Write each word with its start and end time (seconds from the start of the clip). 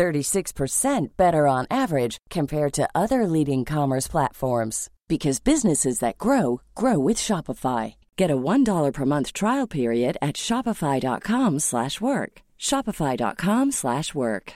36% 0.00 1.08
better 1.18 1.46
on 1.46 1.66
average 1.70 2.16
compared 2.30 2.72
to 2.72 2.88
other 2.94 3.26
leading 3.26 3.66
commerce 3.66 4.08
platforms 4.08 4.88
because 5.08 5.40
businesses 5.40 5.98
that 5.98 6.16
grow 6.16 6.62
grow 6.74 6.98
with 6.98 7.18
Shopify. 7.18 7.96
Get 8.16 8.30
a 8.30 8.36
$1 8.36 8.92
per 8.94 9.04
month 9.04 9.34
trial 9.34 9.66
period 9.66 10.16
at 10.22 10.36
shopify.com/work. 10.36 12.32
shopify.com/work. 12.58 14.54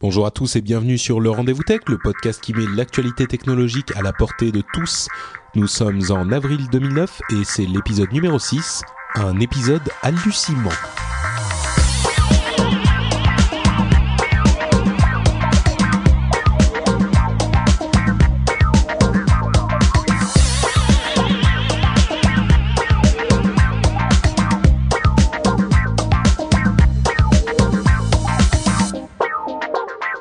Bonjour 0.00 0.26
à 0.26 0.30
tous 0.30 0.54
et 0.54 0.60
bienvenue 0.60 0.98
sur 0.98 1.20
le 1.20 1.30
Rendez-vous 1.30 1.64
Tech, 1.64 1.80
le 1.88 1.98
podcast 1.98 2.40
qui 2.40 2.52
met 2.52 2.66
l'actualité 2.76 3.26
technologique 3.26 3.96
à 3.96 4.02
la 4.02 4.12
portée 4.12 4.52
de 4.52 4.62
tous. 4.74 5.08
Nous 5.54 5.66
sommes 5.66 6.02
en 6.10 6.30
avril 6.30 6.68
2009 6.70 7.20
et 7.32 7.44
c'est 7.44 7.66
l'épisode 7.66 8.12
numéro 8.12 8.38
6, 8.38 8.82
un 9.16 9.40
épisode 9.40 9.88
hallucinant. 10.02 10.78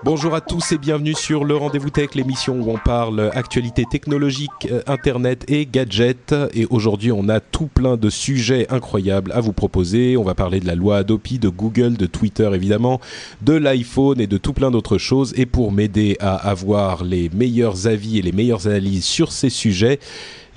Bonjour 0.10 0.36
à 0.36 0.40
tous 0.40 0.72
et 0.72 0.78
bienvenue 0.78 1.14
sur 1.14 1.44
le 1.44 1.58
Rendez-vous 1.58 1.90
Tech, 1.90 2.16
l'émission 2.16 2.56
où 2.62 2.72
on 2.72 2.78
parle 2.78 3.30
actualité 3.34 3.84
technologique, 3.84 4.70
euh, 4.72 4.82
internet 4.88 5.44
et 5.50 5.66
gadgets. 5.66 6.34
Et 6.54 6.66
aujourd'hui, 6.70 7.12
on 7.12 7.28
a 7.28 7.42
tout 7.42 7.68
plein 7.68 7.98
de 7.98 8.10
sujets 8.10 8.68
incroyables 8.70 9.34
à 9.34 9.42
vous 9.42 9.52
proposer. 9.52 10.16
On 10.16 10.24
va 10.24 10.34
parler 10.34 10.62
de 10.62 10.66
la 10.66 10.76
loi 10.76 11.00
Adopi, 11.00 11.40
de 11.40 11.50
Google, 11.50 11.98
de 11.98 12.06
Twitter 12.06 12.50
évidemment, 12.54 13.02
de 13.42 13.52
l'iPhone 13.52 14.22
et 14.22 14.28
de 14.28 14.38
tout 14.38 14.54
plein 14.54 14.72
d'autres 14.72 14.98
choses. 14.98 15.34
Et 15.36 15.46
pour 15.46 15.74
m'aider 15.74 16.16
à 16.22 16.36
avoir 16.36 17.04
les 17.04 17.28
meilleurs 17.28 17.86
avis 17.88 18.18
et 18.18 18.22
les 18.22 18.32
meilleures 18.32 18.66
analyses 18.66 19.04
sur 19.04 19.34
ces 19.34 19.50
sujets, 19.50 20.00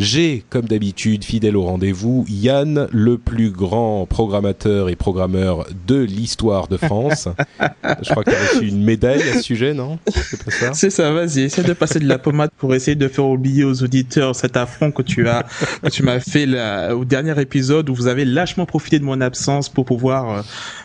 j'ai, 0.01 0.45
comme 0.48 0.65
d'habitude, 0.65 1.25
fidèle 1.25 1.59
au 1.59 1.62
rendez-vous, 1.65 2.25
Yann, 2.27 2.89
le 2.91 3.19
plus 3.19 3.51
grand 3.51 4.06
programmateur 4.06 4.89
et 4.89 4.97
programmeur 4.97 5.67
de 5.87 5.97
l'histoire 5.97 6.69
de 6.69 6.79
France. 6.79 7.29
Je 8.03 8.11
crois 8.11 8.25
qu'il 8.25 8.33
a 8.33 8.39
reçu 8.39 8.67
une 8.67 8.83
médaille 8.83 9.21
à 9.21 9.34
ce 9.34 9.43
sujet, 9.43 9.75
non? 9.75 9.98
C'est 10.09 10.51
ça? 10.51 10.73
C'est 10.73 10.89
ça, 10.89 11.12
vas-y, 11.12 11.41
essaie 11.41 11.65
de 11.65 11.75
passer 11.75 11.98
de 11.98 12.09
la 12.09 12.17
pommade 12.17 12.48
pour 12.56 12.75
essayer 12.75 12.95
de 12.95 13.09
faire 13.09 13.27
oublier 13.27 13.65
aux 13.65 13.83
auditeurs 13.83 14.34
cet 14.34 14.56
affront 14.56 14.91
que 14.91 15.03
tu 15.03 15.28
as, 15.28 15.45
que 15.83 15.91
tu 15.91 16.03
m'as 16.03 16.19
fait 16.19 16.47
là, 16.47 16.97
au 16.97 17.05
dernier 17.05 17.39
épisode 17.39 17.91
où 17.91 17.95
vous 17.95 18.06
avez 18.06 18.25
lâchement 18.25 18.65
profité 18.65 18.98
de 18.98 19.05
mon 19.05 19.21
absence 19.21 19.69
pour 19.69 19.84
pouvoir 19.84 20.31
euh, 20.31 20.43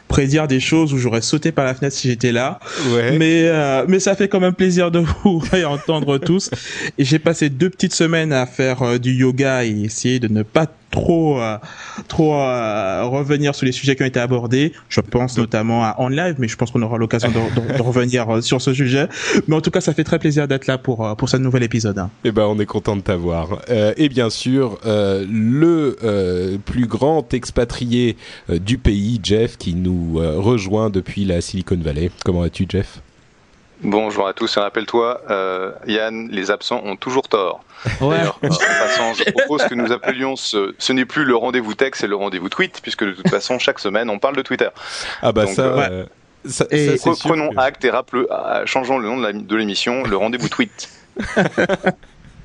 prédire 0.08 0.48
des 0.48 0.60
choses 0.60 0.94
où 0.94 0.98
j'aurais 0.98 1.22
sauté 1.22 1.52
par 1.52 1.66
la 1.66 1.74
fenêtre 1.74 1.96
si 1.96 2.10
j'étais 2.10 2.32
là. 2.32 2.60
Ouais. 2.90 3.18
Mais 3.18 3.44
euh, 3.46 3.86
mais 3.88 4.00
ça 4.00 4.16
fait 4.16 4.28
quand 4.28 4.40
même 4.40 4.54
plaisir 4.54 4.92
de 4.92 5.00
vous 5.24 5.42
entendre 5.66 6.18
tous. 6.18 6.50
Et 6.98 7.06
j'ai 7.06 7.20
passé 7.20 7.50
deux 7.50 7.70
petites 7.70 7.94
semaines 7.94 8.34
à 8.34 8.46
faire 8.46 8.82
euh, 8.84 8.98
du 8.98 9.14
yoga 9.14 9.66
et 9.66 9.72
essayer 9.84 10.20
de 10.20 10.28
ne 10.28 10.44
pas 10.44 10.68
trop 10.96 11.40
euh, 11.40 11.58
trop 12.08 12.36
euh, 12.36 13.04
revenir 13.04 13.54
sur 13.54 13.66
les 13.66 13.72
sujets 13.72 13.96
qui 13.96 14.04
ont 14.04 14.08
été 14.08 14.20
abordés. 14.20 14.72
Je 14.90 15.02
pense 15.02 15.38
notamment 15.38 15.84
à 15.84 15.96
On 16.00 16.08
Live, 16.08 16.36
mais 16.40 16.48
je 16.48 16.56
pense 16.56 16.72
qu'on 16.72 16.82
aura 16.82 16.98
l'occasion 16.98 17.30
de, 17.30 17.82
revenir 17.82 18.30
euh, 18.30 18.42
sur 18.42 18.62
ce 18.62 18.74
sujet. 18.74 19.08
Mais 19.48 19.56
en 19.56 19.62
tout 19.62 19.72
cas, 19.72 19.82
ça 19.82 19.94
fait 19.94 20.04
très 20.04 20.20
plaisir 20.20 20.48
d'être 20.48 20.68
là 20.68 20.78
pour 20.78 21.16
pour 21.18 21.30
ce 21.30 21.38
nouvel 21.38 21.64
épisode. 21.64 22.08
Eh 22.24 22.32
ben, 22.32 22.44
on 22.44 22.58
est 22.60 22.66
content 22.66 22.96
de 22.96 23.02
t'avoir. 23.02 23.60
Et 23.98 24.10
bien 24.10 24.30
sûr, 24.30 24.80
le 24.86 26.58
plus 26.66 26.88
grand 26.88 27.34
expatrié 27.34 28.16
du 28.50 28.78
pays, 28.78 29.20
Jeff, 29.22 29.58
qui 29.58 29.76
nous 29.76 30.16
rejoint 30.16 30.90
depuis 30.90 31.26
la 31.26 31.42
Silicon 31.42 31.78
Valley. 31.78 32.10
Comment 32.24 32.42
vas-tu, 32.42 32.66
Jeff? 32.70 33.02
Bonjour 33.82 34.28
à 34.28 34.34
tous 34.34 34.56
et 34.58 34.60
rappelle-toi, 34.60 35.22
euh, 35.30 35.72
Yann, 35.86 36.30
les 36.32 36.50
absents 36.50 36.82
ont 36.84 36.96
toujours 36.96 37.28
tort. 37.28 37.64
Ouais. 38.02 38.18
en 38.26 38.48
passant, 38.48 39.14
je 39.14 39.30
propose 39.32 39.64
que 39.64 39.76
nous 39.76 39.92
appelions 39.92 40.36
ce, 40.36 40.74
ce 40.78 40.94
n'est 40.94 41.06
plus 41.06 41.26
le 41.26 41.36
rendez-vous 41.36 41.74
texte, 41.74 42.02
c'est 42.02 42.08
le 42.08 42.16
rendez-vous 42.16 42.50
tweet, 42.50 42.80
puisque 42.82 43.04
de 43.04 43.12
toute 43.12 43.30
façon, 43.30 43.60
chaque 43.60 43.80
semaine, 43.80 44.10
on 44.10 44.18
parle 44.18 44.38
de 44.38 44.42
Twitter. 44.42 44.70
Ah 45.22 45.32
bah 45.32 45.46
ça, 45.46 45.62
euh, 45.62 46.06
ça, 46.46 46.66
et 46.72 46.98
ça, 46.98 47.12
prenons 47.20 47.52
acte 47.58 47.84
et 47.84 47.90
rappelons, 47.90 48.28
changeons 48.66 48.98
le 48.98 49.08
nom 49.08 49.18
de 49.18 49.56
l'émission, 49.56 50.04
le 50.04 50.16
rendez-vous 50.16 50.50
tweet. 50.50 50.90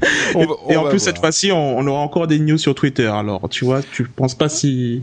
on, 0.34 0.46
on 0.66 0.70
et 0.70 0.76
en 0.76 0.88
plus 0.88 0.98
cette 0.98 1.18
fois-ci, 1.18 1.52
on, 1.52 1.78
on, 1.78 1.86
aura 1.86 2.00
encore 2.00 2.26
des 2.26 2.38
news 2.38 2.58
sur 2.58 2.74
Twitter. 2.74 3.06
Alors, 3.06 3.48
tu 3.48 3.64
vois, 3.64 3.80
tu 3.82 4.04
penses 4.04 4.34
pas 4.34 4.48
si 4.48 5.02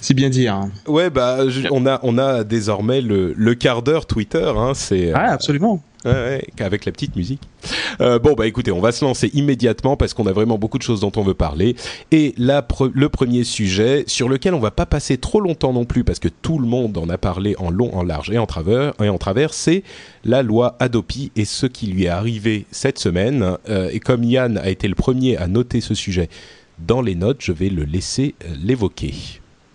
si 0.00 0.14
bien 0.14 0.30
dire. 0.30 0.54
Hein. 0.54 0.70
Ouais, 0.86 1.10
bah, 1.10 1.48
je, 1.48 1.68
on 1.70 1.86
a 1.86 2.00
on 2.02 2.18
a 2.18 2.44
désormais 2.44 3.00
le, 3.00 3.32
le 3.36 3.54
quart 3.54 3.82
d'heure 3.82 4.06
Twitter. 4.06 4.52
Hein, 4.56 4.72
c'est. 4.74 5.12
Ah, 5.14 5.32
absolument. 5.32 5.82
Ouais, 6.06 6.46
avec 6.60 6.84
la 6.84 6.92
petite 6.92 7.16
musique. 7.16 7.42
Euh, 8.00 8.18
bon, 8.18 8.34
bah 8.34 8.46
écoutez, 8.46 8.70
on 8.70 8.80
va 8.80 8.92
se 8.92 9.04
lancer 9.04 9.30
immédiatement 9.34 9.96
parce 9.96 10.14
qu'on 10.14 10.26
a 10.26 10.32
vraiment 10.32 10.56
beaucoup 10.56 10.78
de 10.78 10.82
choses 10.82 11.00
dont 11.00 11.12
on 11.16 11.22
veut 11.22 11.34
parler. 11.34 11.74
Et 12.12 12.34
pre 12.68 12.90
le 12.94 13.08
premier 13.08 13.44
sujet 13.44 14.04
sur 14.06 14.28
lequel 14.28 14.54
on 14.54 14.60
va 14.60 14.70
pas 14.70 14.86
passer 14.86 15.18
trop 15.18 15.40
longtemps 15.40 15.72
non 15.72 15.84
plus 15.84 16.04
parce 16.04 16.20
que 16.20 16.28
tout 16.28 16.58
le 16.58 16.66
monde 16.66 16.96
en 16.96 17.08
a 17.08 17.18
parlé 17.18 17.56
en 17.58 17.70
long, 17.70 17.94
en 17.94 18.02
large 18.02 18.30
et 18.30 18.38
en 18.38 18.46
travers, 18.46 18.92
travers, 19.18 19.52
c'est 19.52 19.82
la 20.24 20.42
loi 20.42 20.76
Adopi 20.78 21.32
et 21.34 21.44
ce 21.44 21.66
qui 21.66 21.88
lui 21.88 22.04
est 22.04 22.08
arrivé 22.08 22.66
cette 22.70 22.98
semaine. 22.98 23.56
Euh, 23.68 23.90
et 23.92 24.00
comme 24.00 24.22
Yann 24.22 24.58
a 24.58 24.68
été 24.68 24.86
le 24.86 24.94
premier 24.94 25.36
à 25.36 25.48
noter 25.48 25.80
ce 25.80 25.94
sujet 25.94 26.28
dans 26.78 27.00
les 27.00 27.14
notes, 27.14 27.38
je 27.40 27.52
vais 27.52 27.70
le 27.70 27.84
laisser 27.84 28.34
euh, 28.44 28.54
l'évoquer. 28.62 29.14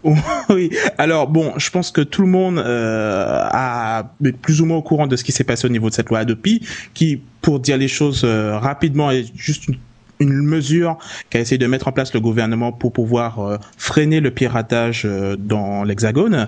oui. 0.49 0.71
Alors 0.97 1.27
bon, 1.27 1.53
je 1.57 1.69
pense 1.69 1.91
que 1.91 2.01
tout 2.01 2.21
le 2.21 2.27
monde 2.27 2.59
euh, 2.59 3.39
a 3.51 4.11
est 4.25 4.31
plus 4.31 4.61
ou 4.61 4.65
moins 4.65 4.77
au 4.77 4.81
courant 4.81 5.07
de 5.07 5.15
ce 5.15 5.23
qui 5.23 5.31
s'est 5.31 5.43
passé 5.43 5.65
au 5.65 5.69
niveau 5.69 5.89
de 5.89 5.93
cette 5.93 6.09
loi 6.09 6.19
Adopi, 6.19 6.65
qui, 6.93 7.21
pour 7.41 7.59
dire 7.59 7.77
les 7.77 7.87
choses 7.87 8.23
euh, 8.23 8.57
rapidement, 8.57 9.11
est 9.11 9.31
juste 9.35 9.67
une, 9.67 9.77
une 10.21 10.41
mesure 10.41 10.97
qu'a 11.29 11.39
essayé 11.39 11.57
de 11.57 11.67
mettre 11.67 11.87
en 11.87 11.91
place 11.91 12.13
le 12.13 12.19
gouvernement 12.19 12.71
pour 12.71 12.93
pouvoir 12.93 13.39
euh, 13.39 13.57
freiner 13.77 14.19
le 14.19 14.31
piratage 14.31 15.03
euh, 15.05 15.35
dans 15.37 15.83
l'Hexagone. 15.83 16.47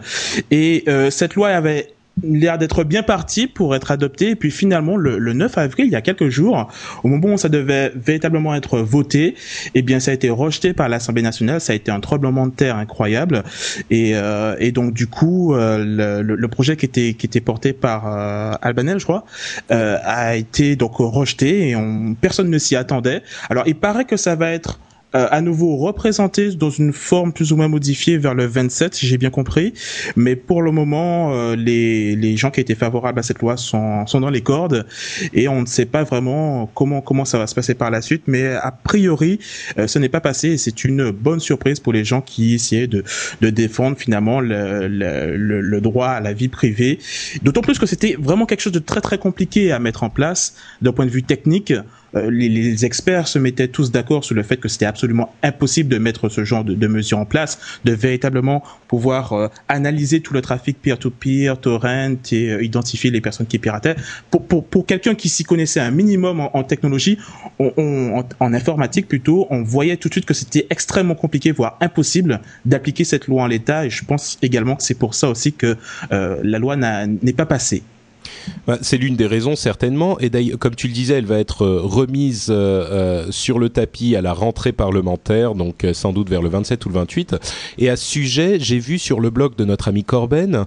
Et 0.51 0.83
euh, 0.87 1.09
cette 1.09 1.35
loi 1.35 1.49
avait 1.49 1.93
l'air 2.21 2.57
d'être 2.57 2.83
bien 2.83 3.03
parti 3.03 3.47
pour 3.47 3.75
être 3.75 3.91
adopté. 3.91 4.29
Et 4.29 4.35
puis 4.35 4.51
finalement, 4.51 4.97
le, 4.97 5.17
le, 5.17 5.33
9 5.33 5.57
avril, 5.57 5.85
il 5.87 5.91
y 5.91 5.95
a 5.95 6.01
quelques 6.01 6.29
jours, 6.29 6.69
au 7.03 7.07
moment 7.07 7.33
où 7.33 7.37
ça 7.37 7.49
devait 7.49 7.91
véritablement 7.95 8.53
être 8.55 8.79
voté, 8.79 9.35
eh 9.73 9.81
bien, 9.81 9.99
ça 9.99 10.11
a 10.11 10.13
été 10.13 10.29
rejeté 10.29 10.73
par 10.73 10.89
l'Assemblée 10.89 11.21
nationale. 11.21 11.59
Ça 11.59 11.73
a 11.73 11.75
été 11.75 11.91
un 11.91 11.99
tremblement 11.99 12.47
de 12.47 12.51
terre 12.51 12.75
incroyable. 12.77 13.43
Et, 13.89 14.11
euh, 14.15 14.55
et 14.59 14.71
donc, 14.71 14.93
du 14.93 15.07
coup, 15.07 15.55
euh, 15.55 16.21
le, 16.21 16.35
le, 16.35 16.47
projet 16.47 16.77
qui 16.77 16.85
était 16.85 17.15
qui 17.15 17.25
était 17.25 17.41
porté 17.41 17.73
par 17.73 18.03
euh, 18.07 18.53
Albanel, 18.61 18.99
je 18.99 19.05
crois, 19.05 19.25
euh, 19.71 19.97
a 20.03 20.35
été 20.35 20.75
donc 20.75 20.97
rejeté 20.97 21.69
et 21.69 21.75
on, 21.75 22.15
personne 22.19 22.49
ne 22.49 22.57
s'y 22.57 22.75
attendait. 22.75 23.23
Alors, 23.49 23.63
il 23.67 23.75
paraît 23.75 24.05
que 24.05 24.17
ça 24.17 24.35
va 24.35 24.51
être 24.51 24.79
euh, 25.15 25.27
à 25.29 25.41
nouveau 25.41 25.77
représenté 25.77 26.51
dans 26.55 26.69
une 26.69 26.93
forme 26.93 27.33
plus 27.33 27.51
ou 27.51 27.55
moins 27.55 27.67
modifiée 27.67 28.17
vers 28.17 28.33
le 28.33 28.45
27, 28.45 28.95
si 28.95 29.07
j'ai 29.07 29.17
bien 29.17 29.29
compris. 29.29 29.73
Mais 30.15 30.35
pour 30.35 30.61
le 30.61 30.71
moment, 30.71 31.33
euh, 31.33 31.55
les, 31.55 32.15
les 32.15 32.37
gens 32.37 32.51
qui 32.51 32.59
étaient 32.59 32.75
favorables 32.75 33.19
à 33.19 33.23
cette 33.23 33.39
loi 33.39 33.57
sont, 33.57 34.05
sont 34.07 34.19
dans 34.19 34.29
les 34.29 34.41
cordes 34.41 34.85
et 35.33 35.47
on 35.47 35.61
ne 35.61 35.65
sait 35.65 35.85
pas 35.85 36.03
vraiment 36.03 36.69
comment, 36.73 37.01
comment 37.01 37.25
ça 37.25 37.37
va 37.37 37.47
se 37.47 37.55
passer 37.55 37.75
par 37.75 37.91
la 37.91 38.01
suite. 38.01 38.23
Mais 38.27 38.47
a 38.47 38.71
priori, 38.71 39.39
euh, 39.77 39.87
ce 39.87 39.99
n'est 39.99 40.09
pas 40.09 40.21
passé 40.21 40.49
et 40.49 40.57
c'est 40.57 40.83
une 40.83 41.11
bonne 41.11 41.39
surprise 41.39 41.79
pour 41.79 41.93
les 41.93 42.03
gens 42.03 42.21
qui 42.21 42.55
essayaient 42.55 42.87
de, 42.87 43.03
de 43.41 43.49
défendre 43.49 43.97
finalement 43.97 44.39
le, 44.39 44.87
le, 44.87 45.37
le, 45.37 45.61
le 45.61 45.81
droit 45.81 46.07
à 46.07 46.19
la 46.21 46.33
vie 46.33 46.47
privée. 46.47 46.99
D'autant 47.43 47.61
plus 47.61 47.79
que 47.79 47.85
c'était 47.85 48.15
vraiment 48.19 48.45
quelque 48.45 48.61
chose 48.61 48.73
de 48.73 48.79
très 48.79 49.01
très 49.01 49.17
compliqué 49.17 49.71
à 49.71 49.79
mettre 49.79 50.03
en 50.03 50.09
place 50.09 50.55
d'un 50.81 50.91
point 50.91 51.05
de 51.05 51.11
vue 51.11 51.23
technique. 51.23 51.73
Euh, 52.15 52.29
les, 52.29 52.49
les, 52.49 52.85
experts 52.85 53.27
se 53.27 53.39
mettaient 53.39 53.67
tous 53.67 53.91
d'accord 53.91 54.23
sur 54.23 54.35
le 54.35 54.43
fait 54.43 54.57
que 54.57 54.67
c'était 54.67 54.85
absolument 54.85 55.33
impossible 55.41 55.89
de 55.89 55.97
mettre 55.97 56.29
ce 56.29 56.43
genre 56.43 56.63
de, 56.63 56.73
de 56.73 56.87
mesures 56.87 57.19
en 57.19 57.25
place, 57.25 57.59
de 57.85 57.93
véritablement 57.93 58.63
pouvoir 58.87 59.33
euh, 59.33 59.47
analyser 59.67 60.21
tout 60.21 60.33
le 60.33 60.41
trafic 60.41 60.81
peer-to-peer, 60.81 61.59
torrent 61.59 62.15
et 62.31 62.51
euh, 62.51 62.63
identifier 62.63 63.11
les 63.11 63.21
personnes 63.21 63.47
qui 63.47 63.59
pirataient. 63.59 63.95
Pour, 64.29 64.45
pour, 64.45 64.65
pour 64.65 64.85
quelqu'un 64.85 65.15
qui 65.15 65.29
s'y 65.29 65.43
connaissait 65.43 65.79
un 65.79 65.91
minimum 65.91 66.39
en, 66.39 66.55
en 66.57 66.63
technologie, 66.63 67.17
on, 67.59 67.71
on, 67.77 68.19
en, 68.19 68.23
en, 68.39 68.53
informatique 68.53 69.07
plutôt, 69.07 69.47
on 69.49 69.63
voyait 69.63 69.97
tout 69.97 70.09
de 70.09 70.13
suite 70.13 70.25
que 70.25 70.33
c'était 70.33 70.67
extrêmement 70.69 71.15
compliqué, 71.15 71.51
voire 71.51 71.77
impossible 71.81 72.41
d'appliquer 72.65 73.03
cette 73.03 73.27
loi 73.27 73.43
en 73.43 73.47
l'état. 73.47 73.85
Et 73.85 73.89
je 73.89 74.05
pense 74.05 74.37
également 74.41 74.75
que 74.75 74.83
c'est 74.83 74.97
pour 74.97 75.15
ça 75.15 75.29
aussi 75.29 75.53
que 75.53 75.77
euh, 76.11 76.39
la 76.43 76.59
loi 76.59 76.75
n'est 76.75 77.33
pas 77.33 77.45
passée. 77.45 77.83
Bah, 78.67 78.77
c'est 78.81 78.97
l'une 78.97 79.15
des 79.15 79.27
raisons 79.27 79.55
certainement. 79.55 80.19
Et 80.19 80.29
d'ailleurs, 80.29 80.59
comme 80.59 80.75
tu 80.75 80.87
le 80.87 80.93
disais, 80.93 81.15
elle 81.15 81.25
va 81.25 81.39
être 81.39 81.63
euh, 81.63 81.81
remise 81.83 82.47
euh, 82.49 82.53
euh, 82.53 83.31
sur 83.31 83.59
le 83.59 83.69
tapis 83.69 84.15
à 84.15 84.21
la 84.21 84.33
rentrée 84.33 84.71
parlementaire, 84.71 85.55
donc 85.55 85.85
sans 85.93 86.13
doute 86.13 86.29
vers 86.29 86.41
le 86.41 86.49
27 86.49 86.85
ou 86.85 86.89
le 86.89 86.95
28. 86.95 87.35
Et 87.77 87.89
à 87.89 87.95
ce 87.95 88.05
sujet, 88.05 88.59
j'ai 88.59 88.79
vu 88.79 88.99
sur 88.99 89.19
le 89.19 89.29
blog 89.29 89.55
de 89.55 89.65
notre 89.65 89.87
ami 89.87 90.03
Corben 90.03 90.65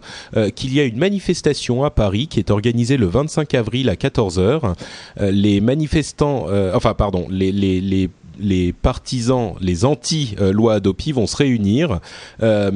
qu'il 0.55 0.75
y 0.75 0.81
a 0.81 0.85
une 0.85 0.99
manifestation 0.99 1.85
à 1.85 1.91
Paris 1.91 2.26
qui 2.29 2.38
est 2.38 2.50
organisée 2.50 2.97
le 2.97 3.06
25 3.06 3.55
avril 3.55 3.88
à 3.88 3.97
14 3.97 4.38
h 4.38 4.75
les 5.20 5.61
manifestants, 5.61 6.47
enfin 6.75 6.94
pardon, 6.94 7.26
les, 7.31 7.52
les, 7.52 7.81
les 7.81 8.11
les 8.38 8.73
partisans, 8.73 9.55
les 9.61 9.85
anti-loi 9.85 10.75
Adopi 10.75 11.12
vont 11.12 11.27
se 11.27 11.37
réunir 11.37 12.00
euh, 12.43 12.71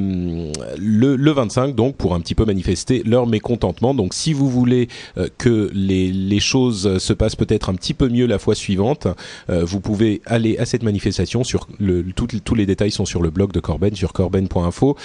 le, 0.79 1.17
le 1.17 1.31
25 1.31 1.75
donc 1.75 1.97
pour 1.97 2.15
un 2.15 2.21
petit 2.21 2.35
peu 2.35 2.45
manifester 2.45 3.03
leur 3.05 3.27
mécontentement. 3.27 3.95
Donc 3.95 4.15
si 4.15 4.33
vous 4.33 4.49
voulez 4.49 4.89
euh, 5.19 5.29
que 5.39 5.71
les, 5.75 6.41
choses 6.41 6.99
se 6.99 7.13
passent 7.13 7.37
peut-être 7.37 7.69
un 7.69 7.75
petit 7.75 7.93
peu 7.93 8.09
mieux 8.09 8.27
la 8.27 8.39
fois 8.39 8.55
suivante, 8.55 9.07
euh, 9.51 9.63
vous 9.65 9.81
pouvez 9.81 10.23
aller 10.25 10.57
à 10.57 10.65
cette 10.65 10.83
manifestation. 10.83 11.45
Sur 11.45 11.67
tous 12.15 12.55
les 12.55 12.67
détails 12.67 12.91
sont 12.91 13.05
sur 13.05 13.21
le 13.21 13.31
blog 13.31 13.53
de 13.53 13.61
Corben 13.61 13.95
sur 13.95 14.13
corben.info. 14.13 14.97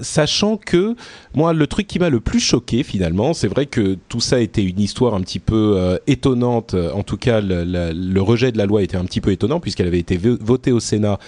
sachant 0.00 0.56
que 0.56 0.94
moi 1.34 1.52
le 1.52 1.66
truc 1.66 1.88
qui 1.88 1.98
m'a 1.98 2.08
le 2.08 2.20
plus 2.20 2.40
choqué 2.40 2.84
finalement, 2.84 3.34
c'est 3.34 3.48
vrai 3.48 3.66
que 3.66 3.96
tout 4.08 4.20
ça 4.20 4.40
était 4.40 4.62
une 4.62 4.80
histoire 4.80 5.14
un 5.14 5.20
petit 5.20 5.40
peu 5.40 5.98
étonnante. 6.06 6.74
En 6.74 7.02
tout 7.02 7.16
cas, 7.16 7.40
le 7.40 8.20
rejet 8.20 8.52
de 8.52 8.58
la 8.58 8.66
loi 8.66 8.82
était 8.82 8.96
un 8.96 9.04
petit 9.04 9.20
peu 9.20 9.32
étonnant 9.32 9.47
puisqu'elle 9.60 9.86
avait 9.86 9.98
été 9.98 10.18
votée 10.18 10.72
au 10.72 10.80
Sénat 10.80 11.18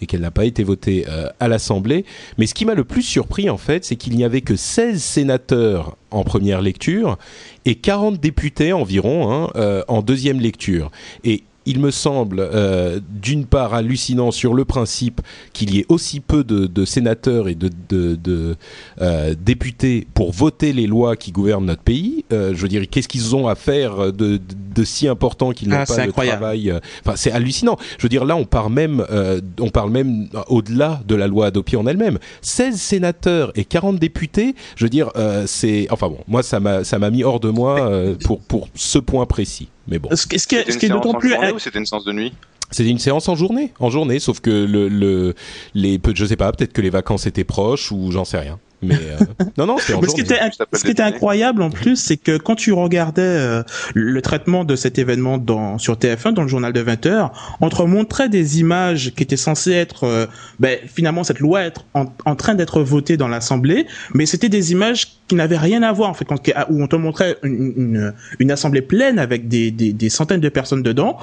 et 0.00 0.06
qu'elle 0.06 0.20
n'a 0.20 0.30
pas 0.30 0.44
été 0.44 0.62
votée 0.62 1.04
euh, 1.08 1.28
à 1.40 1.48
l'Assemblée. 1.48 2.04
Mais 2.38 2.46
ce 2.46 2.54
qui 2.54 2.64
m'a 2.64 2.74
le 2.74 2.84
plus 2.84 3.02
surpris 3.02 3.50
en 3.50 3.58
fait, 3.58 3.84
c'est 3.84 3.96
qu'il 3.96 4.16
n'y 4.16 4.24
avait 4.24 4.40
que 4.40 4.56
16 4.56 5.02
sénateurs 5.02 5.96
en 6.10 6.24
première 6.24 6.62
lecture 6.62 7.18
et 7.64 7.74
40 7.74 8.18
députés 8.20 8.72
environ 8.72 9.32
hein, 9.32 9.50
euh, 9.56 9.82
en 9.88 10.02
deuxième 10.02 10.40
lecture. 10.40 10.90
Et 11.24 11.44
il 11.70 11.78
me 11.78 11.92
semble 11.92 12.40
euh, 12.40 12.98
d'une 13.08 13.46
part 13.46 13.74
hallucinant 13.74 14.32
sur 14.32 14.54
le 14.54 14.64
principe 14.64 15.20
qu'il 15.52 15.72
y 15.72 15.78
ait 15.78 15.86
aussi 15.88 16.18
peu 16.18 16.42
de, 16.42 16.84
sénateurs 16.84 17.48
et 17.48 17.54
de, 17.54 18.56
euh, 19.00 19.34
députés 19.40 20.08
pour 20.12 20.32
voter 20.32 20.72
les 20.72 20.88
lois 20.88 21.14
qui 21.14 21.30
gouvernent 21.30 21.66
notre 21.66 21.82
pays. 21.82 22.24
Euh, 22.32 22.52
je 22.54 22.60
veux 22.60 22.68
dire, 22.68 22.82
qu'est-ce 22.90 23.06
qu'ils 23.06 23.36
ont 23.36 23.46
à 23.46 23.54
faire 23.54 24.12
de, 24.12 24.40
si 24.82 25.06
important 25.06 25.52
qu'ils 25.52 25.68
n'ont 25.68 25.76
ah, 25.76 25.86
pas 25.86 26.06
de 26.06 26.10
travail 26.10 26.74
Enfin, 27.04 27.14
c'est 27.14 27.30
hallucinant. 27.30 27.76
Je 27.98 28.02
veux 28.02 28.08
dire, 28.08 28.24
là, 28.24 28.34
on 28.34 28.46
parle 28.46 28.72
même, 28.72 29.04
on 29.60 29.68
parle 29.68 29.90
même 29.90 30.28
au-delà 30.48 31.02
de 31.06 31.14
la 31.14 31.28
loi 31.28 31.46
Adopi 31.46 31.76
en 31.76 31.86
elle-même. 31.86 32.18
16 32.42 32.80
sénateurs 32.80 33.52
et 33.54 33.64
40 33.64 33.98
députés. 33.98 34.54
Je 34.74 34.84
veux 34.84 34.90
dire, 34.90 35.10
c'est, 35.46 35.86
enfin 35.90 36.08
bon, 36.08 36.18
moi, 36.26 36.42
ça 36.42 36.58
m'a, 36.58 36.82
ça 36.82 36.98
m'a 36.98 37.10
mis 37.10 37.22
hors 37.22 37.38
de 37.38 37.50
moi 37.50 37.90
pour 38.24 38.40
pour 38.40 38.68
ce 38.74 38.98
point 38.98 39.26
précis. 39.26 39.68
Mais 39.88 39.98
bon. 39.98 40.08
Ce, 40.10 40.16
ce 40.16 40.46
qui 40.46 40.56
est, 40.56 40.88
d'autant 40.88 41.14
plus. 41.14 41.34
Ou 41.34 41.58
c'était 41.58 41.78
une 41.78 41.86
séance 41.86 42.04
de 42.04 42.12
nuit? 42.12 42.32
C'était 42.70 42.90
une 42.90 42.98
séance 42.98 43.28
en 43.28 43.34
journée, 43.34 43.72
en 43.80 43.90
journée, 43.90 44.20
sauf 44.20 44.40
que 44.40 44.50
le, 44.50 44.88
le 44.88 45.34
les, 45.74 46.00
je 46.14 46.24
sais 46.24 46.36
pas, 46.36 46.52
peut-être 46.52 46.72
que 46.72 46.80
les 46.80 46.90
vacances 46.90 47.26
étaient 47.26 47.44
proches 47.44 47.90
ou 47.90 48.12
j'en 48.12 48.24
sais 48.24 48.38
rien. 48.38 48.60
Mais 48.82 48.94
euh, 48.94 49.18
non, 49.58 49.66
non, 49.66 49.76
c'est 49.78 49.92
ce 49.92 50.14
qui 50.14 50.20
était, 50.20 50.38
ce 50.72 50.84
qui 50.84 50.90
était 50.90 51.02
incroyable 51.02 51.62
en 51.62 51.70
plus, 51.70 51.96
c'est 51.96 52.16
que 52.16 52.38
quand 52.38 52.54
tu 52.54 52.72
regardais 52.72 53.22
euh, 53.22 53.62
le 53.94 54.22
traitement 54.22 54.64
de 54.64 54.76
cet 54.76 54.98
événement 54.98 55.36
dans 55.38 55.78
sur 55.78 55.96
TF1 55.96 56.32
dans 56.32 56.42
le 56.42 56.48
journal 56.48 56.72
de 56.72 56.80
20 56.80 57.06
h 57.06 57.30
on 57.60 57.68
te 57.68 57.82
montrait 57.82 58.28
des 58.28 58.60
images 58.60 59.12
qui 59.14 59.22
étaient 59.22 59.36
censées 59.36 59.72
être, 59.72 60.04
euh, 60.04 60.26
ben, 60.58 60.78
finalement 60.86 61.24
cette 61.24 61.40
loi 61.40 61.62
être 61.62 61.84
en, 61.94 62.06
en 62.24 62.36
train 62.36 62.54
d'être 62.54 62.80
votée 62.82 63.16
dans 63.16 63.28
l'Assemblée, 63.28 63.86
mais 64.14 64.26
c'était 64.26 64.48
des 64.48 64.72
images 64.72 65.19
qui 65.30 65.36
n'avaient 65.36 65.56
rien 65.56 65.84
à 65.84 65.92
voir 65.92 66.10
en 66.10 66.14
fait, 66.14 66.24
quand, 66.24 66.40
où 66.70 66.82
on 66.82 66.88
te 66.88 66.96
montrait 66.96 67.36
une, 67.44 67.72
une, 67.76 68.14
une 68.40 68.50
assemblée 68.50 68.82
pleine 68.82 69.20
avec 69.20 69.46
des, 69.46 69.70
des, 69.70 69.92
des, 69.92 70.08
centaines 70.08 70.40
de 70.40 70.48
personnes 70.48 70.82
dedans, 70.82 71.18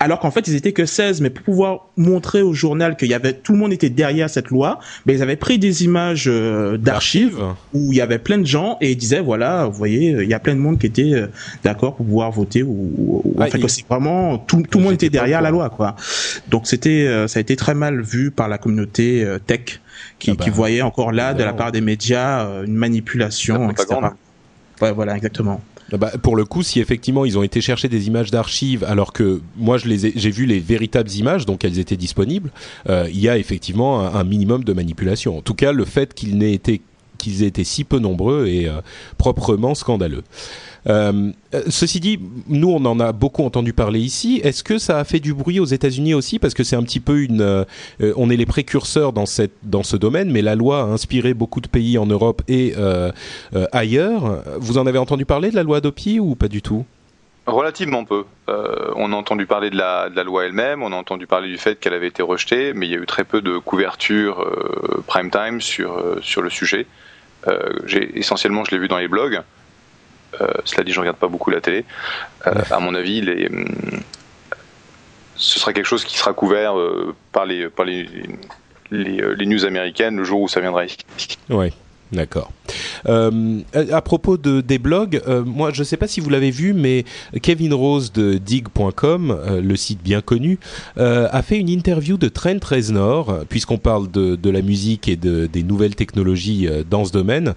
alors 0.00 0.18
qu'en 0.18 0.32
fait 0.32 0.48
ils 0.48 0.56
étaient 0.56 0.72
que 0.72 0.84
16, 0.84 1.20
mais 1.20 1.30
pour 1.30 1.44
pouvoir 1.44 1.86
montrer 1.96 2.42
au 2.42 2.52
journal 2.52 2.96
qu'il 2.96 3.08
y 3.08 3.14
avait 3.14 3.34
tout 3.34 3.52
le 3.52 3.58
monde 3.58 3.72
était 3.72 3.88
derrière 3.88 4.28
cette 4.28 4.48
loi, 4.48 4.80
ben 5.06 5.14
ils 5.14 5.22
avaient 5.22 5.36
pris 5.36 5.60
des 5.60 5.84
images 5.84 6.28
d'archives 6.28 7.38
où 7.72 7.92
il 7.92 7.98
y 7.98 8.00
avait 8.00 8.18
plein 8.18 8.38
de 8.38 8.46
gens 8.46 8.78
et 8.80 8.90
ils 8.90 8.96
disaient 8.96 9.20
voilà, 9.20 9.66
vous 9.66 9.78
voyez, 9.78 10.10
il 10.10 10.28
y 10.28 10.34
a 10.34 10.40
plein 10.40 10.56
de 10.56 10.60
monde 10.60 10.80
qui 10.80 10.86
était 10.86 11.14
euh, 11.14 11.28
d'accord 11.62 11.94
pour 11.94 12.04
pouvoir 12.04 12.32
voter 12.32 12.64
ou, 12.64 13.22
en 13.38 13.46
fait 13.46 13.68
c'est 13.68 13.86
vraiment 13.86 14.38
tout, 14.38 14.60
tout 14.68 14.78
le 14.78 14.84
monde 14.84 14.94
était 14.94 15.08
derrière 15.08 15.40
la 15.40 15.52
loi 15.52 15.70
quoi. 15.70 15.94
Donc 16.48 16.66
c'était 16.66 17.06
euh, 17.06 17.28
ça 17.28 17.38
a 17.38 17.40
été 17.42 17.54
très 17.54 17.74
mal 17.74 18.02
vu 18.02 18.32
par 18.32 18.48
la 18.48 18.58
communauté 18.58 19.24
euh, 19.24 19.38
tech 19.38 19.80
qui, 20.22 20.30
ah 20.30 20.34
bah, 20.34 20.44
qui 20.44 20.50
voyait 20.50 20.82
encore 20.82 21.12
là 21.12 21.34
de 21.34 21.42
la 21.42 21.52
part 21.52 21.72
des 21.72 21.80
médias 21.80 22.62
une 22.64 22.74
manipulation 22.74 23.70
etc. 23.70 23.98
Ouais, 24.80 24.92
voilà 24.92 25.16
exactement. 25.16 25.60
Ah 25.92 25.98
bah, 25.98 26.10
pour 26.22 26.36
le 26.36 26.44
coup, 26.44 26.62
si 26.62 26.80
effectivement 26.80 27.24
ils 27.24 27.38
ont 27.38 27.42
été 27.42 27.60
chercher 27.60 27.88
des 27.88 28.06
images 28.06 28.30
d'archives, 28.30 28.82
alors 28.84 29.12
que 29.12 29.42
moi 29.56 29.76
je 29.76 29.86
les 29.88 30.12
j'ai 30.16 30.30
vu 30.30 30.46
les 30.46 30.58
véritables 30.58 31.10
images, 31.10 31.44
donc 31.44 31.64
elles 31.64 31.78
étaient 31.78 31.96
disponibles, 31.96 32.50
il 32.88 33.20
y 33.20 33.28
a 33.28 33.36
effectivement 33.36 34.00
un, 34.00 34.14
un, 34.14 34.24
minimum 34.24 34.64
de 34.64 34.72
manipulation. 34.72 35.36
En 35.36 35.42
tout 35.42 35.54
cas, 35.54 35.72
le 35.72 35.84
fait 35.84 36.14
qu'il 36.14 36.38
n'ait 36.38 36.54
été 36.54 36.80
qu'ils 37.22 37.42
étaient 37.44 37.64
si 37.64 37.84
peu 37.84 37.98
nombreux 37.98 38.46
et 38.48 38.68
euh, 38.68 38.80
proprement 39.16 39.74
scandaleux. 39.74 40.24
Euh, 40.88 41.30
euh, 41.54 41.62
ceci 41.68 42.00
dit, 42.00 42.18
nous 42.48 42.70
on 42.70 42.84
en 42.84 42.98
a 43.00 43.12
beaucoup 43.12 43.44
entendu 43.44 43.72
parler 43.72 44.00
ici. 44.00 44.40
Est-ce 44.42 44.64
que 44.64 44.78
ça 44.78 44.98
a 44.98 45.04
fait 45.04 45.20
du 45.20 45.34
bruit 45.34 45.60
aux 45.60 45.64
États-Unis 45.66 46.14
aussi? 46.14 46.38
Parce 46.38 46.54
que 46.54 46.64
c'est 46.64 46.76
un 46.76 46.82
petit 46.82 47.00
peu 47.00 47.22
une, 47.22 47.66
on 48.16 48.30
est 48.30 48.36
les 48.36 48.46
précurseurs 48.46 49.12
dans 49.12 49.26
cette 49.26 49.52
dans 49.62 49.82
ce 49.82 49.96
domaine, 49.96 50.30
mais 50.30 50.42
la 50.42 50.54
loi 50.54 50.80
a 50.80 50.84
inspiré 50.84 51.34
beaucoup 51.34 51.60
de 51.60 51.68
pays 51.68 51.98
en 51.98 52.06
Europe 52.06 52.42
et 52.48 52.74
ailleurs. 53.72 54.42
Vous 54.58 54.78
en 54.78 54.86
avez 54.86 54.98
entendu 54.98 55.24
parler 55.24 55.50
de 55.50 55.56
la 55.56 55.62
loi 55.62 55.78
Adopi 55.78 56.18
ou 56.18 56.34
pas 56.34 56.48
du 56.48 56.62
tout? 56.62 56.84
Relativement 57.46 58.04
peu. 58.04 58.24
on 58.48 59.12
a 59.12 59.16
entendu 59.16 59.46
parler 59.46 59.70
de 59.70 59.76
la, 59.76 60.08
de 60.08 60.16
la 60.16 60.24
loi 60.24 60.44
elle-même, 60.46 60.82
on 60.82 60.92
a 60.92 60.96
entendu 60.96 61.26
parler 61.26 61.48
du 61.48 61.58
fait 61.58 61.78
qu'elle 61.78 61.94
avait 61.94 62.08
été 62.08 62.22
rejetée, 62.22 62.72
mais 62.72 62.86
il 62.86 62.92
y 62.92 62.94
a 62.94 62.98
eu 62.98 63.06
très 63.06 63.24
peu 63.24 63.40
de 63.40 63.58
couverture 63.58 64.46
prime 65.06 65.30
time 65.30 65.60
sur, 65.60 66.02
sur 66.22 66.42
le 66.42 66.50
sujet. 66.50 66.86
Euh, 67.48 67.58
essentiellement, 68.14 68.64
je 68.64 68.70
l'ai 68.70 68.78
vu 68.78 68.88
dans 68.88 68.98
les 68.98 69.08
blogs. 69.08 69.40
Euh, 70.40 70.48
cela 70.64 70.84
dit, 70.84 70.92
je 70.92 71.00
regarde 71.00 71.16
pas 71.16 71.28
beaucoup 71.28 71.50
la 71.50 71.60
télé. 71.60 71.84
Euh, 72.46 72.54
à 72.70 72.80
mon 72.80 72.94
avis, 72.94 73.20
les, 73.20 73.48
ce 75.36 75.58
sera 75.58 75.72
quelque 75.72 75.86
chose 75.86 76.04
qui 76.04 76.16
sera 76.16 76.32
couvert 76.32 76.74
par 77.32 77.46
les 77.46 77.68
par 77.68 77.84
les, 77.84 78.08
les, 78.90 79.22
les, 79.36 79.46
news 79.46 79.64
américaines 79.64 80.16
le 80.16 80.24
jour 80.24 80.42
où 80.42 80.48
ça 80.48 80.60
viendra 80.60 80.84
ici. 80.84 80.98
Ouais. 81.48 81.72
D'accord. 82.12 82.52
Euh, 83.08 83.60
à 83.74 84.00
propos 84.02 84.36
de, 84.36 84.60
des 84.60 84.78
blogs, 84.78 85.20
euh, 85.26 85.44
moi 85.44 85.70
je 85.72 85.80
ne 85.80 85.84
sais 85.84 85.96
pas 85.96 86.06
si 86.06 86.20
vous 86.20 86.30
l'avez 86.30 86.50
vu, 86.50 86.72
mais 86.72 87.04
Kevin 87.40 87.74
Rose 87.74 88.12
de 88.12 88.38
dig.com, 88.38 89.30
euh, 89.30 89.60
le 89.60 89.76
site 89.76 90.02
bien 90.02 90.20
connu, 90.20 90.58
euh, 90.98 91.28
a 91.30 91.42
fait 91.42 91.58
une 91.58 91.68
interview 91.68 92.16
de 92.16 92.28
Trent 92.28 92.58
Reznor, 92.64 93.44
puisqu'on 93.48 93.78
parle 93.78 94.10
de, 94.10 94.50
la 94.50 94.62
musique 94.62 95.08
et 95.08 95.16
de, 95.16 95.46
des 95.46 95.62
nouvelles 95.62 95.94
technologies 95.94 96.68
euh, 96.68 96.82
dans 96.88 97.04
ce 97.04 97.12
domaine. 97.12 97.54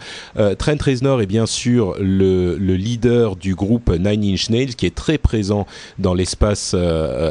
Trent 0.58 0.82
Reznor 0.82 1.22
est 1.22 1.26
bien 1.26 1.46
sûr 1.46 1.96
le, 2.00 2.58
le, 2.58 2.76
leader 2.76 3.36
du 3.36 3.56
groupe 3.56 3.92
Nine 3.92 4.34
Inch 4.34 4.50
Nails, 4.50 4.76
qui 4.76 4.86
est 4.86 4.96
très 4.96 5.18
présent 5.18 5.66
dans 6.00 6.14
l'espace 6.14 6.76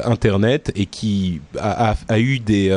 Internet 0.04 0.72
et 0.74 0.86
qui 0.86 1.40
a 1.58 2.18
eu 2.18 2.38
des 2.38 2.72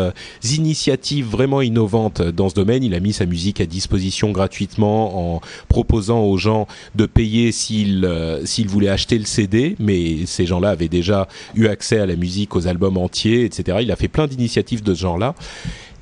initiatives 0.55 1.27
vraiment 1.27 1.61
innovantes 1.61 2.21
dans 2.21 2.49
ce 2.49 2.55
domaine. 2.55 2.83
Il 2.83 2.93
a 2.93 2.99
mis 2.99 3.13
sa 3.13 3.25
musique 3.25 3.61
à 3.61 3.65
disposition 3.65 4.31
gratuitement 4.31 5.26
en 5.26 5.26
proposant 5.67 6.21
aux 6.21 6.37
gens 6.37 6.67
de 6.95 7.05
payer 7.05 7.51
s'ils 7.51 8.05
euh, 8.05 8.43
voulaient 8.67 8.89
acheter 8.89 9.17
le 9.17 9.25
CD, 9.25 9.75
mais 9.79 10.25
ces 10.25 10.45
gens-là 10.45 10.69
avaient 10.69 10.87
déjà 10.87 11.27
eu 11.55 11.67
accès 11.67 11.99
à 11.99 12.05
la 12.05 12.15
musique, 12.15 12.55
aux 12.55 12.67
albums 12.67 12.97
entiers, 12.97 13.45
etc. 13.45 13.79
Il 13.81 13.91
a 13.91 13.95
fait 13.95 14.07
plein 14.07 14.27
d'initiatives 14.27 14.83
de 14.83 14.93
ce 14.93 15.01
genre-là. 15.01 15.35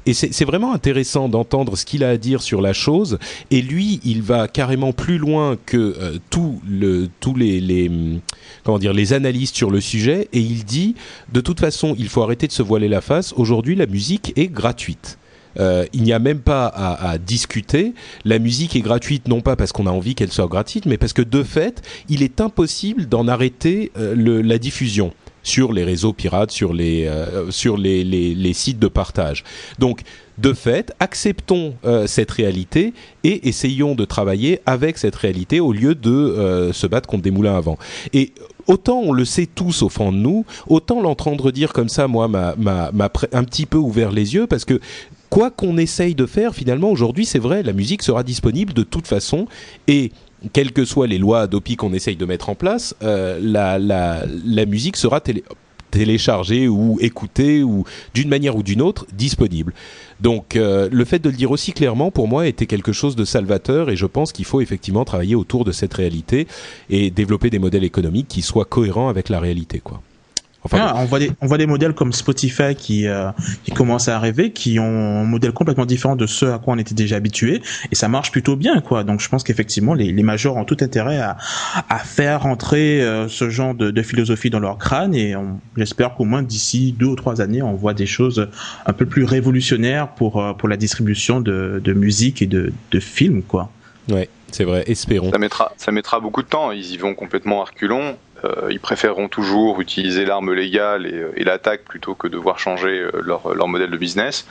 Et 0.07 0.13
c'est 0.13 0.45
vraiment 0.45 0.71
intéressant 0.71 1.29
d'entendre 1.29 1.75
ce 1.75 1.83
qu'il 1.83 2.03
a 2.03 2.09
à 2.09 2.17
dire 2.17 2.43
sur 2.43 2.61
la 2.61 2.73
chose. 2.73 3.17
Et 3.49 3.63
lui, 3.63 3.99
il 4.03 4.21
va 4.21 4.47
carrément 4.47 4.93
plus 4.93 5.17
loin 5.17 5.57
que 5.65 5.77
euh, 5.77 6.19
tout 6.29 6.61
le, 6.69 7.09
tous 7.19 7.33
les, 7.35 7.59
les, 7.59 7.89
comment 8.63 8.77
dire, 8.77 8.93
les 8.93 9.13
analystes 9.13 9.55
sur 9.55 9.71
le 9.71 9.81
sujet. 9.81 10.29
Et 10.31 10.39
il 10.39 10.63
dit, 10.63 10.93
de 11.33 11.41
toute 11.41 11.59
façon, 11.59 11.95
il 11.97 12.07
faut 12.07 12.21
arrêter 12.21 12.45
de 12.45 12.51
se 12.51 12.61
voiler 12.61 12.87
la 12.87 13.01
face. 13.01 13.33
Aujourd'hui, 13.35 13.75
la 13.75 13.87
musique 13.87 14.31
est 14.35 14.47
gratuite. 14.47 15.17
Euh, 15.59 15.85
il 15.93 16.03
n'y 16.03 16.13
a 16.13 16.19
même 16.19 16.39
pas 16.39 16.67
à, 16.67 17.17
discuter. 17.17 17.93
La 18.23 18.39
musique 18.39 18.75
est 18.75 18.81
gratuite 18.81 19.27
non 19.27 19.41
pas 19.41 19.55
parce 19.55 19.71
qu'on 19.71 19.87
a 19.87 19.91
envie 19.91 20.15
qu'elle 20.15 20.31
soit 20.31 20.47
gratuite, 20.47 20.85
mais 20.85 20.97
parce 20.97 21.13
que 21.13 21.21
de 21.21 21.43
fait, 21.43 21.81
il 22.09 22.23
est 22.23 22.41
impossible 22.41 23.07
d'en 23.07 23.27
arrêter 23.27 23.91
euh, 23.97 24.41
la 24.43 24.57
diffusion 24.57 25.13
sur 25.43 25.73
les 25.73 25.83
réseaux 25.83 26.13
pirates, 26.13 26.51
sur 26.51 26.73
les 26.73 27.05
euh, 27.05 27.51
sur 27.51 27.77
les, 27.77 28.53
sites 28.53 28.79
de 28.79 28.87
partage. 28.87 29.43
Donc 29.79 30.01
de 30.37 30.51
fait, 30.51 30.93
acceptons 30.99 31.75
cette 32.07 32.31
réalité 32.31 32.93
et 33.23 33.47
essayons 33.47 33.95
de 33.95 34.03
travailler 34.03 34.59
avec 34.65 34.97
cette 34.97 35.15
réalité 35.15 35.61
au 35.61 35.71
lieu 35.71 35.95
de 35.95 36.71
se 36.73 36.87
battre 36.87 37.07
contre 37.07 37.23
des 37.23 37.31
moulins 37.31 37.55
à 37.55 37.61
vent. 37.61 37.77
Et 38.11 38.33
autant 38.67 38.99
on 38.99 39.13
le 39.13 39.23
sait 39.23 39.45
tous 39.45 39.81
au 39.81 39.87
fond 39.87 40.11
de 40.11 40.17
nous, 40.17 40.45
autant 40.67 41.01
l'entendre 41.01 41.51
dire 41.51 41.71
comme 41.71 41.89
ça, 41.89 42.07
moi, 42.09 42.27
m'a 42.27 42.51
un 43.31 43.43
petit 43.43 43.65
peu 43.65 43.77
ouvert 43.77 44.11
les 44.11 44.33
yeux 44.33 44.47
parce 44.47 44.65
que 44.65 44.81
quoi 45.29 45.51
qu'on 45.51 45.77
essaye 45.77 46.15
de 46.15 46.25
faire, 46.25 46.53
finalement, 46.53 46.89
aujourd'hui, 46.89 47.25
c'est 47.25 47.39
vrai, 47.39 47.63
la 47.63 47.73
musique 47.73 48.03
sera 48.03 48.23
disponible 48.23 48.73
de 48.73 48.83
toute 48.83 49.07
façon 49.07 49.47
et 49.87 50.11
quelles 50.53 50.71
que 50.71 50.85
soient 50.85 51.07
les 51.07 51.17
lois 51.17 51.41
Adopi 51.41 51.75
qu'on 51.75 51.93
essaye 51.93 52.15
de 52.15 52.25
mettre 52.25 52.49
en 52.49 52.55
place, 52.55 52.95
la, 53.01 53.79
la, 53.79 54.65
musique 54.65 54.97
sera 54.97 55.19
télé 55.21 55.43
téléchargée 55.91 56.67
ou 56.67 56.97
écoutée 56.99 57.63
ou 57.63 57.85
d'une 58.13 58.27
manière 58.27 58.57
ou 58.57 58.63
d'une 58.63 58.81
autre 58.81 59.05
disponible. 59.13 59.73
Donc 60.19 60.55
le 60.55 61.05
fait 61.05 61.19
de 61.19 61.29
le 61.29 61.35
dire 61.35 61.51
aussi 61.51 61.71
clairement 61.71 62.11
pour 62.11 62.27
moi 62.27 62.47
était 62.47 62.65
quelque 62.65 62.91
chose 62.91 63.15
de 63.15 63.23
salvateur 63.23 63.89
et 63.89 63.95
je 63.95 64.05
pense 64.05 64.33
qu'il 64.33 64.45
faut 64.45 64.59
effectivement 64.59 65.05
travailler 65.05 65.35
autour 65.35 65.63
de 65.63 65.71
cette 65.71 65.93
réalité 65.93 66.47
et 66.89 67.11
développer 67.11 67.49
des 67.49 67.59
modèles 67.59 67.85
économiques 67.85 68.27
qui 68.27 68.41
soient 68.41 68.65
cohérents 68.65 69.07
avec 69.07 69.29
la 69.29 69.39
réalité. 69.39 69.81
Ah, 70.71 70.93
on 70.97 71.05
voit 71.05 71.19
des 71.19 71.31
on 71.41 71.47
voit 71.47 71.57
des 71.57 71.67
modèles 71.67 71.93
comme 71.93 72.13
Spotify 72.13 72.75
qui 72.75 73.07
euh, 73.07 73.31
qui 73.63 73.71
commencent 73.71 74.07
à 74.07 74.15
arriver, 74.15 74.51
qui 74.51 74.79
ont 74.79 75.21
un 75.21 75.23
modèle 75.23 75.51
complètement 75.51 75.85
différent 75.85 76.15
de 76.15 76.25
ceux 76.25 76.53
à 76.53 76.59
quoi 76.59 76.73
on 76.73 76.77
était 76.77 76.95
déjà 76.95 77.17
habitué, 77.17 77.61
et 77.91 77.95
ça 77.95 78.07
marche 78.07 78.31
plutôt 78.31 78.55
bien 78.55 78.81
quoi. 78.81 79.03
Donc 79.03 79.19
je 79.19 79.29
pense 79.29 79.43
qu'effectivement 79.43 79.93
les 79.93 80.11
les 80.11 80.23
majors 80.23 80.57
ont 80.57 80.65
tout 80.65 80.77
intérêt 80.81 81.19
à 81.19 81.37
à 81.89 81.99
faire 81.99 82.45
entrer 82.45 83.01
euh, 83.01 83.27
ce 83.27 83.49
genre 83.49 83.75
de, 83.75 83.91
de, 83.91 84.01
philosophie 84.01 84.49
dans 84.49 84.59
leur 84.59 84.77
crâne, 84.77 85.13
et 85.13 85.35
j'espère 85.77 86.15
qu'au 86.15 86.25
moins 86.25 86.41
d'ici 86.41 86.95
deux 86.97 87.07
ou 87.07 87.15
trois 87.15 87.41
années 87.41 87.61
on 87.61 87.73
voit 87.73 87.93
des 87.93 88.05
choses 88.07 88.49
un 88.85 88.93
peu 88.93 89.05
plus 89.05 89.23
révolutionnaires 89.23 90.09
pour 90.09 90.41
euh, 90.41 90.53
pour 90.53 90.69
la 90.69 90.77
distribution 90.77 91.41
de 91.41 91.81
de 91.83 91.93
musique 91.93 92.41
et 92.41 92.47
de 92.47 92.73
de 92.91 92.99
films 92.99 93.43
quoi. 93.43 93.69
Ouais, 94.09 94.29
c'est 94.51 94.63
vrai. 94.63 94.83
Espérons. 94.87 95.31
Ça 95.31 95.37
mettra 95.37 95.73
ça 95.77 95.91
mettra 95.91 96.19
beaucoup 96.19 96.43
de 96.43 96.47
temps. 96.47 96.71
Ils 96.71 96.91
y 96.91 96.97
vont 96.97 97.15
complètement 97.15 97.61
à 97.61 97.65
reculons 97.65 98.17
ils 98.69 98.79
préféreront 98.79 99.27
toujours 99.27 99.81
utiliser 99.81 100.25
l'arme 100.25 100.53
légale 100.53 101.05
et, 101.05 101.13
euh, 101.13 101.31
l'attaque 101.37 101.83
plutôt 101.83 102.15
que 102.15 102.27
devoir 102.27 102.59
changer 102.59 102.99
euh, 102.99 103.21
leur, 103.23 103.67
modèle 103.67 103.91
de 103.91 103.97
business. 103.97 104.47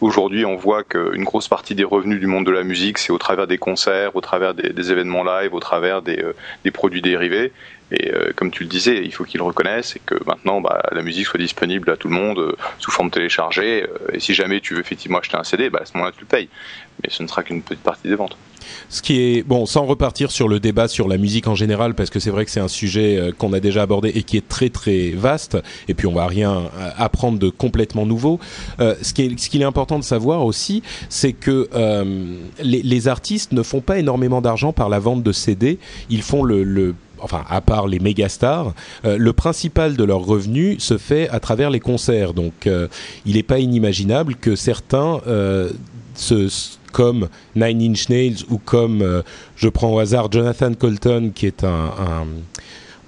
Aujourd'hui, 0.00 0.44
on 0.44 0.56
voit 0.56 0.84
qu'une 0.84 1.24
grosse 1.24 1.48
partie 1.48 1.74
des 1.74 1.84
revenus 1.84 2.20
du 2.20 2.26
monde 2.26 2.44
de 2.44 2.50
la 2.50 2.64
musique, 2.64 2.98
c'est 2.98 3.12
au 3.12 3.18
travers 3.18 3.46
des 3.46 3.56
concerts, 3.56 4.14
au 4.14 4.20
travers 4.20 4.52
des, 4.52 4.92
événements 4.92 5.24
live, 5.24 5.54
au 5.54 5.60
travers 5.60 6.02
des, 6.02 6.22
produits 6.70 7.00
dérivés. 7.00 7.52
Et 7.92 8.12
euh, 8.12 8.32
comme 8.34 8.50
tu 8.50 8.64
le 8.64 8.68
disais, 8.68 9.04
il 9.04 9.12
faut 9.12 9.24
qu'ils 9.24 9.42
reconnaissent 9.42 9.94
et 9.94 10.00
que 10.04 10.16
maintenant 10.26 10.60
bah, 10.60 10.82
la 10.90 11.02
musique 11.02 11.26
soit 11.26 11.38
disponible 11.38 11.88
à 11.90 11.96
tout 11.96 12.08
le 12.08 12.14
monde 12.14 12.38
euh, 12.38 12.56
sous 12.78 12.90
forme 12.90 13.10
téléchargée. 13.10 13.84
Euh, 13.84 14.12
et 14.12 14.20
si 14.20 14.34
jamais 14.34 14.60
tu 14.60 14.74
veux 14.74 14.80
effectivement 14.80 15.18
acheter 15.18 15.36
un 15.36 15.44
CD, 15.44 15.70
bah, 15.70 15.80
à 15.82 15.86
ce 15.86 15.92
moment-là 15.94 16.12
tu 16.12 16.22
le 16.22 16.26
payes. 16.26 16.48
Mais 17.02 17.10
ce 17.10 17.22
ne 17.22 17.28
sera 17.28 17.44
qu'une 17.44 17.62
petite 17.62 17.82
partie 17.82 18.08
des 18.08 18.16
ventes. 18.16 18.36
Ce 18.88 19.02
qui 19.02 19.20
est 19.20 19.42
bon, 19.42 19.66
sans 19.66 19.84
repartir 19.84 20.30
sur 20.30 20.48
le 20.48 20.60
débat 20.60 20.88
sur 20.88 21.08
la 21.08 21.18
musique 21.18 21.48
en 21.48 21.54
général, 21.54 21.94
parce 21.94 22.10
que 22.10 22.20
c'est 22.20 22.30
vrai 22.30 22.44
que 22.44 22.50
c'est 22.50 22.60
un 22.60 22.68
sujet 22.68 23.32
qu'on 23.38 23.52
a 23.52 23.60
déjà 23.60 23.82
abordé 23.82 24.10
et 24.10 24.22
qui 24.22 24.36
est 24.36 24.48
très 24.48 24.68
très 24.68 25.10
vaste. 25.10 25.56
Et 25.88 25.94
puis 25.94 26.06
on 26.06 26.14
va 26.14 26.26
rien 26.26 26.64
apprendre 26.96 27.38
de 27.38 27.48
complètement 27.48 28.06
nouveau. 28.06 28.38
ce 28.78 29.12
qui 29.12 29.22
est 29.22 29.34
qu'il 29.34 29.62
est 29.62 29.66
important 29.66 29.98
de 29.98 30.04
savoir 30.04 30.44
aussi, 30.44 30.82
c'est 31.08 31.32
que 31.32 31.68
les, 32.62 33.08
artistes 33.08 33.52
ne 33.52 33.62
font 33.62 33.80
pas 33.80 33.98
énormément 33.98 34.40
d'argent 34.40 34.72
par 34.72 34.88
la 34.88 34.98
vente 34.98 35.22
de 35.22 35.32
CD. 35.32 35.78
Ils 36.10 36.22
font 36.22 36.42
le, 36.42 36.94
enfin 37.20 37.44
à 37.48 37.60
part 37.60 37.86
les 37.86 37.98
méga 37.98 38.28
stars, 38.28 38.74
euh, 39.04 39.16
le 39.18 39.32
principal 39.32 39.96
de 39.96 40.04
leurs 40.04 40.24
revenus 40.24 40.82
se 40.82 40.98
fait 40.98 41.28
à 41.30 41.40
travers 41.40 41.70
les 41.70 41.80
concerts. 41.80 42.34
Donc 42.34 42.66
euh, 42.66 42.88
il 43.24 43.34
n'est 43.36 43.42
pas 43.42 43.58
inimaginable 43.58 44.36
que 44.36 44.56
certains 44.56 45.20
euh, 45.26 45.70
comme 46.96 47.28
Nine 47.54 47.90
Inch 47.90 48.08
Nails 48.08 48.38
ou 48.48 48.56
comme, 48.56 49.22
je 49.56 49.68
prends 49.68 49.92
au 49.92 49.98
hasard, 49.98 50.32
Jonathan 50.32 50.72
Colton, 50.72 51.30
qui 51.34 51.44
est 51.44 51.62
un, 51.62 52.24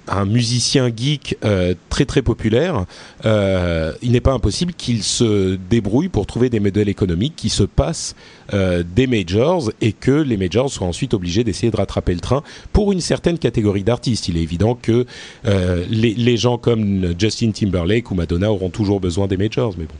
un 0.09 0.25
musicien 0.25 0.89
geek 0.95 1.37
euh, 1.45 1.73
très 1.89 2.05
très 2.05 2.21
populaire, 2.21 2.85
euh, 3.25 3.93
il 4.01 4.11
n'est 4.11 4.21
pas 4.21 4.33
impossible 4.33 4.73
qu'il 4.73 5.03
se 5.03 5.57
débrouille 5.69 6.09
pour 6.09 6.25
trouver 6.25 6.49
des 6.49 6.59
modèles 6.59 6.89
économiques 6.89 7.35
qui 7.35 7.49
se 7.49 7.63
passent 7.63 8.15
euh, 8.53 8.83
des 8.83 9.07
majors 9.07 9.71
et 9.81 9.93
que 9.93 10.11
les 10.11 10.37
majors 10.37 10.69
soient 10.69 10.87
ensuite 10.87 11.13
obligés 11.13 11.43
d'essayer 11.43 11.71
de 11.71 11.77
rattraper 11.77 12.13
le 12.13 12.19
train 12.19 12.43
pour 12.73 12.91
une 12.91 13.01
certaine 13.01 13.37
catégorie 13.37 13.83
d'artistes. 13.83 14.27
Il 14.27 14.37
est 14.37 14.43
évident 14.43 14.75
que 14.75 15.05
les, 15.43 16.13
les 16.13 16.37
gens 16.37 16.57
comme 16.57 17.13
Justin 17.17 17.51
Timberlake 17.51 18.09
ou 18.11 18.15
Madonna 18.15 18.51
auront 18.51 18.69
toujours 18.69 18.99
besoin 18.99 19.27
des 19.27 19.37
majors, 19.37 19.73
mais 19.77 19.85
bon. 19.85 19.95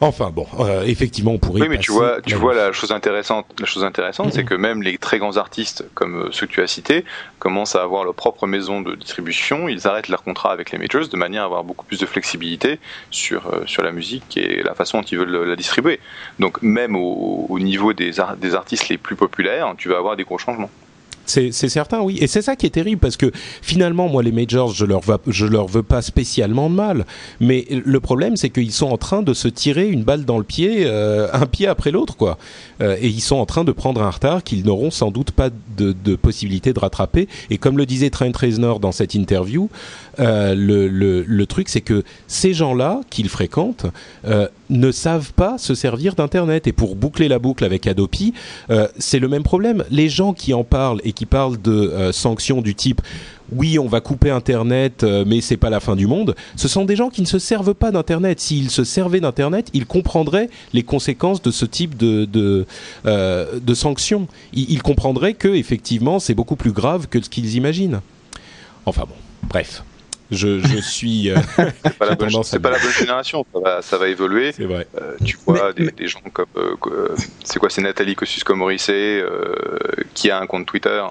Enfin 0.00 0.30
bon, 0.30 0.46
euh, 0.60 0.82
effectivement, 0.84 1.32
on 1.32 1.38
pourrait. 1.38 1.62
Oui, 1.62 1.68
mais 1.68 1.78
tu 1.78 1.90
vois, 1.90 2.20
tu 2.20 2.34
vois 2.34 2.54
la 2.54 2.70
chose 2.72 2.92
intéressante. 2.92 3.46
La 3.58 3.64
chose 3.64 3.82
intéressante, 3.82 4.32
c'est 4.34 4.44
que 4.44 4.54
même 4.54 4.82
les 4.82 4.98
très 4.98 5.18
grands 5.18 5.38
artistes, 5.38 5.86
comme 5.94 6.16
euh, 6.16 6.28
ceux 6.32 6.46
que 6.46 6.52
tu 6.52 6.60
as 6.60 6.66
cités, 6.66 7.04
commencent 7.38 7.76
à 7.76 7.82
avoir 7.82 8.04
leur 8.04 8.14
propre 8.14 8.46
maison 8.46 8.82
de 8.82 8.94
distribution. 8.94 9.68
Ils 9.68 9.88
arrêtent 9.88 10.08
leur 10.08 10.22
contrat 10.22 10.52
avec 10.52 10.70
les 10.70 10.78
majors 10.78 11.08
de 11.08 11.16
manière 11.16 11.42
à 11.42 11.46
avoir 11.46 11.64
beaucoup 11.64 11.86
plus 11.86 11.98
de 11.98 12.06
flexibilité 12.06 12.78
sur 13.10 13.46
euh, 13.46 13.62
sur 13.64 13.82
la 13.82 13.92
musique 13.92 14.36
et 14.36 14.62
la 14.62 14.74
façon 14.74 14.98
dont 15.00 15.04
ils 15.04 15.18
veulent 15.18 15.48
la 15.48 15.56
distribuer. 15.56 15.98
Donc 16.40 16.60
même 16.60 16.94
au, 16.94 17.46
au 17.48 17.58
niveau 17.58 17.94
des, 17.94 18.12
des 18.38 18.54
artistes 18.54 18.90
les 18.90 18.98
plus 18.98 19.16
populaires, 19.16 19.72
tu 19.78 19.88
vas 19.88 19.96
avoir 19.96 20.16
des 20.16 20.24
gros 20.24 20.38
changements. 20.38 20.70
C'est 21.26 21.52
certain, 21.52 22.00
oui. 22.00 22.18
Et 22.20 22.26
c'est 22.26 22.42
ça 22.42 22.56
qui 22.56 22.66
est 22.66 22.70
terrible 22.70 23.00
parce 23.00 23.16
que 23.16 23.30
finalement, 23.62 24.08
moi, 24.08 24.22
les 24.22 24.32
majors, 24.32 24.72
je 24.72 24.84
leur, 24.84 25.00
je 25.26 25.46
leur 25.46 25.66
veux 25.66 25.82
pas 25.82 26.00
spécialement 26.00 26.70
de 26.70 26.74
mal. 26.74 27.04
Mais 27.40 27.66
le 27.70 28.00
problème, 28.00 28.36
c'est 28.36 28.50
qu'ils 28.50 28.72
sont 28.72 28.86
en 28.86 28.96
train 28.96 29.22
de 29.22 29.34
se 29.34 29.48
tirer 29.48 29.88
une 29.88 30.04
balle 30.04 30.24
dans 30.24 30.38
le 30.38 30.44
pied, 30.44 30.84
euh, 30.86 31.28
un 31.32 31.46
pied 31.46 31.66
après 31.66 31.90
l'autre, 31.90 32.16
quoi. 32.16 32.38
Euh, 32.80 32.96
et 33.00 33.08
ils 33.08 33.20
sont 33.20 33.36
en 33.36 33.46
train 33.46 33.64
de 33.64 33.72
prendre 33.72 34.02
un 34.02 34.10
retard 34.10 34.44
qu'ils 34.44 34.64
n'auront 34.64 34.90
sans 34.90 35.10
doute 35.10 35.32
pas 35.32 35.50
de, 35.76 35.92
possibilité 36.16 36.72
de 36.72 36.78
rattraper. 36.78 37.28
Et 37.50 37.58
comme 37.58 37.76
le 37.76 37.86
disait 37.86 38.10
Trent 38.10 38.32
Reznor 38.34 38.80
dans 38.80 38.92
cette 38.92 39.14
interview, 39.14 39.68
euh, 40.18 40.54
le, 40.54 40.88
le, 40.88 41.22
le, 41.22 41.46
truc, 41.46 41.68
c'est 41.68 41.80
que 41.80 42.04
ces 42.26 42.54
gens-là 42.54 43.00
qu'ils 43.10 43.28
fréquentent 43.28 43.86
ne 44.70 44.90
savent 44.90 45.32
pas 45.32 45.58
se 45.58 45.74
servir 45.74 46.14
d'Internet. 46.14 46.66
Et 46.66 46.72
pour 46.72 46.96
boucler 46.96 47.28
la 47.28 47.38
boucle 47.38 47.64
avec 47.64 47.86
Adopi, 47.86 48.34
euh, 48.70 48.88
c'est 48.98 49.18
le 49.18 49.28
même 49.28 49.42
problème. 49.42 49.84
Les 49.90 50.08
gens 50.08 50.32
qui 50.32 50.54
en 50.54 50.64
parlent 50.64 51.00
et 51.04 51.12
qui 51.12 51.26
parlent 51.26 51.60
de 51.60 51.72
euh, 51.72 52.12
sanctions 52.12 52.62
du 52.62 52.74
type 52.74 53.00
oui, 53.52 53.78
on 53.78 53.86
va 53.86 54.00
couper 54.00 54.30
Internet, 54.30 55.04
euh, 55.04 55.24
mais 55.26 55.40
c'est 55.40 55.56
pas 55.56 55.70
la 55.70 55.80
fin 55.80 55.96
du 55.96 56.06
monde. 56.06 56.34
Ce 56.56 56.68
sont 56.68 56.84
des 56.84 56.96
gens 56.96 57.10
qui 57.10 57.20
ne 57.20 57.26
se 57.26 57.38
servent 57.38 57.74
pas 57.74 57.90
d'Internet. 57.90 58.40
S'ils 58.40 58.70
se 58.70 58.84
servaient 58.84 59.20
d'Internet, 59.20 59.70
ils 59.72 59.86
comprendraient 59.86 60.50
les 60.72 60.82
conséquences 60.82 61.42
de 61.42 61.50
ce 61.50 61.64
type 61.64 61.96
de 61.96 62.24
de, 62.24 62.66
euh, 63.06 63.60
de 63.60 63.74
sanctions. 63.74 64.26
Ils, 64.52 64.70
ils 64.70 64.82
comprendraient 64.82 65.34
que 65.34 65.48
effectivement, 65.48 66.18
c'est 66.18 66.34
beaucoup 66.34 66.56
plus 66.56 66.72
grave 66.72 67.06
que 67.08 67.22
ce 67.22 67.30
qu'ils 67.30 67.54
imaginent. 67.54 68.00
Enfin 68.84 69.04
bon, 69.08 69.14
bref 69.48 69.82
je, 70.30 70.60
je 70.60 70.76
suis. 70.80 71.30
Euh, 71.30 71.36
c'est 71.56 71.98
pas, 71.98 72.06
la 72.06 72.14
bonne, 72.14 72.30
pas 72.30 72.70
la 72.70 72.78
bonne 72.78 72.92
génération, 72.92 73.46
ça 73.52 73.60
va, 73.60 73.82
ça 73.82 73.98
va 73.98 74.08
évoluer. 74.08 74.52
C'est 74.52 74.64
vrai. 74.64 74.86
Euh, 75.00 75.16
tu 75.24 75.38
vois 75.44 75.68
mais, 75.68 75.72
des, 75.74 75.84
mais... 75.84 75.92
des, 75.92 76.08
gens 76.08 76.20
comme. 76.32 76.46
Euh, 76.56 77.14
c'est 77.44 77.58
quoi 77.58 77.70
C'est 77.70 77.82
Nathalie 77.82 78.14
Kosciusko-Morizet 78.14 79.24
qui 80.14 80.30
a 80.30 80.38
un 80.38 80.46
compte 80.46 80.66
Twitter. 80.66 81.02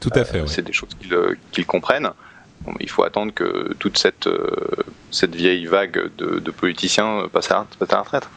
Tout 0.00 0.10
à 0.14 0.24
fait. 0.24 0.40
Ouais. 0.40 0.48
C'est 0.48 0.62
des 0.62 0.72
choses 0.72 0.90
qu'ils 1.00 1.16
qu 1.52 1.64
comprennent. 1.64 2.10
Bon, 2.62 2.74
il 2.78 2.90
faut 2.90 3.04
attendre 3.04 3.32
que 3.32 3.72
toute 3.78 3.96
cette, 3.96 4.28
cette 5.10 5.34
vieille 5.34 5.64
vague 5.64 6.10
de, 6.18 6.40
de 6.40 6.50
politiciens 6.50 7.26
passe 7.32 7.50
à, 7.50 7.66
passe 7.78 7.92
à 7.92 7.96
la 7.96 8.02
retraite. 8.02 8.28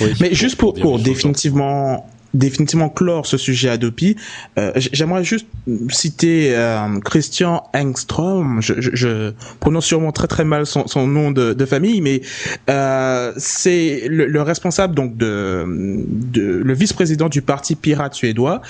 Oui, 0.00 0.14
mais 0.20 0.34
juste 0.34 0.56
pour, 0.56 0.74
pour, 0.74 0.82
pour 0.82 0.98
définitivement 0.98 2.08
définitivement 2.34 2.88
clore 2.88 3.26
ce 3.26 3.36
sujet 3.36 3.68
Adopi. 3.68 4.16
Euh, 4.58 4.72
J'aimerais 4.76 5.24
juste 5.24 5.46
citer 5.90 6.56
euh, 6.56 7.00
Christian 7.04 7.64
Engström. 7.74 8.60
Je, 8.60 8.74
je, 8.78 8.90
je, 8.94 9.32
prononce 9.60 9.86
sûrement 9.86 10.12
très 10.12 10.28
très 10.28 10.44
mal 10.44 10.66
son, 10.66 10.86
son 10.86 11.06
nom 11.06 11.30
de, 11.30 11.52
de, 11.52 11.66
famille, 11.66 12.00
mais 12.00 12.22
euh, 12.70 13.32
c'est 13.36 14.06
le, 14.08 14.26
le, 14.26 14.42
responsable 14.42 14.94
donc 14.94 15.16
de, 15.16 15.64
de 16.08 16.42
le 16.42 16.74
vice-président 16.74 17.28
du 17.28 17.42
parti 17.42 17.74
pirate 17.74 18.14
suédois 18.14 18.62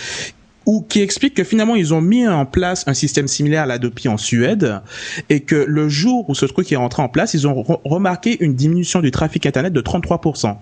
ou 0.67 0.83
qui 0.83 1.01
explique 1.01 1.35
que 1.35 1.45
finalement 1.45 1.77
ils 1.77 1.95
ont 1.95 2.01
mis 2.01 2.27
en 2.27 2.47
place 2.47 2.85
un 2.87 2.95
système 2.95 3.29
similaire 3.29 3.63
à 3.63 3.67
l'Adopi 3.67 4.09
en 4.09 4.17
Suède 4.17 4.81
et 5.29 5.41
que 5.41 5.65
le 5.69 5.89
jour 5.89 6.29
où 6.29 6.35
ce 6.35 6.47
truc 6.47 6.71
est 6.73 6.77
rentré 6.77 7.03
en 7.03 7.09
place, 7.09 7.35
ils 7.35 7.47
ont 7.47 7.63
re 7.63 7.81
remarqué 7.85 8.37
une 8.41 8.55
diminution 8.55 9.01
du 9.01 9.11
trafic 9.11 9.47
internet 9.47 9.73
de 9.73 9.81
33%. 9.81 10.57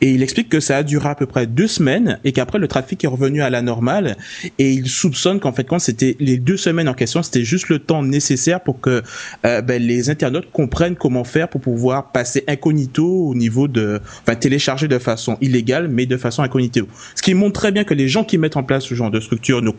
Et 0.00 0.10
il 0.12 0.22
explique 0.22 0.48
que 0.48 0.60
ça 0.60 0.78
a 0.78 0.82
duré 0.82 1.08
à 1.08 1.14
peu 1.14 1.26
près 1.26 1.46
deux 1.46 1.66
semaines 1.66 2.18
et 2.24 2.32
qu'après 2.32 2.58
le 2.58 2.68
trafic 2.68 3.02
est 3.04 3.08
revenu 3.08 3.42
à 3.42 3.50
la 3.50 3.62
normale 3.62 4.16
et 4.58 4.72
il 4.72 4.88
soupçonne 4.88 5.40
qu'en 5.40 5.52
fait 5.52 5.64
quand 5.64 5.78
c'était 5.78 6.16
les 6.20 6.36
deux 6.36 6.56
semaines 6.56 6.88
en 6.88 6.94
question, 6.94 7.22
c'était 7.22 7.44
juste 7.44 7.68
le 7.68 7.78
temps 7.78 8.02
nécessaire 8.02 8.60
pour 8.60 8.80
que 8.80 9.02
euh, 9.44 9.62
ben, 9.62 9.82
les 9.82 10.10
internautes 10.10 10.50
comprennent 10.52 10.96
comment 10.96 11.24
faire 11.24 11.48
pour 11.48 11.60
pouvoir 11.60 12.12
passer 12.12 12.44
incognito 12.46 13.06
au 13.06 13.34
niveau 13.34 13.68
de, 13.68 14.00
enfin 14.22 14.36
télécharger 14.36 14.88
de 14.88 14.98
façon 14.98 15.36
illégale 15.40 15.88
mais 15.88 16.06
de 16.06 16.16
façon 16.16 16.42
incognito. 16.42 16.86
Ce 17.14 17.22
qui 17.22 17.34
montre 17.34 17.60
très 17.60 17.72
bien 17.72 17.84
que 17.84 17.94
les 17.94 18.08
gens 18.08 18.24
qui 18.24 18.38
mettent 18.38 18.56
en 18.56 18.62
place 18.62 18.84
ce 18.84 18.94
genre 18.94 19.10
de 19.10 19.20
structure 19.20 19.39
ne, 19.48 19.72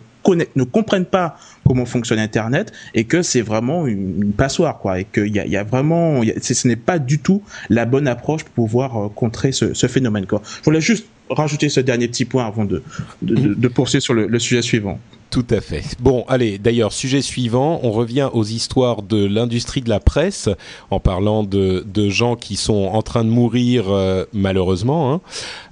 ne 0.55 0.63
comprennent 0.63 1.05
pas 1.05 1.37
comment 1.65 1.85
fonctionne 1.85 2.19
Internet 2.19 2.71
et 2.93 3.05
que 3.05 3.21
c'est 3.21 3.41
vraiment 3.41 3.87
une, 3.87 4.33
passoire, 4.33 4.79
quoi, 4.79 4.99
et 4.99 5.05
qu'il 5.05 5.35
y 5.35 5.57
vraiment, 5.57 6.21
ce 6.41 6.67
n'est 6.67 6.75
pas 6.75 6.99
du 6.99 7.19
tout 7.19 7.43
la 7.69 7.85
bonne 7.85 8.07
approche 8.07 8.43
pour 8.43 8.53
pouvoir 8.53 8.97
euh, 8.97 9.09
contrer 9.09 9.51
ce, 9.51 9.87
phénomène, 9.87 10.25
quoi. 10.25 10.41
Je 10.59 10.65
voulais 10.65 10.81
juste 10.81 11.05
rajouter 11.29 11.69
ce 11.69 11.79
dernier 11.79 12.07
petit 12.07 12.25
point 12.25 12.45
avant 12.45 12.65
de, 12.65 12.83
de, 13.21 13.67
poursuivre 13.67 14.03
sur 14.03 14.13
le, 14.13 14.39
sujet 14.39 14.61
suivant. 14.61 14.99
Tout 15.31 15.47
à 15.49 15.61
fait. 15.61 15.83
Bon, 16.01 16.25
allez, 16.27 16.57
d'ailleurs, 16.57 16.91
sujet 16.91 17.21
suivant, 17.21 17.79
on 17.83 17.91
revient 17.91 18.29
aux 18.33 18.43
histoires 18.43 19.01
de 19.01 19.25
l'industrie 19.25 19.79
de 19.79 19.87
la 19.87 20.01
presse, 20.01 20.49
en 20.89 20.99
parlant 20.99 21.43
de, 21.43 21.85
de, 21.87 22.09
gens 22.09 22.35
qui 22.35 22.57
sont 22.57 22.89
en 22.91 23.01
train 23.01 23.23
de 23.23 23.29
mourir 23.29 23.85
euh, 23.87 24.25
malheureusement. 24.33 25.13
Hein. 25.13 25.21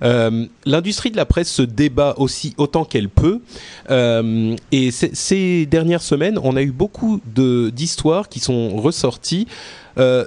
Euh, 0.04 0.46
l'industrie 0.64 1.12
de 1.12 1.18
la 1.18 1.26
presse 1.26 1.52
se 1.52 1.62
débat 1.62 2.14
aussi 2.16 2.54
autant 2.56 2.86
qu'elle 2.86 3.10
peut, 3.10 3.42
euh, 3.90 4.56
et 4.72 4.92
ces 4.92 5.66
dernières 5.66 6.04
semaines, 6.04 6.40
on 6.42 6.56
a 6.56 6.62
eu 6.62 6.72
beaucoup 6.72 7.20
d'histoires 7.26 8.30
qui 8.30 8.40
sont 8.40 8.78
ressorties. 8.78 9.46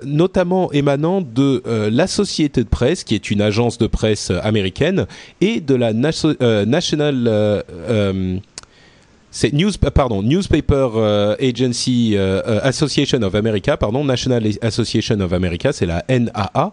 Notamment 0.04 0.70
émanant 0.72 1.22
de 1.22 1.62
euh, 1.66 1.88
l'Associated 1.88 2.68
Press, 2.68 3.04
qui 3.04 3.14
est 3.14 3.30
une 3.30 3.40
agence 3.40 3.78
de 3.78 3.86
presse 3.86 4.30
américaine, 4.42 5.06
et 5.40 5.62
de 5.62 5.74
la 5.74 5.94
National 5.94 7.62
c'est 9.32 9.52
news, 9.52 9.72
pardon, 9.94 10.22
Newspaper 10.22 11.34
Agency 11.40 12.16
Association 12.16 13.22
of 13.22 13.34
America, 13.34 13.76
pardon, 13.76 14.04
National 14.04 14.46
Association 14.60 15.18
of 15.20 15.32
America, 15.32 15.72
c'est 15.72 15.86
la 15.86 16.04
NAA, 16.08 16.72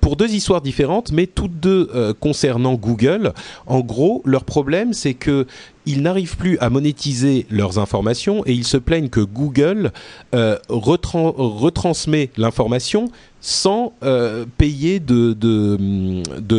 pour 0.00 0.16
deux 0.16 0.32
histoires 0.34 0.60
différentes, 0.60 1.10
mais 1.10 1.26
toutes 1.26 1.58
deux 1.58 2.14
concernant 2.20 2.74
Google. 2.74 3.32
En 3.66 3.80
gros, 3.80 4.22
leur 4.26 4.44
problème, 4.44 4.92
c'est 4.92 5.14
que 5.14 5.46
ils 5.86 6.02
n'arrivent 6.02 6.36
plus 6.36 6.58
à 6.58 6.70
monétiser 6.70 7.46
leurs 7.50 7.78
informations 7.78 8.42
et 8.46 8.52
ils 8.52 8.66
se 8.66 8.76
plaignent 8.76 9.08
que 9.08 9.20
Google 9.20 9.92
euh, 10.34 10.58
retransmet 10.68 12.30
l'information 12.36 13.10
sans 13.40 13.92
euh, 14.02 14.46
payer 14.56 15.00
de, 15.00 15.34
de, 15.34 15.76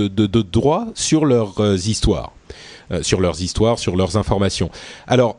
de, 0.07 0.41
droits 0.41 0.87
sur 0.93 1.25
leurs 1.25 1.59
euh, 1.59 1.75
histoires, 1.75 2.33
sur 3.01 3.21
leurs 3.21 3.41
histoires, 3.41 3.79
sur 3.79 3.95
leurs 3.95 4.17
informations. 4.17 4.69
Alors, 5.07 5.37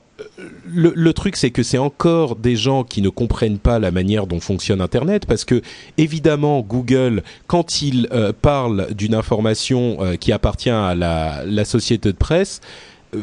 le, 0.67 0.93
le, 0.97 1.13
truc, 1.13 1.37
c'est 1.37 1.51
que 1.51 1.63
c'est 1.63 1.79
encore 1.79 2.37
des 2.37 2.57
gens 2.57 2.85
qui 2.85 3.03
ne 3.03 3.11
comprennent 3.11 3.59
pas 3.59 3.79
la 3.79 3.91
manière 3.91 4.27
dont 4.27 4.41
fonctionne 4.41 4.81
Internet, 4.81 5.27
parce 5.27 5.45
que 5.45 5.61
évidemment, 5.99 6.61
Google, 6.61 7.23
quand 7.47 7.83
il 7.83 8.09
parle 8.41 8.95
d'une 8.95 9.15
information 9.15 9.99
qui 10.19 10.33
appartient 10.33 10.71
à 10.71 10.95
la, 10.95 11.45
la 11.45 11.65
société 11.65 12.13
de 12.13 12.17
presse, 12.17 12.61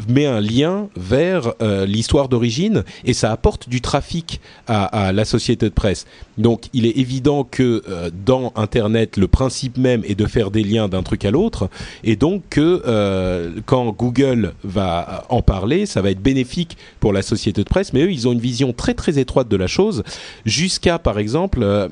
met 0.08 0.26
un 0.26 0.42
lien 0.42 0.88
vers 0.96 1.54
euh, 1.62 1.86
l'histoire 1.86 2.30
d'origine 2.30 2.84
et 3.06 3.14
ça 3.14 3.32
apporte 3.32 3.70
du 3.70 3.82
trafic 3.82 4.42
à, 4.68 5.12
la 5.12 5.26
société 5.26 5.68
de 5.68 5.74
presse. 5.74 6.06
Donc 6.38 6.66
il 6.74 6.86
est 6.86 6.98
évident 6.98 7.44
que 7.44 7.84
euh, 7.88 8.10
dans 8.26 8.52
Internet, 8.56 9.18
le 9.18 9.28
principe 9.28 9.78
même 9.78 10.04
est 10.06 10.16
de 10.16 10.26
faire 10.26 10.52
des 10.52 10.64
liens 10.64 10.88
d'un 10.88 11.04
truc 11.04 11.26
à 11.26 11.32
l'autre 11.32 11.70
et 12.04 12.16
donc 12.16 12.44
que 12.50 12.82
euh, 12.86 13.52
quand 13.66 13.92
Google 13.92 14.54
va 14.64 15.26
en 15.30 15.42
parler, 15.42 15.86
ça 15.86 16.02
va 16.02 16.12
être 16.12 16.22
bénéfique 16.22 16.78
pour 17.00 17.14
la 17.14 17.22
société 17.22 17.64
de 17.64 17.70
presse, 17.70 17.94
mais 17.94 18.04
eux, 18.04 18.12
ils 18.12 18.28
ont 18.28 18.34
une 18.34 18.40
vision 18.40 18.74
très 18.74 18.94
très 18.94 19.20
étroite 19.20 19.48
de 19.48 19.58
la 19.58 19.68
chose 19.68 20.04
jusqu'à 20.46 21.00
par 21.00 21.20
exemple 21.20 21.90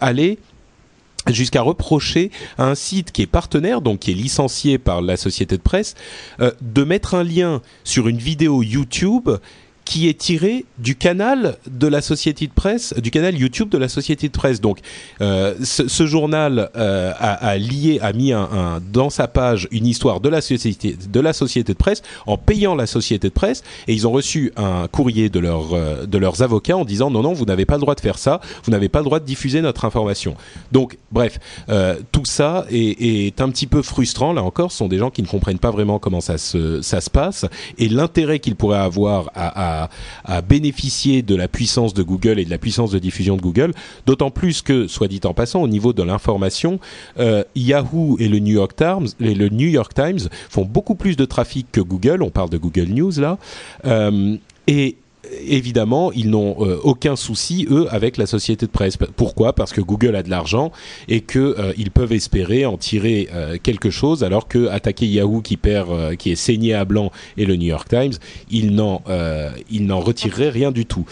aller 0.00 0.38
jusqu'à 1.34 1.62
reprocher 1.62 2.30
à 2.58 2.64
un 2.64 2.74
site 2.74 3.12
qui 3.12 3.22
est 3.22 3.26
partenaire, 3.26 3.80
donc 3.80 4.00
qui 4.00 4.10
est 4.10 4.14
licencié 4.14 4.78
par 4.78 5.02
la 5.02 5.16
société 5.16 5.56
de 5.56 5.62
presse, 5.62 5.94
euh, 6.40 6.52
de 6.60 6.84
mettre 6.84 7.14
un 7.14 7.24
lien 7.24 7.62
sur 7.84 8.08
une 8.08 8.18
vidéo 8.18 8.62
YouTube 8.62 9.30
qui 9.90 10.08
est 10.08 10.16
tiré 10.16 10.66
du 10.78 10.94
canal 10.94 11.56
de 11.68 11.88
la 11.88 12.00
société 12.00 12.46
de 12.46 12.52
presse, 12.52 12.94
du 12.98 13.10
canal 13.10 13.36
YouTube 13.36 13.70
de 13.70 13.76
la 13.76 13.88
société 13.88 14.28
de 14.28 14.32
presse. 14.32 14.60
Donc, 14.60 14.78
euh, 15.20 15.56
ce, 15.64 16.06
journal 16.06 16.70
euh, 16.76 17.12
a, 17.18 17.58
lié, 17.58 17.98
a 18.00 18.12
mis 18.12 18.32
dans 18.92 19.10
sa 19.10 19.26
page 19.26 19.66
une 19.72 19.88
histoire 19.88 20.20
de 20.20 20.28
la 20.28 20.42
société 20.42 20.96
de 21.12 21.20
la 21.20 21.32
société 21.32 21.72
de 21.72 21.76
presse 21.76 22.02
en 22.28 22.38
payant 22.38 22.76
la 22.76 22.86
société 22.86 23.30
de 23.30 23.32
presse, 23.32 23.64
et 23.88 23.92
ils 23.92 24.06
ont 24.06 24.12
reçu 24.12 24.52
un 24.56 24.86
courrier 24.86 25.28
de 25.28 25.40
leur 25.40 25.74
euh, 25.74 26.06
de 26.06 26.18
leurs 26.18 26.40
avocats 26.40 26.76
en 26.76 26.84
disant 26.84 27.10
non 27.10 27.22
non 27.24 27.32
vous 27.32 27.44
n'avez 27.44 27.66
pas 27.66 27.74
le 27.74 27.80
droit 27.80 27.96
de 27.96 28.00
faire 28.00 28.18
ça, 28.18 28.40
vous 28.62 28.70
n'avez 28.70 28.88
pas 28.88 29.00
le 29.00 29.06
droit 29.06 29.18
de 29.18 29.24
diffuser 29.24 29.60
notre 29.60 29.84
information. 29.84 30.36
Donc, 30.70 30.98
bref, 31.10 31.40
tout 32.12 32.24
ça 32.24 32.64
est, 32.70 33.40
un 33.40 33.50
petit 33.50 33.66
peu 33.66 33.82
frustrant. 33.82 34.32
Là 34.32 34.44
encore, 34.44 34.70
ce 34.70 34.78
sont 34.78 34.88
des 34.88 34.98
gens 34.98 35.10
qui 35.10 35.22
ne 35.22 35.26
comprennent 35.26 35.58
pas 35.58 35.72
vraiment 35.72 35.98
comment 35.98 36.20
ça 36.20 36.38
se 36.38 36.80
ça 36.80 37.00
se 37.00 37.10
passe 37.10 37.44
et 37.76 37.88
l'intérêt 37.88 38.38
qu'ils 38.38 38.54
pourraient 38.54 38.78
avoir 38.78 39.30
à 39.34 39.79
à, 40.24 40.42
bénéficier 40.42 41.22
de 41.22 41.34
la 41.34 41.48
puissance 41.48 41.94
de 41.94 42.02
Google 42.02 42.38
et 42.38 42.44
de 42.44 42.50
la 42.50 42.58
puissance 42.58 42.90
de 42.90 42.98
diffusion 42.98 43.36
de 43.36 43.42
Google, 43.42 43.72
d'autant 44.06 44.30
plus 44.30 44.62
que, 44.62 44.86
soit 44.86 45.08
dit 45.08 45.20
en 45.24 45.34
passant, 45.34 45.62
au 45.62 45.68
niveau 45.68 45.92
de 45.92 46.02
l'information, 46.02 46.80
euh, 47.18 47.44
Yahoo 47.54 48.16
et 48.18 48.28
le 48.28 48.38
New 48.38 48.54
York 48.54 48.74
Times, 48.76 49.08
le 49.18 49.48
New 49.48 49.68
York 49.68 49.94
Times 49.94 50.28
font 50.48 50.64
beaucoup 50.64 50.94
plus 50.94 51.16
de 51.16 51.24
trafic 51.24 51.66
que 51.72 51.80
Google. 51.80 52.22
On 52.22 52.30
parle 52.30 52.50
de 52.50 52.58
Google 52.58 52.88
News 52.88 53.12
là, 53.18 53.38
euh, 53.86 54.36
et 54.66 54.96
évidemment, 55.46 56.12
ils 56.12 56.30
n'ont 56.30 56.56
euh, 56.60 56.78
aucun 56.82 57.16
souci 57.16 57.66
eux 57.70 57.86
avec 57.90 58.16
la 58.16 58.26
société 58.26 58.66
de 58.66 58.70
presse. 58.70 58.96
Pourquoi? 58.96 59.52
Parce 59.52 59.72
que 59.72 59.80
Google 59.80 60.16
a 60.16 60.22
de 60.22 60.30
l'argent 60.30 60.72
et 61.08 61.20
que 61.20 61.56
euh, 61.58 61.72
peuvent 61.92 62.12
espérer 62.12 62.66
en 62.66 62.76
tirer 62.76 63.28
euh, 63.32 63.56
quelque 63.60 63.90
chose, 63.90 64.22
alors 64.22 64.46
que 64.46 64.68
attaquer 64.68 65.06
Yahoo 65.06 65.42
qui 65.42 65.56
perd, 65.56 66.16
qui 66.16 66.30
est 66.30 66.36
saigné 66.36 66.72
à 66.72 66.84
blanc 66.84 67.10
et 67.36 67.44
le 67.44 67.56
New 67.56 67.66
York 67.66 67.88
Times, 67.88 68.12
ils 68.50 68.74
n'en 68.74 69.02
ils 69.70 69.92
retireraient 69.92 70.50
rien 70.50 70.70
du 70.70 70.86
tout. 70.86 71.04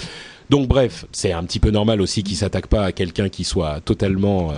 Donc 0.51 0.68
bref, 0.68 1.05
c'est 1.12 1.33
un 1.33 1.42
petit 1.42 1.59
peu 1.59 1.71
normal 1.71 2.01
aussi 2.01 2.23
qu'ils 2.23 2.37
s'attaquent 2.37 2.68
pas 2.68 2.85
à 2.85 2.92
quelqu'un 2.92 3.29
qui 3.29 3.44
soit 3.44 3.81
totalement 3.81 4.53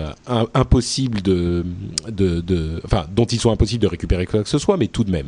impossible 0.54 1.22
de, 1.22 1.64
de, 2.08 2.80
enfin, 2.84 3.06
dont 3.16 3.24
il 3.24 3.40
soit 3.40 3.52
impossible 3.52 3.82
de 3.82 3.88
récupérer 3.88 4.26
quoi 4.26 4.42
que 4.42 4.48
ce 4.48 4.58
soit, 4.58 4.76
mais 4.76 4.88
tout 4.88 5.04
de 5.04 5.10
même. 5.10 5.26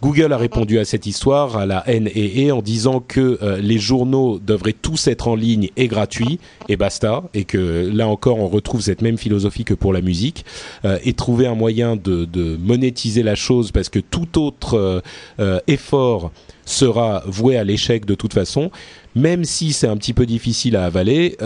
Google 0.00 0.32
a 0.32 0.36
répondu 0.36 0.78
à 0.78 0.84
cette 0.84 1.06
histoire, 1.06 1.56
à 1.56 1.66
la 1.66 1.84
NEE, 1.88 2.52
en 2.52 2.62
disant 2.62 3.00
que 3.00 3.38
euh, 3.42 3.58
les 3.58 3.78
journaux 3.78 4.38
devraient 4.38 4.72
tous 4.72 5.08
être 5.08 5.26
en 5.26 5.34
ligne 5.34 5.70
et 5.76 5.88
gratuits, 5.88 6.38
et 6.68 6.76
basta, 6.76 7.24
et 7.34 7.44
que 7.44 7.90
là 7.92 8.06
encore 8.06 8.38
on 8.38 8.46
retrouve 8.46 8.80
cette 8.80 9.02
même 9.02 9.18
philosophie 9.18 9.64
que 9.64 9.74
pour 9.74 9.92
la 9.92 10.00
musique, 10.00 10.44
euh, 10.84 10.98
et 11.02 11.14
trouver 11.14 11.48
un 11.48 11.56
moyen 11.56 11.96
de, 11.96 12.24
de, 12.24 12.56
monétiser 12.56 13.24
la 13.24 13.34
chose, 13.34 13.72
parce 13.72 13.88
que 13.88 13.98
tout 13.98 14.40
autre 14.40 15.02
euh, 15.40 15.60
effort 15.66 16.30
sera 16.64 17.24
voué 17.26 17.56
à 17.56 17.64
l'échec 17.64 18.04
de 18.04 18.14
toute 18.14 18.34
façon. 18.34 18.70
Même 19.16 19.44
si 19.44 19.72
c'est 19.72 19.88
un 19.88 19.96
petit 19.96 20.12
peu 20.12 20.26
difficile 20.26 20.76
à 20.76 20.84
avaler, 20.84 21.36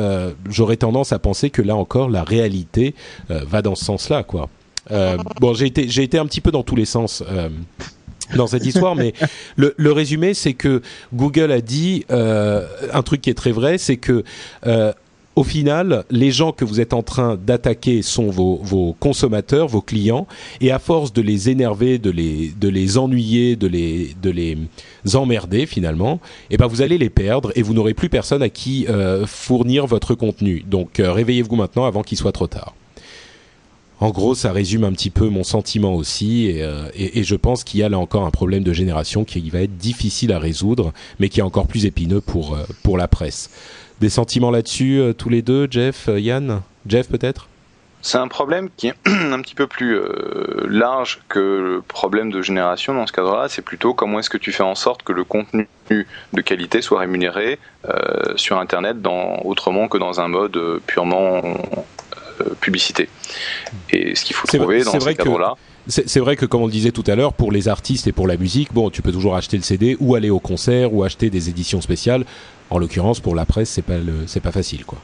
j'aurais 0.50 0.76
tendance 0.76 1.12
à 1.12 1.18
penser 1.18 1.48
que 1.48 1.62
là 1.62 1.74
encore 1.74 2.10
la 2.10 2.24
réalité 2.24 2.94
va 3.28 3.62
dans 3.62 3.76
ce 3.76 3.84
sens-là, 3.84 4.24
quoi. 4.24 4.50
bon, 5.40 5.54
j'ai 5.54 5.66
été, 5.66 5.88
j'ai 5.88 6.02
été 6.02 6.18
un 6.18 6.26
petit 6.26 6.40
peu 6.40 6.50
dans 6.50 6.64
tous 6.64 6.76
les 6.76 6.84
sens 6.84 7.22
dans 8.36 8.46
cette 8.46 8.66
histoire, 8.66 8.96
mais 8.96 9.12
le, 9.56 9.92
résumé, 9.92 10.34
c'est 10.34 10.54
que 10.54 10.82
Google 11.14 11.52
a 11.52 11.60
dit 11.60 12.04
euh, 12.10 12.66
un 12.92 13.02
truc 13.02 13.20
qui 13.20 13.30
est 13.30 13.34
très 13.34 13.52
vrai, 13.52 13.78
c'est 13.78 13.96
que 13.96 14.24
euh, 14.66 14.92
au 15.34 15.44
final, 15.44 16.04
les 16.10 16.30
gens 16.30 16.52
que 16.52 16.64
vous 16.64 16.80
êtes 16.80 16.92
en 16.92 17.02
train 17.02 17.36
d'attaquer 17.36 18.02
sont 18.02 18.28
vos, 18.28 18.60
vos, 18.62 18.94
consommateurs, 19.00 19.66
vos 19.66 19.80
clients, 19.80 20.26
et 20.60 20.70
à 20.70 20.78
force 20.78 21.12
de 21.12 21.22
les 21.22 21.48
énerver, 21.48 21.98
de 21.98 22.10
les, 22.10 22.98
ennuyer, 22.98 23.56
de 23.56 23.66
les, 23.66 24.14
de 24.22 24.30
les 24.30 24.58
emmerder 25.14 25.64
finalement, 25.66 26.20
eh 26.50 26.56
ben 26.56 26.66
vous 26.66 26.82
allez 26.82 26.98
les 26.98 27.10
perdre 27.10 27.50
et 27.54 27.62
vous 27.62 27.72
n'aurez 27.72 27.94
plus 27.94 28.10
personne 28.10 28.42
à 28.42 28.50
qui 28.50 28.86
euh, 28.88 29.26
fournir 29.26 29.86
votre 29.86 30.14
contenu. 30.14 30.64
Donc 30.68 31.00
euh, 31.00 31.12
réveillez-vous 31.12 31.56
maintenant 31.56 31.86
avant 31.86 32.02
qu'il 32.02 32.18
soit 32.18 32.32
trop 32.32 32.46
tard 32.46 32.74
en 34.02 34.10
gros, 34.10 34.34
ça 34.34 34.50
résume 34.50 34.82
un 34.82 34.90
petit 34.90 35.10
peu 35.10 35.28
mon 35.28 35.44
sentiment 35.44 35.94
aussi, 35.94 36.48
et, 36.48 36.64
euh, 36.64 36.90
je 37.14 37.36
pense 37.36 37.62
qu'il 37.62 37.78
y 37.78 37.82
a 37.84 37.88
là 37.88 38.00
encore 38.00 38.24
un 38.24 38.32
problème 38.32 38.64
de 38.64 38.72
génération 38.72 39.24
qui 39.24 39.48
va 39.48 39.60
être 39.60 39.76
difficile 39.76 40.32
à 40.32 40.40
résoudre, 40.40 40.92
mais 41.20 41.28
qui 41.28 41.38
est 41.38 41.44
encore 41.44 41.68
plus 41.68 41.86
épineux 41.86 42.20
pour 42.20 42.56
euh, 42.56 42.96
la 42.96 43.06
presse. 43.06 43.48
Des 44.00 44.08
sentiments 44.08 44.50
là-dessus, 44.50 44.98
euh, 44.98 45.12
tous 45.12 45.28
les 45.28 45.40
deux, 45.40 45.68
Jeff, 45.70 46.10
Yann, 46.12 46.62
Jeff 46.84 47.08
peut-être? 47.08 47.46
C'est 48.04 48.18
un 48.18 48.26
problème 48.26 48.70
qui 48.76 48.88
est 48.88 48.94
un 49.06 49.40
petit 49.40 49.54
peu 49.54 49.68
plus 49.68 49.96
large 50.66 51.20
que 51.28 51.38
le 51.38 51.82
problème 51.86 52.32
de 52.32 52.42
génération 52.42 52.94
dans 52.94 53.06
ce 53.06 53.12
cadre-là. 53.12 53.48
C'est 53.48 53.62
plutôt 53.62 53.94
comment 53.94 54.18
est-ce 54.18 54.30
que 54.30 54.38
tu 54.38 54.50
fais 54.50 54.64
en 54.64 54.74
sorte 54.74 55.04
que 55.04 55.12
le 55.12 55.22
contenu 55.22 55.68
de 55.88 56.40
qualité 56.40 56.82
soit 56.82 56.98
rémunéré 56.98 57.60
sur 58.34 58.58
Internet 58.58 58.96
autrement 59.44 59.86
que 59.86 59.98
dans 59.98 60.20
un 60.20 60.26
mode 60.26 60.58
purement 60.88 61.40
publicité. 62.60 63.08
Et 63.90 64.14
ce 64.14 64.24
qu'il 64.24 64.36
faut 64.36 64.46
trouver 64.46 64.84
dans 64.84 64.98
ce 64.98 65.10
cadre-là. 65.10 65.54
C'est 65.88 66.20
vrai 66.20 66.36
que, 66.36 66.46
comme 66.46 66.62
on 66.62 66.66
le 66.66 66.72
disait 66.72 66.92
tout 66.92 67.02
à 67.08 67.16
l'heure, 67.16 67.32
pour 67.32 67.50
les 67.50 67.66
artistes 67.66 68.06
et 68.06 68.12
pour 68.12 68.28
la 68.28 68.36
musique, 68.36 68.72
bon, 68.72 68.88
tu 68.88 69.02
peux 69.02 69.10
toujours 69.10 69.34
acheter 69.34 69.56
le 69.56 69.64
CD 69.64 69.96
ou 69.98 70.14
aller 70.14 70.30
au 70.30 70.38
concert 70.38 70.94
ou 70.94 71.02
acheter 71.02 71.28
des 71.28 71.48
éditions 71.48 71.80
spéciales. 71.80 72.24
En 72.70 72.78
l'occurrence, 72.78 73.18
pour 73.18 73.34
la 73.34 73.44
presse, 73.44 73.70
c'est 73.70 73.82
pas 73.82 73.98
c'est 74.26 74.40
pas 74.40 74.52
facile, 74.52 74.84
quoi 74.84 74.98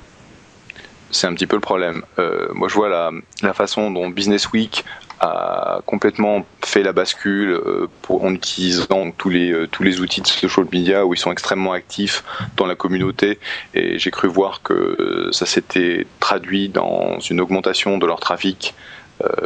c'est 1.10 1.26
un 1.26 1.34
petit 1.34 1.46
peu 1.46 1.56
le 1.56 1.60
problème. 1.60 2.02
Euh, 2.18 2.48
moi, 2.52 2.68
je 2.68 2.74
vois 2.74 2.88
la, 2.88 3.10
la, 3.42 3.52
façon 3.52 3.90
dont 3.90 4.08
Business 4.08 4.50
Week 4.52 4.84
a 5.20 5.80
complètement 5.86 6.46
fait 6.62 6.82
la 6.82 6.92
bascule 6.92 7.50
euh, 7.50 7.88
pour, 8.02 8.24
en 8.24 8.32
utilisant 8.34 9.10
tous 9.10 9.30
les, 9.30 9.50
euh, 9.50 9.66
tous 9.66 9.82
les 9.82 10.00
outils 10.00 10.20
de 10.20 10.26
social 10.26 10.66
media 10.70 11.06
où 11.06 11.14
ils 11.14 11.18
sont 11.18 11.32
extrêmement 11.32 11.72
actifs 11.72 12.24
dans 12.56 12.66
la 12.66 12.74
communauté. 12.74 13.38
Et 13.74 13.98
j'ai 13.98 14.10
cru 14.10 14.28
voir 14.28 14.62
que 14.62 15.28
ça 15.32 15.46
s'était 15.46 16.06
traduit 16.20 16.68
dans 16.68 17.18
une 17.20 17.40
augmentation 17.40 17.98
de 17.98 18.06
leur 18.06 18.20
trafic 18.20 18.74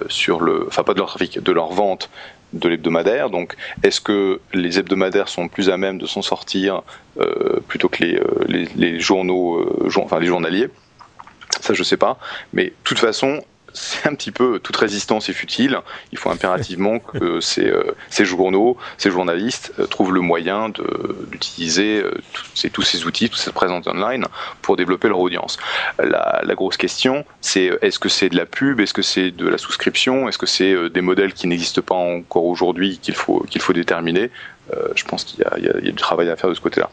sur 0.09 0.42
le, 0.42 0.66
enfin 0.66 0.83
pas 0.83 0.92
de 0.92 0.98
leur 0.98 1.09
trafic, 1.09 1.42
de 1.42 1.51
leur 1.51 1.72
vente 1.72 2.11
de 2.53 2.68
l'hebdomadaire. 2.68 3.31
Donc, 3.31 3.57
est-ce 3.83 4.03
que 4.03 4.38
les 4.53 4.79
hebdomadaires 4.79 5.31
sont 5.31 5.48
plus 5.48 5.70
à 5.70 5.79
même 5.79 5.96
de 5.96 6.05
s'en 6.05 6.20
sortir 6.20 6.83
plutôt 7.68 7.88
que 7.88 8.05
les, 8.05 8.68
les, 8.77 9.01
journaux, 9.01 9.66
enfin 9.96 10.20
les 10.20 10.27
journaliers? 10.27 10.68
Ça, 11.60 11.74
je 11.74 11.82
sais 11.82 11.96
pas. 11.96 12.18
Mais 12.52 12.66
de 12.66 12.74
toute 12.84 12.98
façon, 12.98 13.42
c'est 13.74 14.06
un 14.08 14.14
petit 14.14 14.30
peu 14.30 14.58
toute 14.58 14.76
résistance 14.76 15.28
est 15.28 15.32
futile. 15.32 15.78
Il 16.12 16.18
faut 16.18 16.30
impérativement 16.30 16.98
que 16.98 17.40
ces, 17.40 17.66
euh, 17.66 17.94
ces 18.10 18.24
journaux, 18.24 18.76
ces 18.98 19.10
journalistes 19.10 19.72
euh, 19.78 19.86
trouvent 19.86 20.12
le 20.12 20.20
moyen 20.20 20.70
d'utiliser 21.30 22.02
euh, 22.02 22.20
tous 22.72 22.82
ces 22.82 23.04
outils, 23.06 23.30
toute 23.30 23.40
cette 23.40 23.54
présence 23.54 23.86
online 23.86 24.26
pour 24.60 24.76
développer 24.76 25.08
leur 25.08 25.18
audience. 25.18 25.56
La, 25.98 26.40
la 26.42 26.54
grosse 26.54 26.76
question, 26.76 27.24
c'est 27.40 27.70
est-ce 27.82 27.98
que 27.98 28.08
c'est 28.08 28.28
de 28.28 28.36
la 28.36 28.46
pub, 28.46 28.80
est-ce 28.80 28.94
que 28.94 29.02
c'est 29.02 29.30
de 29.30 29.48
la 29.48 29.58
souscription, 29.58 30.28
est-ce 30.28 30.38
que 30.38 30.46
c'est 30.46 30.90
des 30.90 31.00
modèles 31.00 31.32
qui 31.32 31.46
n'existent 31.46 31.82
pas 31.82 31.94
encore 31.94 32.44
aujourd'hui 32.44 32.98
qu'il 32.98 33.14
faut 33.14 33.40
qu'il 33.48 33.60
faut 33.60 33.72
déterminer? 33.72 34.30
je 34.94 35.04
pense 35.04 35.24
qu'il 35.24 35.44
y, 35.58 35.64
y, 35.64 35.68
a 35.68 35.80
du 35.80 35.92
travail 35.94 36.30
à 36.30 36.36
faire 36.36 36.48
de 36.48 36.54
ce 36.54 36.60
côté-là. 36.60 36.88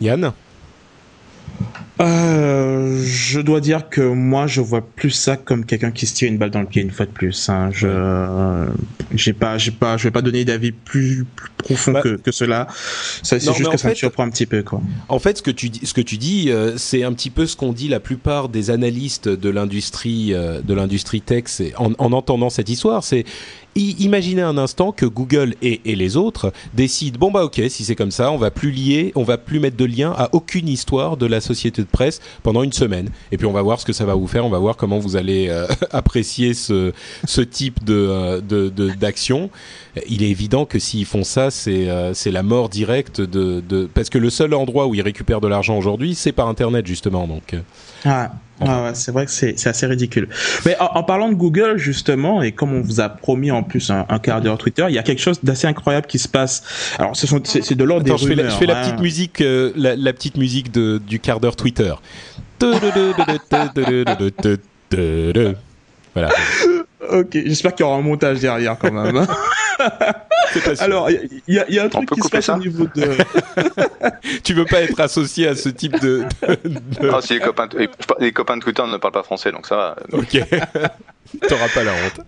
Yann? 0.00 0.32
Euh, 2.00 3.02
je 3.04 3.40
dois 3.40 3.60
dire 3.60 3.88
que 3.88 4.00
moi, 4.00 4.46
je 4.46 4.60
vois 4.60 4.80
plus 4.80 5.10
ça 5.10 5.36
comme 5.36 5.64
quelqu'un 5.64 5.90
qui 5.90 6.06
se 6.06 6.14
tire 6.14 6.28
une 6.28 6.38
balle 6.38 6.50
dans 6.50 6.60
le 6.60 6.66
pied 6.66 6.82
une 6.82 6.90
fois 6.90 7.06
de 7.06 7.10
plus. 7.10 7.48
Hein. 7.48 7.70
Je, 7.72 8.66
j'ai 9.14 9.32
pas, 9.32 9.58
j'ai 9.58 9.70
pas, 9.70 9.96
je 9.96 10.04
vais 10.04 10.10
pas 10.10 10.22
donner 10.22 10.44
d'avis 10.44 10.72
plus, 10.72 11.26
plus 11.36 11.50
profond 11.58 11.92
bah, 11.92 12.02
que, 12.02 12.16
que 12.16 12.32
cela. 12.32 12.66
Ça, 13.22 13.38
c'est 13.38 13.52
juste 13.52 13.70
que 13.70 13.76
ça 13.76 13.90
me 13.90 13.94
surprend 13.94 14.24
un 14.24 14.30
petit 14.30 14.46
peu, 14.46 14.62
quoi. 14.62 14.80
En 15.08 15.18
fait, 15.18 15.38
ce 15.38 15.42
que 15.42 15.50
tu 15.50 15.68
dis, 15.68 15.84
ce 15.84 15.92
que 15.92 16.00
tu 16.00 16.16
dis, 16.16 16.50
euh, 16.50 16.76
c'est 16.76 17.02
un 17.04 17.12
petit 17.12 17.30
peu 17.30 17.46
ce 17.46 17.56
qu'ont 17.56 17.72
dit 17.72 17.88
la 17.88 18.00
plupart 18.00 18.48
des 18.48 18.70
analystes 18.70 19.28
de 19.28 19.50
l'industrie, 19.50 20.32
euh, 20.32 20.60
de 20.62 20.74
l'industrie 20.74 21.20
tech, 21.20 21.44
en, 21.76 21.92
en 21.98 22.12
entendant 22.12 22.50
cette 22.50 22.68
histoire. 22.68 23.04
C'est 23.04 23.24
imaginez 23.76 24.42
un 24.42 24.58
instant 24.58 24.92
que 24.92 25.06
Google 25.06 25.54
et, 25.62 25.80
les 25.84 26.16
autres 26.16 26.52
décident 26.74 27.18
bon 27.18 27.30
bah 27.30 27.44
ok 27.44 27.60
si 27.68 27.84
c'est 27.84 27.94
comme 27.94 28.10
ça 28.10 28.30
on 28.30 28.36
va 28.36 28.50
plus 28.50 28.70
lier 28.70 29.12
on 29.14 29.22
va 29.22 29.38
plus 29.38 29.60
mettre 29.60 29.76
de 29.76 29.84
lien 29.84 30.12
à 30.16 30.28
aucune 30.32 30.68
histoire 30.68 31.16
de 31.16 31.26
la 31.26 31.40
société 31.40 31.82
de 31.82 31.86
presse 31.86 32.20
pendant 32.42 32.62
une 32.62 32.72
semaine. 32.72 33.10
Et 33.32 33.36
puis 33.36 33.46
on 33.46 33.52
va 33.52 33.62
voir 33.62 33.80
ce 33.80 33.84
que 33.84 33.92
ça 33.92 34.04
va 34.04 34.14
vous 34.14 34.26
faire 34.26 34.44
on 34.44 34.50
va 34.50 34.58
voir 34.58 34.76
comment 34.76 34.98
vous 34.98 35.16
allez 35.16 35.48
euh, 35.48 35.66
apprécier 35.90 36.54
ce, 36.54 36.92
type 37.42 37.84
de 37.84 37.94
euh, 37.94 38.70
d'action. 38.96 39.50
Il 40.08 40.22
est 40.22 40.30
évident 40.30 40.64
que 40.64 40.78
s'ils 40.78 41.06
font 41.06 41.24
ça 41.24 41.50
c'est 41.50 41.88
euh, 41.88 42.14
c'est 42.14 42.30
la 42.30 42.42
mort 42.42 42.68
directe 42.68 43.20
de, 43.20 43.60
de 43.60 43.88
parce 43.92 44.10
que 44.10 44.18
le 44.18 44.30
seul 44.30 44.54
endroit 44.54 44.86
où 44.86 44.94
ils 44.94 45.02
récupèrent 45.02 45.40
de 45.40 45.48
l'argent 45.48 45.76
aujourd'hui 45.76 46.14
c'est 46.14 46.32
par 46.32 46.48
internet 46.48 46.86
justement 46.86 47.26
donc 47.26 47.54
ah. 48.04 48.32
Ah 48.62 48.84
ouais, 48.84 48.90
c'est 48.92 49.10
vrai 49.10 49.24
que 49.24 49.32
c'est 49.32 49.66
assez 49.66 49.86
ridicule. 49.86 50.28
Mais 50.66 50.76
en, 50.78 51.02
parlant 51.02 51.30
de 51.30 51.34
Google 51.34 51.78
justement, 51.78 52.42
et 52.42 52.52
comme 52.52 52.74
on 52.74 52.82
vous 52.82 53.00
a 53.00 53.08
promis 53.08 53.50
en 53.50 53.62
plus 53.62 53.90
un, 53.90 54.04
quart 54.18 54.42
d'heure 54.42 54.58
Twitter, 54.58 54.84
il 54.88 54.94
y 54.94 54.98
a 54.98 55.02
quelque 55.02 55.22
chose 55.22 55.40
d'assez 55.42 55.66
incroyable 55.66 56.06
qui 56.06 56.18
se 56.18 56.28
passe. 56.28 56.62
Alors 56.98 57.16
c'est 57.16 57.74
de 57.74 57.84
l'ordre 57.84 58.04
des 58.04 58.10
je 58.10 58.26
rumeurs. 58.26 58.36
Fais 58.36 58.42
la, 58.42 58.48
je 58.50 58.56
fais 58.56 58.66
la 58.66 58.78
hein. 58.78 58.82
petite 58.82 59.00
musique, 59.00 59.40
euh, 59.40 59.72
la, 59.76 60.12
petite 60.12 60.36
musique 60.36 60.70
de, 60.72 61.00
du 61.06 61.20
quart 61.20 61.40
d'heure 61.40 61.56
Twitter. 61.56 61.94
voilà. 66.14 66.28
Ok, 67.12 67.30
j'espère 67.32 67.74
qu'il 67.74 67.84
y 67.84 67.88
aura 67.88 67.96
un 67.96 68.02
montage 68.02 68.40
derrière 68.40 68.76
quand 68.78 68.92
même. 68.92 69.26
Alors, 70.80 71.10
il 71.10 71.40
y, 71.48 71.54
y, 71.54 71.78
a 71.78 71.84
un 71.84 71.88
truc 71.88 72.10
qui 72.10 72.20
se 72.20 72.28
passe 72.28 72.48
au 72.48 72.56
niveau 72.56 72.86
de. 72.94 73.16
tu 74.44 74.54
veux 74.54 74.64
pas 74.64 74.82
être 74.82 75.00
associé 75.00 75.48
à 75.48 75.54
ce 75.54 75.68
type 75.68 76.00
de. 76.00 76.24
de... 76.64 77.10
Ah, 77.12 77.20
si 77.20 77.34
les 77.34 77.40
copains, 77.40 77.68
les 78.18 78.32
copains 78.32 78.56
de 78.56 78.62
Twitter 78.62 78.82
ne 78.90 78.96
parlent 78.96 79.12
pas 79.12 79.22
français, 79.22 79.52
donc 79.52 79.66
ça 79.66 79.76
va. 79.76 79.96
Ok. 80.12 80.32
T'auras 81.48 81.68
pas 81.68 81.84
la 81.84 81.92
honte. 81.92 82.20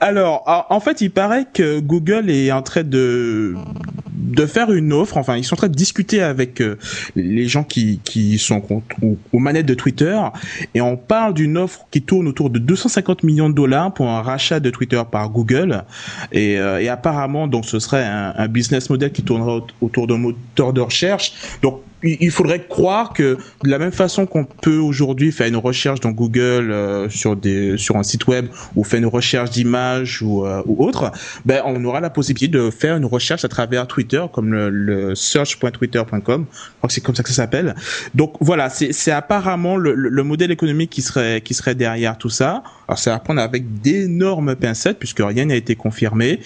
Alors, 0.00 0.44
en 0.46 0.80
fait, 0.80 1.00
il 1.00 1.10
paraît 1.10 1.46
que 1.52 1.80
Google 1.80 2.30
est 2.30 2.52
en 2.52 2.62
train 2.62 2.84
de 2.84 3.54
de 4.18 4.46
faire 4.46 4.72
une 4.72 4.92
offre. 4.92 5.16
Enfin, 5.16 5.36
ils 5.36 5.44
sont 5.44 5.54
en 5.54 5.58
train 5.58 5.68
de 5.68 5.74
discuter 5.74 6.20
avec 6.22 6.60
euh, 6.60 6.76
les 7.14 7.46
gens 7.48 7.64
qui 7.64 8.00
qui 8.04 8.38
sont 8.38 8.62
aux, 9.32 9.38
manettes 9.38 9.66
de 9.66 9.74
Twitter, 9.74 10.18
et 10.74 10.80
on 10.80 10.96
parle 10.96 11.34
d'une 11.34 11.56
offre 11.56 11.86
qui 11.90 12.02
tourne 12.02 12.26
autour 12.28 12.50
de 12.50 12.58
250 12.58 13.22
millions 13.22 13.48
de 13.48 13.54
dollars 13.54 13.94
pour 13.94 14.08
un 14.08 14.22
rachat 14.22 14.60
de 14.60 14.70
Twitter 14.70 15.00
par 15.10 15.30
Google. 15.30 15.84
Et, 16.32 16.58
euh, 16.58 16.80
et 16.80 16.88
apparemment, 16.88 17.46
donc, 17.46 17.64
ce 17.64 17.78
serait 17.78 18.04
un, 18.04 18.48
business 18.48 18.90
model 18.90 19.12
qui 19.12 19.22
tournerait 19.22 19.60
autour 19.80 20.06
d'un 20.06 20.16
moteur 20.18 20.72
de 20.72 20.80
recherche. 20.80 21.32
Donc, 21.62 21.82
il 22.02 22.30
faudrait 22.30 22.64
croire 22.68 23.12
que 23.12 23.38
de 23.64 23.70
la 23.70 23.78
même 23.78 23.92
façon 23.92 24.26
qu'on 24.26 24.44
peut 24.44 24.78
aujourd'hui 24.78 25.32
faire 25.32 25.48
une 25.48 25.56
recherche 25.56 26.00
dans 26.00 26.10
Google 26.10 26.70
euh, 26.70 27.08
sur 27.08 27.34
des 27.34 27.76
sur 27.76 27.96
un 27.96 28.02
site 28.02 28.26
web 28.26 28.46
ou 28.76 28.84
faire 28.84 28.98
une 28.98 29.06
recherche 29.06 29.50
d'images 29.50 30.22
ou, 30.22 30.46
euh, 30.46 30.62
ou 30.66 30.84
autre, 30.84 31.10
ben 31.44 31.62
on 31.64 31.84
aura 31.84 32.00
la 32.00 32.10
possibilité 32.10 32.56
de 32.56 32.70
faire 32.70 32.96
une 32.96 33.04
recherche 33.04 33.44
à 33.44 33.48
travers 33.48 33.86
Twitter 33.86 34.07
comme 34.32 34.52
le, 34.52 34.70
le 34.70 35.14
search.twitter.com. 35.14 36.46
Je 36.50 36.76
crois 36.78 36.88
que 36.88 36.92
c'est 36.92 37.00
comme 37.00 37.14
ça 37.14 37.22
que 37.22 37.28
ça 37.28 37.34
s'appelle. 37.36 37.74
Donc 38.14 38.34
voilà, 38.40 38.70
c'est 38.70 39.10
apparemment 39.10 39.76
le, 39.76 39.94
le, 39.94 40.22
modèle 40.22 40.50
économique 40.50 40.90
qui 40.90 41.02
serait 41.02 41.40
qui 41.40 41.54
serait 41.54 41.74
derrière 41.74 42.18
tout 42.18 42.30
ça. 42.30 42.62
Alors 42.86 42.98
c'est 42.98 43.10
à 43.10 43.18
prendre 43.18 43.40
avec 43.40 43.80
d'énormes 43.80 44.56
pincettes 44.56 44.98
puisque 44.98 45.20
rien 45.20 45.46
n'a 45.46 45.56
été 45.56 45.76
confirmé 45.76 46.40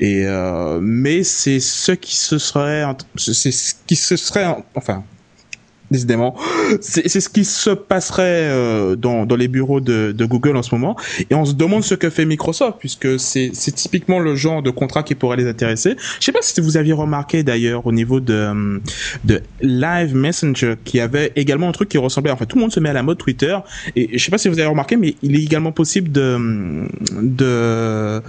et 0.00 0.26
euh, 0.26 0.78
mais 0.80 1.22
c'est 1.22 1.60
ce 1.60 1.92
qui 1.92 2.16
se 2.16 2.38
serait 2.38 2.84
c'est 3.16 3.52
ce 3.52 3.74
qui 3.86 3.96
se 3.96 4.16
serait 4.16 4.46
enfin 4.74 5.04
décidément. 5.92 6.34
C'est 6.80 7.08
ce 7.08 7.28
qui 7.28 7.44
se 7.44 7.70
passerait 7.70 8.48
euh, 8.50 8.96
dans, 8.96 9.26
dans 9.26 9.36
les 9.36 9.48
bureaux 9.48 9.80
de, 9.80 10.12
de, 10.12 10.24
Google 10.24 10.56
en 10.56 10.62
ce 10.62 10.74
moment. 10.74 10.96
Et 11.30 11.34
on 11.34 11.44
se 11.44 11.52
demande 11.52 11.84
ce 11.84 11.94
que 11.94 12.10
fait 12.10 12.24
Microsoft, 12.24 12.78
puisque 12.78 13.18
c'est 13.20 13.52
typiquement 13.52 14.18
le 14.18 14.34
genre 14.34 14.62
de 14.62 14.70
contrat 14.70 15.02
qui 15.02 15.14
pourrait 15.14 15.36
les 15.36 15.48
intéresser. 15.48 15.96
Je 16.18 16.24
sais 16.24 16.32
pas 16.32 16.42
si 16.42 16.60
vous 16.60 16.76
aviez 16.76 16.92
remarqué 16.92 17.42
d'ailleurs 17.42 17.86
au 17.86 17.92
niveau 17.92 18.20
de, 18.20 18.80
de 19.24 19.42
Live 19.60 20.14
Messenger, 20.14 20.74
qui 20.84 21.00
avait 21.00 21.32
également 21.36 21.68
un 21.68 21.72
truc 21.72 21.88
qui 21.88 21.98
ressemblait, 21.98 22.32
enfin 22.32 22.46
tout 22.46 22.56
le 22.56 22.62
monde 22.62 22.72
se 22.72 22.80
met 22.80 22.88
à 22.88 22.94
la 22.94 23.02
mode 23.02 23.18
Twitter. 23.18 23.56
Et 23.94 24.18
je 24.18 24.24
sais 24.24 24.30
pas 24.30 24.38
si 24.38 24.48
vous 24.48 24.58
avez 24.58 24.68
remarqué, 24.68 24.96
mais 24.96 25.14
il 25.22 25.36
est 25.36 25.42
également 25.42 25.72
possible 25.72 26.10
de, 26.10 26.88
de, 27.20 28.22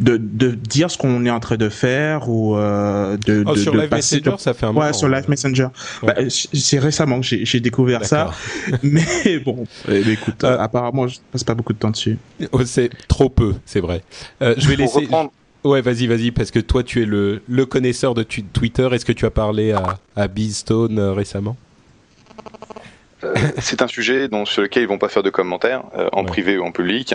de, 0.00 0.16
de 0.16 0.50
dire 0.50 0.90
ce 0.90 0.98
qu'on 0.98 1.24
est 1.26 1.30
en 1.30 1.40
train 1.40 1.56
de 1.56 1.68
faire 1.68 2.28
ou 2.28 2.56
euh, 2.56 3.16
de, 3.26 3.44
oh, 3.46 3.54
de, 3.54 3.58
sur 3.58 3.74
Live 3.74 3.90
Messenger, 3.90 4.34
ça 4.38 4.54
fait 4.54 4.66
un 4.66 4.72
moment. 4.72 4.86
Ouais, 4.86 4.92
sur 4.92 5.08
Live 5.08 5.28
Messenger. 5.28 5.68
Bah, 6.02 6.14
c'est 6.28 6.78
récemment 7.00 7.20
que 7.20 7.44
j'ai 7.44 7.60
découvert 7.60 8.04
ça. 8.04 8.30
Mais 8.82 9.38
bon, 9.44 9.66
eh 9.88 10.00
écoute, 10.10 10.44
euh, 10.44 10.58
apparemment, 10.58 11.08
je 11.08 11.18
passe 11.32 11.44
pas 11.44 11.54
beaucoup 11.54 11.72
de 11.72 11.78
temps 11.78 11.90
dessus. 11.90 12.18
Oh, 12.52 12.64
c'est 12.64 12.90
trop 13.08 13.28
peu, 13.28 13.54
c'est 13.64 13.80
vrai. 13.80 14.02
Euh, 14.42 14.54
je 14.58 14.68
vais 14.68 14.76
laisser. 14.76 15.08
Ouais, 15.62 15.82
vas-y, 15.82 16.06
vas-y, 16.06 16.30
parce 16.30 16.50
que 16.50 16.58
toi, 16.58 16.82
tu 16.82 17.02
es 17.02 17.04
le, 17.04 17.42
le 17.46 17.66
connaisseur 17.66 18.14
de 18.14 18.22
Twitter. 18.22 18.88
Est-ce 18.92 19.04
que 19.04 19.12
tu 19.12 19.26
as 19.26 19.30
parlé 19.30 19.72
à, 19.72 19.98
à 20.16 20.26
Beastone 20.26 20.98
euh, 20.98 21.12
récemment? 21.12 21.54
C'est 23.58 23.82
un 23.82 23.88
sujet 23.88 24.28
dont, 24.28 24.44
sur 24.44 24.62
lequel 24.62 24.82
ils 24.82 24.88
vont 24.88 24.98
pas 24.98 25.08
faire 25.08 25.22
de 25.22 25.30
commentaires, 25.30 25.82
en 26.12 26.24
privé 26.24 26.58
ou 26.58 26.64
en 26.64 26.72
public. 26.72 27.14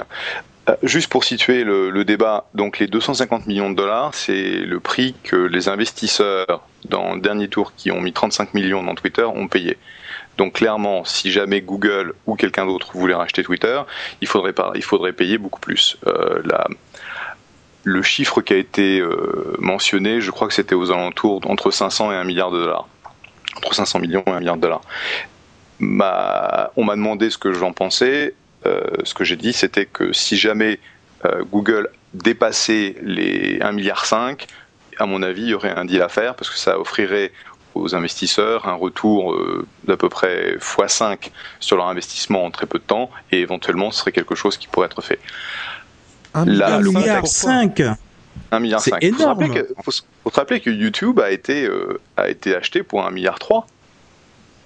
juste 0.84 1.10
pour 1.10 1.24
situer 1.24 1.64
le, 1.64 1.90
le, 1.90 2.06
débat, 2.06 2.46
donc 2.54 2.80
les 2.80 2.88
250 2.88 3.48
millions 3.48 3.70
de 3.70 3.76
dollars, 3.76 4.14
c'est 4.14 4.60
le 4.60 4.80
prix 4.80 5.16
que 5.24 5.36
les 5.36 5.68
investisseurs 5.70 6.62
dans 6.90 7.16
le 7.16 7.22
dernier 7.22 7.48
tour 7.48 7.74
qui 7.76 7.92
ont 7.92 8.02
mis 8.02 8.14
35 8.14 8.54
millions 8.54 8.84
dans 8.84 8.96
Twitter 8.96 9.24
ont 9.24 9.48
payé. 9.48 9.78
Donc 10.38 10.54
clairement, 10.54 11.06
si 11.06 11.32
jamais 11.32 11.62
Google 11.62 12.14
ou 12.26 12.36
quelqu'un 12.36 12.66
d'autre 12.66 12.92
voulait 12.94 13.16
racheter 13.16 13.44
Twitter, 13.44 13.82
il 14.22 14.28
faudrait, 14.28 14.54
pas, 14.54 14.72
il 14.76 14.84
faudrait 14.84 15.14
payer 15.14 15.38
beaucoup 15.38 15.60
plus. 15.60 15.98
Euh, 16.08 16.42
la, 16.44 16.68
le 17.84 18.02
chiffre 18.02 18.42
qui 18.42 18.54
a 18.54 18.58
été 18.58 19.00
euh, 19.00 19.56
mentionné, 19.60 20.20
je 20.20 20.32
crois 20.32 20.48
que 20.48 20.54
c'était 20.54 20.76
aux 20.76 20.92
alentours 20.92 21.42
entre 21.50 21.72
500 21.72 22.12
et 22.12 22.16
1 22.16 22.24
milliard 22.26 22.52
de 22.52 22.60
dollars. 22.60 22.88
Entre 23.58 23.74
500 23.74 24.00
millions 24.00 24.24
et 24.26 24.32
1 24.32 24.40
milliard 24.40 24.58
de 24.58 24.62
dollars. 24.62 24.82
On 25.82 26.84
m'a 26.84 26.96
demandé 26.96 27.30
ce 27.30 27.38
que 27.38 27.54
j'en 27.54 27.74
pensais. 27.74 28.34
Euh, 28.66 28.82
ce 29.04 29.14
que 29.14 29.24
j'ai 29.24 29.36
dit, 29.36 29.54
c'était 29.54 29.86
que 29.86 30.12
si 30.12 30.38
jamais 30.38 30.80
euh, 31.26 31.44
Google 31.52 31.90
dépassait 32.14 32.96
les 33.04 33.60
1 33.62 33.72
milliard 33.74 34.06
5, 34.06 34.48
à 34.98 35.06
mon 35.06 35.22
avis, 35.22 35.44
il 35.44 35.50
y 35.50 35.54
aurait 35.54 35.76
un 35.76 35.86
deal 35.86 36.02
à 36.02 36.10
faire 36.10 36.36
parce 36.36 36.50
que 36.50 36.58
ça 36.58 36.80
offrirait 36.80 37.32
aux 37.76 37.94
investisseurs 37.94 38.68
un 38.68 38.74
retour 38.74 39.34
euh, 39.34 39.68
d'à 39.84 39.98
peu 39.98 40.08
près 40.08 40.56
x5 40.56 41.30
sur 41.60 41.76
leur 41.76 41.88
investissement 41.88 42.46
en 42.46 42.52
très 42.52 42.66
peu 42.66 42.80
de 42.80 42.84
temps 42.84 43.12
et 43.32 43.42
éventuellement 43.42 43.92
ce 43.92 44.00
serait 44.00 44.14
quelque 44.14 44.34
chose 44.34 44.58
qui 44.58 44.68
pourrait 44.68 44.86
être 44.86 45.02
fait. 45.02 45.20
Un 46.34 46.46
milliard 46.46 47.28
5 47.28 47.82
Un 48.52 48.60
milliard 48.60 48.80
C'est 48.80 49.04
énorme. 49.04 49.44
Il 49.44 49.84
faut, 49.84 49.92
se 49.92 50.02
rappeler 50.34 50.62
que 50.62 50.70
YouTube 50.70 51.20
a 51.20 51.32
été, 51.32 51.70
a 52.16 52.30
été 52.30 52.56
acheté 52.56 52.82
pour 52.82 53.06
un 53.06 53.12
milliard 53.12 53.40
3. 53.40 53.68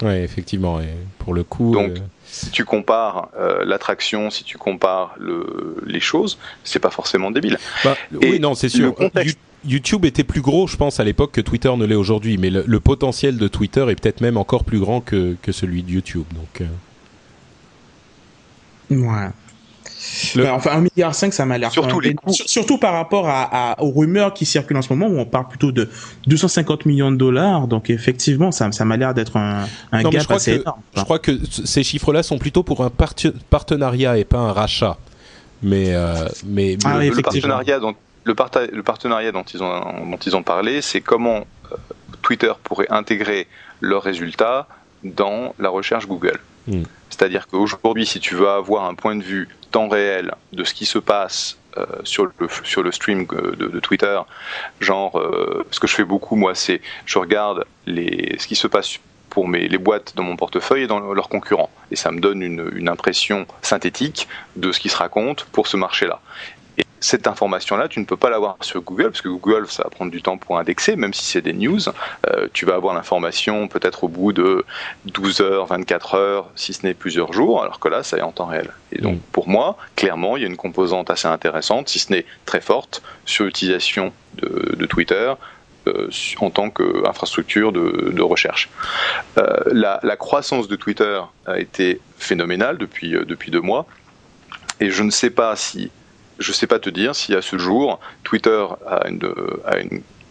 Oui, 0.02 0.14
effectivement. 0.14 0.80
Et 0.80 0.88
pour 1.18 1.34
le 1.34 1.44
coup. 1.44 1.72
Donc, 1.72 1.92
euh, 1.92 2.00
si 2.26 2.52
tu 2.52 2.64
compares 2.64 3.30
l'attraction, 3.66 4.30
si 4.30 4.44
tu 4.44 4.58
compares 4.58 5.16
le, 5.20 5.78
les 5.86 6.00
choses, 6.00 6.38
c'est 6.64 6.80
pas 6.80 6.92
forcément 6.92 7.32
débile. 7.32 7.58
Bah, 7.84 7.96
oui, 8.22 8.40
non, 8.40 8.54
c'est 8.54 8.70
sûr. 8.70 8.96
YouTube 9.66 10.06
était 10.06 10.24
plus 10.24 10.42
gros, 10.42 10.68
je 10.68 10.78
pense, 10.78 11.00
à 11.00 11.04
l'époque 11.04 11.32
que 11.32 11.42
Twitter 11.42 11.76
ne 11.76 11.86
l'est 11.86 11.96
aujourd'hui, 11.96 12.38
mais 12.38 12.50
le, 12.50 12.80
potentiel 12.80 13.38
de 13.38 13.48
Twitter 13.48 13.86
est 13.90 14.00
peut-être 14.00 14.22
même 14.22 14.38
encore 14.38 14.64
plus 14.64 14.80
grand 14.80 15.02
que, 15.02 15.36
que 15.42 15.52
celui 15.52 15.84
de 15.84 15.92
YouTube. 15.92 16.24
Donc, 16.34 16.62
euh. 16.62 16.68
Ouais. 18.96 19.30
Enfin, 20.52 20.72
un 20.72 20.82
milliard 20.82 21.16
cinq, 21.16 21.34
ça 21.34 21.46
m'a 21.46 21.58
l'air 21.58 21.72
surtout 21.72 22.00
les 22.00 22.16
surtout 22.28 22.78
par 22.78 22.94
rapport 22.94 23.28
à, 23.28 23.76
aux 23.82 23.92
rumeurs 23.92 24.34
qui 24.34 24.46
circulent 24.46 24.78
en 24.78 24.82
ce 24.82 24.94
moment 24.94 25.08
où 25.08 25.20
on 25.20 25.26
parle 25.26 25.48
plutôt 25.48 25.72
de 25.72 25.90
250 26.28 26.86
millions 26.86 27.12
de 27.12 27.18
dollars. 27.18 27.68
Donc 27.68 27.90
effectivement, 27.90 28.52
ça, 28.52 28.72
ça 28.72 28.86
m'a 28.86 28.98
l'air 28.98 29.14
d'être 29.14 29.38
un, 29.38 29.68
un 29.92 30.04
gap 30.04 30.30
assez 30.32 30.56
énorme. 30.56 30.82
Je 30.96 31.04
crois 31.04 31.20
que 31.20 31.32
ces 31.66 31.84
chiffres-là 31.84 32.24
sont 32.24 32.38
plutôt 32.38 32.64
pour 32.64 32.84
un 32.84 32.92
partenariat 33.50 34.18
et 34.18 34.26
pas 34.26 34.40
un 34.40 34.54
rachat. 34.54 34.98
Mais, 35.62 35.94
euh, 35.94 36.28
mais, 36.46 36.78
ah 36.86 37.00
le, 37.00 37.22
partenariat 37.22 37.80
dont, 37.80 37.94
le, 38.24 38.34
le, 38.72 38.84
partenariat 38.84 39.32
dont 39.32 39.44
ils 39.44 39.62
ont, 39.62 40.10
dont 40.10 40.18
ils 40.18 40.36
ont 40.36 40.44
parlé, 40.44 40.82
c'est 40.82 41.02
comment 41.02 41.46
euh, 41.72 41.76
Twitter 42.22 42.54
pourrait 42.64 42.88
intégrer 42.90 43.48
leurs 43.82 44.04
résultats 44.04 44.68
dans 45.04 45.54
la 45.60 45.70
recherche 45.70 46.08
Google. 46.08 46.40
Hmm. 46.68 46.84
C'est-à-dire 47.10 47.48
qu'aujourd'hui, 47.48 48.06
si 48.06 48.20
tu 48.20 48.36
veux 48.36 48.50
avoir 48.50 48.86
un 48.86 48.96
point 48.96 49.16
de 49.16 49.24
vue 49.24 49.50
temps 49.72 49.88
réel 49.88 50.34
de 50.54 50.64
ce 50.64 50.74
qui 50.74 50.86
se 50.86 51.00
passe 51.00 51.58
euh, 51.78 51.86
sur, 52.04 52.26
le, 52.26 52.34
sur 52.64 52.84
le 52.84 52.92
stream 52.92 53.26
de, 53.26 53.80
Twitter, 53.80 54.20
genre, 54.80 55.22
ce 55.72 55.80
que 55.80 55.88
je 55.88 55.96
fais 55.96 56.04
beaucoup, 56.04 56.36
moi, 56.36 56.56
c'est 56.56 56.82
je 57.06 57.20
regarde 57.20 57.66
les, 57.86 58.36
ce 58.40 58.48
qui 58.48 58.56
se 58.56 58.68
passe 58.68 59.00
pour 59.30 59.48
mes, 59.48 59.68
les 59.68 59.78
boîtes 59.78 60.16
dans 60.16 60.24
mon 60.24 60.36
portefeuille 60.36 60.84
et 60.84 60.88
dans 60.88 61.00
leurs 61.00 61.30
concurrents. 61.30 61.70
Et 61.92 61.96
ça 61.96 62.12
me 62.12 62.20
donne 62.20 62.42
une, 62.42 62.72
une 62.76 62.90
impression 62.90 63.46
synthétique 63.62 64.28
de 64.56 64.72
ce 64.72 64.80
qui 64.80 64.90
se 64.90 64.98
raconte 64.98 65.46
pour 65.46 65.68
ce 65.68 65.78
marché-là. 65.78 66.20
Et 67.00 67.06
cette 67.06 67.28
information-là, 67.28 67.88
tu 67.88 68.00
ne 68.00 68.06
peux 68.06 68.18
pas 68.18 68.30
l'avoir 68.30 68.58
sur 68.62 68.82
Google, 68.82 69.12
parce 69.12 69.22
que 69.22 69.30
Google, 69.30 69.68
ça 69.68 69.84
va 69.84 69.90
prendre 69.90 70.12
du 70.12 70.22
temps 70.22 70.38
pour 70.38 70.58
indexer, 70.58 70.96
même 70.96 71.14
si 71.14 71.24
c'est 71.24 71.42
des 71.42 71.54
news. 71.54 71.80
Euh, 72.28 72.48
tu 72.54 72.66
vas 72.66 72.76
avoir 72.76 72.94
l'information 72.94 73.68
peut-être 73.68 74.04
au 74.04 74.08
bout 74.08 74.34
de 74.34 74.66
12 75.06 75.42
heures, 75.42 75.66
24 75.68 76.16
heures, 76.16 76.50
si 76.56 76.74
ce 76.74 76.86
n'est 76.86 76.94
plusieurs 76.94 77.34
jours, 77.34 77.64
alors 77.64 77.80
que 77.80 77.88
là, 77.88 78.04
ça 78.04 78.18
est 78.18 78.22
en 78.22 78.32
temps 78.32 78.48
réel. 78.48 78.72
Et 78.92 79.02
donc, 79.02 79.18
mm. 79.18 79.22
pour 79.32 79.48
moi, 79.48 79.78
clairement, 79.96 80.38
il 80.38 80.44
y 80.44 80.46
a 80.46 80.50
une 80.50 80.58
composante 80.58 81.10
assez 81.10 81.28
intéressante, 81.28 81.90
si 81.90 82.00
ce 82.00 82.12
n'est 82.12 82.26
très 82.46 82.62
forte, 82.62 83.02
sur 83.26 83.46
l'utilisation 83.46 84.14
de, 84.36 84.76
de 84.76 84.86
Twitter 84.86 85.34
euh, 85.88 86.10
en 86.40 86.50
tant 86.50 86.70
qu'infrastructure 86.70 87.72
de, 87.72 88.12
de, 88.14 88.22
recherche. 88.22 88.70
Euh, 89.38 89.58
la, 89.72 90.16
croissance 90.18 90.68
de 90.68 90.76
Twitter 90.76 91.22
a 91.46 91.60
été 91.60 92.02
phénoménale 92.18 92.78
depuis, 92.78 93.16
euh, 93.16 93.24
depuis 93.24 93.50
deux 93.50 93.62
mois, 93.62 93.86
et 94.82 94.90
je 94.90 95.04
ne 95.04 95.10
sais 95.10 95.30
pas 95.30 95.56
si, 95.56 95.92
je 96.40 96.52
sais 96.52 96.68
pas 96.68 96.80
te 96.80 96.90
dire 96.90 97.16
si 97.16 97.36
à 97.36 97.42
ce 97.42 97.58
jour 97.58 98.00
Twitter 98.24 98.66
a, 98.88 99.06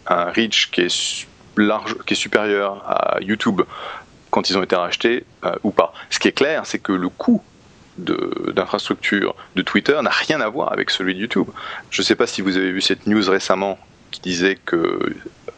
un 0.07 0.31
reach 0.31 0.71
qui 0.71 0.81
est 0.81 1.27
large, 1.55 1.95
qui 2.05 2.13
est 2.13 2.17
supérieur 2.17 2.83
à 2.87 3.19
YouTube 3.21 3.61
quand 4.31 4.49
ils 4.49 4.57
ont 4.57 4.63
été 4.63 4.75
rachetés 4.75 5.23
ou 5.63 5.71
pas. 5.71 5.93
Ce 6.09 6.19
qui 6.19 6.27
est 6.27 6.33
clair, 6.33 6.65
c'est 6.65 6.79
que 6.79 6.91
le 6.91 7.09
coût 7.09 7.43
d'infrastructure 7.97 9.35
de, 9.55 9.61
de, 9.61 9.65
Twitter 9.65 9.99
n'a 10.01 10.09
rien 10.09 10.39
à 10.41 10.47
voir 10.47 10.71
avec 10.71 10.89
celui 10.89 11.15
de 11.15 11.19
YouTube. 11.19 11.47
Je 11.89 12.01
ne 12.01 12.05
sais 12.05 12.15
pas 12.15 12.27
si 12.27 12.41
vous 12.41 12.57
avez 12.57 12.71
vu 12.71 12.81
cette 12.81 13.07
news 13.07 13.29
récemment 13.29 13.77
qui 14.11 14.21
disait 14.21 14.57
que 14.65 15.13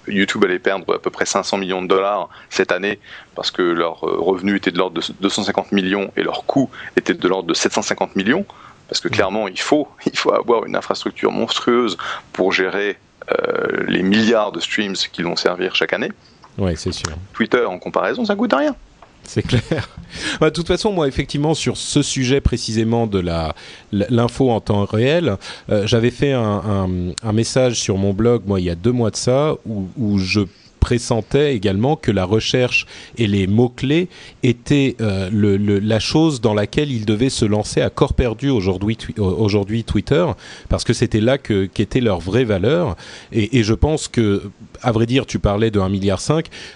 YouTube 0.07 0.43
allait 0.43 0.59
perdre 0.59 0.95
à 0.95 0.99
peu 0.99 1.09
près 1.09 1.25
500 1.25 1.57
millions 1.57 1.81
de 1.81 1.87
dollars 1.87 2.29
cette 2.49 2.71
année 2.71 2.99
parce 3.35 3.51
que 3.51 3.61
leur 3.61 4.05
euh, 4.07 4.17
revenu 4.19 4.55
était 4.55 4.71
de 4.71 4.77
l'ordre 4.77 5.01
de 5.01 5.13
250 5.21 5.71
millions 5.71 6.11
et 6.17 6.23
leur 6.23 6.45
coût 6.45 6.69
était 6.97 7.13
de 7.13 7.27
l'ordre 7.27 7.47
de 7.47 7.53
750 7.53 8.15
millions. 8.15 8.45
Parce 8.91 8.99
que 8.99 9.07
clairement, 9.07 9.47
il 9.47 9.57
faut, 9.57 9.87
il 10.05 10.17
faut 10.17 10.33
avoir 10.33 10.65
une 10.65 10.75
infrastructure 10.75 11.31
monstrueuse 11.31 11.97
pour 12.33 12.51
gérer 12.51 12.97
euh, 13.31 13.85
les 13.87 14.03
milliards 14.03 14.51
de 14.51 14.59
streams 14.59 14.95
qui 15.13 15.21
vont 15.21 15.37
servir 15.37 15.73
chaque 15.75 15.93
année. 15.93 16.11
Oui, 16.57 16.73
c'est 16.75 16.91
sûr. 16.91 17.13
Twitter, 17.31 17.63
en 17.63 17.79
comparaison, 17.79 18.25
ça 18.25 18.35
coûte 18.35 18.51
rien. 18.53 18.75
C'est 19.23 19.43
clair. 19.43 19.61
Bah, 20.41 20.49
de 20.49 20.53
toute 20.53 20.67
façon, 20.67 20.91
moi, 20.91 21.07
effectivement, 21.07 21.53
sur 21.53 21.77
ce 21.77 22.01
sujet 22.01 22.41
précisément 22.41 23.07
de 23.07 23.19
la 23.19 23.55
l'info 23.93 24.51
en 24.51 24.59
temps 24.59 24.83
réel, 24.83 25.37
euh, 25.69 25.87
j'avais 25.87 26.11
fait 26.11 26.33
un, 26.33 26.97
message 27.31 27.79
sur 27.79 27.97
mon 27.97 28.11
blog, 28.11 28.41
moi, 28.45 28.59
il 28.59 28.65
y 28.65 28.69
a 28.69 28.75
deux 28.75 28.91
mois 28.91 29.09
de 29.09 29.15
ça, 29.15 29.53
où, 29.65 30.17
je 30.17 30.41
pressentais 30.81 31.55
également 31.55 31.95
que 31.95 32.11
la 32.11 32.25
recherche 32.25 32.85
et 33.17 33.27
les 33.27 33.47
mots-clés 33.47 34.09
étaient 34.43 34.97
euh, 34.99 35.29
la 35.31 35.99
chose 35.99 36.41
dans 36.41 36.53
laquelle 36.53 36.91
ils 36.91 37.05
devaient 37.05 37.29
se 37.29 37.45
lancer 37.45 37.81
à 37.81 37.89
corps 37.89 38.15
perdu 38.15 38.49
aujourd'hui 38.49 38.97
aujourd'hui 39.17 39.83
Twitter 39.83 40.25
parce 40.67 40.83
que 40.83 40.91
c'était 40.91 41.21
là 41.21 41.37
que 41.37 41.65
qu'était 41.65 42.01
leur 42.01 42.19
vraie 42.19 42.43
valeur 42.43 42.97
et, 43.31 43.63
je 43.63 43.73
pense 43.75 44.07
que 44.07 44.49
à 44.81 44.91
vrai 44.91 45.05
dire 45.05 45.25
tu 45.25 45.37
parlais 45.37 45.69
de 45.69 45.79
1,5 45.79 45.89
milliard 45.89 46.21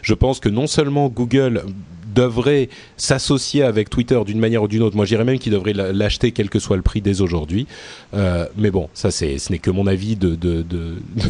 je 0.02 0.13
pense 0.13 0.39
que 0.39 0.50
non 0.50 0.68
seulement 0.68 1.10
Google 1.10 1.63
devrait 2.15 2.70
s'associer 2.98 3.62
avec 3.62 3.89
Twitter 3.89 4.20
d'une 4.26 4.39
manière 4.39 4.63
ou 4.63 4.68
d'une 4.68 4.82
autre. 4.82 4.96
Moi, 4.96 5.06
je 5.06 5.10
dirais 5.10 5.26
même 5.26 5.38
qu'il 5.38 5.52
devrait 5.52 5.74
l'acheter 5.74 6.32
quel 6.32 6.50
que 6.50 6.60
soit 6.60 6.78
le 6.78 6.82
prix 6.82 7.02
dès 7.02 7.22
aujourd'hui. 7.22 7.68
Euh, 8.13 8.46
mais 8.58 8.72
bon, 8.72 8.89
ça, 8.94 9.12
c'est, 9.12 9.38
ce 9.38 9.52
n'est 9.52 9.60
que 9.60 9.70
mon 9.70 9.86
avis 9.86 10.15
de, 10.15 10.38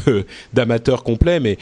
d'amateur 0.54 1.04
complet. 1.04 1.40
Mais 1.40 1.58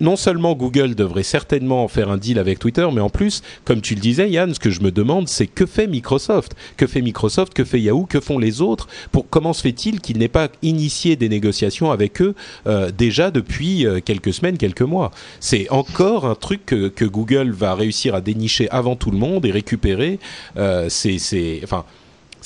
non 0.00 0.16
seulement 0.16 0.54
Google 0.54 0.94
devrait 0.94 1.22
certainement 1.22 1.88
faire 1.88 2.10
un 2.10 2.16
deal 2.16 2.38
avec 2.38 2.58
Twitter, 2.58 2.86
mais 2.92 3.00
en 3.00 3.10
plus, 3.10 3.42
comme 3.64 3.80
tu 3.80 3.94
le 3.94 4.00
disais, 4.00 4.30
Yann, 4.30 4.52
ce 4.54 4.60
que 4.60 4.70
je 4.70 4.80
me 4.80 4.90
demande, 4.90 5.28
c'est 5.28 5.46
que 5.46 5.66
fait 5.66 5.86
Microsoft? 5.86 6.54
Que 6.76 6.86
fait 6.86 7.00
Microsoft? 7.00 7.54
Que 7.54 7.64
fait 7.64 7.80
Yahoo? 7.80 8.06
Que 8.06 8.20
font 8.20 8.38
les 8.38 8.60
autres? 8.60 8.88
Pour 9.12 9.28
comment 9.28 9.52
se 9.52 9.62
fait-il 9.62 10.00
qu'il 10.00 10.18
n'ait 10.18 10.28
pas 10.28 10.48
initié 10.62 11.16
des 11.16 11.28
négociations 11.28 11.90
avec 11.90 12.20
eux 12.20 12.34
euh, 12.66 12.90
déjà 12.90 13.30
depuis 13.30 13.86
euh, 13.86 14.00
quelques 14.04 14.32
semaines, 14.32 14.58
quelques 14.58 14.82
mois? 14.82 15.10
C'est 15.40 15.70
encore 15.70 16.26
un 16.26 16.34
truc 16.34 16.66
que, 16.66 17.06
Google 17.06 17.52
va 17.52 17.74
réussir 17.74 18.14
à 18.14 18.20
dénicher 18.20 18.68
avant 18.70 18.96
tout 18.96 19.10
le 19.10 19.18
monde 19.18 19.46
et 19.46 19.52
récupérer. 19.52 20.18
Euh, 20.56 20.88
c'est, 20.88 21.60
enfin 21.62 21.84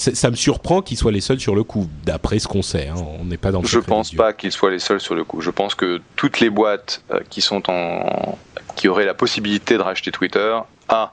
ça 0.01 0.31
me 0.31 0.37
surprend 0.37 0.81
qu'ils 0.81 0.97
soient 0.97 1.13
les 1.13 1.21
seuls 1.21 1.41
sur 1.41 1.55
le 1.55 1.63
coup, 1.63 1.89
d'après 2.05 2.39
ce 2.39 2.49
qu'on 2.49 2.63
sait. 2.63 2.89
Hein. 2.89 2.95
On 3.21 3.27
n'est 3.27 3.37
pas 3.37 3.53
dans. 3.53 3.61
Le 3.61 3.69
je 3.69 3.79
pense 3.79 4.15
pas 4.15 4.33
qu'ils 4.33 4.53
soient 4.53 4.71
les 4.71 4.79
seuls 4.79 5.01
sur 5.01 5.15
le 5.15 5.25
coup. 5.25 5.41
Je 5.43 5.51
pense 5.51 5.75
que 5.75 6.01
toutes 6.17 6.41
les 6.41 6.49
boîtes 6.49 7.03
euh, 7.11 7.21
qui 7.29 7.43
sont 7.43 7.71
en, 7.71 8.39
qui 8.77 8.89
auraient 8.89 9.05
la 9.05 9.15
possibilité 9.15 9.77
de 9.77 9.83
racheter 9.83 10.11
Twitter, 10.11 10.59
a 10.89 11.13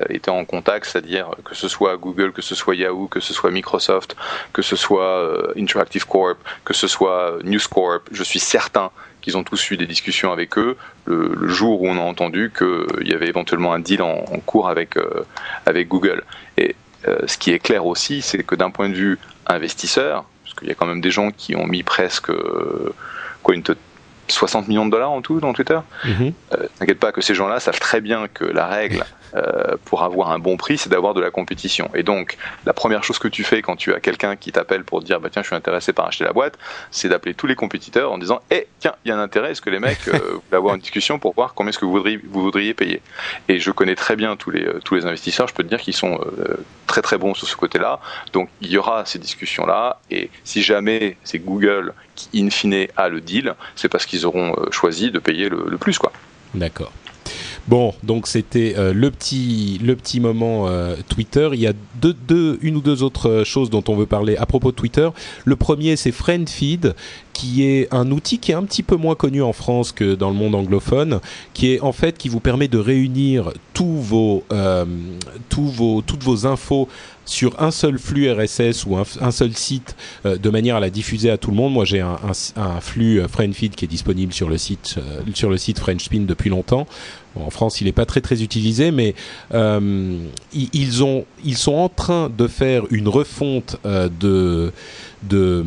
euh, 0.00 0.04
été 0.08 0.30
en 0.30 0.44
contact, 0.46 0.86
c'est-à-dire 0.86 1.30
que 1.44 1.54
ce 1.54 1.68
soit 1.68 1.96
Google, 1.98 2.32
que 2.32 2.40
ce 2.40 2.54
soit 2.54 2.74
Yahoo, 2.74 3.06
que 3.06 3.20
ce 3.20 3.34
soit 3.34 3.50
Microsoft, 3.50 4.16
que 4.54 4.62
ce 4.62 4.76
soit 4.76 5.18
euh, 5.18 5.52
Interactive 5.56 6.06
Corp, 6.06 6.38
que 6.64 6.72
ce 6.72 6.88
soit 6.88 7.36
News 7.44 7.60
Corp. 7.70 8.02
Je 8.10 8.22
suis 8.22 8.40
certain 8.40 8.90
qu'ils 9.20 9.36
ont 9.36 9.44
tous 9.44 9.70
eu 9.70 9.76
des 9.76 9.86
discussions 9.86 10.32
avec 10.32 10.56
eux 10.58 10.76
le, 11.04 11.48
jour 11.48 11.82
où 11.82 11.88
on 11.88 11.96
a 11.96 12.00
entendu 12.00 12.50
qu'il 12.56 13.06
y 13.06 13.12
avait 13.12 13.28
éventuellement 13.28 13.72
un 13.72 13.78
deal 13.78 14.02
en, 14.02 14.24
cours 14.46 14.68
avec, 14.68 14.96
avec 15.64 15.86
Google. 15.86 16.24
Et 16.56 16.74
ce 17.26 17.38
qui 17.38 17.50
est 17.52 17.58
clair 17.58 17.86
aussi, 17.86 18.22
c'est 18.22 18.42
que 18.42 18.54
d'un 18.54 18.70
point 18.70 18.88
de 18.88 18.94
vue 18.94 19.18
investisseur, 19.46 20.24
parce 20.44 20.54
qu'il 20.54 20.68
y 20.68 20.70
a 20.70 20.74
quand 20.74 20.86
même 20.86 21.00
des 21.00 21.10
gens 21.10 21.30
qui 21.30 21.56
ont 21.56 21.66
mis 21.66 21.82
presque 21.82 22.30
euh, 22.30 22.94
quoi, 23.42 23.54
une 23.54 23.62
60 24.28 24.68
millions 24.68 24.86
de 24.86 24.90
dollars 24.90 25.10
en 25.10 25.20
tout 25.20 25.40
dans 25.40 25.52
Twitter. 25.52 25.78
Mm 26.04 26.30
T'inquiète 26.78 26.98
pas 26.98 27.12
que 27.12 27.20
ces 27.20 27.34
gens-là 27.34 27.60
savent 27.60 27.80
très 27.80 28.00
bien 28.00 28.28
que 28.28 28.44
la 28.44 28.66
règle 28.66 29.04
euh, 29.34 29.76
pour 29.84 30.02
avoir 30.02 30.30
un 30.30 30.38
bon 30.38 30.56
prix, 30.56 30.78
c'est 30.78 30.90
d'avoir 30.90 31.14
de 31.14 31.20
la 31.20 31.30
compétition. 31.30 31.90
Et 31.94 32.02
donc, 32.02 32.36
la 32.66 32.72
première 32.72 33.02
chose 33.02 33.18
que 33.18 33.28
tu 33.28 33.44
fais 33.44 33.62
quand 33.62 33.76
tu 33.76 33.94
as 33.94 34.00
quelqu'un 34.00 34.36
qui 34.36 34.52
t'appelle 34.52 34.84
pour 34.84 35.02
dire, 35.02 35.20
bah 35.20 35.28
tiens, 35.30 35.42
je 35.42 35.46
suis 35.46 35.56
intéressé 35.56 35.92
par 35.92 36.06
acheter 36.06 36.24
la 36.24 36.32
boîte, 36.32 36.58
c'est 36.90 37.08
d'appeler 37.08 37.34
tous 37.34 37.46
les 37.46 37.54
compétiteurs 37.54 38.12
en 38.12 38.18
disant, 38.18 38.40
eh, 38.50 38.66
tiens, 38.78 38.94
il 39.04 39.08
y 39.08 39.12
a 39.12 39.16
un 39.16 39.22
intérêt, 39.22 39.52
est-ce 39.52 39.62
que 39.62 39.70
les 39.70 39.80
mecs 39.80 40.06
euh, 40.08 40.18
veulent 40.50 40.58
avoir 40.58 40.74
une 40.74 40.80
discussion 40.80 41.18
pour 41.18 41.34
voir 41.34 41.54
combien 41.54 41.70
est-ce 41.70 41.78
que 41.78 41.84
vous 41.84 41.92
voudriez, 41.92 42.20
vous 42.28 42.42
voudriez 42.42 42.74
payer? 42.74 43.00
Et 43.48 43.58
je 43.58 43.70
connais 43.70 43.94
très 43.94 44.16
bien 44.16 44.36
tous 44.36 44.50
les, 44.50 44.66
tous 44.84 44.94
les 44.94 45.06
investisseurs, 45.06 45.48
je 45.48 45.54
peux 45.54 45.62
te 45.62 45.68
dire 45.68 45.80
qu'ils 45.80 45.96
sont 45.96 46.20
très 46.86 47.02
très 47.02 47.16
bons 47.18 47.34
sur 47.34 47.48
ce 47.48 47.56
côté-là. 47.56 48.00
Donc, 48.32 48.48
il 48.60 48.70
y 48.70 48.76
aura 48.76 49.06
ces 49.06 49.18
discussions-là. 49.18 50.00
Et 50.10 50.30
si 50.44 50.62
jamais 50.62 51.16
c'est 51.24 51.38
Google 51.38 51.94
qui, 52.14 52.42
in 52.42 52.50
fine, 52.50 52.86
a 52.96 53.08
le 53.08 53.20
deal, 53.20 53.54
c'est 53.76 53.88
parce 53.88 54.06
qu'ils 54.06 54.26
auront 54.26 54.54
choisi 54.70 55.10
de 55.10 55.18
payer 55.18 55.48
le, 55.48 55.64
le 55.68 55.78
plus, 55.78 55.98
quoi. 55.98 56.12
D'accord. 56.54 56.92
Bon, 57.68 57.94
donc 58.02 58.26
c'était 58.26 58.74
euh, 58.76 58.92
le 58.92 59.10
petit 59.12 60.18
moment 60.20 60.66
euh, 60.66 60.96
Twitter. 61.08 61.48
Il 61.52 61.60
y 61.60 61.68
a 61.68 61.72
deux, 62.00 62.58
une 62.60 62.76
ou 62.76 62.80
deux 62.80 63.04
autres 63.04 63.28
euh, 63.28 63.44
choses 63.44 63.70
dont 63.70 63.84
on 63.86 63.94
veut 63.94 64.06
parler 64.06 64.36
à 64.36 64.46
propos 64.46 64.72
de 64.72 64.76
Twitter. 64.76 65.08
Le 65.44 65.54
premier, 65.54 65.94
c'est 65.94 66.10
FriendFeed, 66.10 66.96
qui 67.32 67.64
est 67.64 67.86
un 67.94 68.10
outil 68.10 68.38
qui 68.38 68.50
est 68.50 68.56
un 68.56 68.64
petit 68.64 68.82
peu 68.82 68.96
moins 68.96 69.14
connu 69.14 69.42
en 69.42 69.52
France 69.52 69.92
que 69.92 70.16
dans 70.16 70.28
le 70.28 70.34
monde 70.34 70.56
anglophone, 70.56 71.20
qui 71.54 71.72
est 71.72 71.80
en 71.80 71.92
fait 71.92 72.18
qui 72.18 72.28
vous 72.28 72.40
permet 72.40 72.66
de 72.66 72.78
réunir 72.78 73.52
tous 73.74 74.42
toutes 75.48 76.22
vos 76.22 76.46
infos 76.46 76.88
sur 77.32 77.60
un 77.62 77.70
seul 77.70 77.98
flux 77.98 78.30
RSS 78.30 78.86
ou 78.86 78.96
un, 78.96 79.30
seul 79.30 79.54
site 79.54 79.96
de 80.24 80.50
manière 80.50 80.76
à 80.76 80.80
la 80.80 80.90
diffuser 80.90 81.30
à 81.30 81.38
tout 81.38 81.50
le 81.50 81.56
monde. 81.56 81.72
Moi, 81.72 81.84
j'ai 81.84 82.00
un, 82.00 82.16
flux 82.80 83.20
FriendFeed 83.28 83.74
qui 83.74 83.84
est 83.84 83.88
disponible 83.88 84.32
sur 84.32 84.48
le 84.48 84.58
site 84.58 84.96
sur 85.34 85.50
le 85.50 85.56
site 85.56 85.80
depuis 86.26 86.50
longtemps 86.50 86.86
en 87.40 87.50
France, 87.50 87.80
il 87.80 87.84
n'est 87.84 87.92
pas 87.92 88.06
très 88.06 88.20
très 88.20 88.42
utilisé, 88.42 88.90
mais 88.90 89.14
euh, 89.54 90.18
ils, 90.52 91.02
ont, 91.02 91.24
ils 91.44 91.56
sont 91.56 91.74
en 91.74 91.88
train 91.88 92.30
de 92.30 92.46
faire 92.46 92.84
une 92.90 93.08
refonte 93.08 93.76
euh, 93.86 94.08
de, 94.20 94.72
de, 95.28 95.64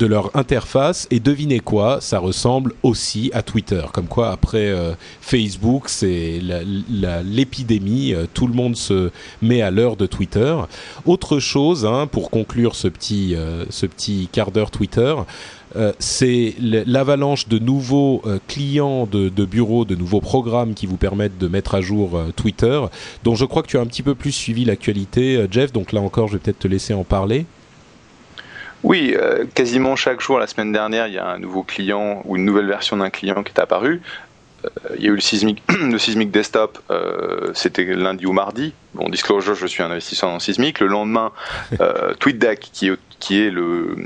leur 0.00 0.34
interface. 0.36 1.06
Et 1.10 1.20
devinez 1.20 1.60
quoi, 1.60 2.00
ça 2.00 2.18
ressemble 2.18 2.74
aussi 2.82 3.30
à 3.34 3.42
Twitter. 3.42 3.82
Comme 3.92 4.06
quoi, 4.06 4.30
après 4.30 4.70
euh, 4.70 4.92
Facebook, 5.20 5.88
c'est 5.88 6.40
l'épidémie. 7.24 8.14
Euh, 8.14 8.26
tout 8.32 8.46
le 8.46 8.54
monde 8.54 8.76
se 8.76 9.10
met 9.40 9.62
à 9.62 9.70
l'heure 9.70 9.96
de 9.96 10.06
Twitter. 10.06 10.56
Autre 11.06 11.38
chose, 11.38 11.86
hein, 11.86 12.06
pour 12.06 12.30
conclure 12.30 12.74
ce 12.74 12.88
petit, 12.88 13.36
ce 13.70 13.86
petit 13.86 14.28
quart 14.32 14.50
d'heure 14.50 14.70
Twitter. 14.70 15.14
c'est 15.98 16.54
l'avalanche 16.60 17.48
de 17.48 17.58
nouveaux 17.58 18.22
clients 18.48 19.06
de, 19.06 19.44
bureaux, 19.44 19.84
de 19.84 19.94
nouveaux 19.94 20.20
programmes 20.20 20.74
qui 20.74 20.86
vous 20.86 20.96
permettent 20.96 21.38
de 21.38 21.48
mettre 21.48 21.74
à 21.74 21.80
jour 21.80 22.20
Twitter, 22.36 22.80
dont 23.24 23.34
je 23.34 23.44
crois 23.44 23.62
que 23.62 23.68
tu 23.68 23.78
as 23.78 23.80
un 23.80 23.86
petit 23.86 24.02
peu 24.02 24.14
plus 24.14 24.32
suivi 24.32 24.64
l'actualité, 24.64 25.46
Jeff. 25.50 25.72
Donc 25.72 25.92
là 25.92 26.00
encore, 26.00 26.28
je 26.28 26.34
vais 26.34 26.38
peut-être 26.38 26.60
te 26.60 26.68
laisser 26.68 26.94
en 26.94 27.04
parler. 27.04 27.46
Oui, 28.82 29.14
euh, 29.16 29.44
quasiment 29.54 29.94
chaque 29.96 30.20
jour, 30.20 30.38
la 30.38 30.46
semaine 30.46 30.72
dernière, 30.72 31.06
il 31.06 31.14
y 31.14 31.18
a 31.18 31.26
un 31.26 31.38
nouveau 31.38 31.62
client 31.62 32.22
ou 32.24 32.36
une 32.36 32.44
nouvelle 32.44 32.66
version 32.66 32.96
d'un 32.96 33.10
client 33.10 33.42
qui 33.42 33.52
est 33.52 33.60
apparu. 33.60 34.02
Euh, 34.64 34.68
il 34.96 35.04
y 35.04 35.06
a 35.06 35.10
eu 35.10 35.14
le 35.14 35.20
Sismic, 35.20 35.62
le 35.80 35.98
Sismic 35.98 36.30
Desktop, 36.30 36.78
euh, 36.90 37.52
c'était 37.54 37.84
lundi 37.84 38.26
ou 38.26 38.32
mardi. 38.32 38.74
Bon, 38.94 39.08
disclosure, 39.08 39.54
je 39.54 39.66
suis 39.66 39.82
un 39.82 39.90
investisseur 39.90 40.30
dans 40.30 40.40
Sismic. 40.40 40.80
Le 40.80 40.88
lendemain, 40.88 41.32
TweetDeck, 42.18 42.70
qui 42.72 42.90
qui 43.20 43.40
est 43.40 43.50
le, 43.50 43.96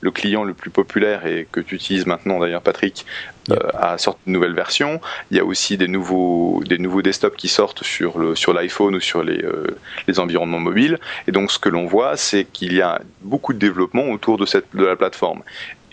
le 0.00 0.10
client 0.10 0.44
le 0.44 0.54
plus 0.54 0.70
populaire 0.70 1.26
et 1.26 1.46
que 1.50 1.60
tu 1.60 1.76
utilises 1.76 2.06
maintenant 2.06 2.40
d'ailleurs 2.40 2.62
Patrick 2.62 3.06
euh, 3.50 3.56
a 3.74 3.98
sorti 3.98 4.20
une 4.26 4.32
nouvelle 4.32 4.54
version. 4.54 5.00
Il 5.30 5.36
y 5.36 5.40
a 5.40 5.44
aussi 5.44 5.76
des 5.76 5.88
nouveaux 5.88 6.62
des 6.66 6.78
nouveaux 6.78 7.02
desktops 7.02 7.36
qui 7.36 7.48
sortent 7.48 7.84
sur 7.84 8.18
le 8.18 8.34
sur 8.34 8.52
l'iPhone 8.52 8.96
ou 8.96 9.00
sur 9.00 9.22
les 9.22 9.42
euh, 9.42 9.78
les 10.08 10.18
environnements 10.18 10.58
mobiles. 10.58 10.98
Et 11.28 11.32
donc 11.32 11.52
ce 11.52 11.58
que 11.58 11.68
l'on 11.68 11.86
voit, 11.86 12.16
c'est 12.16 12.44
qu'il 12.44 12.72
y 12.74 12.82
a 12.82 13.00
beaucoup 13.22 13.52
de 13.52 13.58
développement 13.58 14.08
autour 14.10 14.38
de 14.38 14.46
cette 14.46 14.74
de 14.74 14.84
la 14.84 14.96
plateforme. 14.96 15.42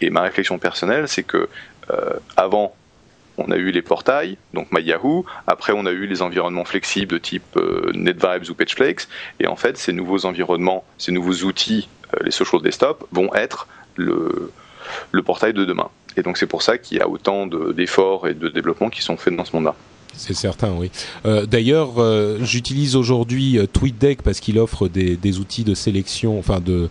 Et 0.02 0.10
ma 0.10 0.22
réflexion 0.22 0.58
personnelle, 0.58 1.08
c'est 1.08 1.24
que 1.24 1.48
euh, 1.92 2.14
avant 2.38 2.76
on 3.38 3.50
a 3.50 3.56
eu 3.56 3.72
les 3.72 3.82
portails, 3.82 4.38
donc 4.54 4.72
MyYahoo. 4.72 5.26
Après, 5.48 5.74
on 5.74 5.88
a 5.88 5.92
eu 5.92 6.06
les 6.06 6.22
environnements 6.22 6.66
flexibles 6.66 7.12
de 7.12 7.18
type 7.18 7.60
NetVibes 7.96 8.48
ou 8.48 8.54
PageFlakes. 8.54 9.08
Et 9.40 9.48
en 9.48 9.56
fait, 9.56 9.76
ces 9.80 9.92
nouveaux 9.92 10.28
environnements, 10.28 10.84
ces 11.00 11.12
nouveaux 11.12 11.44
outils, 11.44 11.90
les 12.22 12.30
social 12.30 12.62
desktop, 12.62 13.08
vont 13.12 13.34
être 13.34 13.68
le, 13.96 14.52
le 15.12 15.24
portail 15.24 15.54
de 15.54 15.66
demain. 15.66 15.90
Et 16.18 16.24
donc 16.24 16.38
c'est 16.38 16.48
pour 16.48 16.62
ça 16.62 16.78
qu'il 16.78 16.98
y 16.98 17.02
a 17.02 17.08
autant 17.08 17.48
d'efforts 17.48 18.28
et 18.28 18.34
de 18.34 18.50
développement 18.50 18.90
qui 18.90 19.02
sont 19.02 19.18
faits 19.18 19.36
dans 19.36 19.46
ce 19.46 19.56
monde-là. 19.56 19.76
C'est 20.16 20.34
certain, 20.34 20.74
oui. 20.78 20.92
Euh, 21.26 21.46
d'ailleurs, 21.46 21.94
euh, 21.98 22.38
j'utilise 22.44 22.96
aujourd'hui 22.96 23.58
euh, 23.58 23.66
TweetDeck 23.66 24.22
parce 24.22 24.40
qu'il 24.40 24.60
offre 24.60 24.88
des, 24.88 25.18
des, 25.18 25.40
outils 25.40 25.64
de 25.64 25.74
sélection, 25.74 26.38
enfin 26.38 26.60
de, 26.60 26.90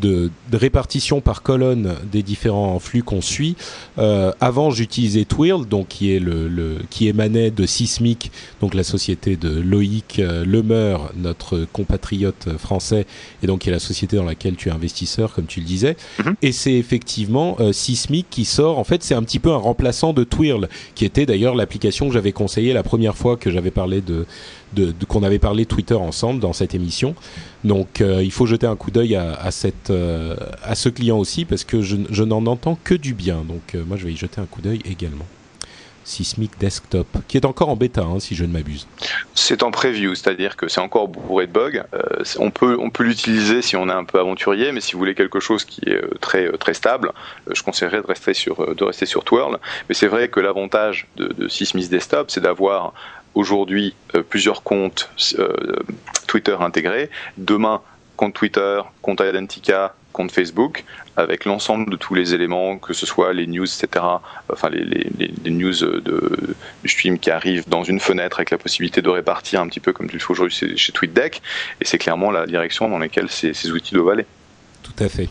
de, 0.00 0.30
répartition 0.52 1.20
par 1.20 1.42
colonne 1.42 1.94
des 2.10 2.22
différents 2.22 2.78
flux 2.80 3.02
qu'on 3.02 3.20
suit. 3.20 3.56
Euh, 3.98 4.32
avant, 4.40 4.70
j'utilisais 4.70 5.24
Twirl, 5.24 5.66
donc 5.66 5.88
qui 5.88 6.12
est 6.12 6.18
le, 6.18 6.48
le, 6.48 6.78
qui 6.90 7.06
émanait 7.06 7.50
de 7.50 7.64
Sismic, 7.64 8.32
donc 8.60 8.74
la 8.74 8.84
société 8.84 9.36
de 9.36 9.48
Loïc 9.48 10.20
Lemeur, 10.44 11.12
notre 11.16 11.66
compatriote 11.72 12.48
français, 12.58 13.06
et 13.42 13.46
donc 13.46 13.60
qui 13.60 13.68
est 13.68 13.72
la 13.72 13.78
société 13.78 14.16
dans 14.16 14.24
laquelle 14.24 14.56
tu 14.56 14.68
es 14.68 14.72
investisseur, 14.72 15.32
comme 15.32 15.46
tu 15.46 15.60
le 15.60 15.66
disais. 15.66 15.96
Mhm. 16.24 16.34
Et 16.42 16.52
c'est 16.52 16.74
effectivement 16.74 17.56
Sismic 17.72 18.26
qui 18.30 18.44
sort. 18.44 18.78
En 18.78 18.84
fait, 18.84 19.02
c'est 19.02 19.14
un 19.14 19.22
petit 19.22 19.38
peu 19.38 19.50
un 19.50 19.56
remplaçant 19.56 20.12
de 20.12 20.24
Twirl, 20.24 20.68
qui 20.94 21.04
était 21.04 21.26
d'ailleurs 21.26 21.54
l'application 21.54 22.08
que 22.08 22.14
j'avais 22.14 22.32
conseillée 22.32 22.63
la 22.72 22.82
première 22.82 23.16
fois 23.16 23.36
que 23.36 23.50
j'avais 23.50 23.70
parlé 23.70 24.00
de 24.00 24.26
qu'on 25.08 25.22
avait 25.22 25.38
parlé 25.38 25.66
Twitter 25.66 25.94
ensemble 25.94 26.40
dans 26.40 26.52
cette 26.52 26.74
émission. 26.74 27.14
Donc 27.64 28.00
euh, 28.00 28.22
il 28.22 28.32
faut 28.32 28.46
jeter 28.46 28.66
un 28.66 28.76
coup 28.76 28.90
d'œil 28.90 29.16
euh, 29.16 29.34
à 30.62 30.74
ce 30.74 30.88
client 30.88 31.18
aussi 31.18 31.44
parce 31.44 31.64
que 31.64 31.82
je, 31.82 31.96
je 32.10 32.22
n'en 32.22 32.46
entends 32.46 32.78
que 32.82 32.94
du 32.94 33.14
bien. 33.14 33.44
Donc 33.46 33.74
euh, 33.74 33.84
moi 33.86 33.96
je 33.96 34.04
vais 34.04 34.12
y 34.12 34.16
jeter 34.16 34.40
un 34.40 34.46
coup 34.46 34.62
d'œil 34.62 34.80
également. 34.84 35.26
Sismic 36.04 36.58
Desktop, 36.58 37.06
qui 37.28 37.36
est 37.36 37.44
encore 37.46 37.68
en 37.68 37.76
bêta, 37.76 38.02
hein, 38.02 38.20
si 38.20 38.34
je 38.34 38.44
ne 38.44 38.52
m'abuse. 38.52 38.86
C'est 39.34 39.62
en 39.62 39.70
preview, 39.70 40.14
c'est-à-dire 40.14 40.56
que 40.56 40.68
c'est 40.68 40.80
encore 40.80 41.08
bourré 41.08 41.46
de 41.46 41.52
bugs. 41.52 41.82
on 42.38 42.50
peut, 42.50 42.76
on 42.78 42.90
peut 42.90 43.04
l'utiliser 43.04 43.62
si 43.62 43.76
on 43.76 43.88
est 43.88 43.92
un 43.92 44.04
peu 44.04 44.18
aventurier, 44.20 44.72
mais 44.72 44.80
si 44.80 44.92
vous 44.92 44.98
voulez 44.98 45.14
quelque 45.14 45.40
chose 45.40 45.64
qui 45.64 45.80
est 45.88 46.02
très, 46.20 46.50
très 46.58 46.74
stable, 46.74 47.12
je 47.52 47.62
conseillerais 47.62 48.02
de 48.02 48.06
rester 48.06 48.34
sur, 48.34 48.74
de 48.74 48.84
rester 48.84 49.06
sur 49.06 49.24
Twirl. 49.24 49.58
Mais 49.88 49.94
c'est 49.94 50.08
vrai 50.08 50.28
que 50.28 50.40
l'avantage 50.40 51.06
de, 51.16 51.48
Sismic 51.48 51.88
Desktop, 51.88 52.30
c'est 52.30 52.40
d'avoir 52.40 52.92
aujourd'hui 53.34 53.94
euh, 54.14 54.22
plusieurs 54.22 54.62
comptes 54.62 55.10
euh, 55.38 55.76
Twitter 56.26 56.56
intégrés. 56.60 57.10
Demain, 57.36 57.82
compte 58.16 58.34
Twitter, 58.34 58.80
compte 59.02 59.20
Identica, 59.20 59.94
compte 60.14 60.32
Facebook, 60.32 60.84
avec 61.16 61.44
l'ensemble 61.44 61.90
de 61.90 61.96
tous 61.96 62.14
les 62.14 62.32
éléments, 62.32 62.78
que 62.78 62.94
ce 62.94 63.04
soit 63.04 63.34
les 63.34 63.46
news, 63.46 63.66
etc., 63.66 64.04
enfin 64.50 64.70
les, 64.70 65.50
news 65.50 65.74
de, 65.74 66.56
du 66.82 66.88
stream 66.88 67.18
qui 67.18 67.30
arrivent 67.30 67.68
dans 67.68 67.84
une 67.84 68.00
fenêtre 68.00 68.38
avec 68.38 68.50
la 68.50 68.58
possibilité 68.58 69.02
de 69.02 69.10
répartir 69.10 69.60
un 69.60 69.68
petit 69.68 69.80
peu 69.80 69.92
comme 69.92 70.08
tu 70.08 70.14
le 70.14 70.20
fais 70.20 70.30
aujourd'hui 70.30 70.56
chez 70.76 70.92
TweetDeck, 70.92 71.42
et 71.80 71.84
c'est 71.84 71.98
clairement 71.98 72.30
la 72.30 72.46
direction 72.46 72.88
dans 72.88 72.98
laquelle 72.98 73.28
ces, 73.28 73.52
ces 73.52 73.70
outils 73.72 73.92
doivent 73.92 74.10
aller. 74.10 74.26
Tout 74.82 75.04
à 75.04 75.08
fait. 75.08 75.28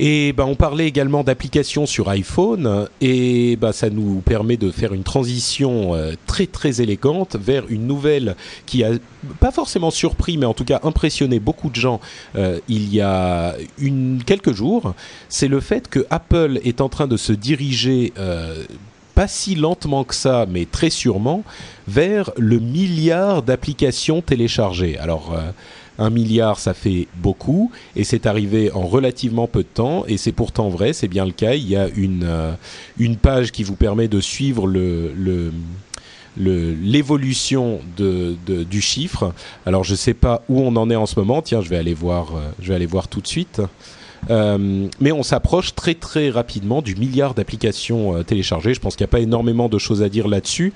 Et 0.00 0.32
ben, 0.32 0.44
on 0.44 0.54
parlait 0.54 0.86
également 0.86 1.24
d'applications 1.24 1.84
sur 1.84 2.08
iPhone 2.08 2.88
et 3.00 3.56
ben, 3.56 3.72
ça 3.72 3.90
nous 3.90 4.20
permet 4.20 4.56
de 4.56 4.70
faire 4.70 4.94
une 4.94 5.02
transition 5.02 5.94
euh, 5.94 6.12
très 6.26 6.46
très 6.46 6.80
élégante 6.80 7.36
vers 7.36 7.64
une 7.68 7.86
nouvelle 7.86 8.36
qui 8.66 8.84
a 8.84 8.90
pas 9.40 9.50
forcément 9.50 9.90
surpris 9.90 10.36
mais 10.36 10.46
en 10.46 10.54
tout 10.54 10.64
cas 10.64 10.78
impressionné 10.84 11.40
beaucoup 11.40 11.68
de 11.68 11.74
gens 11.74 12.00
euh, 12.36 12.60
il 12.68 12.94
y 12.94 13.00
a 13.00 13.56
une, 13.78 14.22
quelques 14.24 14.52
jours. 14.52 14.94
C'est 15.28 15.48
le 15.48 15.58
fait 15.58 15.88
que 15.88 16.06
Apple 16.10 16.60
est 16.64 16.80
en 16.80 16.88
train 16.88 17.08
de 17.08 17.16
se 17.16 17.32
diriger 17.32 18.12
euh, 18.18 18.64
pas 19.16 19.26
si 19.26 19.56
lentement 19.56 20.04
que 20.04 20.14
ça, 20.14 20.46
mais 20.48 20.64
très 20.64 20.90
sûrement, 20.90 21.42
vers 21.88 22.30
le 22.36 22.60
milliard 22.60 23.42
d'applications 23.42 24.22
téléchargées. 24.22 24.96
Alors, 24.96 25.36
un 25.98 26.10
milliard, 26.10 26.58
ça 26.58 26.74
fait 26.74 27.08
beaucoup, 27.16 27.70
et 27.96 28.04
c'est 28.04 28.26
arrivé 28.26 28.70
en 28.72 28.86
relativement 28.86 29.46
peu 29.46 29.62
de 29.62 29.68
temps, 29.68 30.04
et 30.06 30.16
c'est 30.16 30.32
pourtant 30.32 30.68
vrai, 30.68 30.92
c'est 30.92 31.08
bien 31.08 31.24
le 31.24 31.32
cas. 31.32 31.54
Il 31.54 31.68
y 31.68 31.76
a 31.76 31.88
une, 31.88 32.24
euh, 32.24 32.52
page 33.20 33.50
qui 33.50 33.64
vous 33.64 33.74
permet 33.74 34.06
de 34.06 34.20
suivre 34.20 34.68
l'évolution 36.36 37.80
du 37.96 38.80
chiffre. 38.80 39.32
Alors 39.66 39.82
je 39.84 39.94
sais 39.94 40.14
pas 40.14 40.42
où 40.48 40.60
on 40.60 40.76
en 40.76 40.88
est 40.90 40.96
en 40.96 41.06
ce 41.06 41.18
moment. 41.18 41.42
Tiens, 41.42 41.60
je 41.62 41.68
vais 41.68 41.76
aller 41.76 41.94
voir. 41.94 42.36
Euh, 42.36 42.50
je 42.60 42.68
vais 42.68 42.74
aller 42.74 42.86
voir 42.86 43.08
tout 43.08 43.20
de 43.20 43.26
suite. 43.26 43.60
Euh, 44.30 44.88
mais 45.00 45.12
on 45.12 45.22
s'approche 45.22 45.74
très 45.74 45.94
très 45.94 46.30
rapidement 46.30 46.82
du 46.82 46.94
milliard 46.96 47.34
d'applications 47.34 48.16
euh, 48.16 48.22
téléchargées. 48.22 48.74
Je 48.74 48.80
pense 48.80 48.96
qu'il 48.96 49.04
n'y 49.04 49.10
a 49.10 49.12
pas 49.12 49.20
énormément 49.20 49.68
de 49.68 49.78
choses 49.78 50.02
à 50.02 50.08
dire 50.08 50.28
là-dessus. 50.28 50.72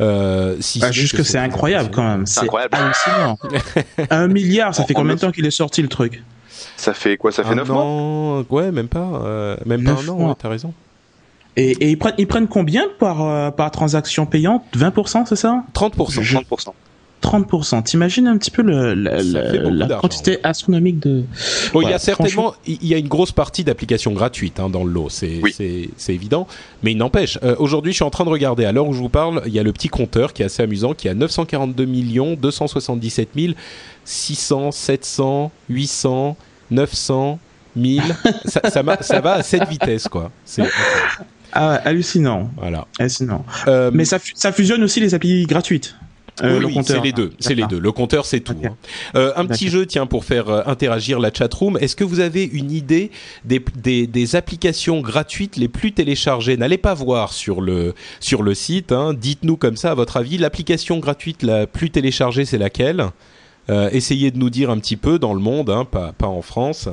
Euh, 0.00 0.56
si 0.60 0.80
ah, 0.82 0.90
juste 0.90 1.16
que, 1.16 1.22
c'est 1.22 1.38
incroyable 1.38 1.90
quand 1.92 2.02
même. 2.02 2.26
C'est 2.26 2.40
incroyable. 2.40 2.76
un 4.10 4.28
milliard, 4.28 4.74
ça 4.74 4.84
fait 4.84 4.94
combien 4.94 5.14
de 5.14 5.20
temps 5.20 5.30
qu'il 5.30 5.46
est 5.46 5.50
sorti 5.50 5.82
le 5.82 5.88
truc? 5.88 6.22
Ça 6.76 6.94
fait 6.94 7.16
quoi? 7.16 7.32
Ça 7.32 7.44
fait 7.44 7.54
9 7.54 7.68
mois? 7.68 8.44
Ouais, 8.50 8.72
même 8.72 8.88
pas. 8.88 9.08
Euh, 9.24 9.56
même 9.66 9.84
pas 9.84 9.92
un 9.92 10.08
an, 10.08 10.34
t'as 10.34 10.48
raison. 10.48 10.72
Et, 11.56 11.72
et, 11.72 11.90
ils, 11.90 11.98
prennent, 11.98 12.14
ils 12.16 12.26
prennent 12.26 12.48
combien 12.48 12.84
par, 12.98 13.22
euh, 13.22 13.50
par 13.50 13.70
transaction 13.70 14.24
payante? 14.24 14.62
20%, 14.74 15.26
c'est 15.26 15.36
ça? 15.36 15.64
30%. 15.74 16.44
30%. 16.46 16.72
30%. 17.22 17.82
T'imagines 17.82 18.26
un 18.26 18.38
petit 18.38 18.50
peu 18.50 18.62
le, 18.62 18.94
la 18.94 19.96
quantité 19.96 20.38
astronomique 20.42 21.00
de. 21.00 21.24
Bon, 21.72 21.82
il 21.82 21.90
y 21.90 21.92
a 21.92 21.98
certainement, 21.98 22.54
il 22.66 22.86
y 22.86 22.94
a 22.94 22.98
une 22.98 23.08
grosse 23.08 23.32
partie 23.32 23.64
d'applications 23.64 24.12
gratuites 24.12 24.60
hein, 24.60 24.70
dans 24.70 24.84
le 24.84 24.92
lot, 24.92 25.08
c'est 25.10 25.40
évident. 26.08 26.46
Mais 26.82 26.92
il 26.92 26.96
n'empêche, 26.98 27.38
euh, 27.42 27.56
aujourd'hui, 27.58 27.92
je 27.92 27.96
suis 27.96 28.04
en 28.04 28.10
train 28.10 28.24
de 28.24 28.30
regarder. 28.30 28.64
À 28.64 28.72
l'heure 28.72 28.88
où 28.88 28.92
je 28.92 28.98
vous 28.98 29.08
parle, 29.08 29.42
il 29.46 29.52
y 29.52 29.58
a 29.58 29.62
le 29.62 29.72
petit 29.72 29.88
compteur 29.88 30.32
qui 30.32 30.42
est 30.42 30.46
assez 30.46 30.62
amusant, 30.62 30.94
qui 30.94 31.08
a 31.08 31.14
942 31.14 31.84
millions 31.84 32.34
277 32.34 33.30
600, 34.04 34.72
700, 34.72 35.52
800, 35.68 36.36
900, 36.70 37.38
1000. 37.76 38.02
ça, 38.44 38.60
ça, 38.70 38.82
ça, 39.00 39.20
va 39.20 39.32
à 39.34 39.42
cette 39.42 39.68
vitesse, 39.68 40.08
quoi. 40.08 40.30
C'est 40.44 40.64
ah, 41.52 41.80
hallucinant. 41.84 42.50
Voilà. 42.56 42.86
Hallucinant. 42.98 43.44
Euh, 43.66 43.90
Mais 43.92 44.04
ça, 44.04 44.18
ça 44.34 44.52
fusionne 44.52 44.82
aussi 44.82 45.00
les 45.00 45.14
applis 45.14 45.46
gratuites. 45.46 45.96
Euh, 46.42 46.62
oui, 46.64 46.78
c'est 46.82 47.00
les 47.00 47.12
deux. 47.12 47.32
C'est 47.38 47.54
les 47.54 47.66
deux. 47.66 47.78
Le 47.78 47.92
compteur, 47.92 48.26
c'est 48.26 48.40
tout. 48.40 48.56
Hein. 48.64 48.76
Euh, 49.14 49.32
un 49.36 49.46
petit 49.46 49.68
jeu, 49.68 49.86
tiens, 49.86 50.06
pour 50.06 50.24
faire 50.24 50.48
euh, 50.48 50.62
interagir 50.66 51.18
la 51.20 51.32
chatroom. 51.32 51.76
Est-ce 51.78 51.96
que 51.96 52.04
vous 52.04 52.20
avez 52.20 52.44
une 52.44 52.70
idée 52.70 53.10
des, 53.44 53.62
des, 53.76 54.06
des, 54.06 54.36
applications 54.36 55.00
gratuites 55.00 55.56
les 55.56 55.68
plus 55.68 55.92
téléchargées? 55.92 56.56
N'allez 56.56 56.78
pas 56.78 56.94
voir 56.94 57.32
sur 57.32 57.60
le 57.60 57.94
sur 58.20 58.42
le 58.42 58.54
site. 58.54 58.92
Hein. 58.92 59.14
Dites-nous 59.14 59.56
comme 59.56 59.76
ça, 59.76 59.92
à 59.92 59.94
votre 59.94 60.16
avis, 60.16 60.38
l'application 60.38 60.98
gratuite 60.98 61.42
la 61.42 61.66
plus 61.66 61.90
téléchargée, 61.90 62.44
c'est 62.44 62.58
laquelle? 62.58 63.06
Essayez 63.92 64.32
de 64.32 64.38
nous 64.38 64.50
dire 64.50 64.68
un 64.68 64.80
petit 64.80 64.96
peu 64.96 65.20
dans 65.20 65.32
le 65.32 65.38
monde, 65.38 65.70
hein, 65.70 65.84
pas, 65.84 66.10
pas 66.10 66.26
en 66.26 66.42
France. 66.42 66.88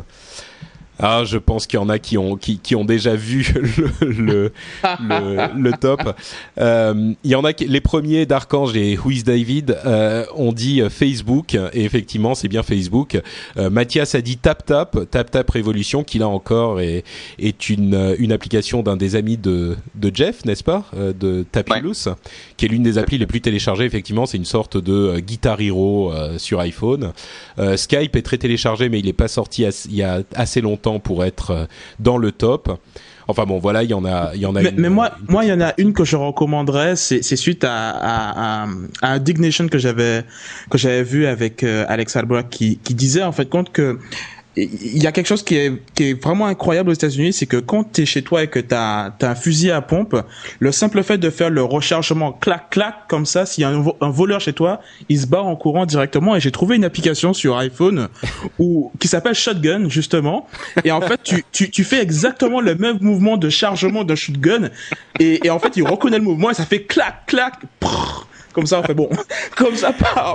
Ah, 0.99 1.23
je 1.25 1.37
pense 1.37 1.67
qu'il 1.67 1.79
y 1.79 1.81
en 1.81 1.89
a 1.89 1.99
qui 1.99 2.17
ont 2.17 2.35
qui, 2.35 2.57
qui 2.57 2.75
ont 2.75 2.85
déjà 2.85 3.15
vu 3.15 3.53
le 4.01 4.51
le, 4.99 5.53
le, 5.55 5.71
top. 5.73 6.15
Euh, 6.57 7.13
il 7.23 7.31
y 7.31 7.35
en 7.35 7.43
a 7.43 7.53
qui, 7.53 7.65
les 7.65 7.81
premiers 7.81 8.25
d'Archange 8.25 8.75
et 8.75 8.97
Who 8.97 9.11
is 9.11 9.23
David 9.23 9.77
euh, 9.85 10.25
ont 10.35 10.51
dit 10.51 10.81
euh, 10.81 10.89
Facebook 10.89 11.55
et 11.55 11.83
effectivement 11.85 12.33
c'est 12.33 12.47
bien 12.47 12.63
Facebook. 12.63 13.21
Euh, 13.57 13.69
Mathias 13.69 14.15
a 14.15 14.21
dit 14.21 14.37
Tap 14.37 14.65
Tap 14.65 14.97
Tap 15.11 15.29
Tap 15.29 15.49
Révolution 15.49 16.03
qui 16.03 16.17
là 16.17 16.27
encore 16.27 16.81
est 16.81 17.03
est 17.37 17.69
une 17.69 18.15
une 18.17 18.31
application 18.31 18.81
d'un 18.81 18.97
des 18.97 19.15
amis 19.15 19.37
de 19.37 19.75
de 19.95 20.11
Jeff 20.13 20.45
n'est-ce 20.45 20.63
pas 20.63 20.85
euh, 20.95 21.13
de 21.13 21.45
Tapilus 21.51 22.09
qui 22.57 22.65
est 22.65 22.69
l'une 22.69 22.83
des 22.83 22.97
applis 22.97 23.19
les 23.19 23.27
plus 23.27 23.41
téléchargées 23.41 23.85
effectivement 23.85 24.25
c'est 24.25 24.37
une 24.37 24.45
sorte 24.45 24.77
de 24.77 25.19
Guitar 25.19 25.61
Hero 25.61 26.11
sur 26.37 26.59
iPhone. 26.59 27.11
Skype 27.75 28.15
est 28.15 28.21
très 28.21 28.37
téléchargé 28.37 28.89
mais 28.89 28.99
il 28.99 29.05
n'est 29.05 29.13
pas 29.13 29.27
sorti 29.27 29.63
il 29.63 29.95
y 29.95 30.03
a 30.03 30.21
assez 30.33 30.61
longtemps 30.61 30.86
pour 30.99 31.25
être 31.25 31.51
euh, 31.51 31.65
dans 31.99 32.17
le 32.17 32.31
top. 32.31 32.79
Enfin 33.29 33.43
bon, 33.45 33.59
voilà, 33.59 33.83
il 33.83 33.89
y 33.89 33.93
en 33.93 34.05
a, 34.05 34.31
il 34.35 34.41
y 34.41 34.45
en 34.45 34.55
a. 34.55 34.61
Mais, 34.61 34.73
mais 34.77 34.89
moi, 34.89 35.11
moi, 35.27 35.43
il 35.43 35.49
y 35.49 35.53
en 35.53 35.59
a 35.59 35.73
une 35.77 35.91
que 35.93 36.05
je 36.05 36.15
recommanderais. 36.15 36.95
C'est, 36.95 37.21
suite 37.35 37.65
à, 37.65 37.89
à, 37.89 38.63
à, 38.63 38.67
à 39.01 39.19
Dignation 39.19 39.67
que 39.67 39.77
j'avais 39.77 40.23
que 40.69 40.77
j'avais 40.77 41.03
vu 41.03 41.25
avec 41.25 41.63
euh, 41.63 41.85
Alex 41.89 42.15
Albrecht 42.15 42.49
qui, 42.49 42.77
qui 42.77 42.93
disait 42.93 43.23
en 43.23 43.33
fait 43.33 43.49
compte 43.49 43.71
que 43.71 43.99
il 44.57 45.01
y 45.01 45.05
a 45.05 45.11
quelque 45.11 45.27
chose 45.27 45.43
qui 45.43 45.55
est, 45.55 45.71
qui 45.93 46.09
est 46.09 46.23
vraiment 46.23 46.47
incroyable 46.47 46.89
aux 46.89 46.93
États-Unis, 46.93 47.33
c'est 47.33 47.45
que 47.45 47.57
quand 47.57 47.93
tu 47.93 48.01
es 48.01 48.05
chez 48.05 48.23
toi 48.23 48.43
et 48.43 48.47
que 48.47 48.59
tu 48.59 48.73
as, 48.73 49.13
un 49.21 49.35
fusil 49.35 49.71
à 49.71 49.81
pompe, 49.81 50.15
le 50.59 50.71
simple 50.71 51.03
fait 51.03 51.17
de 51.17 51.29
faire 51.29 51.49
le 51.49 51.63
rechargement 51.63 52.31
clac 52.31 52.71
clac 52.71 52.95
comme 53.07 53.25
ça, 53.25 53.45
s'il 53.45 53.61
y 53.61 53.65
a 53.65 53.69
un, 53.69 54.09
voleur 54.09 54.41
chez 54.41 54.53
toi, 54.53 54.81
il 55.09 55.19
se 55.19 55.27
barre 55.27 55.45
en 55.45 55.55
courant 55.55 55.85
directement. 55.85 56.35
Et 56.35 56.39
j'ai 56.39 56.51
trouvé 56.51 56.75
une 56.75 56.85
application 56.85 57.33
sur 57.33 57.57
iPhone 57.57 58.07
où 58.59 58.91
qui 58.99 59.07
s'appelle 59.07 59.35
Shotgun 59.35 59.89
justement. 59.89 60.47
Et 60.83 60.91
en 60.91 61.01
fait, 61.01 61.19
tu, 61.23 61.43
tu, 61.51 61.69
tu 61.69 61.83
fais 61.83 62.01
exactement 62.01 62.59
le 62.59 62.75
même 62.75 62.97
mouvement 63.01 63.37
de 63.37 63.49
chargement 63.49 64.03
de 64.03 64.15
shotgun 64.15 64.69
et, 65.19 65.45
et 65.45 65.49
en 65.49 65.59
fait, 65.59 65.77
il 65.77 65.87
reconnaît 65.87 66.17
le 66.17 66.23
mouvement 66.23 66.49
et 66.49 66.53
ça 66.55 66.65
fait 66.65 66.83
clac 66.83 67.25
clac. 67.27 67.53
Comme 68.57 68.65
ça, 68.65 68.79
on 68.79 68.83
fait 68.83 68.95
bon. 68.95 69.07
Comme 69.55 69.75
ça, 69.75 69.93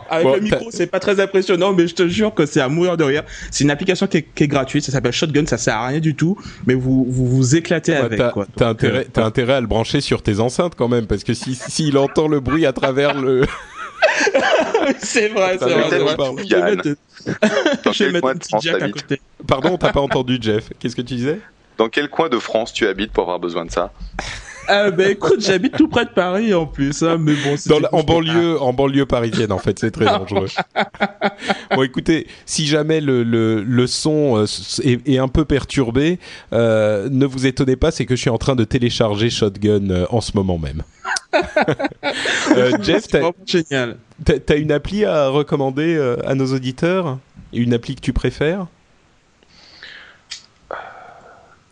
avec 0.09 0.27
le 0.37 0.41
micro, 0.43 0.71
c'est 0.71 0.87
pas 0.87 1.01
très 1.01 1.19
impressionnant, 1.19 1.73
mais 1.73 1.89
je 1.89 1.95
te 1.97 2.07
jure 2.07 2.33
que 2.33 2.47
c'est 2.47 2.61
à 2.61 2.69
mourir 2.69 2.97
de 2.97 3.03
rire. 3.03 3.25
C'est 3.51 3.65
une 3.65 3.71
application 3.73 4.07
qui 4.07 4.19
est, 4.19 4.23
qui 4.23 4.45
est 4.45 4.47
gratuite, 4.47 4.85
ça 4.85 4.93
s'appelle 4.93 5.11
Shotgun, 5.11 5.45
ça 5.45 5.59
sert 5.59 5.75
à 5.75 5.89
rien 5.89 5.99
du 5.99 6.15
tout, 6.15 6.39
mais 6.69 6.75
vous 6.75 7.05
vous, 7.09 7.27
vous 7.27 7.57
éclatez 7.57 7.97
avec. 7.97 8.21
T'as, 8.21 8.33
t'as 8.57 8.69
intérêt, 8.69 9.09
euh, 9.19 9.25
intérêt 9.25 9.55
à 9.55 9.61
le 9.61 9.67
brancher 9.67 10.01
sur 10.01 10.23
tes 10.23 10.39
enceintes 10.39 10.77
quand 10.77 10.87
même, 10.87 11.09
parce 11.09 11.25
que 11.25 11.35
si 11.35 11.57
s'il 11.57 11.99
entend 11.99 12.29
le 12.29 12.39
bruit 12.39 12.65
à 12.65 12.73
travers 12.73 13.21
le. 13.21 13.43
c'est 14.99 15.27
vrai, 15.31 15.59
c'est 15.59 15.69
vrai. 15.69 15.83
Je 15.91 16.55
vais 16.55 16.77
mettre, 16.77 16.89
je 17.93 18.05
vais 18.05 18.13
mettre 18.13 18.29
un 18.29 18.37
petit 18.37 18.55
jack 18.61 18.83
à 18.83 18.89
côté. 18.89 19.21
Pardon, 19.49 19.77
t'as 19.77 19.91
pas 19.91 20.01
entendu, 20.01 20.39
Jeff. 20.41 20.69
Qu'est-ce 20.79 20.95
que 20.95 21.03
tu 21.03 21.17
disais? 21.17 21.41
Dans 21.77 21.89
quel 21.89 22.09
coin 22.09 22.29
de 22.29 22.39
France 22.39 22.73
tu 22.73 22.87
habites 22.87 23.11
pour 23.11 23.25
avoir 23.25 23.41
besoin 23.41 23.65
de 23.65 23.73
ça? 23.73 23.93
Ah 24.69 24.91
ben 24.91 25.11
écoute, 25.11 25.41
j'habite 25.41 25.77
tout 25.77 25.89
près 25.89 26.05
de 26.05 26.11
Paris 26.11 26.55
en 26.55 26.67
plus, 26.67 27.03
hein, 27.03 27.19
mais 27.19 27.35
bon. 27.35 27.57
Dans 27.67 27.89
en 27.93 28.03
banlieue, 28.03 28.61
en 28.61 28.73
banlieue 28.73 29.07
parisienne 29.07 29.53
en 29.53 29.59
fait, 29.59 29.79
c'est 29.79 29.91
très 29.91 30.05
dangereux. 30.19 30.49
bon, 31.75 31.83
écoutez, 31.83 32.27
si 32.47 32.67
jamais 32.67 33.01
le 33.01 33.23
le, 33.23 33.63
le 33.63 33.87
son 33.87 34.39
euh, 34.39 34.45
est, 34.83 35.09
est, 35.09 35.19
un 35.19 35.29
peu 35.29 35.45
perturbé, 35.45 36.19
euh, 36.53 37.09
ne 37.11 37.27
vous 37.27 37.47
étonnez 37.47 37.77
pas, 37.77 37.91
c'est 37.91 38.07
que 38.07 38.17
je 38.17 38.21
suis 38.21 38.31
en 38.31 38.39
train 38.39 38.57
de 38.57 38.65
télécharger 38.65 39.31
Shotgun 39.31 39.91
euh, 39.91 40.07
en 40.11 40.21
ce 40.21 40.33
moment 40.35 40.59
même. 40.59 40.83
euh, 42.57 42.73
Jeff, 42.83 43.09
t'as, 43.09 43.31
génial. 43.47 43.97
T'as 44.25 44.57
une 44.57 44.73
appli 44.73 45.05
à 45.05 45.29
recommander 45.29 45.97
euh, 45.97 46.17
à 46.27 46.35
nos 46.35 46.47
auditeurs? 46.47 47.19
Une 47.53 47.75
appli 47.75 47.95
que 47.95 48.01
tu 48.01 48.13
préfères? 48.13 48.67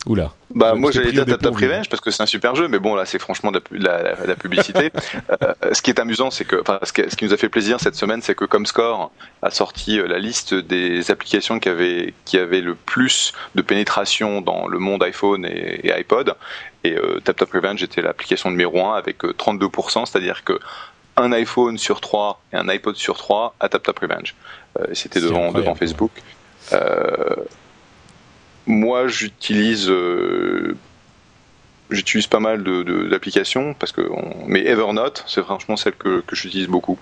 Oula. 0.06 0.32
Bah 0.54 0.74
moi 0.74 0.90
j'allais 0.90 1.12
dire 1.12 1.26
Tap 1.26 1.54
Revenge 1.54 1.88
parce 1.90 2.00
que 2.00 2.10
c'est 2.10 2.22
un 2.22 2.26
super 2.26 2.54
jeu, 2.54 2.68
mais 2.68 2.78
bon 2.78 2.94
là 2.94 3.04
c'est 3.04 3.18
franchement 3.18 3.52
de 3.52 3.62
la, 3.72 4.02
la, 4.02 4.26
la 4.26 4.34
publicité. 4.34 4.90
euh, 5.42 5.52
ce 5.72 5.82
qui 5.82 5.90
est 5.90 6.00
amusant, 6.00 6.30
c'est 6.30 6.46
que, 6.46 6.56
enfin 6.60 6.78
ce, 6.82 6.88
ce, 6.88 7.16
qui 7.16 7.24
nous 7.26 7.34
a 7.34 7.36
fait 7.36 7.50
plaisir 7.50 7.78
cette 7.80 7.94
semaine, 7.94 8.22
c'est 8.22 8.34
que 8.34 8.46
Comscore 8.46 9.12
a 9.42 9.50
sorti 9.50 9.98
euh, 9.98 10.08
la 10.08 10.18
liste 10.18 10.54
des 10.54 11.10
applications 11.10 11.58
qui 11.58 11.68
avaient 11.68 12.14
qui 12.24 12.38
avaient 12.38 12.62
le 12.62 12.74
plus 12.74 13.34
de 13.54 13.62
pénétration 13.62 14.40
dans 14.40 14.68
le 14.68 14.78
monde 14.78 15.02
iPhone 15.02 15.44
et, 15.44 15.86
et 15.86 15.92
iPod. 15.92 16.34
Et 16.82 16.96
euh, 16.96 17.20
Tap 17.22 17.36
Tap 17.36 17.50
Revenge 17.52 17.82
était 17.82 18.00
l'application 18.00 18.50
numéro 18.50 18.82
1 18.82 18.94
avec 18.94 19.22
32%, 19.22 19.66
euh, 20.02 20.06
c'est-à-dire 20.06 20.44
que 20.44 20.58
un 21.16 21.32
iPhone 21.32 21.76
sur 21.76 22.00
3 22.00 22.40
et 22.52 22.56
un 22.56 22.68
iPod 22.68 22.96
sur 22.96 23.16
3 23.18 23.54
à 23.60 23.68
Tap 23.68 23.82
Tap 23.82 23.98
Revenge. 23.98 24.34
Euh, 24.78 24.86
C'était 24.94 25.20
devant 25.20 25.52
devant 25.52 25.74
Facebook. 25.74 26.10
Euh, 26.72 27.36
moi, 28.70 29.06
j'utilise 29.08 29.88
euh, 29.88 30.76
j'utilise 31.90 32.26
pas 32.26 32.40
mal 32.40 32.62
d'applications 33.10 33.70
de, 33.70 33.74
parce 33.74 33.92
que 33.92 34.02
on... 34.02 34.46
mais 34.46 34.64
Evernote, 34.64 35.24
c'est 35.26 35.42
franchement 35.42 35.76
celle 35.76 35.94
que, 35.94 36.20
que 36.20 36.36
j'utilise 36.36 36.68
beaucoup. 36.68 36.98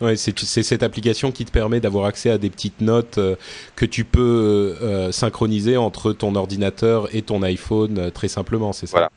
Ouais, 0.00 0.16
c'est 0.16 0.62
cette 0.62 0.82
application 0.84 1.32
qui 1.32 1.44
te 1.44 1.50
permet 1.50 1.80
d'avoir 1.80 2.04
accès 2.04 2.30
à 2.30 2.38
des 2.38 2.50
petites 2.50 2.80
notes 2.80 3.18
euh, 3.18 3.34
que 3.74 3.84
tu 3.84 4.04
peux 4.04 4.76
euh, 4.80 5.10
synchroniser 5.10 5.76
entre 5.76 6.12
ton 6.12 6.36
ordinateur 6.36 7.12
et 7.14 7.22
ton 7.22 7.42
iPhone 7.42 7.98
euh, 7.98 8.10
très 8.10 8.28
simplement, 8.28 8.72
c'est 8.72 8.86
ça 8.86 8.92
Voilà. 8.96 9.10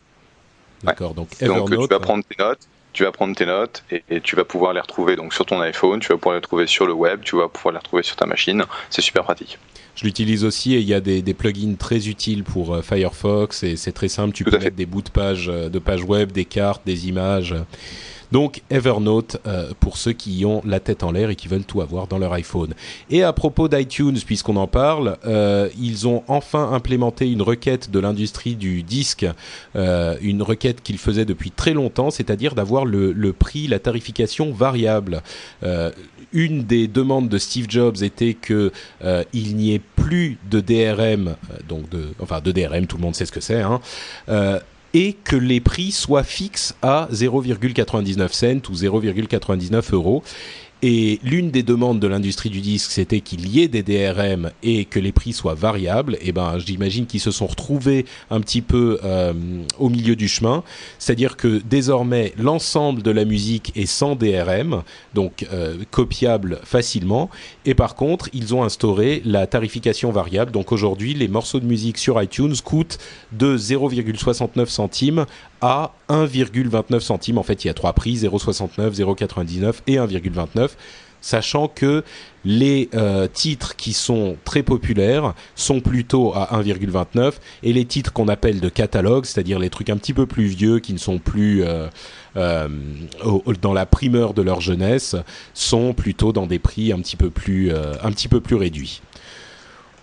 D'accord. 0.83 1.13
Donc 1.13 1.29
Evernote. 1.39 1.69
Donc 1.69 1.87
tu 1.87 1.93
vas 1.93 1.99
prendre 1.99 2.23
tes 2.23 2.43
notes, 2.43 2.67
tu 2.93 3.03
vas 3.03 3.11
prendre 3.11 3.35
tes 3.35 3.45
notes 3.45 3.83
et, 3.91 4.03
et, 4.09 4.21
tu 4.21 4.35
vas 4.35 4.43
pouvoir 4.43 4.73
les 4.73 4.79
retrouver 4.79 5.15
donc 5.15 5.35
sur 5.35 5.45
ton 5.45 5.61
iPhone, 5.61 5.99
tu 5.99 6.07
vas 6.07 6.17
pouvoir 6.17 6.33
les 6.33 6.39
retrouver 6.39 6.65
sur 6.65 6.87
le 6.87 6.93
web, 6.93 7.21
tu 7.21 7.35
vas 7.35 7.47
pouvoir 7.47 7.73
les 7.73 7.79
retrouver 7.79 8.01
sur 8.01 8.15
ta 8.15 8.25
machine. 8.25 8.65
C'est 8.89 9.03
super 9.03 9.23
pratique. 9.23 9.59
Je 9.95 10.05
l'utilise 10.05 10.43
aussi 10.45 10.73
et 10.73 10.79
il 10.79 10.87
y 10.87 10.93
a 10.93 11.01
des, 11.01 11.21
des, 11.21 11.33
plugins 11.33 11.75
très 11.75 12.07
utiles 12.07 12.43
pour 12.43 12.73
euh, 12.73 12.81
Firefox 12.81 13.63
et 13.63 13.75
c'est 13.75 13.91
très 13.91 14.07
simple. 14.07 14.33
Tu 14.33 14.43
Tout 14.43 14.51
peux 14.51 14.59
mettre 14.59 14.75
des 14.75 14.85
bouts 14.85 15.01
de 15.01 15.09
pages 15.09 15.47
de 15.47 15.79
pages 15.79 16.03
web, 16.03 16.31
des 16.31 16.45
cartes, 16.45 16.81
des 16.85 17.07
images. 17.07 17.55
Donc 18.31 18.61
Evernote 18.69 19.37
euh, 19.45 19.71
pour 19.79 19.97
ceux 19.97 20.13
qui 20.13 20.45
ont 20.45 20.61
la 20.65 20.79
tête 20.79 21.03
en 21.03 21.11
l'air 21.11 21.29
et 21.29 21.35
qui 21.35 21.47
veulent 21.47 21.65
tout 21.65 21.81
avoir 21.81 22.07
dans 22.07 22.17
leur 22.17 22.33
iPhone. 22.33 22.73
Et 23.09 23.23
à 23.23 23.33
propos 23.33 23.67
d'iTunes, 23.67 24.19
puisqu'on 24.25 24.55
en 24.55 24.67
parle, 24.67 25.17
euh, 25.25 25.69
ils 25.79 26.07
ont 26.07 26.23
enfin 26.27 26.71
implémenté 26.71 27.29
une 27.29 27.41
requête 27.41 27.91
de 27.91 27.99
l'industrie 27.99 28.55
du 28.55 28.83
disque, 28.83 29.25
euh, 29.75 30.15
une 30.21 30.41
requête 30.41 30.81
qu'ils 30.81 30.97
faisaient 30.97 31.25
depuis 31.25 31.51
très 31.51 31.73
longtemps, 31.73 32.11
c'est-à-dire 32.11 32.55
d'avoir 32.55 32.85
le, 32.85 33.33
prix, 33.33 33.67
la 33.67 33.79
tarification 33.79 34.51
variable. 34.51 35.21
Une 36.33 36.63
des 36.63 36.87
demandes 36.87 37.27
de 37.27 37.37
Steve 37.37 37.65
Jobs 37.69 38.01
était 38.01 38.33
que 38.33 38.71
il 39.33 39.55
n'y 39.55 39.73
ait 39.73 39.81
plus 39.95 40.37
de 40.49 40.59
DRM, 40.59 41.35
donc 41.67 41.85
enfin 42.19 42.39
de 42.41 42.51
DRM, 42.51 42.87
tout 42.87 42.97
le 42.97 43.03
monde 43.03 43.15
sait 43.15 43.25
ce 43.25 43.31
que 43.31 43.41
c'est. 43.41 43.61
Hein, 43.61 43.81
et 44.93 45.13
que 45.13 45.35
les 45.35 45.59
prix 45.59 45.91
soient 45.91 46.23
fixes 46.23 46.75
à 46.81 47.07
0,99 47.11 48.31
cents 48.33 48.69
ou 48.69 48.75
0,99 48.75 49.93
euros. 49.93 50.23
Et 50.83 51.19
l'une 51.23 51.51
des 51.51 51.61
demandes 51.61 51.99
de 51.99 52.07
l'industrie 52.07 52.49
du 52.49 52.59
disque, 52.59 52.91
c'était 52.91 53.21
qu'il 53.21 53.47
y 53.47 53.61
ait 53.61 53.67
des 53.67 53.83
DRM 53.83 54.49
et 54.63 54.85
que 54.85 54.99
les 54.99 55.11
prix 55.11 55.31
soient 55.31 55.53
variables. 55.53 56.17
Et 56.21 56.31
ben, 56.31 56.57
j'imagine 56.57 57.05
qu'ils 57.05 57.19
se 57.19 57.29
sont 57.29 57.45
retrouvés 57.45 58.05
un 58.31 58.41
petit 58.41 58.63
peu 58.63 58.99
euh, 59.03 59.33
au 59.77 59.89
milieu 59.89 60.15
du 60.15 60.27
chemin. 60.27 60.63
C'est-à-dire 60.97 61.37
que 61.37 61.61
désormais, 61.69 62.33
l'ensemble 62.35 63.03
de 63.03 63.11
la 63.11 63.25
musique 63.25 63.71
est 63.75 63.85
sans 63.85 64.15
DRM, 64.15 64.81
donc 65.13 65.45
euh, 65.53 65.77
copiable 65.91 66.59
facilement. 66.63 67.29
Et 67.65 67.75
par 67.75 67.93
contre, 67.93 68.29
ils 68.33 68.55
ont 68.55 68.63
instauré 68.63 69.21
la 69.23 69.45
tarification 69.45 70.11
variable. 70.11 70.51
Donc 70.51 70.71
aujourd'hui, 70.71 71.13
les 71.13 71.27
morceaux 71.27 71.59
de 71.59 71.65
musique 71.65 71.99
sur 71.99 72.19
iTunes 72.21 72.55
coûtent 72.63 72.97
de 73.33 73.55
0,69 73.55 74.65
centimes 74.65 75.25
à 75.61 75.91
1,29 76.09 76.99
centimes. 77.01 77.37
En 77.37 77.43
fait, 77.43 77.63
il 77.63 77.67
y 77.67 77.69
a 77.69 77.75
trois 77.75 77.93
prix 77.93 78.15
0,69, 78.15 78.95
0,99 78.95 79.73
et 79.85 79.97
1,29 79.97 80.70
sachant 81.21 81.67
que 81.67 82.03
les 82.43 82.89
euh, 82.95 83.27
titres 83.31 83.75
qui 83.75 83.93
sont 83.93 84.35
très 84.43 84.63
populaires 84.63 85.35
sont 85.55 85.79
plutôt 85.79 86.33
à 86.33 86.59
1,29 86.59 87.33
et 87.61 87.73
les 87.73 87.85
titres 87.85 88.11
qu'on 88.11 88.27
appelle 88.27 88.59
de 88.59 88.69
catalogue, 88.69 89.25
c'est-à-dire 89.25 89.59
les 89.59 89.69
trucs 89.69 89.91
un 89.91 89.97
petit 89.97 90.13
peu 90.13 90.25
plus 90.25 90.45
vieux 90.45 90.79
qui 90.79 90.93
ne 90.93 90.97
sont 90.97 91.19
plus 91.19 91.63
euh, 91.63 91.87
euh, 92.35 92.67
dans 93.61 93.73
la 93.73 93.85
primeur 93.85 94.33
de 94.33 94.41
leur 94.41 94.59
jeunesse, 94.61 95.15
sont 95.53 95.93
plutôt 95.93 96.33
dans 96.33 96.47
des 96.47 96.59
prix 96.59 96.91
un 96.91 96.99
petit 96.99 97.15
peu 97.15 97.29
plus 97.29 97.71
réduits. 98.55 99.01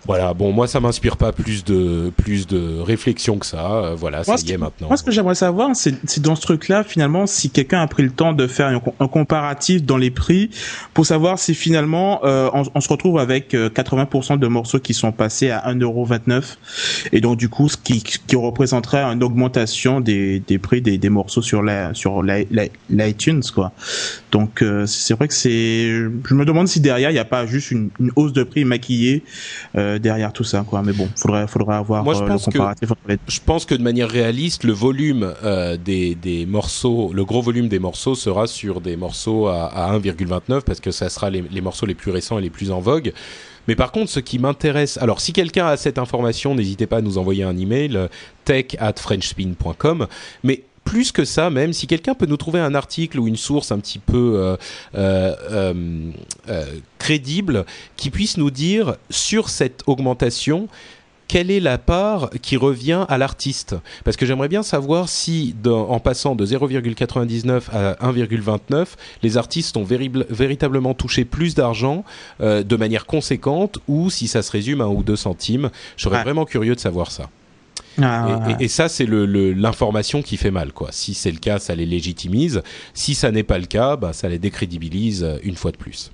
Voilà, 0.05 0.33
bon, 0.33 0.51
moi 0.51 0.67
ça 0.67 0.79
m'inspire 0.79 1.17
pas 1.17 1.31
plus 1.31 1.63
de 1.63 2.11
plus 2.17 2.47
de 2.47 2.79
réflexion 2.79 3.37
que 3.37 3.45
ça. 3.45 3.71
Euh, 3.71 3.95
voilà, 3.95 4.21
moi, 4.27 4.37
ça 4.37 4.45
y 4.45 4.51
est 4.51 4.57
maintenant. 4.57 4.87
Moi, 4.87 4.97
ce 4.97 5.03
que 5.03 5.11
j'aimerais 5.11 5.35
savoir, 5.35 5.69
c'est 5.73 6.19
dans 6.21 6.35
ce 6.35 6.41
truc-là, 6.41 6.83
finalement, 6.83 7.27
si 7.27 7.49
quelqu'un 7.49 7.81
a 7.81 7.87
pris 7.87 8.03
le 8.03 8.11
temps 8.11 8.33
de 8.33 8.47
faire 8.47 8.67
un, 8.67 8.81
un, 8.99 9.07
comparatif 9.07 9.83
dans 9.83 9.97
les 9.97 10.11
prix 10.11 10.49
pour 10.93 11.05
savoir 11.05 11.37
si 11.37 11.53
finalement 11.53 12.21
euh, 12.23 12.49
on, 12.53 12.63
on, 12.73 12.81
se 12.81 12.89
retrouve 12.89 13.19
avec 13.19 13.53
80% 13.53 14.33
euh, 14.33 14.37
de 14.37 14.47
morceaux 14.47 14.79
qui 14.79 14.93
sont 14.93 15.11
passés 15.11 15.49
à 15.49 15.71
1,29€ 15.71 16.57
et 17.11 17.21
donc 17.21 17.37
du 17.37 17.49
coup, 17.49 17.69
ce 17.69 17.77
qui, 17.77 18.01
qui 18.01 18.35
représenterait 18.35 19.03
une 19.03 19.23
augmentation 19.23 19.99
des, 19.99 20.39
des 20.39 20.57
prix 20.59 20.81
des, 20.81 20.97
des 20.97 21.09
morceaux 21.09 21.41
sur 21.41 21.61
la 21.61 21.93
sur 21.93 22.23
l'iTunes, 22.23 23.43
quoi. 23.53 23.71
Donc 24.31 24.61
euh, 24.61 24.85
c'est 24.85 25.13
vrai 25.13 25.27
que 25.27 25.33
c'est, 25.33 25.87
je 25.89 26.33
me 26.33 26.45
demande 26.45 26.67
si 26.67 26.79
derrière 26.79 27.09
il 27.09 27.13
n'y 27.13 27.19
a 27.19 27.25
pas 27.25 27.45
juste 27.45 27.71
une, 27.71 27.89
une 27.99 28.11
hausse 28.15 28.33
de 28.33 28.43
prix 28.43 28.65
maquillée. 28.65 29.23
Euh, 29.75 29.88
derrière 29.97 30.31
tout 30.33 30.43
ça, 30.43 30.63
quoi. 30.67 30.81
Mais 30.83 30.93
bon, 30.93 31.07
faudrait, 31.15 31.47
faudrait 31.47 31.77
avoir 31.77 32.03
Moi, 32.03 32.13
je 32.13 32.23
pense 32.23 32.45
le 32.47 32.51
comparatif 32.51 32.89
que, 32.89 33.17
Je 33.27 33.39
pense 33.45 33.65
que 33.65 33.75
de 33.75 33.81
manière 33.81 34.09
réaliste, 34.09 34.63
le 34.63 34.73
volume 34.73 35.33
des, 35.83 36.15
des 36.15 36.45
morceaux, 36.45 37.11
le 37.13 37.25
gros 37.25 37.41
volume 37.41 37.67
des 37.67 37.79
morceaux 37.79 38.15
sera 38.15 38.47
sur 38.47 38.81
des 38.81 38.97
morceaux 38.97 39.47
à, 39.47 39.65
à 39.65 39.97
1,29 39.97 40.61
parce 40.61 40.79
que 40.79 40.91
ça 40.91 41.09
sera 41.09 41.29
les, 41.29 41.43
les 41.49 41.61
morceaux 41.61 41.85
les 41.85 41.95
plus 41.95 42.11
récents 42.11 42.37
et 42.37 42.41
les 42.41 42.49
plus 42.49 42.71
en 42.71 42.79
vogue. 42.79 43.13
Mais 43.69 43.75
par 43.75 43.91
contre, 43.91 44.09
ce 44.09 44.19
qui 44.19 44.39
m'intéresse, 44.39 44.97
alors 44.97 45.21
si 45.21 45.31
quelqu'un 45.31 45.67
a 45.67 45.77
cette 45.77 45.99
information, 45.99 46.55
n'hésitez 46.55 46.87
pas 46.87 46.97
à 46.97 47.01
nous 47.01 47.19
envoyer 47.19 47.43
un 47.43 47.55
email 47.55 47.95
euh, 47.95 48.07
tech 48.43 48.65
at 48.79 48.93
frenchspin.com. 48.97 50.07
Mais 50.43 50.63
plus 50.89 51.11
que 51.11 51.23
ça, 51.23 51.51
même 51.51 51.71
si 51.71 51.85
quelqu'un 51.85 52.15
peut 52.15 52.25
nous 52.25 52.35
trouver 52.35 52.59
un 52.59 52.73
article 52.73 53.19
ou 53.19 53.27
une 53.27 53.37
source 53.37 53.71
un 53.71 53.77
petit 53.77 53.99
peu 53.99 54.57
euh, 54.95 55.35
euh, 55.45 56.65
crédible 56.97 57.65
qui 57.95 58.09
puisse 58.09 58.37
nous 58.37 58.49
dire 58.49 58.95
sur 59.11 59.49
cette 59.49 59.83
augmentation 59.85 60.67
quelle 61.27 61.51
est 61.51 61.59
la 61.59 61.77
part 61.77 62.31
qui 62.41 62.57
revient 62.57 63.05
à 63.07 63.19
l'artiste 63.19 63.75
Parce 64.03 64.17
que 64.17 64.25
j'aimerais 64.25 64.47
bien 64.47 64.63
savoir 64.63 65.09
si, 65.09 65.53
en 65.63 65.99
passant 65.99 66.33
de 66.33 66.43
0,99 66.43 67.69
à 67.71 68.11
1,29, 68.11 68.87
les 69.21 69.37
artistes 69.37 69.77
ont 69.77 69.83
véritablement 69.83 70.95
touché 70.95 71.23
plus 71.25 71.53
d'argent 71.53 72.03
euh, 72.41 72.63
de 72.63 72.75
manière 72.75 73.05
conséquente 73.05 73.77
ou 73.87 74.09
si 74.09 74.27
ça 74.27 74.41
se 74.41 74.51
résume 74.51 74.81
à 74.81 74.85
1 74.85 74.87
ou 74.87 75.03
2 75.03 75.15
centimes. 75.15 75.69
Je 75.97 76.05
serais 76.05 76.23
vraiment 76.23 76.45
curieux 76.45 76.73
de 76.73 76.79
savoir 76.79 77.11
ça. 77.11 77.29
Ah, 78.01 78.39
et, 78.59 78.67
ça, 78.67 78.87
c'est 78.87 79.05
l'information 79.07 80.21
qui 80.21 80.37
fait 80.37 80.51
mal. 80.51 80.71
Quoi. 80.71 80.89
Si 80.91 81.13
c'est 81.13 81.31
le 81.31 81.39
cas, 81.39 81.59
ça 81.59 81.75
les 81.75 81.85
légitimise. 81.85 82.61
Si 82.93 83.15
ça 83.15 83.31
n'est 83.31 83.43
pas 83.43 83.57
le 83.57 83.65
cas, 83.65 83.95
bah, 83.95 84.13
ça 84.13 84.29
les 84.29 84.39
décrédibilise 84.39 85.27
une 85.43 85.55
fois 85.55 85.71
de 85.71 85.77
plus. 85.77 86.11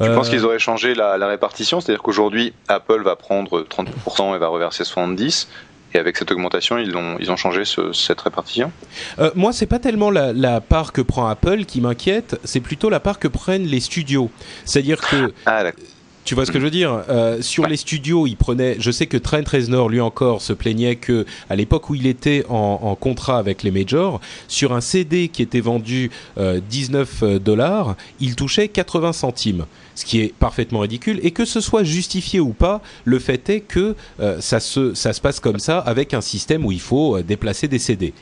Tu 0.00 0.10
penses 0.14 0.30
qu'ils 0.30 0.44
auraient 0.46 0.58
changé 0.58 0.94
la, 0.94 1.26
répartition? 1.26 1.80
C'est-à-dire 1.80 2.02
qu'aujourd'hui, 2.02 2.52
Apple 2.68 3.02
va 3.02 3.16
prendre 3.16 3.62
30% 3.62 4.34
et 4.34 4.38
va 4.38 4.48
reverser 4.48 4.84
70%. 4.84 5.46
Et 5.92 5.98
avec 5.98 6.16
cette 6.16 6.30
augmentation, 6.30 6.78
ils 6.78 6.96
ont, 6.96 7.16
ils 7.18 7.32
ont 7.32 7.36
changé 7.36 7.64
cette 7.64 8.20
répartition? 8.20 8.70
Euh, 9.18 9.32
Moi, 9.34 9.52
c'est 9.52 9.66
pas 9.66 9.80
tellement 9.80 10.10
la, 10.10 10.60
part 10.60 10.92
que 10.92 11.00
prend 11.00 11.26
Apple 11.26 11.64
qui 11.64 11.80
m'inquiète, 11.80 12.38
c'est 12.44 12.60
plutôt 12.60 12.90
la 12.90 13.00
part 13.00 13.18
que 13.18 13.26
prennent 13.26 13.66
les 13.66 13.80
studios. 13.80 14.30
C'est-à-dire 14.64 15.00
que 15.00 15.32
ah, 15.46 15.64
tu 16.24 16.34
vois 16.34 16.46
ce 16.46 16.52
que 16.52 16.58
je 16.58 16.64
veux 16.64 16.70
dire? 16.70 17.02
Euh, 17.08 17.40
Sur 17.42 17.66
les 17.66 17.76
studios, 17.76 18.26
il 18.26 18.36
prenait. 18.36 18.76
Je 18.78 18.90
sais 18.90 19.06
que 19.06 19.16
Trent 19.16 19.42
Reznor, 19.50 19.88
lui 19.88 20.00
encore, 20.00 20.42
se 20.42 20.52
plaignait 20.52 20.96
que 20.96 21.26
à 21.48 21.56
l'époque 21.56 21.90
où 21.90 21.94
il 21.94 22.06
était 22.06 22.44
en, 22.48 22.94
contrat 22.94 23.38
avec 23.38 23.62
les 23.62 23.70
majors, 23.70 24.20
sur 24.46 24.72
un 24.72 24.80
CD 24.80 25.28
qui 25.28 25.42
était 25.42 25.60
vendu 25.60 26.10
19 26.36 27.22
euh, 27.22 27.38
dollars, 27.38 27.96
il 28.20 28.36
touchait 28.36 28.68
80 28.68 29.12
centimes, 29.12 29.66
ce 29.94 30.04
qui 30.04 30.20
est 30.20 30.34
parfaitement 30.34 30.80
ridicule. 30.80 31.20
Et 31.22 31.30
que 31.30 31.44
ce 31.44 31.60
soit 31.60 31.84
justifié 31.84 32.40
ou 32.40 32.50
pas, 32.50 32.80
le 33.04 33.18
fait 33.18 33.48
est 33.48 33.60
que 33.60 33.94
euh, 34.20 34.40
ça 34.40 34.60
se 34.60 34.94
ça 34.94 35.12
se 35.12 35.20
passe 35.20 35.40
comme 35.40 35.58
ça 35.58 35.78
avec 35.78 36.14
un 36.14 36.20
système 36.20 36.64
où 36.66 36.72
il 36.72 36.80
faut 36.80 37.20
déplacer 37.22 37.68
des 37.68 37.78
CD. 37.78 38.12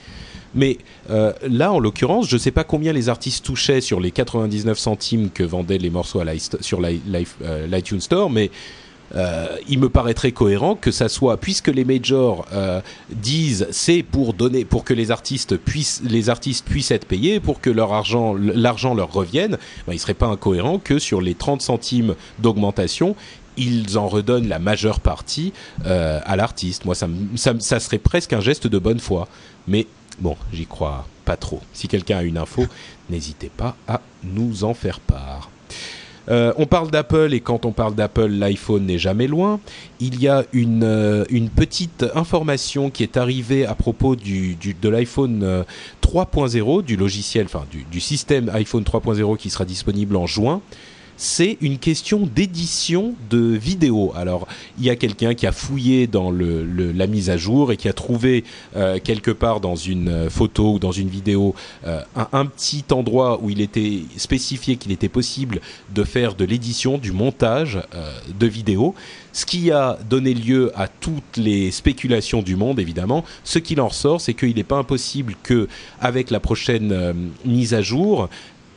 Mais 0.55 0.79
euh, 1.11 1.33
là, 1.49 1.73
en 1.73 1.79
l'occurrence, 1.79 2.29
je 2.29 2.37
ne 2.37 2.41
sais 2.41 2.51
pas 2.51 2.65
combien 2.65 2.93
les 2.93 3.09
artistes 3.09 3.45
touchaient 3.45 3.81
sur 3.81 4.01
les 4.01 4.11
99 4.11 4.79
centimes 4.79 5.31
que 5.31 5.43
vendaient 5.43 5.79
les 5.79 5.91
morceaux 5.91 6.23
sur 6.61 6.81
euh, 6.83 7.67
l'iTunes 7.67 8.01
Store, 8.01 8.31
mais 8.31 8.51
euh, 9.15 9.47
il 9.69 9.79
me 9.79 9.89
paraîtrait 9.89 10.33
cohérent 10.33 10.75
que 10.75 10.91
ça 10.91 11.09
soit, 11.09 11.39
puisque 11.39 11.69
les 11.69 11.85
majors 11.85 12.47
disent 13.11 13.67
c'est 13.71 14.03
pour 14.03 14.35
donner, 14.35 14.65
pour 14.65 14.85
que 14.85 14.95
les 14.95 15.11
artistes 15.11 15.57
puissent, 15.57 16.03
les 16.05 16.29
artistes 16.29 16.67
puissent 16.67 16.91
être 16.91 17.07
payés, 17.07 17.41
pour 17.41 17.61
que 17.61 17.71
leur 17.71 17.93
argent, 17.93 18.35
l'argent 18.35 18.95
leur 18.95 19.13
revienne, 19.13 19.53
ben, 19.87 19.93
il 19.93 19.97
ne 19.97 20.01
serait 20.01 20.15
pas 20.15 20.27
incohérent 20.27 20.79
que 20.79 20.99
sur 20.99 21.21
les 21.21 21.35
30 21.35 21.63
centimes 21.63 22.15
d'augmentation, 22.39 23.17
ils 23.57 23.99
en 23.99 24.09
redonnent 24.09 24.49
la 24.49 24.61
majeure 24.61 25.01
partie 25.01 25.53
à 25.85 26.37
l'artiste. 26.37 26.85
Moi, 26.85 26.95
ça, 26.95 27.09
ça, 27.35 27.81
serait 27.81 27.99
presque 27.99 28.33
un 28.33 28.41
geste 28.41 28.67
de 28.67 28.79
bonne 28.79 29.01
foi. 29.01 29.27
Mais 29.67 29.87
Bon, 30.21 30.37
j'y 30.53 30.67
crois 30.67 31.07
pas 31.25 31.37
trop. 31.37 31.61
Si 31.73 31.89
quelqu'un 31.89 32.19
a 32.19 32.23
une 32.23 32.39
info, 32.39 32.67
n'hésitez 33.11 33.51
pas 33.55 33.77
à 33.87 34.01
nous 34.25 34.65
en 34.65 34.75
faire 34.75 35.01
part. 35.01 35.51
Euh, 36.31 36.53
on 36.59 36.67
parle 36.67 36.91
d'Apple 36.91 37.33
et 37.33 37.41
quand 37.41 37.65
on 37.65 37.73
parle 37.73 37.95
d'Apple, 37.95 38.27
l'iPhone 38.27 38.85
n'est 38.85 38.99
jamais 38.99 39.27
loin. 39.27 39.61
Il 40.01 40.21
y 40.21 40.29
a 40.29 40.45
une, 40.53 40.85
euh, 40.85 41.25
petite 41.57 42.05
information 42.15 42.91
qui 42.91 43.03
est 43.03 43.17
arrivée 43.17 43.65
à 43.65 43.75
propos 43.75 44.15
de 44.15 44.89
l'iPhone 44.89 45.65
3.0, 46.03 46.79
euh, 46.79 46.83
du 46.83 46.97
logiciel, 46.97 47.47
enfin 47.47 47.65
du 47.91 48.01
système 48.01 48.51
iPhone 48.51 48.85
3.0 48.85 49.37
qui 49.39 49.49
sera 49.51 49.65
disponible 49.65 50.17
en 50.17 50.27
juin 50.27 50.61
c'est 51.19 51.59
une 51.61 51.79
question 51.79 52.29
d'édition 52.33 53.15
de 53.29 53.39
vidéo. 53.39 54.13
Alors, 54.15 54.47
il 54.79 54.85
y 54.85 54.91
a 54.91 54.95
quelqu'un 54.95 55.35
qui 55.35 55.49
a 55.49 55.53
fouillé 55.53 56.07
dans 56.07 56.31
la 56.31 57.07
mise 57.09 57.29
à 57.29 57.37
jour 57.37 57.73
et 57.73 57.77
qui 57.77 57.89
a 57.89 57.93
trouvé 57.93 58.45
euh, 58.77 59.01
quelque 59.03 59.33
part 59.33 59.59
dans 59.61 59.75
une 59.75 60.09
euh, 60.09 60.31
photo 60.31 60.75
ou 60.75 60.79
dans 60.79 60.93
une 60.93 61.09
vidéo 61.09 61.57
euh, 61.87 62.01
un, 62.33 62.47
petit 62.47 62.85
endroit 62.93 63.41
où 63.43 63.51
il 63.51 63.61
était 63.61 64.03
spécifié 64.17 64.77
qu'il 64.77 64.93
était 64.93 65.09
possible 65.09 65.61
de 65.93 66.05
faire 66.05 66.37
de 66.37 66.45
l'édition, 66.45 66.99
du 66.99 67.11
montage 67.11 67.81
de 68.39 68.47
vidéos 68.47 68.95
ce 69.33 69.47
qui 69.47 69.71
a 69.71 69.99
donné 70.09 70.35
lieu 70.35 70.73
à 70.75 70.89
toutes 70.89 71.37
les 71.37 71.71
spéculations 71.71 72.43
du 72.43 72.57
monde, 72.57 72.81
évidemment. 72.81 73.25
Ce 73.45 73.61
qu'il 73.61 73.81
en 73.81 73.87
ressort, 73.87 74.21
c'est 74.21 74.35
qu'il 74.35 74.57
n'est 74.57 74.65
pas 74.65 74.79
impossible 74.79 75.35
que, 75.45 75.69
avec 76.01 76.31
la 76.31 76.41
prochaine 76.41 77.31
mise 77.45 77.73
à 77.73 77.81
jour, 77.81 78.29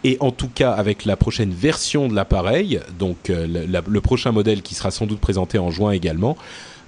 et 0.03 0.17
en 0.19 0.31
tout 0.31 0.49
cas 0.49 0.71
avec 0.71 1.05
la 1.05 1.15
prochaine 1.15 1.51
version 1.51 2.07
de 2.07 2.15
l'appareil, 2.15 2.79
donc 2.97 3.29
euh, 3.29 3.47
le, 3.47 4.01
prochain 4.01 4.31
modèle 4.31 4.61
qui 4.61 4.75
sera 4.75 4.91
sans 4.91 5.05
doute 5.05 5.19
présenté 5.19 5.57
en 5.59 5.69
juin 5.71 5.91
également, 5.91 6.37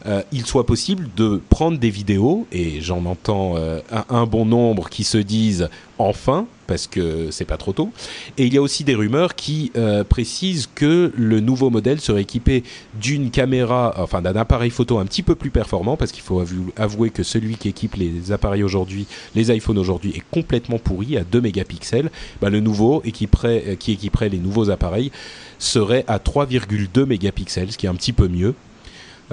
euh, 0.05 0.21
il 0.31 0.45
soit 0.45 0.65
possible 0.65 1.07
de 1.15 1.41
prendre 1.49 1.77
des 1.77 1.89
vidéos, 1.89 2.45
et 2.51 2.81
j'en 2.81 3.05
entends 3.05 3.55
euh, 3.55 3.79
un, 4.09 4.25
bon 4.25 4.45
nombre 4.45 4.89
qui 4.89 5.05
se 5.05 5.17
disent 5.17 5.69
enfin, 5.97 6.45
parce 6.67 6.87
que 6.87 7.31
c'est 7.31 7.45
pas 7.45 7.55
trop 7.55 7.71
tôt. 7.71 7.89
Et 8.37 8.45
il 8.45 8.53
y 8.53 8.57
a 8.57 8.61
aussi 8.61 8.83
des 8.83 8.95
rumeurs 8.95 9.35
qui 9.35 9.71
euh, 9.77 10.03
précisent 10.03 10.67
que 10.75 11.13
le 11.15 11.39
nouveau 11.39 11.69
modèle 11.69 12.01
serait 12.01 12.23
équipé 12.23 12.63
d'une 12.99 13.31
caméra, 13.31 13.93
enfin 13.97 14.21
d'un 14.21 14.35
appareil 14.35 14.71
photo 14.71 14.97
un 14.97 15.05
petit 15.05 15.23
peu 15.23 15.35
plus 15.35 15.51
performant, 15.51 15.95
parce 15.95 16.11
qu'il 16.11 16.23
faut 16.23 16.43
avouer 16.75 17.09
que 17.09 17.23
celui 17.23 17.55
qui 17.55 17.69
équipe 17.69 17.95
les 17.95 18.33
appareils 18.33 18.63
aujourd'hui, 18.63 19.07
les 19.35 19.55
iPhones 19.55 19.77
aujourd'hui, 19.77 20.11
est 20.15 20.23
complètement 20.31 20.79
pourri 20.79 21.17
à 21.17 21.23
2 21.23 21.39
mégapixels. 21.39 22.11
Ben, 22.41 22.49
le 22.49 22.59
nouveau 22.59 23.01
qui 23.01 23.23
équiperait 23.23 24.29
les 24.29 24.39
nouveaux 24.39 24.69
appareils 24.69 25.11
serait 25.59 26.03
à 26.07 26.17
3,2 26.17 27.05
mégapixels, 27.05 27.71
ce 27.71 27.77
qui 27.77 27.85
est 27.85 27.89
un 27.89 27.95
petit 27.95 28.13
peu 28.13 28.27
mieux. 28.27 28.53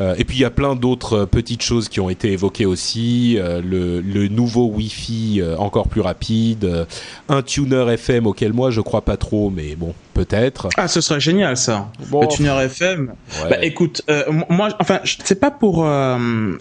Euh, 0.00 0.14
et 0.18 0.24
puis 0.24 0.38
il 0.38 0.40
y 0.40 0.44
a 0.44 0.50
plein 0.50 0.76
d'autres 0.76 1.20
euh, 1.20 1.26
petites 1.26 1.62
choses 1.62 1.88
qui 1.88 2.00
ont 2.00 2.08
été 2.08 2.32
évoquées 2.32 2.66
aussi. 2.66 3.36
Euh, 3.38 3.60
le, 3.62 4.00
le, 4.00 4.28
nouveau 4.28 4.66
Wi-Fi 4.66 5.42
encore 5.58 5.88
plus 5.88 6.00
rapide, 6.00 6.86
un 7.28 7.42
tuner 7.42 7.84
FM 7.92 8.26
auquel 8.26 8.52
moi 8.52 8.70
je 8.70 8.80
crois 8.80 9.02
pas 9.02 9.16
trop, 9.16 9.50
mais 9.50 9.74
bon 9.74 9.94
peut-être. 10.14 10.68
Ah, 10.76 10.88
ce 10.88 11.00
serait 11.00 11.20
génial 11.20 11.56
ça. 11.56 11.90
Le 12.12 12.28
tuner 12.28 12.54
FM. 12.64 13.12
Bah 13.48 13.56
écoute, 13.62 14.02
moi, 14.48 14.68
enfin, 14.78 15.00
c'est 15.04 15.40
pas 15.40 15.50
pour, 15.50 15.88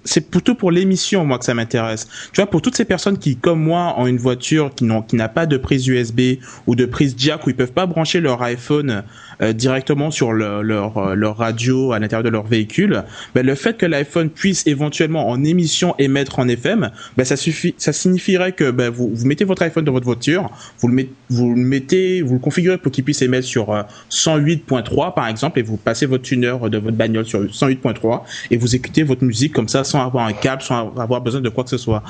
c'est 0.03 0.29
plutôt 0.29 0.55
pour 0.55 0.71
l'émission 0.71 1.25
moi 1.25 1.39
que 1.39 1.45
ça 1.45 1.53
m'intéresse. 1.53 2.07
Tu 2.31 2.41
vois, 2.41 2.49
pour 2.49 2.61
toutes 2.61 2.75
ces 2.75 2.85
personnes 2.85 3.17
qui, 3.17 3.37
comme 3.37 3.61
moi, 3.61 3.95
ont 3.97 4.07
une 4.07 4.17
voiture 4.17 4.71
qui 4.75 4.83
n'ont, 4.83 5.01
qui 5.01 5.15
n'a 5.15 5.29
pas 5.29 5.45
de 5.45 5.57
prise 5.57 5.87
USB 5.87 6.39
ou 6.67 6.75
de 6.75 6.85
prise 6.85 7.15
jack 7.17 7.45
où 7.45 7.49
ils 7.49 7.55
peuvent 7.55 7.71
pas 7.71 7.85
brancher 7.85 8.19
leur 8.19 8.41
iPhone 8.41 9.03
euh, 9.41 9.53
directement 9.53 10.11
sur 10.11 10.33
leur, 10.33 10.97
euh, 10.97 11.15
leur 11.15 11.37
radio 11.37 11.93
à 11.93 11.99
l'intérieur 11.99 12.23
de 12.23 12.29
leur 12.29 12.45
véhicule, 12.45 13.03
ben, 13.33 13.45
le 13.45 13.55
fait 13.55 13.77
que 13.77 13.85
l'iPhone 13.85 14.29
puisse 14.29 14.67
éventuellement 14.67 15.29
en 15.29 15.43
émission 15.45 15.95
émettre 15.97 16.39
en 16.39 16.47
FM, 16.49 16.91
ben, 17.15 17.23
ça 17.23 17.37
suffit, 17.37 17.73
ça 17.77 17.93
signifierait 17.93 18.51
que 18.51 18.69
ben, 18.69 18.89
vous, 18.89 19.09
vous 19.13 19.25
mettez 19.25 19.45
votre 19.45 19.61
iPhone 19.61 19.85
dans 19.85 19.93
votre 19.93 20.05
voiture, 20.05 20.49
vous 20.79 20.89
le, 20.89 20.93
mettez, 20.93 21.13
vous 21.29 21.53
le 21.53 21.61
mettez, 21.61 22.21
vous 22.21 22.33
le 22.33 22.39
configurez 22.39 22.77
pour 22.77 22.91
qu'il 22.91 23.05
puisse 23.05 23.21
émettre 23.21 23.38
sur 23.41 23.85
108.3 24.11 25.07
euh, 25.07 25.11
par 25.11 25.27
exemple, 25.27 25.59
et 25.59 25.61
vous 25.61 25.77
passez 25.77 26.05
votre 26.05 26.23
tuner 26.23 26.55
de 26.69 26.77
votre 26.77 26.95
bagnole 26.95 27.25
sur 27.25 27.43
108.3 27.43 28.21
et 28.51 28.57
vous 28.57 28.75
écoutez 28.75 29.03
votre 29.03 29.23
musique 29.23 29.53
comme 29.53 29.67
ça 29.67 29.83
sans 29.83 30.03
avoir 30.05 30.25
un 30.25 30.33
câble, 30.33 30.61
sans 30.61 30.93
avoir 30.97 31.21
besoin 31.21 31.41
de 31.41 31.49
quoi 31.49 31.63
que 31.63 31.69
ce 31.69 31.77
soit. 31.77 32.03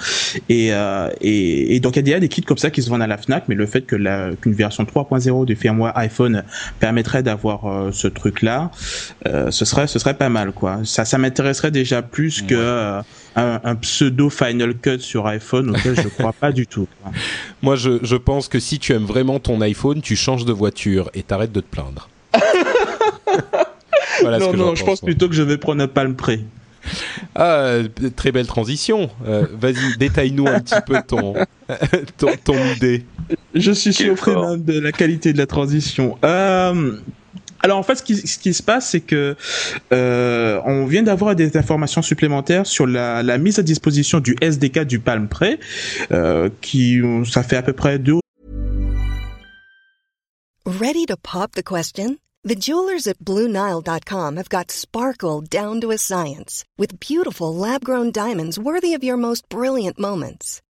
Et, 0.48 0.74
euh, 0.74 1.10
et, 1.22 1.76
et 1.76 1.80
donc 1.80 1.96
il 1.96 2.08
y 2.08 2.14
a 2.14 2.20
des 2.20 2.30
kits 2.30 2.42
comme 2.42 2.58
ça 2.58 2.70
qui 2.70 2.82
se 2.82 2.90
vendent 2.90 3.02
à 3.02 3.08
la 3.08 3.18
Fnac, 3.18 3.46
mais 3.48 3.56
le 3.56 3.66
fait 3.66 3.82
que 3.82 3.96
qu'une 4.36 4.54
version 4.54 4.84
3.0 4.84 5.46
du 5.46 5.56
firmware 5.56 5.98
iPhone 5.98 6.44
permettrait 6.80 7.24
d'avoir 7.24 7.66
euh, 7.66 7.92
ce 7.92 8.08
truc 8.08 8.42
là 8.42 8.72
euh, 9.28 9.52
ce 9.52 9.66
serait 9.66 9.88
ce 9.88 10.00
serait 10.00 10.14
pas 10.14 10.30
mal 10.30 10.52
quoi 10.52 10.80
ça 10.84 11.06
ça 11.06 11.18
m'intéresserait 11.18 11.72
déjà 11.72 12.02
plus 12.02 12.42
que 12.42 13.02
un, 13.36 13.76
pseudo 13.76 14.30
Final 14.30 14.76
Cut 14.76 15.00
sur 15.00 15.28
iPhone 15.28 15.72
auquel 15.72 15.96
je 15.96 16.08
crois 16.08 16.34
pas 16.34 16.52
du 16.52 16.68
tout 16.68 16.88
moi 17.62 17.76
je, 17.76 18.00
je 18.04 18.16
pense 18.16 18.48
que 18.48 18.60
si 18.60 18.80
tu 18.80 18.94
aimes 18.94 19.06
vraiment 19.06 19.40
ton 19.40 19.62
iPhone 19.62 20.02
tu 20.02 20.16
changes 20.16 20.46
de 20.46 20.54
voiture 20.54 21.10
et 21.14 21.24
t'arrêtes 21.24 21.52
de 21.52 21.62
te 21.62 21.68
plaindre 21.68 22.10
non 24.24 24.54
non 24.54 24.76
je 24.76 24.84
pense 24.84 25.02
plutôt 25.02 25.30
que 25.30 25.36
je 25.36 25.44
vais 25.44 25.58
prendre 25.58 25.82
un 25.84 25.88
Palm 25.88 26.16
Pre 26.16 26.34
ah, 27.36 27.80
très 28.16 28.32
belle 28.32 28.48
transition. 28.48 29.10
Vas-y, 29.22 29.98
détaille-nous 29.98 30.48
un 30.48 30.60
petit 30.60 30.82
peu 30.86 30.96
ton, 31.06 31.34
ton, 32.18 32.30
ton 32.44 32.56
idée. 32.76 33.06
Je 33.54 33.72
suis 33.72 33.94
surpris 33.94 34.36
même 34.36 34.64
de 34.64 34.80
la 34.80 34.92
qualité 34.92 35.34
de 35.34 35.38
la 35.38 35.46
transition. 35.46 36.18
Euh, 36.24 36.98
Alors 37.62 37.78
en 37.78 37.84
fait, 37.84 37.96
ce 37.96 38.04
qui, 38.04 38.16
ce 38.16 38.38
qui 38.38 38.54
se 38.54 38.64
passe, 38.64 38.90
c'est 38.90 39.02
que 39.02 39.36
euh, 39.92 40.62
on 40.66 40.86
vient 40.86 41.04
d'avoir 41.04 41.36
des 41.36 41.58
informations 41.58 42.02
supplémentaires 42.02 42.66
sur 42.66 42.88
la, 42.88 43.24
la, 43.24 43.38
mise 43.38 43.60
à 43.60 43.64
disposition 43.64 44.20
du 44.20 44.36
SDK 44.42 44.86
du 44.86 45.00
Palm 45.00 45.28
Pre, 45.28 45.58
euh, 46.12 46.50
qui 46.62 47.02
ça 47.26 47.44
fait 47.44 47.58
à 47.58 47.62
peu 47.62 47.74
près 47.74 48.00
deux. 48.00 48.20
Ready 50.66 51.06
to 51.08 51.16
pop 51.18 51.52
the 51.54 51.64
question? 51.64 52.18
The 52.44 52.56
jewelers 52.56 53.06
at 53.06 53.20
BlueNile.com 53.20 54.38
have 54.38 54.50
got 54.50 54.72
sparkle 54.72 55.42
down 55.42 55.82
to 55.82 55.92
a 55.92 55.98
science 55.98 56.64
with 56.78 57.00
beautiful 57.00 57.54
lab-grown 57.54 58.12
diamonds 58.12 58.58
worthy 58.58 58.94
of 58.94 59.04
your 59.04 59.18
most 59.18 59.50
brilliant 59.50 60.00
moments. 60.00 60.62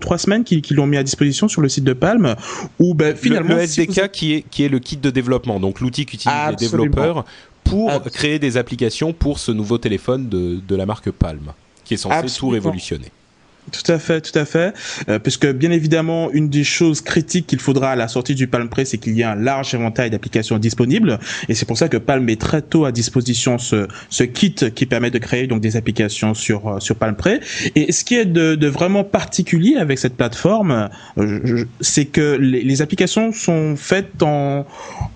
Trois 0.00 0.18
semaines 0.18 0.42
qu'ils 0.42 0.60
qu 0.60 0.74
l'ont 0.74 0.86
mis 0.86 0.96
à 0.96 1.02
disposition 1.02 1.46
sur 1.46 1.60
le 1.60 1.68
site 1.68 1.84
de 1.84 1.92
Palm, 1.92 2.34
où 2.80 2.94
ben, 2.94 3.16
finalement... 3.16 3.50
Le, 3.50 3.56
le 3.56 3.62
SDK 3.62 3.92
si 3.92 4.00
vous... 4.00 4.08
qui, 4.08 4.32
est, 4.34 4.42
qui 4.50 4.64
est 4.64 4.68
le 4.68 4.80
kit 4.80 4.96
de 4.96 5.10
développement, 5.10 5.60
donc 5.60 5.80
l'outil 5.80 6.04
qu'utilisent 6.04 6.50
les 6.50 6.56
développeurs 6.56 7.24
pour 7.62 8.02
créer 8.12 8.38
des 8.38 8.56
applications 8.56 9.12
pour 9.12 9.38
ce 9.38 9.52
nouveau 9.52 9.78
téléphone 9.78 10.28
de, 10.28 10.60
de 10.66 10.76
la 10.76 10.84
marque 10.84 11.10
Palm, 11.10 11.52
qui 11.84 11.94
est 11.94 11.96
censé 11.96 12.16
Absolument. 12.16 12.38
tout 12.38 12.48
révolutionner. 12.48 13.10
Tout 13.72 13.92
à 13.92 13.98
fait, 13.98 14.20
tout 14.20 14.38
à 14.38 14.44
fait. 14.44 14.74
Euh, 15.08 15.18
puisque 15.18 15.46
bien 15.46 15.70
évidemment, 15.70 16.30
une 16.32 16.48
des 16.48 16.64
choses 16.64 17.00
critiques 17.00 17.46
qu'il 17.46 17.60
faudra 17.60 17.92
à 17.92 17.96
la 17.96 18.08
sortie 18.08 18.34
du 18.34 18.46
Palm 18.46 18.68
Pre, 18.68 18.80
c'est 18.84 18.98
qu'il 18.98 19.14
y 19.14 19.22
a 19.22 19.32
un 19.32 19.36
large 19.36 19.74
éventail 19.74 20.10
d'applications 20.10 20.58
disponibles. 20.58 21.18
Et 21.48 21.54
c'est 21.54 21.66
pour 21.66 21.78
ça 21.78 21.88
que 21.88 21.96
Palm 21.96 22.24
met 22.24 22.36
très 22.36 22.62
tôt 22.62 22.84
à 22.84 22.92
disposition 22.92 23.58
ce, 23.58 23.88
ce 24.10 24.24
kit 24.24 24.54
qui 24.74 24.86
permet 24.86 25.10
de 25.10 25.18
créer 25.18 25.46
donc 25.46 25.60
des 25.60 25.76
applications 25.76 26.34
sur 26.34 26.68
euh, 26.68 26.80
sur 26.80 26.96
Palm 26.96 27.16
Pre. 27.16 27.40
Et 27.74 27.92
ce 27.92 28.04
qui 28.04 28.16
est 28.16 28.26
de, 28.26 28.54
de 28.54 28.68
vraiment 28.68 29.04
particulier 29.04 29.76
avec 29.76 29.98
cette 29.98 30.16
plateforme, 30.16 30.90
euh, 31.18 31.64
c'est 31.80 32.06
que 32.06 32.36
les, 32.40 32.62
les, 32.62 32.82
applications 32.82 33.32
sont 33.32 33.76
faites 33.76 34.22
en, 34.22 34.66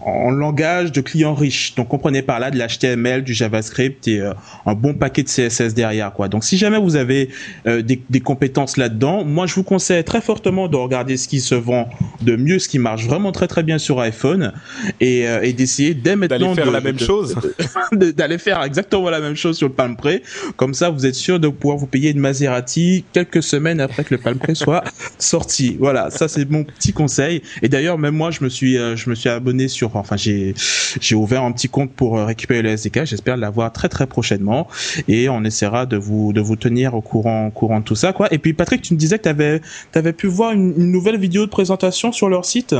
en 0.01 0.31
langage 0.31 0.93
de 0.93 1.01
client 1.01 1.35
riche. 1.35 1.75
Donc 1.75 1.89
comprenez 1.89 2.23
par 2.23 2.41
là 2.41 2.51
de 2.51 2.59
l'HTML, 2.59 3.23
du 3.23 3.35
JavaScript 3.35 4.09
et 4.09 4.21
euh, 4.21 4.33
un 4.67 4.75
bon 4.75 4.95
paquet 4.95 5.23
de 5.23 5.29
CSS 5.29 5.75
derrière. 5.75 6.13
quoi. 6.13 6.29
Donc 6.29 6.45
si 6.45 6.57
jamais 6.57 6.79
vous 6.79 6.97
avez 6.97 7.31
euh, 7.67 7.83
des, 7.83 8.01
des 8.09 8.21
compétences 8.39 8.77
là-dedans. 8.77 9.25
Moi, 9.25 9.47
je 9.47 9.55
vous 9.57 9.65
conseille 9.65 10.05
très 10.05 10.21
fortement 10.21 10.69
de 10.69 10.77
regarder 10.77 11.17
ce 11.17 11.27
qui 11.27 11.41
se 11.41 11.57
vend 11.57 11.89
de 12.23 12.37
mieux, 12.37 12.61
ce 12.61 12.69
qui 12.69 12.79
marche 12.79 13.05
vraiment 13.05 13.33
très 13.33 13.49
très 13.49 13.65
bien 13.65 13.79
sur 13.79 13.99
iPhone, 13.99 14.53
et, 15.01 15.27
euh, 15.27 15.43
et 15.43 15.53
d'essayer 15.53 15.93
dès 15.93 16.15
maintenant 16.15 16.55
d'aller 16.55 16.55
faire 16.55 16.67
de, 16.67 16.71
la 16.71 16.81
même 16.81 16.95
de, 16.95 17.05
chose, 17.05 17.35
d'aller 17.93 18.39
faire 18.39 18.63
exactement 18.63 19.11
la 19.11 19.19
même 19.19 19.35
chose 19.35 19.57
sur 19.57 19.67
le 19.67 19.75
Palm 19.75 19.97
Pre. 19.97 20.21
Comme 20.57 20.73
ça, 20.73 20.89
vous 20.89 21.05
êtes 21.05 21.17
sûr 21.17 21.41
de 21.41 21.49
pouvoir 21.49 21.79
vous 21.79 21.89
payer 21.89 22.11
une 22.13 22.21
Maserati 22.21 23.05
quelques 23.13 23.43
semaines 23.43 23.81
après 23.81 24.05
que 24.05 24.15
le 24.15 24.21
Palm 24.21 24.39
Pre 24.39 24.55
soit 24.55 24.85
sorti. 25.19 25.77
Voilà, 25.81 26.11
ça 26.11 26.29
c'est 26.29 26.49
mon 26.49 26.63
petit 26.63 26.93
conseil. 26.93 27.43
Et 27.63 27.69
d'ailleurs, 27.69 27.99
même 27.99 28.15
moi, 28.15 28.31
je 28.31 28.45
me 28.45 28.49
suis 28.49 28.79
euh, 28.79 28.95
je 28.95 29.11
me 29.11 29.17
suis 29.17 29.29
abonné 29.29 29.67
sur, 29.67 29.97
enfin 29.97 30.17
j'ai 30.17 30.55
j'ai 31.01 31.17
ouvert 31.17 31.43
un 31.43 31.51
petit 31.51 31.69
compte 31.69 31.91
pour 31.93 32.21
récupérer 32.21 32.63
le 32.63 32.69
SDK. 32.69 33.05
J'espère 33.05 33.37
l'avoir 33.37 33.73
très 33.73 33.89
très 33.89 34.07
prochainement, 34.07 34.69
et 35.09 35.29
on 35.29 35.43
essaiera 35.43 35.87
de 35.87 35.97
vous 35.97 36.33
de 36.33 36.41
vous 36.41 36.55
tenir 36.55 36.95
au 36.95 37.01
courant 37.01 37.49
au 37.49 37.51
courant 37.51 37.81
de 37.81 37.85
tout 37.85 37.97
ça, 37.97 38.13
quoi. 38.13 38.28
Et 38.31 38.39
puis 38.39 38.53
Patrick, 38.53 38.83
tu 38.83 38.95
me 38.95 38.99
disais 38.99 39.19
que 39.19 39.23
tu 39.25 39.99
avais, 39.99 40.13
pu 40.13 40.27
voir 40.27 40.53
une, 40.53 40.75
nouvelle 40.91 41.19
vidéo 41.19 41.45
de 41.45 41.51
présentation 41.51 42.13
sur 42.13 42.29
leur 42.29 42.45
site. 42.45 42.75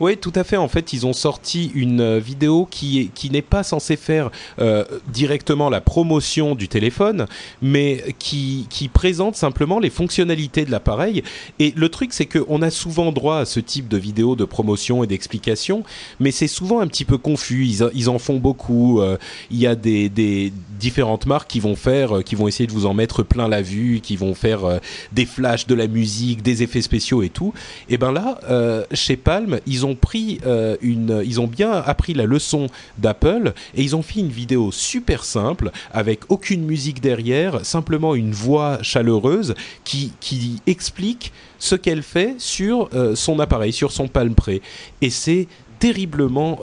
Oui, 0.00 0.16
tout 0.16 0.32
à 0.34 0.44
fait. 0.44 0.56
En 0.56 0.68
fait, 0.68 0.92
ils 0.92 1.06
ont 1.06 1.12
sorti 1.12 1.72
une 1.74 2.18
vidéo 2.18 2.66
qui 2.70 3.10
qui 3.14 3.30
n'est 3.30 3.42
pas 3.42 3.62
censée 3.62 3.96
faire 3.96 4.30
euh, 4.58 4.84
directement 5.12 5.70
la 5.70 5.80
promotion 5.80 6.54
du 6.54 6.68
téléphone, 6.68 7.26
mais 7.62 8.04
qui, 8.18 8.66
qui 8.70 8.88
présente 8.88 9.36
simplement 9.36 9.78
les 9.78 9.90
fonctionnalités 9.90 10.64
de 10.64 10.70
l'appareil. 10.70 11.22
Et 11.58 11.72
le 11.76 11.88
truc, 11.88 12.12
c'est 12.12 12.26
qu'on 12.26 12.62
a 12.62 12.70
souvent 12.70 13.12
droit 13.12 13.38
à 13.38 13.44
ce 13.44 13.60
type 13.60 13.88
de 13.88 13.96
vidéo 13.96 14.36
de 14.36 14.44
promotion 14.44 15.04
et 15.04 15.06
d'explication, 15.06 15.82
mais 16.20 16.30
c'est 16.30 16.48
souvent 16.48 16.80
un 16.80 16.86
petit 16.86 17.04
peu 17.04 17.18
confus. 17.18 17.66
Ils, 17.66 17.88
ils 17.94 18.08
en 18.08 18.18
font 18.18 18.36
beaucoup. 18.36 19.00
Euh, 19.00 19.16
il 19.50 19.58
y 19.58 19.66
a 19.66 19.74
des, 19.74 20.08
des, 20.08 20.52
différentes 20.78 21.26
marques 21.26 21.48
qui 21.48 21.60
vont 21.60 21.76
faire, 21.76 22.22
qui 22.24 22.34
vont 22.34 22.48
essayer 22.48 22.66
de 22.66 22.72
vous 22.72 22.86
en 22.86 22.94
mettre 22.94 23.22
plein 23.22 23.48
la 23.48 23.62
vue, 23.62 24.00
qui 24.00 24.16
vont 24.16 24.34
faire 24.34 24.64
euh, 24.64 24.78
des 25.12 25.26
flashs, 25.26 25.66
de 25.66 25.74
la 25.74 25.86
musique, 25.86 26.42
des 26.42 26.62
effets 26.62 26.82
spéciaux 26.82 27.22
et 27.22 27.28
tout. 27.28 27.52
Et 27.88 27.98
ben 27.98 28.12
là, 28.12 28.38
euh, 28.48 28.84
chez 28.92 29.16
Palm, 29.16 29.60
ils 29.66 29.86
ont 29.86 29.94
pris 29.94 30.40
euh, 30.46 30.76
une, 30.80 31.22
ils 31.24 31.40
ont 31.40 31.46
bien 31.46 31.72
appris 31.72 32.14
la 32.14 32.24
leçon 32.24 32.68
d'Apple 32.98 33.52
et 33.74 33.82
ils 33.82 33.96
ont 33.96 34.02
fait 34.02 34.20
une 34.20 34.28
vidéo 34.28 34.70
super 34.72 35.24
simple 35.24 35.70
avec 35.92 36.20
aucune 36.28 36.64
musique 36.64 37.00
derrière, 37.00 37.64
simplement 37.64 38.14
une 38.14 38.32
voix 38.32 38.78
chaleureuse 38.82 39.54
qui 39.84 40.12
qui 40.20 40.60
explique 40.66 41.32
ce 41.58 41.74
qu'elle 41.74 42.02
fait 42.02 42.34
sur 42.38 42.88
euh, 42.94 43.14
son 43.14 43.40
appareil, 43.40 43.72
sur 43.72 43.92
son 43.92 44.08
Palm 44.08 44.34
Pre. 44.34 44.60
Et 45.02 45.10
c'est 45.10 45.46
terriblement 45.78 46.58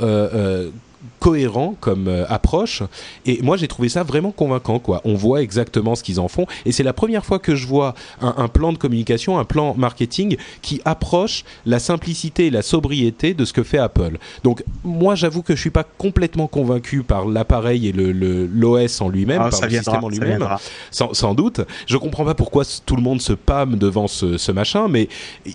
cohérent 1.24 1.76
comme 1.80 2.10
euh, 2.10 2.26
approche. 2.28 2.84
Et 3.26 3.42
moi 3.42 3.56
j'ai 3.56 3.70
trouvé 3.70 3.88
ça 3.88 4.04
vraiment 4.04 4.32
convaincant 4.32 4.80
quoi. 4.80 5.00
On 5.06 5.14
voit 5.14 5.42
exactement 5.42 5.96
ce 5.96 6.04
qu'ils 6.04 6.20
en 6.20 6.28
font. 6.28 6.46
Et 6.66 6.74
c'est 6.74 6.84
la 6.84 6.92
première 6.92 7.26
fois 7.26 7.40
que 7.40 7.56
je 7.56 7.66
vois 7.66 7.96
un, 8.20 8.36
un, 8.36 8.50
plan 8.50 8.74
de 8.74 8.78
communication 8.78 9.40
un 9.40 9.46
plan 9.46 9.74
marketing 9.74 10.36
qui 10.62 10.82
approche 10.84 11.46
la 11.66 11.80
simplicité 11.80 12.48
et 12.48 12.50
la 12.50 12.62
sobriété 12.62 13.34
de 13.34 13.46
ce 13.46 13.54
que 13.54 13.64
fait 13.64 13.78
Apple. 13.78 14.18
Donc 14.44 14.66
moi 14.84 15.16
j'avoue 15.16 15.44
que 15.44 15.56
je 15.56 15.62
suis 15.62 15.70
pas 15.70 15.86
complètement 15.86 16.48
convaincu 16.48 17.04
par 17.04 17.26
l'appareil 17.26 17.88
et 17.88 17.94
le 17.94 18.12
l'OS 18.12 19.00
en 19.00 19.08
lui-même 19.08 19.44
ah, 19.46 19.50
par 19.50 19.62
le 19.62 19.68
viendra, 19.70 19.92
système 19.94 20.04
en 20.04 20.10
lui-même. 20.10 20.46
sans, 20.92 21.14
sans, 21.14 21.34
doute. 21.34 21.62
Je 21.88 21.96
comprends 21.96 22.26
pas 22.26 22.36
pourquoi 22.36 22.64
tout 22.86 22.98
le 22.98 23.02
monde 23.02 23.22
se 23.22 23.32
pâme 23.32 23.78
devant 23.78 24.10
ce, 24.10 24.38
ce 24.38 24.52
machin 24.52 24.90
mais 24.90 25.08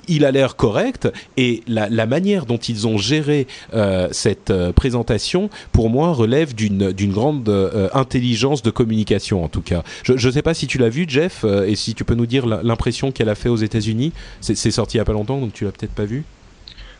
il 0.08 0.24
a 0.24 0.30
l'air 0.30 0.56
correct 0.56 1.08
et 1.36 1.62
la, 1.68 1.90
la, 1.90 2.06
manière 2.06 2.46
dont 2.46 2.56
ils 2.56 2.86
ont 2.86 2.96
géré 2.96 3.46
euh, 3.74 4.08
cette 4.12 4.50
euh, 4.50 4.72
présentation 4.72 5.50
pour 5.72 5.90
moi, 5.90 6.12
relève 6.12 6.54
d'une 6.54 7.12
grande 7.12 7.48
euh, 7.48 7.88
intelligence 7.92 8.62
de 8.62 8.70
communication, 8.70 9.44
en 9.44 9.48
tout 9.48 9.62
cas. 9.62 9.82
Je 10.02 10.12
ne 10.12 10.32
sais 10.32 10.42
pas 10.42 10.54
si 10.54 10.66
tu 10.66 10.78
l'as 10.78 10.88
vu, 10.88 11.04
Jeff, 11.08 11.42
euh, 11.44 11.66
et 11.66 11.76
si 11.76 11.94
tu 11.94 12.04
peux 12.04 12.14
nous 12.14 12.26
dire 12.26 12.46
l'impression 12.46 13.12
qu'elle 13.12 13.28
a 13.28 13.34
fait 13.34 13.48
aux 13.48 13.56
États-Unis. 13.56 14.12
C'est 14.40 14.70
sorti 14.70 14.96
il 14.96 14.98
y 14.98 15.00
a 15.00 15.04
pas 15.04 15.12
longtemps, 15.12 15.38
donc 15.38 15.52
tu 15.52 15.64
l'as 15.64 15.72
peut-être 15.72 15.94
pas 15.94 16.04
vu. 16.04 16.24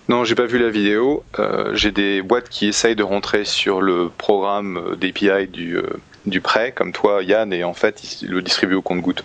Non, 0.09 0.25
j'ai 0.25 0.35
pas 0.35 0.47
vu 0.47 0.59
la 0.59 0.71
vidéo. 0.71 1.23
Euh, 1.39 1.75
j'ai 1.75 1.93
des 1.93 2.23
boîtes 2.23 2.49
qui 2.49 2.67
essayent 2.67 2.97
de 2.97 3.03
rentrer 3.03 3.45
sur 3.45 3.83
le 3.83 4.11
programme 4.17 4.97
d'API 4.99 5.49
du, 5.49 5.79
du 6.25 6.41
prêt, 6.41 6.73
comme 6.73 6.93
toi, 6.93 7.23
Yann, 7.23 7.53
et 7.53 7.65
en 7.65 7.75
fait, 7.75 8.23
ils 8.23 8.29
le 8.29 8.41
distribuent 8.41 8.77
au 8.77 8.83
compte-goutte. 8.83 9.23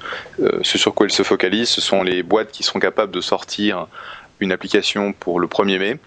Ce 0.61 0.77
sur 0.77 0.93
quoi 0.93 1.07
ils 1.07 1.13
se 1.13 1.23
focalisent, 1.23 1.69
ce 1.69 1.81
sont 1.81 2.03
les 2.03 2.21
boîtes 2.21 2.51
qui 2.51 2.63
seront 2.63 2.79
capables 2.79 3.13
de 3.13 3.21
sortir 3.21 3.87
une 4.39 4.51
application 4.51 5.13
pour 5.13 5.39
le 5.39 5.47
1er 5.47 5.79
mai 5.79 5.99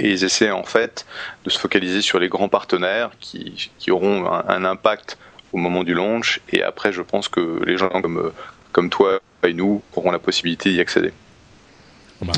et 0.00 0.10
ils 0.10 0.24
essaient 0.24 0.50
en 0.50 0.64
fait 0.64 1.06
de 1.44 1.50
se 1.50 1.58
focaliser 1.58 2.00
sur 2.00 2.18
les 2.18 2.28
grands 2.28 2.48
partenaires 2.48 3.10
qui, 3.20 3.70
qui 3.78 3.90
auront 3.90 4.26
un, 4.26 4.44
un, 4.48 4.64
impact 4.64 5.18
au 5.52 5.58
moment 5.58 5.84
du 5.84 5.94
launch 5.94 6.40
et 6.52 6.62
après 6.62 6.92
je 6.92 7.02
pense 7.02 7.28
que 7.28 7.62
les 7.64 7.76
gens 7.76 7.88
comme, 7.88 8.32
comme 8.72 8.90
toi 8.90 9.20
et 9.46 9.52
nous 9.52 9.82
auront 9.94 10.10
la 10.10 10.18
possibilité 10.18 10.72
d'y 10.72 10.80
accéder. 10.80 11.12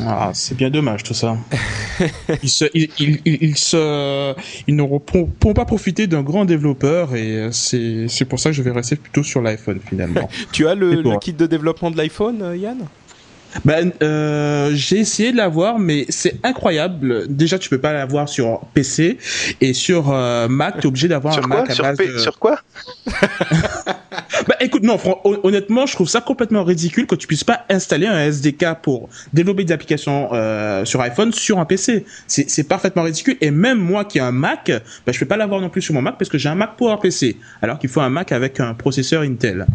Ah, 0.07 0.31
c'est 0.33 0.57
bien 0.57 0.71
dommage 0.71 1.03
tout 1.03 1.15
ça. 1.15 1.37
ils, 2.43 2.49
se, 2.49 2.67
ils, 2.73 2.89
ils, 3.01 3.21
ils, 3.25 3.57
se, 3.57 4.33
ils 4.69 4.77
n'auront 4.77 5.01
pas 5.01 5.65
profité 5.65 6.07
d'un 6.07 6.23
grand 6.23 6.45
développeur 6.45 7.17
et 7.17 7.49
c'est, 7.51 8.07
c'est 8.09 8.25
pour 8.25 8.39
ça 8.39 8.51
que 8.51 8.57
je 8.57 8.63
vais 8.63 8.71
rester 8.71 8.95
plutôt 8.95 9.25
sur 9.25 9.43
l'iPhone 9.43 9.81
finalement. 9.85 10.29
tu 10.53 10.69
as 10.69 10.77
le, 10.77 11.03
le 11.03 11.19
kit 11.19 11.33
de 11.33 11.47
développement 11.47 11.91
de 11.91 11.97
l'iPhone, 11.97 12.57
Yann? 12.57 12.87
Ben, 13.65 13.93
euh, 14.03 14.71
j'ai 14.75 14.99
essayé 14.99 15.33
de 15.33 15.37
l'avoir, 15.37 15.79
mais 15.79 16.07
c'est 16.09 16.37
incroyable. 16.43 17.27
Déjà, 17.29 17.59
tu 17.59 17.69
peux 17.69 17.79
pas 17.79 17.93
l'avoir 17.93 18.29
sur 18.29 18.61
PC 18.75 19.19
et 19.61 19.73
sur 19.75 20.13
euh, 20.13 20.49
Mac, 20.49 20.77
tu 20.77 20.83
es 20.83 20.87
obligé 20.87 21.09
d'avoir 21.09 21.39
un 21.39 21.43
quoi 21.43 21.61
Mac 21.61 21.71
à 21.71 21.75
sur 21.75 21.85
base 21.85 21.97
P 21.99 22.09
de... 22.09 22.19
Sur 22.19 22.39
quoi? 22.39 22.59
bah, 24.49 24.57
écoute, 24.61 24.83
non, 24.83 24.99
honnêtement, 25.43 25.87
je 25.87 25.95
trouve 25.95 26.09
ça 26.09 26.21
complètement 26.21 26.65
ridicule 26.65 27.07
que 27.07 27.15
tu 27.15 27.27
puisses 27.27 27.45
pas 27.45 27.65
installer 27.69 28.07
un 28.07 28.19
SDK 28.27 28.81
pour 28.83 29.09
développer 29.33 29.65
des 29.65 29.73
applications 29.73 30.31
euh, 30.33 30.85
sur 30.85 31.01
iPhone 31.01 31.33
sur 31.33 31.59
un 31.59 31.65
PC. 31.65 32.05
C'est 32.27 32.69
parfaitement 32.69 33.03
ridicule. 33.03 33.37
Et 33.41 33.51
même 33.51 33.79
moi 33.79 34.05
qui 34.05 34.19
ai 34.19 34.21
un 34.21 34.33
Mac, 34.33 34.71
bah, 35.07 35.13
je 35.13 35.19
peux 35.19 35.27
pas 35.27 35.37
l'avoir 35.37 35.61
non 35.61 35.69
plus 35.69 35.83
sur 35.83 35.95
mon 35.95 36.03
Mac 36.03 36.17
parce 36.19 36.31
que 36.31 36.39
j'ai 36.39 36.49
un 36.49 36.55
Mac 36.55 36.77
pour 36.77 36.91
un 36.91 36.97
PC, 36.97 37.37
alors 37.61 37.79
qu'il 37.79 37.91
faut 37.91 38.01
un 38.01 38.11
Mac 38.11 38.33
avec 38.33 38.61
un 38.61 38.75
processeur 38.75 39.23
Intel. 39.23 39.67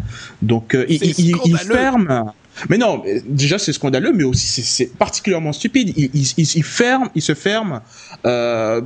Donc, 0.42 0.74
euh, 0.74 0.84
il, 0.88 1.02
il, 1.18 1.36
il 1.44 1.58
ferme. 1.58 2.32
Mais 2.68 2.78
non, 2.78 3.02
déjà 3.26 3.58
c'est 3.58 3.72
scandaleux, 3.72 4.12
mais 4.12 4.24
aussi 4.24 4.62
c'est 4.62 4.96
particulièrement 4.96 5.52
stupide. 5.52 5.92
Il, 5.96 6.10
il, 6.14 6.32
il, 6.36 6.64
ferme, 6.64 7.08
il 7.14 7.22
se 7.22 7.34
ferme, 7.34 7.80
euh, 8.26 8.80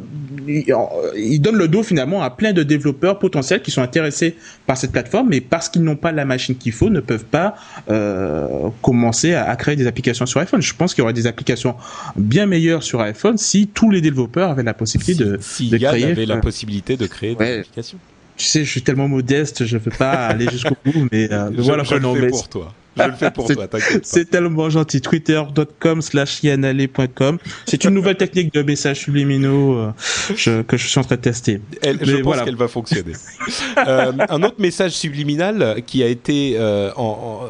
il, 0.47 1.41
donne 1.41 1.57
le 1.57 1.69
dos 1.69 1.83
finalement 1.83 2.23
à 2.23 2.31
plein 2.31 2.53
de 2.53 2.63
développeurs 2.63 3.19
potentiels 3.19 3.63
qui 3.63 3.71
sont 3.71 3.83
intéressés 3.83 4.37
par 4.67 4.77
cette 4.77 4.93
plateforme, 4.93 5.29
mais 5.31 5.41
parce 5.43 5.69
qu'ils 5.69 5.83
n'ont 5.83 5.97
pas 5.97 6.13
la 6.13 6.25
machine 6.25 6.57
qu'il 6.57 6.73
faut, 6.73 6.91
ne 6.91 7.01
peuvent 7.01 7.25
pas 7.25 7.55
euh, 7.91 8.69
commencer 8.81 9.35
à, 9.35 9.55
créer 9.57 9.77
des 9.77 9.87
applications 9.87 10.27
sur 10.27 10.41
iPhone. 10.41 10.63
Je 10.63 10.75
pense 10.75 10.95
qu'il 10.95 11.03
y 11.03 11.05
aurait 11.05 11.13
des 11.13 11.27
applications 11.27 11.77
bien 12.17 12.47
meilleures 12.47 12.83
sur 12.83 13.01
iPhone 13.01 13.39
si 13.39 13.67
tous 13.67 13.91
les 13.91 14.01
développeurs 14.01 14.51
avaient 14.51 14.63
la 14.63 14.75
possibilité 14.75 15.15
de, 15.15 15.39
si 15.41 15.69
de 15.69 15.79
créer. 15.79 16.05
avait 16.05 16.27
la 16.27 16.39
possibilité 16.39 16.97
de 16.97 17.07
créer 17.07 17.35
des 17.35 17.59
applications. 17.61 17.99
Tu 18.37 18.47
sais, 18.47 18.65
je 18.65 18.71
suis 18.71 18.83
tellement 18.83 19.09
modeste, 19.09 19.67
je 19.67 19.77
ne 19.77 19.83
peux 19.83 19.91
pas 19.91 20.27
aller 20.27 20.49
jusqu'au 20.51 20.77
bout, 20.85 21.09
mais 21.13 21.31
euh, 21.31 21.51
voilà. 21.59 21.85
Je 21.85 21.95
le 21.95 22.21
fais 22.21 22.29
pour 22.29 22.49
toi. 22.49 22.73
Je 22.97 23.03
le 23.03 23.13
fais 23.13 23.31
pour 23.31 23.47
toi, 23.53 23.67
t'inquiète 23.69 24.05
C'est 24.05 24.29
tellement 24.31 24.69
gentil. 24.71 25.01
Twitter.com 25.01 26.03
slash 26.03 26.43
yanale.com. 26.43 27.39
C'est 27.67 27.85
une 27.85 27.91
nouvelle 27.95 28.17
technique 28.17 28.53
de 28.53 28.63
messages 28.63 29.01
subliminaux 29.01 29.77
euh, 29.77 30.63
que 30.63 30.77
je 30.77 30.87
suis 30.87 30.99
en 30.99 31.05
train 31.05 31.17
de 31.17 31.21
tester. 31.21 31.61
je 31.83 32.17
pense 32.23 32.43
qu'elle 32.43 32.57
va 32.57 32.69
fonctionner. 32.69 33.13
euh, 33.87 34.13
un 34.29 34.43
autre 34.43 34.57
message 34.61 34.93
subliminal 34.93 35.83
qui 35.87 36.03
a 36.03 36.07
été 36.07 36.55
euh, 36.57 36.91
en, 36.97 37.41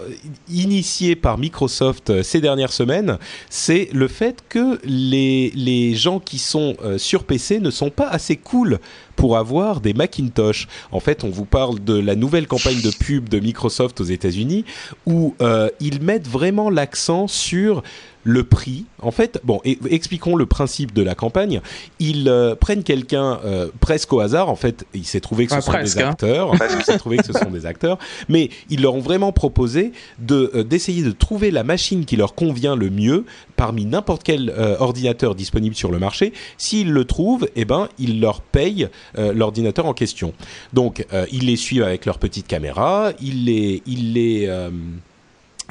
initié 0.48 1.16
par 1.16 1.38
Microsoft 1.38 2.10
euh, 2.10 2.22
ces 2.22 2.40
dernières 2.40 2.72
semaines, 2.72 3.18
c'est 3.50 3.88
le 3.92 4.08
fait 4.08 4.42
que 4.48 4.78
les, 4.84 5.52
les 5.54 5.94
gens 5.94 6.20
qui 6.20 6.38
sont 6.38 6.76
euh, 6.84 6.98
sur 6.98 7.24
PC 7.24 7.60
ne 7.60 7.70
sont 7.70 7.90
pas 7.90 8.08
assez 8.08 8.36
cool 8.36 8.78
pour 9.16 9.36
avoir 9.36 9.80
des 9.80 9.94
Macintosh. 9.94 10.68
En 10.90 11.00
fait, 11.00 11.24
on 11.24 11.30
vous 11.30 11.44
parle 11.44 11.82
de 11.82 11.98
la 11.98 12.14
nouvelle 12.14 12.46
campagne 12.46 12.80
de 12.80 12.90
pub 12.90 13.28
de 13.28 13.38
Microsoft 13.40 14.00
aux 14.00 14.04
États-Unis 14.04 14.64
où 15.06 15.34
euh, 15.40 15.68
ils 15.80 16.02
mettent 16.02 16.28
vraiment 16.28 16.70
l'accent 16.70 17.28
sur 17.28 17.82
le 18.24 18.44
prix. 18.44 18.84
En 19.00 19.10
fait, 19.10 19.40
bon, 19.44 19.60
expliquons 19.64 20.36
le 20.36 20.46
principe 20.46 20.92
de 20.94 21.02
la 21.02 21.14
campagne. 21.14 21.60
Ils 21.98 22.28
euh, 22.28 22.54
prennent 22.54 22.84
quelqu'un 22.84 23.40
euh, 23.44 23.68
presque 23.80 24.12
au 24.12 24.20
hasard. 24.20 24.48
En 24.48 24.56
fait, 24.56 24.86
il 24.94 25.04
s'est 25.04 25.20
trouvé 25.20 25.46
que 25.46 25.54
ce 25.54 25.60
sont 25.60 25.72
des 25.72 25.98
hein. 25.98 26.10
acteurs. 26.10 26.52
il 26.78 26.84
s'est 26.84 26.98
trouvé 26.98 27.16
que 27.16 27.26
ce 27.26 27.32
sont 27.32 27.50
des 27.50 27.66
acteurs. 27.66 27.98
Mais 28.28 28.50
ils 28.70 28.82
leur 28.82 28.94
ont 28.94 29.00
vraiment 29.00 29.32
proposé 29.32 29.92
de 30.18 30.50
euh, 30.54 30.62
d'essayer 30.62 31.02
de 31.02 31.10
trouver 31.10 31.50
la 31.50 31.64
machine 31.64 32.04
qui 32.04 32.16
leur 32.16 32.34
convient 32.34 32.76
le 32.76 32.90
mieux 32.90 33.24
parmi 33.56 33.84
n'importe 33.84 34.22
quel 34.22 34.52
ordinateur 34.80 35.34
disponible 35.34 35.76
sur 35.76 35.92
le 35.92 35.98
marché. 35.98 36.32
S'ils 36.58 36.90
le 36.92 37.04
trouvent, 37.04 37.48
eh 37.54 37.64
ben, 37.64 37.88
ils 37.98 38.20
leur 38.20 38.40
payent 38.40 38.88
l'ordinateur 39.16 39.86
en 39.86 39.94
question. 39.94 40.32
Donc, 40.72 41.06
ils 41.30 41.46
les 41.46 41.56
suivent 41.56 41.84
avec 41.84 42.04
leur 42.04 42.18
petite 42.18 42.48
caméra. 42.48 43.12
Ils 43.20 43.44
les, 43.44 43.82
ils 43.86 44.14
les 44.14 44.48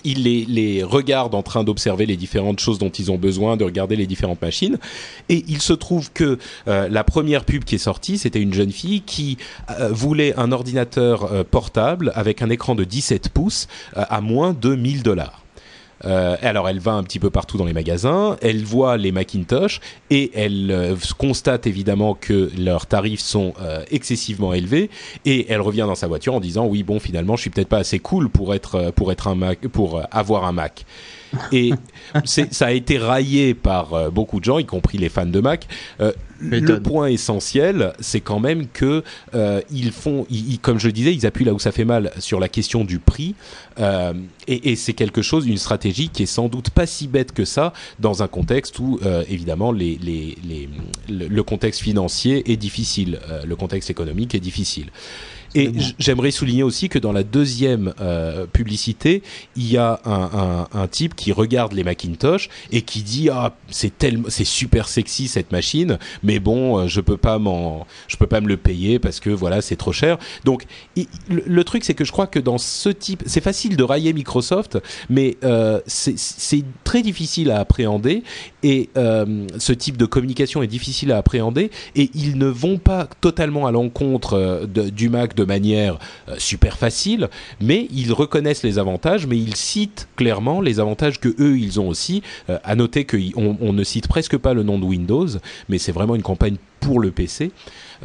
il 0.04 0.24
les, 0.24 0.46
les 0.46 0.84
regarde 0.84 1.36
en 1.36 1.44
train 1.44 1.64
d'observer 1.64 2.06
les 2.06 2.18
différentes 2.18 2.60
choses 2.60 2.80
dont 2.80 2.90
ils 2.90 3.12
ont 3.12 3.18
besoin, 3.18 3.58
de 3.58 3.64
regarder 3.64 3.96
les 3.96 4.08
différentes 4.08 4.42
machines. 4.42 4.78
Et 5.30 5.44
il 5.48 5.62
se 5.62 5.74
trouve 5.74 6.12
que 6.12 6.38
euh, 6.68 6.88
la 6.90 7.04
première 7.04 7.46
pub 7.46 7.64
qui 7.64 7.76
est 7.76 7.80
sortie, 7.80 8.18
c'était 8.18 8.42
une 8.42 8.54
jeune 8.54 8.72
fille 8.72 9.02
qui 9.02 9.38
euh, 9.70 9.90
voulait 9.92 10.34
un 10.38 10.52
ordinateur 10.52 11.32
euh, 11.32 11.44
portable 11.44 12.12
avec 12.16 12.42
un 12.42 12.50
écran 12.50 12.76
de 12.76 12.84
17 12.84 13.30
pouces 13.30 13.68
à 13.96 14.22
moins 14.22 14.54
de 14.54 14.76
1000 14.76 15.04
dollars. 15.04 15.41
Euh, 16.06 16.36
alors 16.42 16.68
elle 16.70 16.80
va 16.80 16.94
un 16.94 17.04
petit 17.04 17.20
peu 17.20 17.30
partout 17.30 17.58
dans 17.58 17.66
les 17.66 17.74
magasins, 17.74 18.38
elle 18.42 18.64
voit 18.64 18.98
les 18.98 19.12
Macintosh 19.12 19.80
et 20.10 20.32
elle 20.34 20.72
euh, 20.72 20.96
constate 21.18 21.68
évidemment 21.68 22.16
que 22.16 22.52
leurs 22.58 22.88
tarifs 22.88 23.20
sont 23.20 23.54
euh, 23.62 23.84
excessivement 23.92 24.54
élevés 24.54 24.90
et 25.26 25.52
elle 25.52 25.62
revient 25.62 25.86
dans 25.88 25.96
sa 25.96 26.08
voiture 26.08 26.34
en 26.34 26.40
disant 26.40 26.66
oui 26.66 26.84
bon 26.84 27.00
finalement 27.00 27.36
je 27.36 27.42
suis 27.42 27.50
peut-être 27.50 27.70
pas 27.70 27.78
assez 27.78 28.00
cool 28.00 28.30
pour 28.30 28.54
être 28.54 28.92
pour 28.92 29.12
être 29.12 29.28
un 29.28 29.36
Mac 29.36 29.60
pour 29.68 30.02
avoir 30.12 30.46
un 30.46 30.52
Mac. 30.52 30.86
Et 31.52 31.72
ça 32.26 32.66
a 32.66 32.72
été 32.72 32.98
raillé 32.98 33.54
par 33.54 33.94
euh, 33.94 34.10
beaucoup 34.10 34.40
de 34.40 34.46
gens, 34.46 34.60
y 34.60 34.66
compris 34.66 34.98
les 34.98 35.10
fans 35.10 35.26
de 35.26 35.40
Mac. 35.40 35.68
Euh, 36.00 36.12
le 36.40 36.80
point 36.80 37.06
essentiel, 37.06 37.94
c'est 38.00 38.20
quand 38.20 38.40
même 38.40 38.66
que 38.68 39.04
euh, 39.36 39.62
ils 39.70 39.92
font, 39.92 40.26
comme 40.64 40.80
je 40.80 40.88
le 40.88 40.92
disais, 40.92 41.14
ils 41.14 41.28
appuient 41.28 41.46
là 41.46 41.54
où 41.54 41.60
ça 41.60 41.72
fait 41.72 41.86
mal 41.86 42.12
sur 42.18 42.40
la 42.40 42.50
question 42.50 42.84
du 42.84 42.98
prix, 42.98 43.36
et, 44.48 44.76
c'est 44.76 44.94
quelque 44.94 45.22
chose, 45.22 45.46
une 45.46 45.58
stratégie 45.58 46.10
qui 46.10 46.24
est 46.24 46.28
sans 46.28 46.50
doute 46.50 46.72
pas 46.72 46.88
si 46.88 47.08
bête 47.08 47.32
que 47.32 47.46
ça 47.46 47.74
dans 48.00 48.24
un 48.24 48.28
contexte 48.28 48.80
où 48.80 49.00
évidemment 49.30 49.72
les, 49.72 50.00
le 51.08 51.42
contexte 51.44 51.82
financier 51.82 52.52
est 52.52 52.58
difficile, 52.58 53.20
le 53.46 53.56
contexte 53.56 53.92
économique 53.92 54.34
est 54.34 54.40
difficile. 54.40 54.88
Et 55.56 55.72
j'aimerais 56.00 56.32
souligner 56.32 56.64
aussi 56.64 56.90
que 56.90 57.00
dans 57.00 57.12
la 57.12 57.24
deuxième 57.24 57.94
euh, 58.00 58.46
publicité, 58.46 59.22
il 59.56 59.70
y 59.70 59.78
a 59.78 60.00
un, 60.06 60.68
un, 60.74 60.80
un, 60.80 60.88
type 60.88 61.16
qui 61.16 61.32
regarde 61.32 61.74
les 61.74 61.84
Macintosh 61.84 62.50
et 62.72 62.82
qui 62.82 63.02
dit 63.02 63.30
ah 63.30 63.54
c'est 63.70 63.98
tellement 63.98 64.30
c'est 64.30 64.46
super 64.46 64.88
sexy 64.88 65.28
cette 65.28 65.52
machine, 65.52 66.00
mais 66.24 66.40
bon 66.40 66.80
euh, 66.80 66.88
je 66.88 67.02
peux 67.02 67.18
pas 67.18 67.38
m'en 67.40 67.86
je 68.08 68.18
peux 68.18 68.28
pas 68.28 68.42
me 68.42 68.48
le 68.48 68.58
payer 68.58 69.00
parce 69.00 69.20
que 69.20 69.30
voilà 69.30 69.62
c'est 69.62 69.76
trop 69.76 69.92
cher. 69.92 70.18
Donc 70.46 70.66
le, 71.30 71.64
truc 71.64 71.84
c'est 71.84 71.94
que 71.94 72.06
je 72.06 72.12
crois 72.12 72.28
que 72.28 72.40
dans 72.40 72.58
ce 72.58 72.90
type 72.90 73.24
c'est 73.26 73.42
facile 73.42 73.76
de 73.76 73.84
railler 73.84 74.14
Microsoft, 74.14 74.80
mais 75.10 75.38
euh, 75.44 75.80
c'est 75.86 76.64
très 76.84 77.02
difficile 77.02 77.52
à 77.52 77.60
appréhender 77.60 78.24
et 78.64 78.90
euh, 78.98 79.48
ce 79.58 79.74
type 79.74 79.98
de 79.98 80.06
communication 80.06 80.62
est 80.62 80.68
difficile 80.68 81.12
à 81.12 81.18
appréhender 81.18 81.72
et 81.96 82.10
ils 82.14 82.38
ne 82.38 82.48
vont 82.48 82.78
pas 82.78 83.08
totalement 83.22 83.68
à 83.68 83.72
l'encontre 83.72 84.34
euh, 84.34 84.66
du 84.66 85.10
Mac 85.10 85.36
de 85.36 85.44
manière 85.44 85.98
euh, 86.30 86.36
super 86.38 86.78
facile, 86.78 87.30
mais 87.60 87.88
ils 87.92 88.14
reconnaissent 88.14 88.64
les 88.64 88.80
avantages, 88.80 89.28
mais 89.28 89.38
ils 89.38 89.56
citent 89.56 90.08
clairement 90.16 90.62
les 90.62 90.80
avantages 90.80 91.20
que 91.20 91.30
eux 91.40 91.58
ils 91.58 91.80
ont 91.80 91.88
aussi. 91.88 92.22
à 92.48 92.76
noter 92.76 93.06
qu'on 93.06 93.58
on 93.60 93.74
ne 93.74 93.84
cite 93.84 94.08
presque 94.08 94.38
pas 94.38 94.54
le 94.54 94.64
nom 94.64 94.80
de 94.80 94.86
Windows, 94.86 95.28
mais 95.70 95.78
c'est 95.78 95.92
vraiment 95.92 96.16
une 96.16 96.22
campagne 96.22 96.58
pour 96.80 97.00
le 97.00 97.12
PC. 97.12 97.52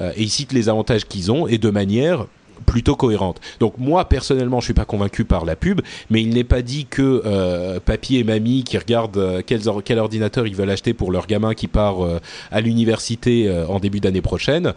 et 0.01 0.23
ils 0.23 0.31
citent 0.31 0.53
les 0.53 0.69
avantages 0.69 1.07
qu'ils 1.07 1.31
ont 1.33 1.47
et 1.47 1.59
de 1.59 1.71
manière 1.71 2.27
plutôt 2.65 2.97
cohérente. 2.97 3.41
Donc 3.61 3.75
moi 3.79 4.07
personnellement, 4.07 4.61
je 4.61 4.67
suis 4.67 4.75
pas 4.75 4.85
convaincu 4.85 5.25
par 5.25 5.45
la 5.45 5.57
pub, 5.57 5.81
mais 6.11 6.23
il 6.23 6.31
n'est 6.31 6.45
pas 6.45 6.63
dit 6.63 6.87
que 6.87 7.23
euh, 7.25 7.81
papy 7.81 8.17
et 8.17 8.25
mamie 8.25 8.65
qui 8.65 8.79
regardent 8.79 9.17
euh, 9.17 9.43
quel, 9.45 9.99
ordinateur 9.99 10.47
ils 10.47 10.55
veulent 10.55 10.71
acheter 10.71 10.95
pour 10.95 11.13
leur 11.13 11.27
gamin 11.27 11.55
qui 11.55 11.69
part 11.69 12.05
euh, 12.05 12.21
à 12.51 12.61
l'université 12.61 13.49
euh, 13.49 13.67
en 13.67 13.81
début 13.81 14.01
d'année 14.01 14.23
prochaine, 14.23 14.75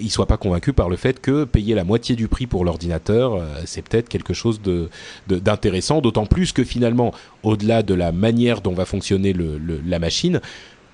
ils 0.00 0.10
soient 0.10 0.26
pas 0.26 0.36
convaincus 0.36 0.74
par 0.74 0.88
le 0.88 0.96
fait 0.96 1.20
que 1.20 1.44
payer 1.44 1.74
la 1.74 1.84
moitié 1.84 2.16
du 2.16 2.28
prix 2.28 2.46
pour 2.46 2.64
l'ordinateur, 2.64 3.42
c'est 3.64 3.82
peut-être 3.82 4.08
quelque 4.08 4.34
chose 4.34 4.60
de 4.60 4.88
d'intéressant. 5.28 6.00
D'autant 6.00 6.26
plus 6.26 6.52
que 6.52 6.64
finalement, 6.64 7.12
au-delà 7.42 7.82
de 7.82 7.94
la 7.94 8.12
manière 8.12 8.60
dont 8.60 8.72
va 8.72 8.84
fonctionner 8.84 9.32
le, 9.32 9.58
le, 9.58 9.80
la 9.86 9.98
machine, 9.98 10.40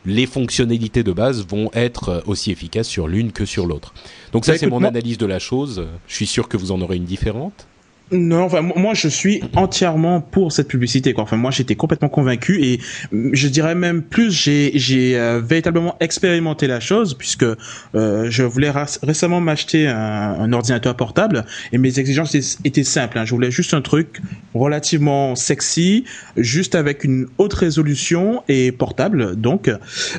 les 0.05 0.27
fonctionnalités 0.27 1.03
de 1.03 1.13
base 1.13 1.47
vont 1.47 1.71
être 1.75 2.09
euh, 2.09 2.21
aussi 2.27 2.51
efficaces 2.51 2.89
sur 2.89 3.09
l'une 3.09 3.33
que 3.33 3.45
sur 3.45 3.67
l'autre. 3.67 3.93
Donc 4.33 4.45
ça, 4.45 4.53
bah, 4.53 4.59
c'est 4.59 4.67
mon 4.67 4.83
analyse 4.85 5.19
de 5.19 5.27
la 5.27 5.39
chose. 5.39 5.87
Je 6.07 6.15
suis 6.15 6.27
sûr 6.27 6.49
que 6.49 6.57
vous 6.57 6.73
en 6.73 6.81
aurez 6.81 6.97
une 6.97 7.05
différente. 7.05 7.67
Non, 8.13 8.43
enfin 8.43 8.61
moi 8.63 8.95
je 8.95 9.07
suis 9.07 9.41
entièrement 9.55 10.21
pour 10.21 10.51
cette 10.51 10.67
publicité 10.67 11.13
quoi. 11.13 11.23
Enfin 11.23 11.37
moi 11.37 11.53
j'étais 11.53 11.77
complètement 11.77 12.09
convaincu 12.09 12.61
et 12.61 12.81
je 13.13 13.47
dirais 13.47 13.77
même 13.77 14.03
plus 14.03 14.33
j'ai 14.33 14.73
j'ai 14.75 15.17
euh, 15.17 15.41
véritablement 15.41 15.97
expérimenté 16.01 16.67
la 16.67 16.81
chose 16.81 17.15
puisque 17.15 17.45
euh, 17.45 18.27
je 18.29 18.43
voulais 18.43 18.73
récemment 19.03 19.41
m'acheter 19.41 19.87
un, 19.87 19.97
un, 19.97 20.53
ordinateur 20.53 20.97
portable 20.97 21.45
et 21.73 21.79
mes 21.79 22.01
exigences 22.01 22.35
étaient 22.65 22.83
simples. 22.83 23.17
Hein. 23.17 23.25
Je 23.25 23.33
voulais 23.33 23.53
juste 23.53 23.75
un 23.75 23.81
truc 23.81 24.21
relativement 24.55 25.37
sexy, 25.37 26.05
juste 26.37 26.75
avec 26.75 27.05
une 27.05 27.29
haute 27.39 27.55
résolution 27.55 28.43
et 28.49 28.73
portable. 28.73 29.37
Donc 29.37 29.71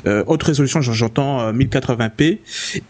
euh, 0.06 0.24
haute 0.26 0.42
résolution 0.42 0.80
j'entends 0.80 1.52
1080p 1.52 2.38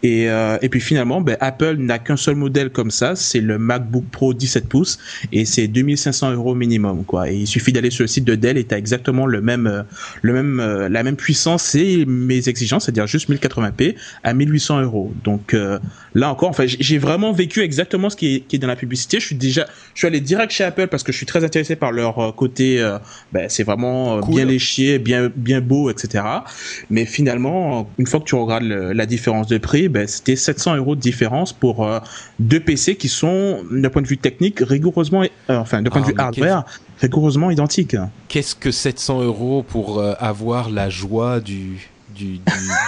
et 0.03 0.27
et 0.61 0.69
puis 0.69 0.79
finalement 0.79 1.19
ben, 1.19 1.35
Apple 1.41 1.75
n'a 1.75 1.99
qu'un 1.99 2.15
seul 2.15 2.35
modèle 2.35 2.69
comme 2.69 2.91
ça, 2.91 3.17
c'est 3.17 3.41
le 3.41 3.57
MacBook 3.57 4.05
Pro 4.09 4.33
17 4.33 4.69
pouces 4.69 4.92
et 5.31 5.45
c'est 5.45 5.67
2500 5.67 6.33
euros 6.33 6.55
minimum 6.55 7.03
quoi. 7.05 7.29
Et 7.29 7.35
il 7.35 7.47
suffit 7.47 7.71
d'aller 7.71 7.89
sur 7.89 8.03
le 8.03 8.07
site 8.07 8.25
de 8.25 8.35
Dell 8.35 8.57
et 8.57 8.63
t'as 8.63 8.77
exactement 8.77 9.25
le 9.25 9.41
même 9.41 9.67
euh, 9.67 9.83
le 10.21 10.33
même 10.33 10.59
euh, 10.59 10.89
la 10.89 11.03
même 11.03 11.15
puissance 11.15 11.75
et 11.75 12.05
mes 12.05 12.49
exigences, 12.49 12.85
c'est-à-dire 12.85 13.07
juste 13.07 13.29
1080p 13.29 13.95
à 14.23 14.33
1800 14.33 14.81
euros. 14.81 15.13
Donc 15.23 15.53
euh, 15.53 15.79
là 16.13 16.29
encore, 16.29 16.49
enfin 16.49 16.65
j'ai 16.67 16.97
vraiment 16.97 17.31
vécu 17.31 17.61
exactement 17.61 18.09
ce 18.09 18.15
qui 18.15 18.35
est, 18.35 18.39
qui 18.41 18.55
est 18.57 18.59
dans 18.59 18.67
la 18.67 18.75
publicité. 18.75 19.19
Je 19.19 19.25
suis 19.25 19.35
déjà 19.35 19.67
je 19.93 19.99
suis 19.99 20.07
allé 20.07 20.21
direct 20.21 20.51
chez 20.51 20.63
Apple 20.63 20.87
parce 20.87 21.03
que 21.03 21.11
je 21.11 21.17
suis 21.17 21.25
très 21.25 21.43
intéressé 21.43 21.75
par 21.75 21.91
leur 21.91 22.19
euh, 22.19 22.31
côté, 22.31 22.81
euh, 22.81 22.97
ben, 23.31 23.47
c'est 23.49 23.63
vraiment 23.63 24.19
bien 24.19 24.45
léché, 24.45 24.99
bien 24.99 25.31
bien 25.35 25.61
beau, 25.61 25.89
etc. 25.89 26.23
Mais 26.89 27.05
finalement, 27.05 27.89
une 27.97 28.07
fois 28.07 28.19
que 28.19 28.25
tu 28.25 28.35
regardes 28.35 28.63
la 28.63 29.05
différence 29.05 29.47
de 29.47 29.57
prix, 29.57 29.89
ben, 29.89 30.07
c'était 30.07 30.35
700 30.35 30.77
euros 30.77 30.95
de 30.95 31.01
différence 31.01 31.53
pour 31.53 31.87
deux 32.39 32.59
PC 32.59 32.95
qui 32.95 33.07
sont, 33.07 33.63
d'un 33.71 33.89
point 33.89 34.01
de 34.01 34.07
vue 34.07 34.17
technique, 34.17 34.59
rigoureusement, 34.59 35.23
enfin, 35.47 35.81
d'un 35.81 35.89
point 35.89 36.01
de 36.01 36.07
ah, 36.07 36.09
vue 36.09 36.15
hardware, 36.17 36.63
rigoureusement 36.99 37.51
identiques. 37.51 37.95
Qu'est-ce 38.27 38.55
que 38.55 38.71
700 38.71 39.23
euros 39.23 39.63
pour 39.63 40.03
avoir 40.19 40.69
la 40.69 40.89
joie 40.89 41.39
du 41.39 41.89
du, 42.15 42.39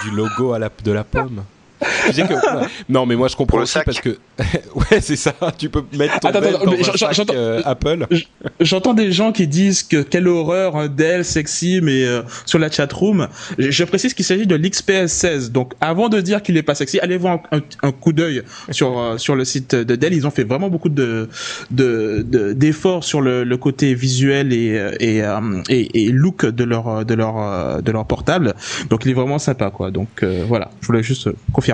du, 0.04 0.10
logo 0.14 0.52
à 0.52 0.58
la, 0.58 0.70
de 0.84 0.92
la 0.92 1.04
pomme? 1.04 1.42
non, 2.88 3.06
mais 3.06 3.16
moi 3.16 3.28
je 3.28 3.36
comprends 3.36 3.58
aussi 3.58 3.78
parce 3.84 4.00
que 4.00 4.10
ouais, 4.74 5.00
c'est 5.00 5.16
ça. 5.16 5.34
Tu 5.58 5.68
peux 5.68 5.82
mettre 5.92 6.20
ton 6.20 6.28
attends, 6.28 7.34
euh, 7.34 7.62
Apple. 7.64 8.06
J'entends 8.60 8.94
des 8.94 9.12
gens 9.12 9.32
qui 9.32 9.46
disent 9.46 9.82
que 9.82 10.02
quelle 10.02 10.28
horreur 10.28 10.76
un 10.76 10.88
Dell 10.88 11.24
sexy, 11.24 11.80
mais 11.82 12.04
euh, 12.04 12.22
sur 12.44 12.58
la 12.58 12.70
chat 12.70 12.90
room. 12.92 13.28
Je, 13.58 13.84
précise 13.84 14.14
qu'il 14.14 14.24
s'agit 14.24 14.46
de 14.46 14.56
l'XPS 14.56 15.08
16. 15.08 15.52
Donc 15.52 15.74
avant 15.80 16.08
de 16.08 16.20
dire 16.20 16.42
qu'il 16.42 16.56
est 16.56 16.62
pas 16.62 16.74
sexy, 16.74 16.98
allez 17.00 17.16
voir 17.16 17.40
un, 17.82 17.92
coup 17.92 18.12
d'œil 18.12 18.42
sur 18.70 18.98
euh, 18.98 19.18
sur 19.18 19.36
le 19.36 19.44
site 19.44 19.74
de 19.74 19.96
Dell. 19.96 20.14
Ils 20.14 20.26
ont 20.26 20.30
fait 20.30 20.44
vraiment 20.44 20.68
beaucoup 20.68 20.88
de 20.88 21.28
d'efforts 21.70 23.04
sur 23.04 23.20
le, 23.20 23.56
côté 23.56 23.94
visuel 23.94 24.52
et 24.52 24.78
et, 25.00 25.22
et 25.68 26.08
look 26.10 26.44
de 26.44 26.64
leur 26.64 27.04
de 27.04 27.14
leur 27.14 27.82
de 27.82 27.92
leur 27.92 28.06
portable. 28.06 28.54
Donc 28.90 29.04
il 29.04 29.10
est 29.10 29.14
vraiment 29.14 29.38
sympa 29.38 29.70
quoi. 29.70 29.90
Donc 29.90 30.24
voilà, 30.46 30.70
je 30.80 30.86
voulais 30.86 31.02
juste 31.02 31.28
confirmer. 31.52 31.65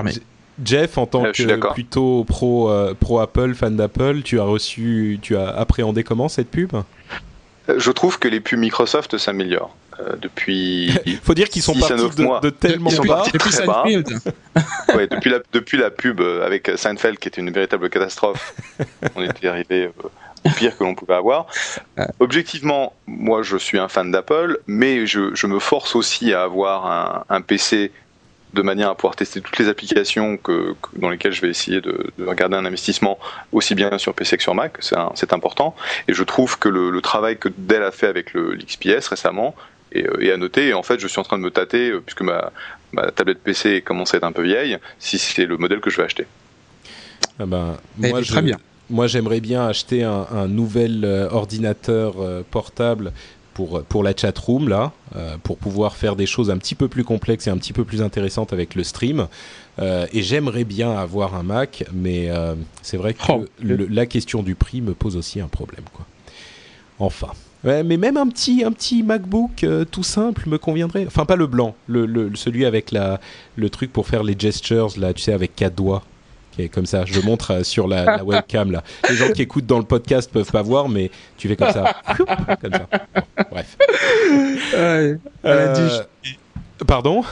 Jeff, 0.62 0.98
en 0.98 1.06
tant 1.06 1.24
que 1.24 1.72
plutôt 1.72 2.24
pro, 2.24 2.70
euh, 2.70 2.94
pro 2.98 3.20
Apple, 3.20 3.54
fan 3.54 3.76
d'Apple, 3.76 4.22
tu 4.22 4.38
as 4.38 4.44
reçu, 4.44 5.18
tu 5.22 5.36
as 5.36 5.48
appréhendé 5.48 6.04
comment 6.04 6.28
cette 6.28 6.50
pub? 6.50 6.74
Euh, 7.68 7.78
Je 7.78 7.90
trouve 7.90 8.18
que 8.18 8.28
les 8.28 8.40
pubs 8.40 8.58
Microsoft 8.58 9.16
s'améliorent. 9.18 9.74
Euh, 10.00 10.16
depuis. 10.20 10.90
Faut 11.22 11.34
dire 11.34 11.48
qu'ils 11.48 11.62
sont 11.62 11.74
partis 11.74 11.94
de, 11.94 12.40
de, 12.40 12.50
tellement 12.50 12.90
bas. 13.06 13.24
Depuis, 13.32 13.54
ouais, 14.96 15.06
depuis, 15.06 15.30
la, 15.30 15.38
depuis 15.52 15.78
la 15.78 15.90
pub 15.90 16.20
avec 16.20 16.70
Seinfeld, 16.76 17.18
qui 17.18 17.28
était 17.28 17.42
une 17.42 17.50
véritable 17.50 17.90
catastrophe, 17.90 18.54
on 19.16 19.22
était 19.22 19.48
arrivé 19.48 19.90
au 20.44 20.48
pire 20.56 20.76
que 20.76 20.82
l'on 20.82 20.94
pouvait 20.94 21.14
avoir. 21.14 21.46
Objectivement, 22.20 22.94
moi 23.06 23.42
je 23.42 23.58
suis 23.58 23.78
un 23.78 23.88
fan 23.88 24.10
d'Apple, 24.10 24.58
mais 24.66 25.06
je, 25.06 25.34
je, 25.34 25.46
me 25.46 25.58
force 25.58 25.94
aussi 25.94 26.32
à 26.32 26.42
avoir 26.42 26.86
un, 26.86 27.24
un 27.28 27.42
PC 27.42 27.92
de 28.54 28.62
manière 28.62 28.90
à 28.90 28.94
pouvoir 28.94 29.16
tester 29.16 29.40
toutes 29.40 29.58
les 29.58 29.68
applications 29.68 30.36
que, 30.36 30.74
dans 30.96 31.08
lesquelles 31.08 31.32
je 31.32 31.40
vais 31.40 31.48
essayer 31.48 31.80
de, 31.80 32.12
regarder 32.18 32.56
un 32.56 32.64
investissement 32.64 33.18
aussi 33.52 33.74
bien 33.74 33.96
sur 33.98 34.14
PC 34.14 34.36
que 34.36 34.42
sur 34.42 34.54
Mac, 34.54 34.78
c'est 34.80 35.32
important. 35.32 35.74
Et 36.08 36.14
je 36.14 36.22
trouve 36.22 36.58
que 36.58 36.68
le, 36.68 37.00
travail 37.00 37.36
que 37.36 37.48
Dell 37.56 37.82
a 37.82 37.90
fait 37.90 38.06
avec 38.06 38.34
l'XPS 38.34 39.08
récemment 39.08 39.54
est, 39.92 40.06
euh, 40.06 40.34
à 40.34 40.36
noter. 40.36 40.68
Et 40.68 40.74
en 40.74 40.82
fait, 40.82 41.00
je 41.00 41.08
suis 41.08 41.18
en 41.18 41.24
train 41.24 41.38
de 41.38 41.42
me 41.42 41.50
tâter, 41.50 41.90
euh, 41.90 42.00
puisque 42.00 42.22
ma, 42.22 42.52
tablette 43.14 43.42
PC 43.42 43.80
commence 43.80 44.14
à 44.14 44.18
être 44.18 44.24
un 44.24 44.32
peu 44.32 44.42
vieille, 44.42 44.78
si 44.98 45.18
c'est 45.18 45.46
le 45.46 45.56
modèle 45.56 45.80
que 45.80 45.90
je 45.90 45.96
vais 45.96 46.04
acheter. 46.04 46.26
Ah 47.38 47.46
ben, 47.46 47.76
moi, 47.96 48.22
très 48.22 48.42
bien. 48.42 48.58
Moi, 48.90 49.06
j'aimerais 49.06 49.40
bien 49.40 49.66
acheter 49.66 50.04
un, 50.04 50.46
nouvel 50.48 51.04
euh, 51.04 51.28
ordinateur 51.30 52.14
portable 52.50 53.12
pour, 53.54 53.82
pour 53.82 54.02
la 54.02 54.16
chat 54.16 54.36
room 54.38 54.68
là, 54.68 54.92
euh, 55.16 55.36
pour 55.42 55.58
pouvoir 55.58 55.96
faire 55.96 56.16
des 56.16 56.26
choses 56.26 56.50
un 56.50 56.58
petit 56.58 56.74
peu 56.74 56.88
plus 56.88 57.04
complexes 57.04 57.46
et 57.46 57.50
un 57.50 57.56
petit 57.56 57.72
peu 57.72 57.84
plus 57.84 58.02
intéressantes 58.02 58.52
avec 58.52 58.74
le 58.74 58.84
stream. 58.84 59.26
Euh, 59.78 60.06
et 60.12 60.22
j'aimerais 60.22 60.64
bien 60.64 60.92
avoir 60.92 61.34
un 61.34 61.42
Mac, 61.42 61.84
mais 61.92 62.30
euh, 62.30 62.54
c'est 62.82 62.96
vrai 62.96 63.14
que 63.14 63.20
oh. 63.28 63.44
la 63.62 64.06
question 64.06 64.42
du 64.42 64.54
prix 64.54 64.80
me 64.80 64.94
pose 64.94 65.16
aussi 65.16 65.40
un 65.40 65.48
problème. 65.48 65.84
Quoi. 65.92 66.06
Enfin. 66.98 67.28
mais 67.64 67.96
même 67.96 68.16
un 68.16 68.28
petit, 68.28 68.64
un 68.64 68.72
petit 68.72 69.02
MacBook 69.02 69.66
tout 69.90 70.02
simple 70.02 70.48
me 70.48 70.58
conviendrait. 70.58 71.06
Enfin, 71.06 71.24
pas 71.24 71.36
le 71.36 71.46
blanc, 71.46 71.74
le, 71.86 72.06
le, 72.06 72.30
celui 72.34 72.64
avec 72.64 72.92
la, 72.92 73.20
le 73.56 73.70
truc 73.70 73.92
pour 73.92 74.06
faire 74.06 74.22
les 74.22 74.36
gestures, 74.38 74.90
là, 74.98 75.12
tu 75.12 75.22
sais, 75.22 75.32
avec 75.32 75.56
quatre 75.56 75.74
doigts 75.74 76.02
est 76.58 76.68
comme 76.68 76.86
ça. 76.86 77.04
Je 77.06 77.20
montre 77.20 77.52
euh, 77.52 77.62
sur 77.62 77.88
la, 77.88 78.22
webcam 78.24 78.70
là. 78.70 78.82
Les 79.08 79.16
gens 79.16 79.30
qui 79.32 79.42
écoutent 79.42 79.66
dans 79.66 79.78
le 79.78 79.84
podcast 79.84 80.30
peuvent 80.30 80.50
pas 80.50 80.62
voir, 80.62 80.88
mais 80.88 81.10
tu 81.38 81.48
fais 81.48 81.56
comme 81.56 81.72
ça, 81.72 81.94
comme 82.60 82.72
ça. 82.72 82.86
bref. 83.50 83.76
Euh, 84.74 85.16
pardon? 86.86 87.24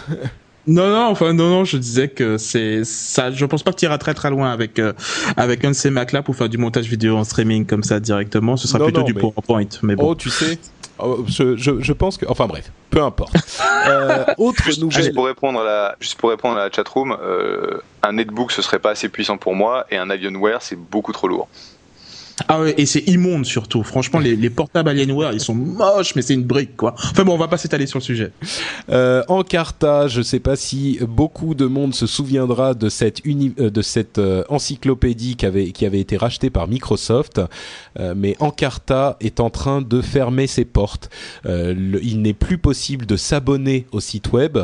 Non, 0.67 0.89
non, 0.89 1.07
enfin, 1.07 1.33
non, 1.33 1.49
non, 1.49 1.65
je 1.65 1.77
disais 1.79 2.09
que 2.09 2.37
c'est 2.37 2.85
ça. 2.85 3.31
Je 3.31 3.45
pense 3.47 3.63
pas 3.63 3.73
que 3.73 3.79
tu 3.79 3.87
iras 3.87 3.99
très 3.99 4.15
très 4.15 4.31
loin 4.31 4.53
avec 4.53 4.79
euh, 4.79 4.93
avec 5.37 5.65
un 5.65 5.71
de 5.71 5.75
ces 5.75 5.91
Mac 5.91 6.13
là 6.13 6.23
pour 6.23 6.37
faire 6.37 6.49
du 6.49 6.59
montage 6.59 6.87
vidéo 6.87 7.17
en 7.17 7.25
streaming 7.25 7.67
comme 7.67 7.83
ça 7.83 7.99
directement. 7.99 8.57
Ce 8.57 8.69
sera 8.69 8.85
plutôt 8.85 9.03
du 9.03 9.15
PowerPoint. 9.15 9.69
Mais 9.83 9.97
bon. 9.97 10.11
Oh, 10.11 10.15
tu 10.15 10.29
sais, 10.29 10.59
oh, 10.99 11.25
je, 11.27 11.57
je, 11.57 11.93
pense 11.93 12.19
que, 12.19 12.27
enfin 12.29 12.47
bref, 12.47 12.71
peu 12.91 13.03
importe. 13.03 13.35
Euh, 13.87 14.27
autre 14.37 14.63
juste, 14.63 14.83
nouvelle. 14.83 15.05
Juste 15.05 15.15
pour 15.15 15.25
répondre 15.25 15.61
à 15.61 15.65
la, 15.65 15.97
juste 16.01 16.19
pour 16.19 16.29
répondre 16.29 16.59
à 16.59 16.65
la 16.65 16.71
chatroom, 16.71 17.17
euh, 17.23 17.81
un 18.03 18.13
netbook 18.13 18.53
ce 18.53 18.61
serait 18.61 18.79
pas 18.79 18.91
assez 18.91 19.09
puissant 19.09 19.39
pour 19.39 19.55
moi 19.55 19.87
et 19.91 19.97
un 19.97 20.11
Alienware 20.11 20.61
c'est 20.61 20.77
beaucoup 20.77 21.13
trop 21.13 21.27
lourd. 21.27 21.49
Ah 22.49 22.61
ouais, 22.61 22.75
et 22.79 22.87
c'est 22.87 23.07
immonde 23.09 23.45
surtout. 23.47 23.83
Franchement, 23.83 24.19
les, 24.19 24.37
les 24.37 24.51
portables 24.51 24.89
Alienware, 24.89 25.33
ils 25.33 25.41
sont 25.41 25.55
moches, 25.55 26.15
mais 26.15 26.23
c'est 26.23 26.35
une 26.35 26.45
brique, 26.45 26.77
quoi. 26.77 26.95
Enfin 26.97 27.25
bon, 27.25 27.35
on 27.35 27.39
va 27.39 27.49
pas 27.49 27.59
s'étaler 27.59 27.87
sur 27.87 27.99
le 27.99 28.05
sujet. 28.05 28.33
Euh, 28.91 29.23
Encarta, 29.29 30.09
je 30.09 30.23
sais 30.23 30.41
pas 30.41 30.57
si 30.57 30.99
beaucoup 31.09 31.55
de 31.55 31.67
monde 31.67 31.95
se 31.95 32.07
souviendra 32.07 32.75
de 32.75 32.89
cette, 32.89 33.23
euh, 33.27 33.71
de 33.71 33.83
cette 33.83 34.19
euh, 34.19 34.45
encyclopédie 34.49 35.37
qui 35.37 35.47
avait, 35.47 35.73
qui 35.73 35.87
avait 35.87 36.01
été 36.01 36.17
rachetée 36.17 36.51
par 36.51 36.69
Microsoft, 36.69 37.41
euh, 37.99 38.15
mais 38.17 38.37
Encarta 38.41 39.17
est 39.21 39.41
en 39.41 39.51
train 39.51 39.83
de 39.83 40.01
fermer 40.01 40.47
ses 40.47 40.65
portes. 40.65 41.11
il 41.45 42.23
n'est 42.23 42.35
plus 42.35 42.59
possible 42.59 43.07
de 43.07 43.17
s'abonner 43.17 43.87
au 43.93 44.01
site 44.01 44.33
web 44.33 44.59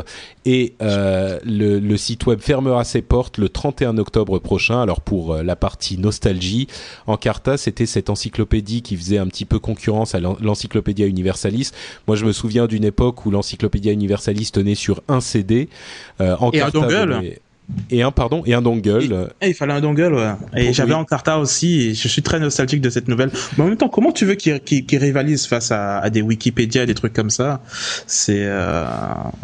et 0.45 0.73
le, 0.79 1.79
le 1.79 1.97
site 1.97 2.25
web 2.25 2.39
fermera 2.39 2.83
ses 2.83 3.01
portes 3.01 3.37
le 3.37 3.49
31 3.49 3.97
octobre 3.97 4.39
prochain. 4.39 4.81
Alors 4.81 5.01
pour 5.01 5.35
la 5.35 5.55
partie 5.55 5.97
nostalgie, 5.97 6.67
Encarta, 7.05 7.57
c'était 7.67 7.85
cette 7.85 8.09
encyclopédie 8.09 8.81
qui 8.81 8.95
faisait 8.95 9.17
un 9.17 9.27
petit 9.27 9.43
peu 9.43 9.59
concurrence 9.59 10.15
à 10.15 10.21
l'encyclopédia 10.21 11.05
Universalis. 11.05 11.71
Moi, 12.07 12.15
je 12.15 12.25
me 12.25 12.31
souviens 12.31 12.65
d'une 12.65 12.85
époque 12.85 13.25
où 13.25 13.31
l'encyclopédia 13.31 13.91
Universalis 13.91 14.51
tenait 14.53 14.75
sur 14.75 15.01
un 15.09 15.19
CD. 15.19 15.67
Euh, 16.21 16.37
en 16.39 16.49
et 16.51 16.61
un 16.61 16.69
dongle 16.69 17.19
et 17.25 17.41
un 17.91 18.11
pardon 18.11 18.43
et 18.45 18.53
un 18.53 18.61
dongle. 18.61 19.29
Et, 19.41 19.49
il 19.49 19.53
fallait 19.53 19.73
un 19.73 19.81
dongle 19.81 20.13
ouais. 20.13 20.33
Et 20.55 20.73
j'avais 20.73 20.93
en 20.93 21.01
Encarta 21.01 21.39
aussi 21.39 21.81
et 21.81 21.93
je 21.93 22.07
suis 22.07 22.21
très 22.21 22.39
nostalgique 22.39 22.81
de 22.81 22.89
cette 22.89 23.07
nouvelle. 23.07 23.31
Mais 23.57 23.63
en 23.63 23.67
même 23.67 23.77
temps, 23.77 23.89
comment 23.89 24.11
tu 24.11 24.25
veux 24.25 24.35
qu'il 24.35 24.61
qu 24.61 24.97
rivalise 24.97 25.47
face 25.47 25.71
à, 25.71 25.99
à, 25.99 26.09
des 26.09 26.21
Wikipédia, 26.21 26.85
des 26.85 26.95
trucs 26.95 27.13
comme 27.13 27.29
ça? 27.29 27.61
C'est 28.07 28.43
euh... 28.43 28.85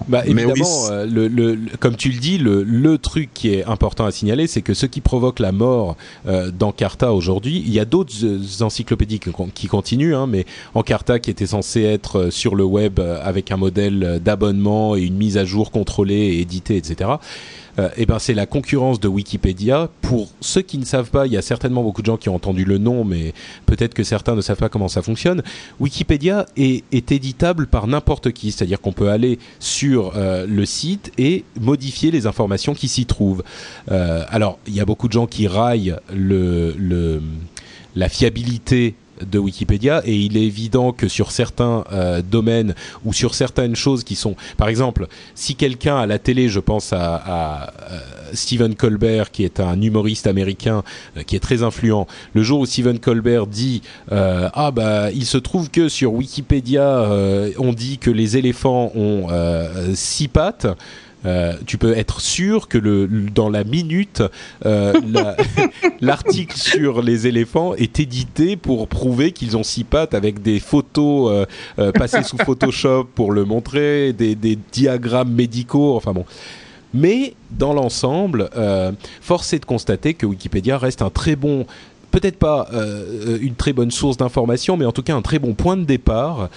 bah 0.07 0.23
évidemment 0.25 0.87
euh, 0.91 1.05
le, 1.05 1.27
le, 1.27 1.59
comme 1.79 1.95
tu 1.95 2.09
le 2.09 2.19
dis 2.19 2.37
le, 2.37 2.63
le 2.63 2.97
truc 2.97 3.29
qui 3.33 3.53
est 3.53 3.65
important 3.65 4.05
à 4.05 4.11
signaler, 4.11 4.47
c'est 4.47 4.61
que 4.61 4.73
ce 4.73 4.85
qui 4.85 5.01
provoque 5.01 5.39
la 5.39 5.51
mort 5.51 5.95
euh, 6.27 6.51
d'Encarta 6.51 7.13
aujourd'hui, 7.13 7.63
il 7.65 7.73
y 7.73 7.79
a 7.79 7.85
d'autres 7.85 8.13
euh, 8.23 8.63
encyclopédies 8.63 9.19
qui, 9.19 9.31
qui 9.53 9.67
continuent, 9.67 10.15
hein, 10.15 10.27
mais 10.27 10.45
Encarta 10.73 11.19
qui 11.19 11.29
était 11.29 11.47
censé 11.47 11.83
être 11.83 12.19
euh, 12.19 12.31
sur 12.31 12.55
le 12.55 12.63
web 12.63 12.99
avec 12.99 13.51
un 13.51 13.57
modèle 13.57 14.19
d'abonnement 14.23 14.95
et 14.95 15.01
une 15.01 15.15
mise 15.15 15.37
à 15.37 15.45
jour 15.45 15.71
contrôlée 15.71 16.15
et 16.15 16.41
éditée, 16.41 16.77
etc 16.77 17.11
euh, 17.79 17.89
eh 17.97 18.05
ben 18.05 18.19
c'est 18.19 18.33
la 18.33 18.45
concurrence 18.45 18.99
de 18.99 19.07
Wikipédia. 19.07 19.89
Pour 20.01 20.29
ceux 20.41 20.61
qui 20.61 20.77
ne 20.77 20.85
savent 20.85 21.09
pas, 21.09 21.25
il 21.25 21.33
y 21.33 21.37
a 21.37 21.41
certainement 21.41 21.83
beaucoup 21.83 22.01
de 22.01 22.05
gens 22.05 22.17
qui 22.17 22.29
ont 22.29 22.35
entendu 22.35 22.65
le 22.65 22.77
nom, 22.77 23.03
mais 23.03 23.33
peut-être 23.65 23.93
que 23.93 24.03
certains 24.03 24.35
ne 24.35 24.41
savent 24.41 24.57
pas 24.57 24.69
comment 24.69 24.87
ça 24.87 25.01
fonctionne. 25.01 25.41
Wikipédia 25.79 26.45
est, 26.55 26.83
éditable 27.11 27.67
par 27.67 27.87
n'importe 27.87 28.31
qui, 28.31 28.51
c'est-à-dire 28.51 28.79
qu'on 28.79 28.93
peut 28.93 29.09
aller 29.09 29.37
sur 29.59 30.13
euh, 30.15 30.45
le 30.47 30.65
site 30.65 31.11
et 31.17 31.43
modifier 31.59 32.11
les 32.11 32.27
informations 32.27 32.73
qui 32.73 32.87
s'y 32.87 33.05
trouvent. 33.05 33.43
Euh, 33.91 34.23
alors, 34.29 34.57
il 34.67 34.73
y 34.73 34.79
a 34.79 34.85
beaucoup 34.85 35.07
de 35.07 35.13
gens 35.13 35.27
qui 35.27 35.47
raillent 35.47 35.95
le, 36.13 36.73
le 36.77 37.21
la 37.95 38.09
fiabilité 38.09 38.95
de 39.29 39.39
Wikipédia. 39.39 40.01
Et 40.05 40.15
il 40.15 40.37
est 40.37 40.43
évident 40.43 40.91
que 40.91 41.07
sur 41.07 41.31
certains 41.31 41.83
euh, 41.91 42.21
domaines 42.21 42.75
ou 43.05 43.13
sur 43.13 43.35
certaines 43.35 43.75
choses 43.75 44.03
qui 44.03 44.15
sont, 44.15 44.35
par 44.57 44.67
exemple, 44.67 45.07
si 45.35 45.55
quelqu'un 45.55 45.97
à 45.97 46.05
la 46.05 46.19
télé, 46.19 46.49
je 46.49 46.59
pense 46.59 46.93
à, 46.93 47.73
euh, 47.91 47.99
Stephen 48.33 48.75
Colbert 48.75 49.31
qui 49.31 49.43
est 49.43 49.59
un 49.59 49.79
humoriste 49.81 50.27
américain 50.27 50.83
euh, 51.17 51.23
qui 51.23 51.35
est 51.35 51.39
très 51.39 51.63
influent, 51.63 52.07
le 52.33 52.43
jour 52.43 52.61
où 52.61 52.65
Stephen 52.65 52.99
Colbert 52.99 53.47
dit 53.47 53.81
ah 54.11 54.71
bah 54.71 55.11
il 55.11 55.25
se 55.25 55.37
trouve 55.37 55.69
que 55.69 55.89
sur 55.89 56.13
Wikipédia 56.13 57.09
on 57.57 57.73
dit 57.73 57.97
que 57.97 58.09
les 58.09 58.37
éléphants 58.37 58.91
ont 58.95 59.27
six 59.93 60.27
pattes 60.27 60.67
euh, 61.25 61.53
tu 61.65 61.77
peux 61.77 61.97
être 61.97 62.21
sûr 62.21 62.67
que 62.67 62.77
le, 62.77 63.07
dans 63.07 63.49
la 63.49 63.63
minute, 63.63 64.23
euh, 64.65 64.93
l'article 66.01 66.57
sur 66.57 67.01
les 67.01 67.27
éléphants 67.27 67.75
est 67.75 67.99
édité 67.99 68.55
pour 68.57 68.87
prouver 68.87 69.31
qu'ils 69.31 69.55
ont 69.57 69.63
six 69.63 69.83
pattes 69.83 70.13
avec 70.13 70.41
des 70.41 70.59
photos 70.59 71.47
euh, 71.77 71.91
passées 71.91 72.23
sous 72.23 72.37
Photoshop 72.37 73.07
pour 73.15 73.31
le 73.31 73.45
montrer, 73.45 74.13
des, 74.13 74.35
des 74.35 74.57
diagrammes 74.71 75.31
médicaux, 75.31 75.95
enfin 75.95 76.13
bon. 76.13 76.25
Mais 76.95 77.33
dans 77.49 77.73
l'ensemble, 77.73 78.51
force 79.19 79.51
est 79.53 79.59
de 79.59 79.65
constater 79.65 80.13
que 80.13 80.27
Wikipédia 80.27 80.77
reste 80.77 81.01
un 81.01 81.09
très 81.09 81.35
bon 81.35 81.65
peut-être 82.13 82.37
pas 82.37 82.69
une 83.41 83.55
très 83.55 83.73
bonne 83.73 83.91
source 83.91 84.17
d'information, 84.17 84.77
mais 84.77 84.85
en 84.85 84.91
tout 84.91 85.01
cas 85.01 85.15
un 85.15 85.21
très 85.21 85.39
bon 85.39 85.55
point 85.55 85.75
de 85.75 85.83
départ 85.83 86.49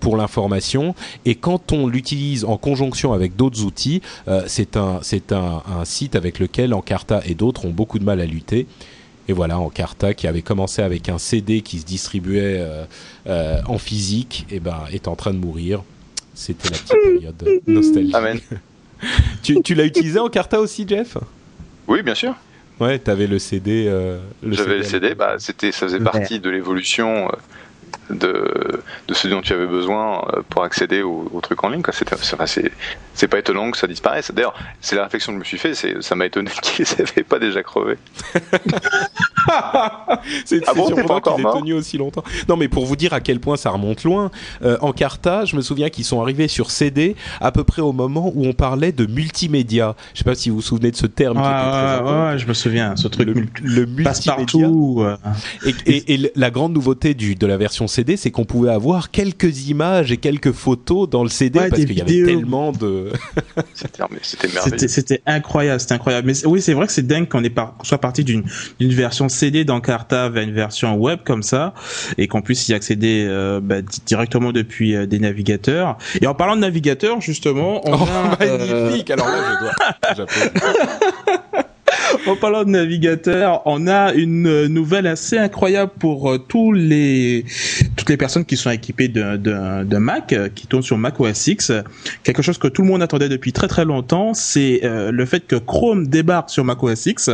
pour 0.00 0.16
l'information. 0.16 0.94
Et 1.24 1.34
quand 1.34 1.72
on 1.72 1.86
l'utilise 1.86 2.44
en 2.44 2.56
conjonction 2.56 3.12
avec 3.12 3.36
d'autres 3.36 3.62
outils, 3.64 4.00
c'est 4.46 4.76
un, 4.76 5.00
un, 5.30 5.62
un, 5.80 5.84
site 5.84 6.16
avec 6.16 6.38
lequel 6.38 6.72
Encarta 6.74 7.20
et 7.26 7.34
d'autres 7.34 7.66
ont 7.66 7.70
beaucoup 7.70 7.98
de 7.98 8.04
mal 8.04 8.20
à 8.20 8.26
lutter. 8.26 8.66
Et 9.28 9.32
voilà, 9.32 9.58
Encarta 9.58 10.14
qui 10.14 10.26
avait 10.26 10.42
commencé 10.42 10.82
avec 10.82 11.08
un 11.08 11.18
CD 11.18 11.60
qui 11.60 11.78
se 11.78 11.84
distribuait 11.84 12.66
en 13.26 13.78
physique, 13.78 14.46
et 14.50 14.56
eh 14.56 14.60
ben 14.60 14.84
est 14.92 15.08
en 15.08 15.14
train 15.14 15.34
de 15.34 15.38
mourir. 15.38 15.82
C'était 16.34 16.68
la 16.68 16.76
petite 16.76 17.02
période 17.02 17.62
nostalgique. 17.66 18.14
Amen. 18.14 18.38
tu, 19.42 19.60
tu 19.62 19.74
l'as 19.74 19.84
utilisé 19.84 20.18
en 20.18 20.28
Carta 20.28 20.60
aussi, 20.60 20.86
Jeff? 20.86 21.16
Oui, 21.88 22.02
bien 22.02 22.14
sûr. 22.14 22.34
Ouais, 22.80 22.98
t'avais 22.98 23.26
le 23.26 23.38
CD. 23.38 23.86
Euh, 23.88 24.18
J'avais 24.42 24.78
le 24.78 24.82
CD, 24.82 25.14
bah, 25.14 25.36
c'était, 25.38 25.72
ça 25.72 25.86
faisait 25.86 26.00
partie 26.00 26.40
de 26.40 26.50
l'évolution 26.50 27.28
euh, 27.28 27.32
de, 28.10 28.82
de 29.08 29.14
ce 29.14 29.28
dont 29.28 29.40
tu 29.40 29.52
avais 29.52 29.66
besoin 29.66 30.24
euh, 30.32 30.42
pour 30.48 30.62
accéder 30.62 31.02
au, 31.02 31.28
au 31.32 31.40
truc 31.40 31.62
en 31.64 31.68
ligne. 31.70 31.82
C'est 33.14 33.28
pas 33.28 33.38
étonnant 33.38 33.70
que 33.70 33.78
ça 33.78 33.86
disparaisse. 33.86 34.30
D'ailleurs, 34.32 34.54
c'est 34.80 34.96
la 34.96 35.04
réflexion 35.04 35.32
que 35.32 35.36
je 35.36 35.38
me 35.40 35.44
suis 35.44 35.58
fait, 35.58 35.74
ça 36.02 36.14
m'a 36.14 36.26
étonné 36.26 36.50
qu'ils 36.62 36.86
n'avaient 36.98 37.24
pas 37.24 37.38
déjà 37.38 37.62
crevé. 37.62 37.96
c'est 40.44 40.62
ah 40.66 40.74
bon, 40.74 40.86
surprenant 40.88 41.20
qu'il 41.20 41.46
ait 41.46 41.52
tenu 41.52 41.72
aussi 41.74 41.98
longtemps. 41.98 42.24
Non, 42.48 42.56
mais 42.56 42.68
pour 42.68 42.86
vous 42.86 42.96
dire 42.96 43.12
à 43.12 43.20
quel 43.20 43.40
point 43.40 43.56
ça 43.56 43.70
remonte 43.70 44.04
loin, 44.04 44.30
euh, 44.62 44.76
en 44.80 44.92
Carta, 44.92 45.44
je 45.44 45.56
me 45.56 45.62
souviens 45.62 45.90
qu'ils 45.90 46.04
sont 46.04 46.20
arrivés 46.20 46.48
sur 46.48 46.70
CD 46.70 47.16
à 47.40 47.52
peu 47.52 47.64
près 47.64 47.82
au 47.82 47.92
moment 47.92 48.32
où 48.34 48.46
on 48.46 48.52
parlait 48.52 48.92
de 48.92 49.06
multimédia. 49.06 49.94
Je 50.14 50.18
sais 50.18 50.24
pas 50.24 50.34
si 50.34 50.50
vous 50.50 50.56
vous 50.56 50.62
souvenez 50.62 50.90
de 50.90 50.96
ce 50.96 51.06
terme. 51.06 51.38
Ouais, 51.38 52.38
je 52.38 52.46
me 52.46 52.54
souviens, 52.54 52.96
ce 52.96 53.08
truc. 53.08 53.28
Le, 53.28 53.46
le 53.62 53.86
multimédia. 53.86 54.66
Euh. 54.66 55.16
Et, 55.64 56.14
et, 56.14 56.32
la 56.34 56.50
grande 56.50 56.72
nouveauté 56.72 57.14
du, 57.14 57.34
de 57.34 57.46
la 57.46 57.56
version 57.56 57.75
CD, 57.86 58.16
c'est 58.16 58.30
qu'on 58.30 58.44
pouvait 58.44 58.70
avoir 58.70 59.10
quelques 59.10 59.68
images 59.68 60.10
et 60.10 60.16
quelques 60.16 60.52
photos 60.52 61.08
dans 61.08 61.22
le 61.22 61.28
CD 61.28 61.58
parce 61.58 61.84
qu'il 61.84 61.92
y 61.92 62.00
avait 62.00 62.24
tellement 62.24 62.72
de. 62.72 63.12
c'était 63.74 64.48
merveilleux. 64.48 64.88
C'était 64.88 65.22
incroyable, 65.26 65.80
c'était 65.80 65.94
incroyable. 65.94 66.26
Mais 66.26 66.46
oui, 66.46 66.62
c'est 66.62 66.72
vrai 66.72 66.86
que 66.86 66.92
c'est 66.92 67.06
dingue 67.06 67.28
qu'on 67.28 67.42
soit 67.82 67.98
parti 67.98 68.24
d'une 68.24 68.44
version 68.80 69.28
CD 69.28 69.64
d'Encarta 69.64 70.28
vers 70.30 70.42
une 70.42 70.54
version 70.54 70.96
web 70.96 71.20
comme 71.24 71.42
ça 71.42 71.74
et 72.16 72.26
qu'on 72.28 72.42
puisse 72.42 72.68
y 72.68 72.74
accéder 72.74 73.26
euh, 73.28 73.60
bah, 73.62 73.82
directement 74.06 74.52
depuis 74.52 74.94
euh, 74.94 75.06
des 75.06 75.18
navigateurs. 75.18 75.98
Et 76.20 76.26
en 76.26 76.34
parlant 76.34 76.56
de 76.56 76.60
navigateurs, 76.62 77.20
justement, 77.20 77.86
on 77.86 77.94
oh, 77.94 78.06
magnifique. 78.40 79.10
Alors 79.10 79.28
là, 79.28 79.58
je 80.10 80.16
dois. 80.16 80.26
en 82.26 82.36
parlant 82.36 82.64
de 82.64 82.70
navigateur, 82.70 83.62
on 83.64 83.86
a 83.86 84.12
une 84.12 84.66
nouvelle 84.66 85.06
assez 85.06 85.38
incroyable 85.38 85.92
pour 85.98 86.30
euh, 86.30 86.38
tous 86.38 86.72
les 86.72 87.44
toutes 87.96 88.10
les 88.10 88.16
personnes 88.16 88.44
qui 88.44 88.56
sont 88.56 88.70
équipées 88.70 89.08
de, 89.08 89.96
Mac, 89.96 90.32
euh, 90.32 90.48
qui 90.54 90.66
tournent 90.66 90.82
sur 90.82 90.98
Mac 90.98 91.18
OS 91.20 91.46
X. 91.46 91.72
Quelque 92.22 92.42
chose 92.42 92.58
que 92.58 92.68
tout 92.68 92.82
le 92.82 92.88
monde 92.88 93.02
attendait 93.02 93.28
depuis 93.28 93.52
très 93.52 93.68
très 93.68 93.84
longtemps, 93.84 94.34
c'est 94.34 94.80
euh, 94.84 95.10
le 95.10 95.26
fait 95.26 95.46
que 95.46 95.56
Chrome 95.56 96.06
débarque 96.06 96.50
sur 96.50 96.64
Mac 96.64 96.82
OS 96.82 97.06
X 97.06 97.30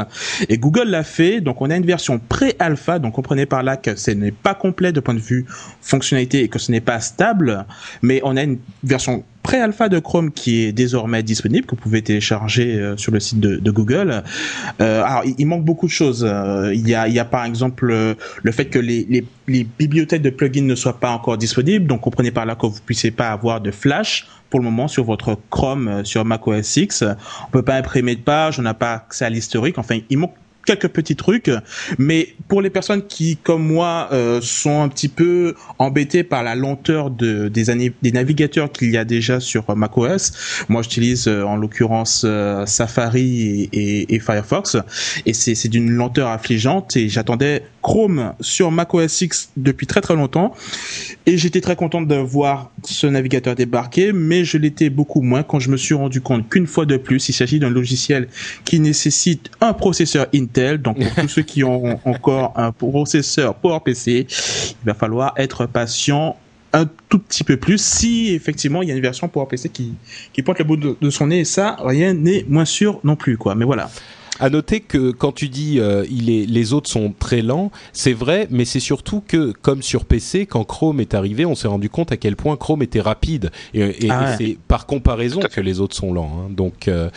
et 0.49 0.59
Google 0.59 0.89
l'a 0.89 1.05
fait. 1.05 1.41
Donc 1.41 1.61
on 1.61 1.71
a 1.71 1.77
une 1.77 1.87
version 1.87 2.19
pré-alpha, 2.19 2.99
donc 2.99 3.15
comprenez 3.15 3.47
par 3.47 3.63
là 3.63 3.77
que 3.77 3.97
ce 3.97 4.11
n'est 4.11 4.33
pas 4.33 4.55
complet 4.55 4.93
de 4.93 5.01
point 5.01 5.15
de 5.15 5.21
vue 5.21 5.47
fonctionnalité 5.81 6.43
et 6.43 6.49
que 6.49 6.59
ce 6.59 6.71
n'est 6.71 6.81
pas 6.81 7.01
stable, 7.01 7.67
mais 8.03 8.21
on 8.25 8.37
a 8.37 8.43
une 8.43 8.59
version 8.85 9.25
pré-alpha 9.43 9.89
de 9.89 9.99
Chrome 9.99 10.31
qui 10.31 10.63
est 10.63 10.73
désormais 10.73 11.23
disponible, 11.23 11.67
que 11.67 11.75
vous 11.75 11.81
pouvez 11.81 12.03
télécharger 12.03 12.75
euh, 12.75 12.97
sur 12.97 13.13
le 13.13 13.21
site 13.21 13.41
de, 13.41 13.57
de 13.57 13.71
Google. 13.71 14.23
Euh, 14.81 15.03
alors, 15.03 15.23
il, 15.39 15.47
manque 15.47 15.65
beaucoup 15.65 15.87
de 15.87 15.93
choses. 15.93 16.25
Euh, 16.27 16.73
il, 16.75 16.89
y 16.89 16.95
a, 16.95 17.09
il 17.09 17.15
y 17.15 17.19
a 17.19 17.25
par 17.25 17.45
exemple 17.45 17.91
euh, 17.91 18.15
le 18.43 18.53
fait 18.53 18.67
que 18.67 18.79
les, 18.79 19.07
les, 19.09 19.25
les, 19.49 19.65
bibliothèques 19.65 20.23
de 20.23 20.31
plugins 20.31 20.63
ne 20.63 20.75
soient 20.75 20.99
pas 20.99 21.11
encore 21.11 21.37
disponibles, 21.39 21.87
donc 21.87 22.01
comprenez 22.01 22.31
par 22.31 22.47
là 22.47 22.55
que 22.55 22.67
vous 22.67 22.81
puissiez 22.85 23.11
pas 23.11 23.31
avoir 23.31 23.61
de 23.61 23.71
Flash 23.71 24.27
pour 24.51 24.61
le 24.61 24.65
moment 24.65 24.87
sur 24.87 25.05
votre 25.05 25.39
Chrome 25.51 26.05
sur 26.05 26.25
Mac 26.25 26.47
OS 26.47 26.77
X. 26.77 27.03
On 27.03 27.51
peut 27.51 27.63
pas 27.63 27.77
imprimer 27.77 28.17
de 28.17 28.21
page, 28.21 28.59
on 28.59 28.63
n'a 28.63 28.75
pas 28.75 28.93
accès 28.93 29.25
à 29.25 29.31
l'historique. 29.31 29.79
Enfin, 29.79 29.99
il 30.11 30.19
manque 30.19 30.35
quelques 30.67 30.89
petits 30.89 31.17
trucs, 31.17 31.51
mais 31.99 32.35
pour 32.49 32.63
les 32.63 32.71
personnes 32.71 33.07
qui, 33.07 33.37
comme 33.37 33.67
moi, 33.67 34.09
euh, 34.13 34.41
sont 34.41 34.83
un 34.83 34.89
petit 34.89 35.09
peu 35.09 35.55
embêtées 35.79 36.23
par 36.23 36.43
la 36.43 36.55
lenteur 36.55 37.11
de, 37.11 37.49
des, 37.49 37.93
des 38.03 38.13
navigateurs 38.13 38.71
qu'il 38.71 38.91
y 38.91 38.97
a 38.97 39.05
déjà 39.05 39.41
sur 39.41 39.65
macOS, 39.77 40.65
moi 40.69 40.83
j'utilise 40.83 41.27
euh, 41.27 41.43
en 41.45 41.57
l'occurrence 41.57 42.23
euh, 42.25 42.67
Safari 42.67 43.69
et, 43.73 44.15
et, 44.15 44.21
Firefox, 44.21 44.77
et 45.27 45.33
c'est 45.33 45.69
d'une 45.69 45.91
lenteur 45.91 46.29
affligeante, 46.29 46.97
et 46.97 47.09
j'attendais 47.09 47.65
Chrome 47.83 48.35
sur 48.41 48.71
macOS 48.71 49.23
X 49.23 49.51
depuis 49.57 49.87
très 49.87 50.01
très 50.01 50.15
longtemps, 50.15 50.55
et 51.27 51.37
j'étais 51.37 51.61
très 51.61 51.77
content 51.77 52.03
de 52.03 52.15
voir 52.15 52.71
ce 52.85 53.07
navigateur 53.07 53.55
débarquer, 53.55 54.13
mais 54.13 54.45
je 54.45 54.59
l'étais 54.59 54.91
beaucoup 54.91 55.23
moins 55.23 55.43
quand 55.43 55.59
je 55.59 55.71
me 55.71 55.77
suis 55.77 55.95
rendu 55.95 56.21
compte 56.21 56.49
qu'une 56.49 56.67
fois 56.67 56.87
de 56.87 56.97
plus, 56.97 57.29
il 57.29 57.33
s'agit 57.33 57.59
d'un 57.59 57.71
logiciel 57.71 58.29
qui 58.65 58.79
nécessite 58.79 59.51
un 59.61 59.73
processeur 59.73 60.27
Intel 60.35 60.52
donc 60.79 60.99
pour 60.99 61.15
tous 61.23 61.29
ceux 61.29 61.43
qui 61.43 61.65
ont 61.65 62.01
encore 62.05 62.53
un 62.57 62.73
processeur 62.73 63.55
PowerPC, 63.55 64.27
il 64.29 64.87
va 64.87 64.95
falloir 64.95 65.35
être 65.37 65.67
patient 65.67 66.37
un 66.73 66.89
tout 67.09 67.19
petit 67.19 67.45
peu 67.45 67.57
plus 67.57 67.83
si 67.83 68.33
effectivement 68.33 68.83
il 68.83 68.89
y 68.89 68.93
a 68.93 68.95
une 68.95 69.03
version 69.03 69.29
PowerPC 69.29 69.69
qui, 69.69 69.93
qui 70.33 70.43
pointe 70.43 70.59
le 70.59 70.65
bout 70.65 70.77
de, 70.77 71.11
son 71.11 71.27
nez 71.27 71.45
ça, 71.45 71.77
rien 71.81 72.15
n'est 72.15 72.45
moins 72.49 72.65
sûr 72.65 73.01
non 73.05 73.17
plus 73.17 73.37
quoi. 73.37 73.55
Mais 73.55 73.65
voilà. 73.65 73.91
À 74.41 74.49
noter 74.49 74.81
que 74.81 75.11
quand 75.11 75.33
tu 75.33 75.49
dis 75.49 75.79
euh, 75.79 76.05
il 76.11 76.31
est, 76.31 76.47
les 76.47 76.73
autres 76.73 76.89
sont 76.89 77.15
très 77.19 77.43
lents, 77.43 77.71
c'est 77.93 78.15
vrai, 78.15 78.49
mais 78.51 78.65
c'est 78.65 78.81
surtout 78.81 79.23
que 79.27 79.53
comme 79.53 79.83
sur 79.83 80.05
PC, 80.07 80.47
quand 80.47 80.65
Chrome 80.65 81.01
est 81.01 81.15
arrivé, 81.15 81.45
on 81.45 81.55
s'est 81.55 81.69
rendu 81.69 81.91
compte 81.91 82.13
à 82.13 82.17
quel 82.17 82.35
point 82.35 82.57
Chrome 82.57 82.83
était 82.83 83.01
rapide 83.01 83.51
et, 83.75 84.09
ah 84.09 84.37
c'est 84.39 84.57
par 84.69 84.87
comparaison 84.87 85.41
que 85.41 85.61
les 85.61 85.81
autres 85.81 85.95
sont 85.95 86.13
lents. 86.13 86.33
Hein. 86.39 86.51
Donc 86.51 86.89
euh, 86.89 87.11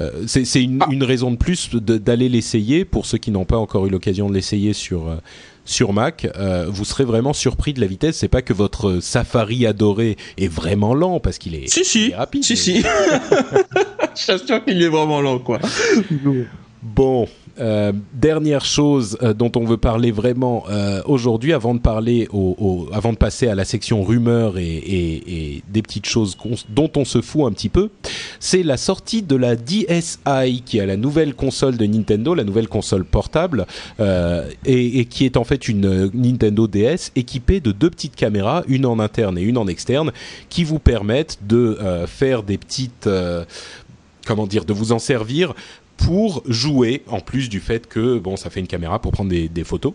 euh 0.00 0.10
c'est 0.26 0.62
une, 0.62 0.82
ah. 0.82 0.88
une, 0.90 1.04
raison 1.04 1.30
de 1.30 1.36
plus 1.36 1.70
d'aller 1.74 2.28
l'essayer 2.28 2.84
pour 2.84 3.06
ceux 3.06 3.18
qui 3.18 3.30
n'ont 3.30 3.44
pas 3.44 3.58
encore 3.58 3.86
eu 3.86 3.90
l'occasion 3.90 4.28
de 4.28 4.34
l'essayer 4.34 4.72
sur 4.72 5.08
euh, 5.08 5.16
sur 5.66 5.92
Mac, 5.92 6.26
euh, 6.36 6.66
vous 6.68 6.84
serez 6.84 7.04
vraiment 7.04 7.32
surpris 7.32 7.72
de 7.72 7.80
la 7.80 7.86
vitesse. 7.86 8.16
C'est 8.16 8.28
pas 8.28 8.42
que 8.42 8.52
votre 8.52 9.00
Safari 9.00 9.66
adoré 9.66 10.16
est 10.38 10.48
vraiment 10.48 10.94
lent 10.94 11.20
parce 11.20 11.38
qu'il 11.38 11.54
est, 11.54 11.68
si, 11.68 11.84
si. 11.84 12.14
rapide. 12.14 12.44
Si, 12.44 12.56
si. 12.56 12.82
Je 14.16 14.22
suis 14.22 14.46
sûr 14.46 14.64
qu'il 14.64 14.82
est 14.82 14.88
vraiment 14.88 15.20
lent, 15.20 15.38
quoi. 15.38 15.60
Bon, 16.82 17.28
euh, 17.58 17.92
dernière 18.12 18.64
chose 18.66 19.16
euh, 19.22 19.32
dont 19.32 19.50
on 19.56 19.64
veut 19.64 19.78
parler 19.78 20.10
vraiment 20.10 20.64
euh, 20.68 21.00
aujourd'hui, 21.06 21.54
avant 21.54 21.74
de 21.74 23.16
passer 23.16 23.48
à 23.48 23.54
la 23.54 23.64
section 23.64 24.02
rumeurs 24.02 24.58
et 24.58 25.62
des 25.68 25.82
petites 25.82 26.06
choses 26.06 26.36
dont 26.68 26.90
on 26.96 27.04
se 27.04 27.22
fout 27.22 27.46
un 27.46 27.52
petit 27.52 27.68
peu, 27.68 27.90
c'est 28.40 28.62
la 28.62 28.76
sortie 28.76 29.22
de 29.22 29.36
la 29.36 29.56
DSi, 29.56 30.62
qui 30.64 30.78
est 30.78 30.86
la 30.86 30.96
nouvelle 30.96 31.34
console 31.34 31.76
de 31.76 31.86
Nintendo, 31.86 32.34
la 32.34 32.44
nouvelle 32.44 32.68
console 32.68 33.04
portable, 33.04 33.66
et, 33.98 35.00
et, 35.00 35.04
qui 35.06 35.24
est 35.24 35.36
en 35.36 35.44
fait 35.44 35.68
une 35.68 36.10
Nintendo 36.12 36.66
DS 36.66 37.12
équipée 37.16 37.60
de 37.60 37.72
deux 37.72 37.90
petites 37.90 38.16
caméras, 38.16 38.64
une 38.68 38.86
en 38.86 38.98
interne 38.98 39.38
et 39.38 39.42
une 39.42 39.58
en 39.58 39.66
externe, 39.66 40.12
qui 40.48 40.64
vous 40.64 40.78
permettent 40.78 41.38
de 41.46 41.78
faire 42.06 42.42
des 42.42 42.58
petites 42.58 43.08
comment 44.26 44.46
dire, 44.46 44.64
de 44.64 44.72
vous 44.72 44.92
en 44.92 44.98
servir 44.98 45.54
pour 45.96 46.42
jouer, 46.46 47.02
en 47.08 47.20
plus 47.20 47.48
du 47.48 47.60
fait 47.60 47.86
que 47.86 48.18
bon, 48.18 48.36
ça 48.36 48.50
fait 48.50 48.60
une 48.60 48.66
caméra 48.66 49.00
pour 49.00 49.12
prendre 49.12 49.30
des, 49.30 49.48
des 49.48 49.64
photos. 49.64 49.94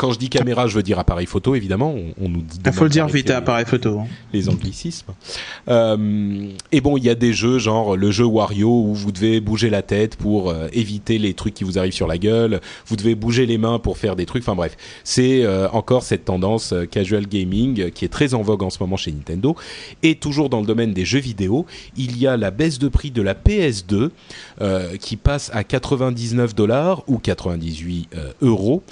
Quand 0.00 0.12
je 0.12 0.18
dis 0.18 0.30
caméra, 0.30 0.66
je 0.66 0.74
veux 0.74 0.82
dire 0.82 0.98
appareil 0.98 1.26
photo, 1.26 1.54
évidemment. 1.54 1.94
On, 2.18 2.30
nous 2.30 2.42
Il 2.64 2.72
faut 2.72 2.84
le 2.84 2.88
dire 2.88 3.06
vite, 3.06 3.28
appareil 3.28 3.66
photo. 3.66 3.98
Hein. 3.98 4.06
Les 4.32 4.48
anglicismes. 4.48 5.12
Euh, 5.68 6.48
et 6.72 6.80
bon, 6.80 6.96
il 6.96 7.04
y 7.04 7.10
a 7.10 7.14
des 7.14 7.34
jeux, 7.34 7.58
genre 7.58 7.98
le 7.98 8.10
jeu 8.10 8.24
Wario, 8.24 8.70
où 8.70 8.94
vous 8.94 9.12
devez 9.12 9.42
bouger 9.42 9.68
la 9.68 9.82
tête 9.82 10.16
pour 10.16 10.48
euh, 10.48 10.68
éviter 10.72 11.18
les 11.18 11.34
trucs 11.34 11.52
qui 11.52 11.64
vous 11.64 11.78
arrivent 11.78 11.92
sur 11.92 12.06
la 12.06 12.16
gueule. 12.16 12.62
Vous 12.86 12.96
devez 12.96 13.14
bouger 13.14 13.44
les 13.44 13.58
mains 13.58 13.78
pour 13.78 13.98
faire 13.98 14.16
des 14.16 14.24
trucs. 14.24 14.42
Enfin 14.42 14.54
bref, 14.54 14.74
c'est 15.04 15.44
euh, 15.44 15.68
encore 15.68 16.02
cette 16.02 16.24
tendance 16.24 16.72
casual 16.90 17.26
gaming 17.26 17.90
qui 17.90 18.06
est 18.06 18.08
très 18.08 18.32
en 18.32 18.40
vogue 18.40 18.62
en 18.62 18.70
ce 18.70 18.78
moment 18.80 18.96
chez 18.96 19.12
Nintendo. 19.12 19.54
Et 20.02 20.14
toujours 20.14 20.48
dans 20.48 20.60
le 20.60 20.66
domaine 20.66 20.94
des 20.94 21.04
jeux 21.04 21.20
vidéo, 21.20 21.66
il 21.98 22.16
y 22.16 22.26
a 22.26 22.38
la 22.38 22.50
baisse 22.50 22.78
de 22.78 22.88
prix 22.88 23.10
de 23.10 23.20
la 23.20 23.34
PS2 23.34 24.08
qui 24.98 25.16
passe 25.16 25.50
à 25.52 25.62
99 25.62 26.54
dollars 26.54 27.02
ou 27.06 27.18
98 27.18 28.08
euros, 28.40 28.82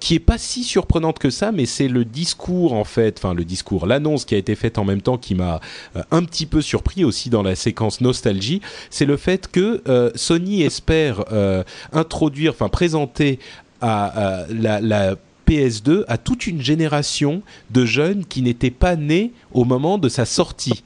qui 0.00 0.16
est 0.16 0.18
pas 0.18 0.39
si 0.40 0.64
surprenante 0.64 1.18
que 1.18 1.30
ça, 1.30 1.52
mais 1.52 1.66
c'est 1.66 1.88
le 1.88 2.04
discours 2.04 2.72
en 2.72 2.84
fait, 2.84 3.18
enfin 3.18 3.34
le 3.34 3.44
discours, 3.44 3.86
l'annonce 3.86 4.24
qui 4.24 4.34
a 4.34 4.38
été 4.38 4.54
faite 4.54 4.78
en 4.78 4.84
même 4.84 5.02
temps 5.02 5.18
qui 5.18 5.34
m'a 5.34 5.60
euh, 5.96 6.02
un 6.10 6.24
petit 6.24 6.46
peu 6.46 6.62
surpris 6.62 7.04
aussi 7.04 7.30
dans 7.30 7.42
la 7.42 7.54
séquence 7.54 8.00
nostalgie, 8.00 8.60
c'est 8.90 9.04
le 9.04 9.16
fait 9.16 9.48
que 9.48 9.82
euh, 9.88 10.10
Sony 10.14 10.62
espère 10.62 11.24
euh, 11.32 11.62
introduire, 11.92 12.52
enfin 12.52 12.68
présenter 12.68 13.38
à, 13.82 14.44
la, 14.50 14.80
la 14.80 15.16
PS2 15.48 16.04
à 16.06 16.18
toute 16.18 16.46
une 16.46 16.60
génération 16.60 17.42
de 17.70 17.86
jeunes 17.86 18.26
qui 18.26 18.42
n'étaient 18.42 18.70
pas 18.70 18.96
nés 18.96 19.32
au 19.52 19.64
moment 19.64 19.96
de 19.96 20.08
sa 20.08 20.26
sortie. 20.26 20.82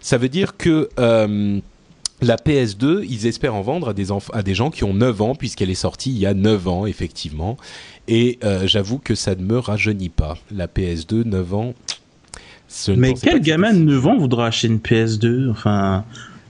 Ça 0.00 0.18
veut 0.18 0.28
dire 0.28 0.56
que 0.58 0.90
la 2.20 2.36
PS2, 2.36 3.04
ils 3.08 3.26
espèrent 3.26 3.54
en 3.54 3.62
vendre 3.62 3.88
à 3.88 3.94
des, 3.94 4.08
à 4.32 4.42
des 4.42 4.54
gens 4.54 4.70
qui 4.70 4.84
ont 4.84 4.94
9 4.94 5.22
ans, 5.22 5.34
puisqu'elle 5.34 5.70
est 5.70 5.74
sortie 5.74 6.10
il 6.10 6.18
y 6.18 6.26
a 6.26 6.34
9 6.34 6.68
ans, 6.68 6.86
effectivement. 6.86 7.56
Et 8.08 8.38
euh, 8.42 8.66
j'avoue 8.66 8.98
que 8.98 9.14
ça 9.14 9.34
ne 9.34 9.42
me 9.42 9.58
rajeunit 9.58 10.08
pas. 10.08 10.36
La 10.50 10.66
PS2, 10.66 11.24
9 11.24 11.54
ans. 11.54 11.74
Mais 12.96 13.14
quel 13.14 13.40
gamin 13.40 13.72
de 13.72 13.78
9 13.78 14.06
ans 14.06 14.16
voudra 14.18 14.46
acheter 14.46 14.68
une 14.68 14.78
PS2 14.78 15.50
Enfin, 15.50 16.04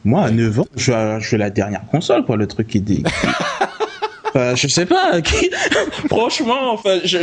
moi, 0.05 0.23
à 0.25 0.31
9 0.31 0.61
ans, 0.61 0.67
je 0.77 0.93
veux, 0.93 1.37
la 1.37 1.51
dernière 1.51 1.85
console, 1.87 2.25
quoi, 2.25 2.37
le 2.37 2.47
truc 2.47 2.69
qui 2.69 2.81
dit. 2.81 3.03
je 4.35 4.69
sais 4.69 4.87
pas. 4.87 5.21
Franchement, 6.09 6.73
enfin, 6.73 6.99
je, 7.05 7.19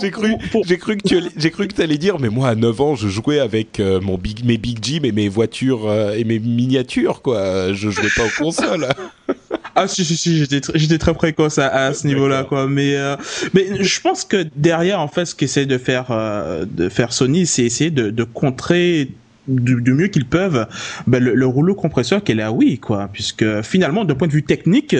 j'ai 0.00 0.10
cru, 0.10 0.34
j'ai 0.64 0.78
cru 0.78 0.96
que 0.96 1.08
tu, 1.08 1.22
j'ai 1.36 1.50
cru 1.50 1.68
que 1.68 1.82
allais 1.82 1.98
dire, 1.98 2.18
mais 2.18 2.28
moi 2.28 2.48
à 2.48 2.54
9 2.54 2.80
ans, 2.80 2.94
je 2.96 3.08
jouais 3.08 3.38
avec 3.38 3.80
euh, 3.80 4.00
mon 4.00 4.18
big, 4.18 4.44
mes 4.44 4.58
Big 4.58 4.78
Jim 4.82 5.00
et 5.04 5.12
mes 5.12 5.28
voitures 5.28 5.88
euh, 5.88 6.14
et 6.14 6.24
mes 6.24 6.38
miniatures, 6.38 7.22
quoi. 7.22 7.72
Je 7.72 7.90
jouais 7.90 8.10
pas 8.16 8.24
aux 8.24 8.44
consoles. 8.44 8.88
Ah 9.80 9.86
si 9.86 10.04
si 10.04 10.16
si 10.16 10.36
j'étais 10.38 10.60
j'étais 10.74 10.98
très 10.98 11.14
précoce 11.14 11.58
à, 11.58 11.68
à 11.68 11.94
ce 11.94 12.06
niveau-là 12.06 12.42
quoi. 12.44 12.66
Mais 12.66 12.96
euh, 12.96 13.16
mais 13.54 13.84
je 13.84 14.00
pense 14.00 14.24
que 14.24 14.44
derrière 14.56 15.00
en 15.00 15.06
fait 15.08 15.24
ce 15.24 15.34
qu'essaie 15.36 15.66
de 15.66 15.78
faire 15.78 16.06
de 16.66 16.88
faire 16.88 17.12
Sony 17.12 17.46
c'est 17.46 17.62
essayer 17.62 17.90
de, 17.90 18.10
de 18.10 18.24
contrer 18.24 19.10
du, 19.48 19.92
mieux 19.92 20.08
qu'ils 20.08 20.26
peuvent 20.26 20.66
ben, 21.06 21.22
le, 21.22 21.46
rouleau 21.46 21.74
compresseur 21.74 22.22
qu'est 22.22 22.34
la 22.34 22.52
Wii 22.52 22.78
quoi 22.78 23.08
puisque 23.12 23.62
finalement 23.62 24.04
d'un 24.04 24.14
point 24.14 24.28
de 24.28 24.32
vue 24.32 24.42
technique 24.42 24.94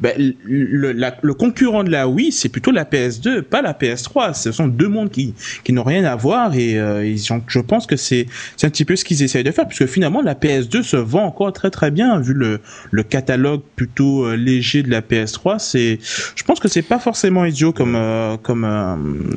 ben, 0.00 0.34
le, 0.44 0.92
le, 0.92 1.34
concurrent 1.34 1.84
de 1.84 1.90
la 1.90 2.08
Wii 2.08 2.32
c'est 2.32 2.48
plutôt 2.48 2.70
la 2.70 2.84
PS2 2.84 3.42
pas 3.42 3.62
la 3.62 3.72
PS3 3.72 4.34
ce 4.34 4.52
sont 4.52 4.66
deux 4.66 4.88
mondes 4.88 5.10
qui 5.10 5.34
qui 5.64 5.72
n'ont 5.72 5.84
rien 5.84 6.04
à 6.04 6.16
voir 6.16 6.54
et 6.54 6.78
euh, 6.78 7.06
ils 7.06 7.22
je 7.46 7.58
pense 7.60 7.86
que 7.86 7.96
c'est 7.96 8.26
c'est 8.56 8.66
un 8.66 8.70
petit 8.70 8.84
peu 8.84 8.96
ce 8.96 9.04
qu'ils 9.04 9.22
essayent 9.22 9.44
de 9.44 9.50
faire 9.50 9.66
puisque 9.66 9.86
finalement 9.86 10.20
la 10.20 10.34
PS2 10.34 10.82
se 10.82 10.96
vend 10.96 11.24
encore 11.24 11.52
très 11.52 11.70
très 11.70 11.90
bien 11.90 12.18
vu 12.18 12.34
le 12.34 12.60
le 12.90 13.02
catalogue 13.02 13.62
plutôt 13.76 14.26
euh, 14.26 14.36
léger 14.36 14.82
de 14.82 14.90
la 14.90 15.00
PS3 15.00 15.58
c'est 15.58 15.98
je 16.34 16.42
pense 16.44 16.60
que 16.60 16.68
c'est 16.68 16.82
pas 16.82 16.98
forcément 16.98 17.44
idiot 17.44 17.72
comme 17.72 17.94
euh, 17.96 18.36
comme 18.42 18.62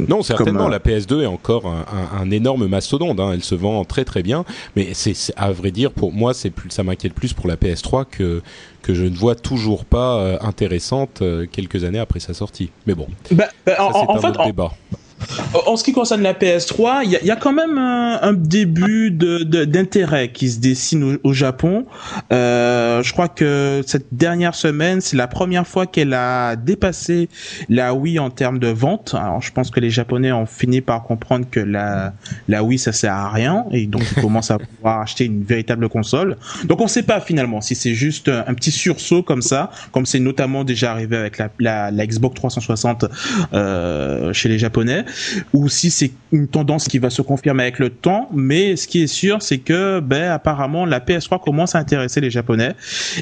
non 0.09 0.23
certainement 0.23 0.67
la 0.67 0.79
PS2 0.79 1.21
est 1.21 1.25
encore 1.25 1.67
un, 1.67 1.85
un, 2.21 2.31
énorme 2.31 2.67
mastodonte 2.67 3.19
hein. 3.19 3.31
elle 3.33 3.43
se 3.43 3.55
vend 3.55 3.83
très 3.85 4.03
très 4.03 4.23
bien 4.23 4.45
mais 4.75 4.93
c'est 4.93 5.15
à 5.35 5.51
vrai 5.51 5.71
dire 5.71 5.91
pour 5.91 6.11
moi 6.11 6.33
c'est 6.33 6.49
plus 6.49 6.69
ça 6.69 6.83
m'inquiète 6.83 7.13
plus 7.13 7.33
pour 7.33 7.47
la 7.47 7.55
PS3 7.55 8.05
que 8.05 8.41
que 8.81 8.93
je 8.93 9.03
ne 9.03 9.15
vois 9.15 9.35
toujours 9.35 9.83
pas 9.83 10.17
euh, 10.19 10.37
intéressante 10.41 11.23
euh, 11.23 11.47
quelques 11.51 11.83
années 11.83 11.99
après 11.99 12.19
sa 12.19 12.35
sortie. 12.35 12.69
Mais 12.85 12.93
bon, 12.93 13.07
bah, 13.31 13.45
bah, 13.65 13.75
ça, 13.77 13.83
en, 13.83 14.15
un 14.15 14.21
fait, 14.21 14.27
autre 14.27 14.45
débat. 14.45 14.71
En 15.65 15.77
ce 15.77 15.83
qui 15.83 15.93
concerne 15.93 16.21
la 16.21 16.33
PS3, 16.33 17.01
il 17.05 17.11
y, 17.11 17.31
a, 17.31 17.35
quand 17.35 17.53
même 17.53 17.77
un, 17.77 18.33
début 18.33 19.11
d'intérêt 19.11 20.27
de, 20.27 20.33
qui 20.33 20.49
se 20.49 20.59
dessine 20.59 21.17
au, 21.23 21.33
Japon. 21.33 21.85
Euh, 22.31 23.01
je 23.01 23.11
crois 23.13 23.27
que 23.27 23.81
cette 23.85 24.07
dernière 24.11 24.55
semaine, 24.55 25.01
c'est 25.01 25.17
la 25.17 25.27
première 25.27 25.65
fois 25.65 25.85
qu'elle 25.85 26.13
a 26.13 26.55
dépassé 26.55 27.29
la 27.69 27.93
Wii 27.93 28.19
en 28.19 28.29
termes 28.29 28.59
de 28.59 28.67
vente. 28.67 29.15
Alors, 29.15 29.41
je 29.41 29.51
pense 29.51 29.71
que 29.71 29.79
les 29.79 29.89
Japonais 29.89 30.31
ont 30.31 30.45
fini 30.45 30.81
par 30.81 31.03
comprendre 31.03 31.45
que 31.49 31.59
la, 31.59 32.13
la 32.47 32.63
Wii, 32.63 32.77
ça 32.77 32.91
sert 32.91 33.13
à 33.13 33.29
rien, 33.29 33.65
et 33.71 33.87
donc 33.87 34.03
ils 34.15 34.21
commencent 34.21 34.51
à 34.51 34.59
pouvoir 34.59 34.99
acheter 34.99 35.25
une 35.25 35.43
véritable 35.43 35.89
console. 35.89 36.37
Donc, 36.65 36.81
on 36.81 36.85
ne 36.85 36.89
sait 36.89 37.03
pas 37.03 37.21
finalement 37.21 37.61
si 37.61 37.75
c'est 37.75 37.93
juste 37.93 38.29
un 38.29 38.53
petit 38.53 38.71
sursaut 38.71 39.23
comme 39.23 39.41
ça, 39.41 39.71
comme 39.91 40.05
c'est 40.05 40.19
notamment 40.19 40.63
déjà 40.63 40.91
arrivé 40.91 41.17
avec 41.17 41.41
la 41.59 41.91
Xbox 41.91 42.35
360 42.35 43.05
euh, 43.53 44.33
chez 44.33 44.49
les 44.49 44.59
Japonais 44.59 45.05
ou 45.53 45.69
si 45.69 45.91
c'est 45.91 46.11
une 46.31 46.47
tendance 46.47 46.87
qui 46.87 46.99
va 46.99 47.09
se 47.09 47.21
confirmer 47.21 47.63
avec 47.63 47.79
le 47.79 47.89
temps. 47.89 48.29
Mais 48.33 48.75
ce 48.75 48.87
qui 48.87 49.03
est 49.03 49.07
sûr, 49.07 49.41
c'est 49.41 49.59
que 49.59 49.99
ben 49.99 50.31
apparemment 50.31 50.85
la 50.85 50.99
PS3 50.99 51.41
commence 51.41 51.75
à 51.75 51.79
intéresser 51.79 52.21
les 52.21 52.29
Japonais 52.29 52.73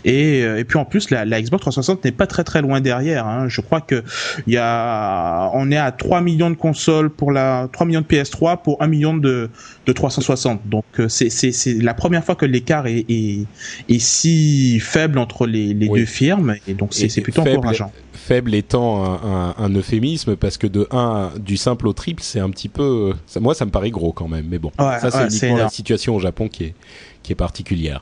et, 0.03 0.43
euh, 0.43 0.57
et 0.57 0.63
puis 0.63 0.77
en 0.77 0.85
plus 0.85 1.09
la, 1.09 1.25
la 1.25 1.41
Xbox 1.41 1.61
360 1.61 2.03
n'est 2.05 2.11
pas 2.11 2.27
très 2.27 2.43
très 2.43 2.61
loin 2.61 2.81
derrière. 2.81 3.27
Hein. 3.27 3.47
Je 3.47 3.61
crois 3.61 3.81
que 3.81 4.03
il 4.47 4.53
y 4.53 4.57
a 4.57 5.49
on 5.53 5.71
est 5.71 5.77
à 5.77 5.91
3 5.91 6.21
millions 6.21 6.49
de 6.49 6.55
consoles 6.55 7.09
pour 7.09 7.31
la 7.31 7.69
3 7.71 7.85
millions 7.85 8.01
de 8.01 8.07
PS3 8.07 8.61
pour 8.61 8.81
1 8.81 8.87
million 8.87 9.15
de 9.15 9.49
de 9.85 9.91
360. 9.91 10.61
Donc 10.67 10.85
euh, 10.99 11.07
c'est 11.07 11.29
c'est 11.29 11.73
la 11.81 11.93
première 11.93 12.23
fois 12.23 12.35
que 12.35 12.45
l'écart 12.45 12.87
est, 12.87 13.05
est, 13.09 13.45
est 13.89 13.99
si 13.99 14.79
faible 14.79 15.17
entre 15.19 15.45
les, 15.45 15.73
les 15.73 15.87
deux 15.87 16.05
firmes 16.05 16.55
et 16.67 16.73
donc 16.73 16.93
c'est 16.93 17.09
c'est 17.09 17.21
plutôt 17.21 17.41
encourageant 17.41 17.91
faible 18.23 18.55
étant 18.55 19.03
un, 19.03 19.53
un, 19.57 19.69
euphémisme 19.75 20.37
parce 20.37 20.57
que 20.57 20.67
de 20.67 20.87
1 20.91 21.33
du 21.39 21.57
simple 21.57 21.87
au 21.87 21.93
triple 21.93 22.23
c'est 22.23 22.39
un 22.39 22.49
petit 22.49 22.69
peu 22.69 23.13
ça, 23.27 23.41
moi 23.41 23.53
ça 23.53 23.65
me 23.65 23.71
paraît 23.71 23.91
gros 23.91 24.13
quand 24.13 24.29
même 24.29 24.45
mais 24.49 24.59
bon. 24.59 24.71
Ça 24.77 25.11
c'est 25.11 25.25
uniquement 25.25 25.57
la 25.57 25.69
situation 25.69 26.15
au 26.15 26.19
Japon 26.19 26.47
qui 26.47 26.65
est 26.65 26.75
qui 27.21 27.31
est 27.31 27.35
particulière. 27.35 28.01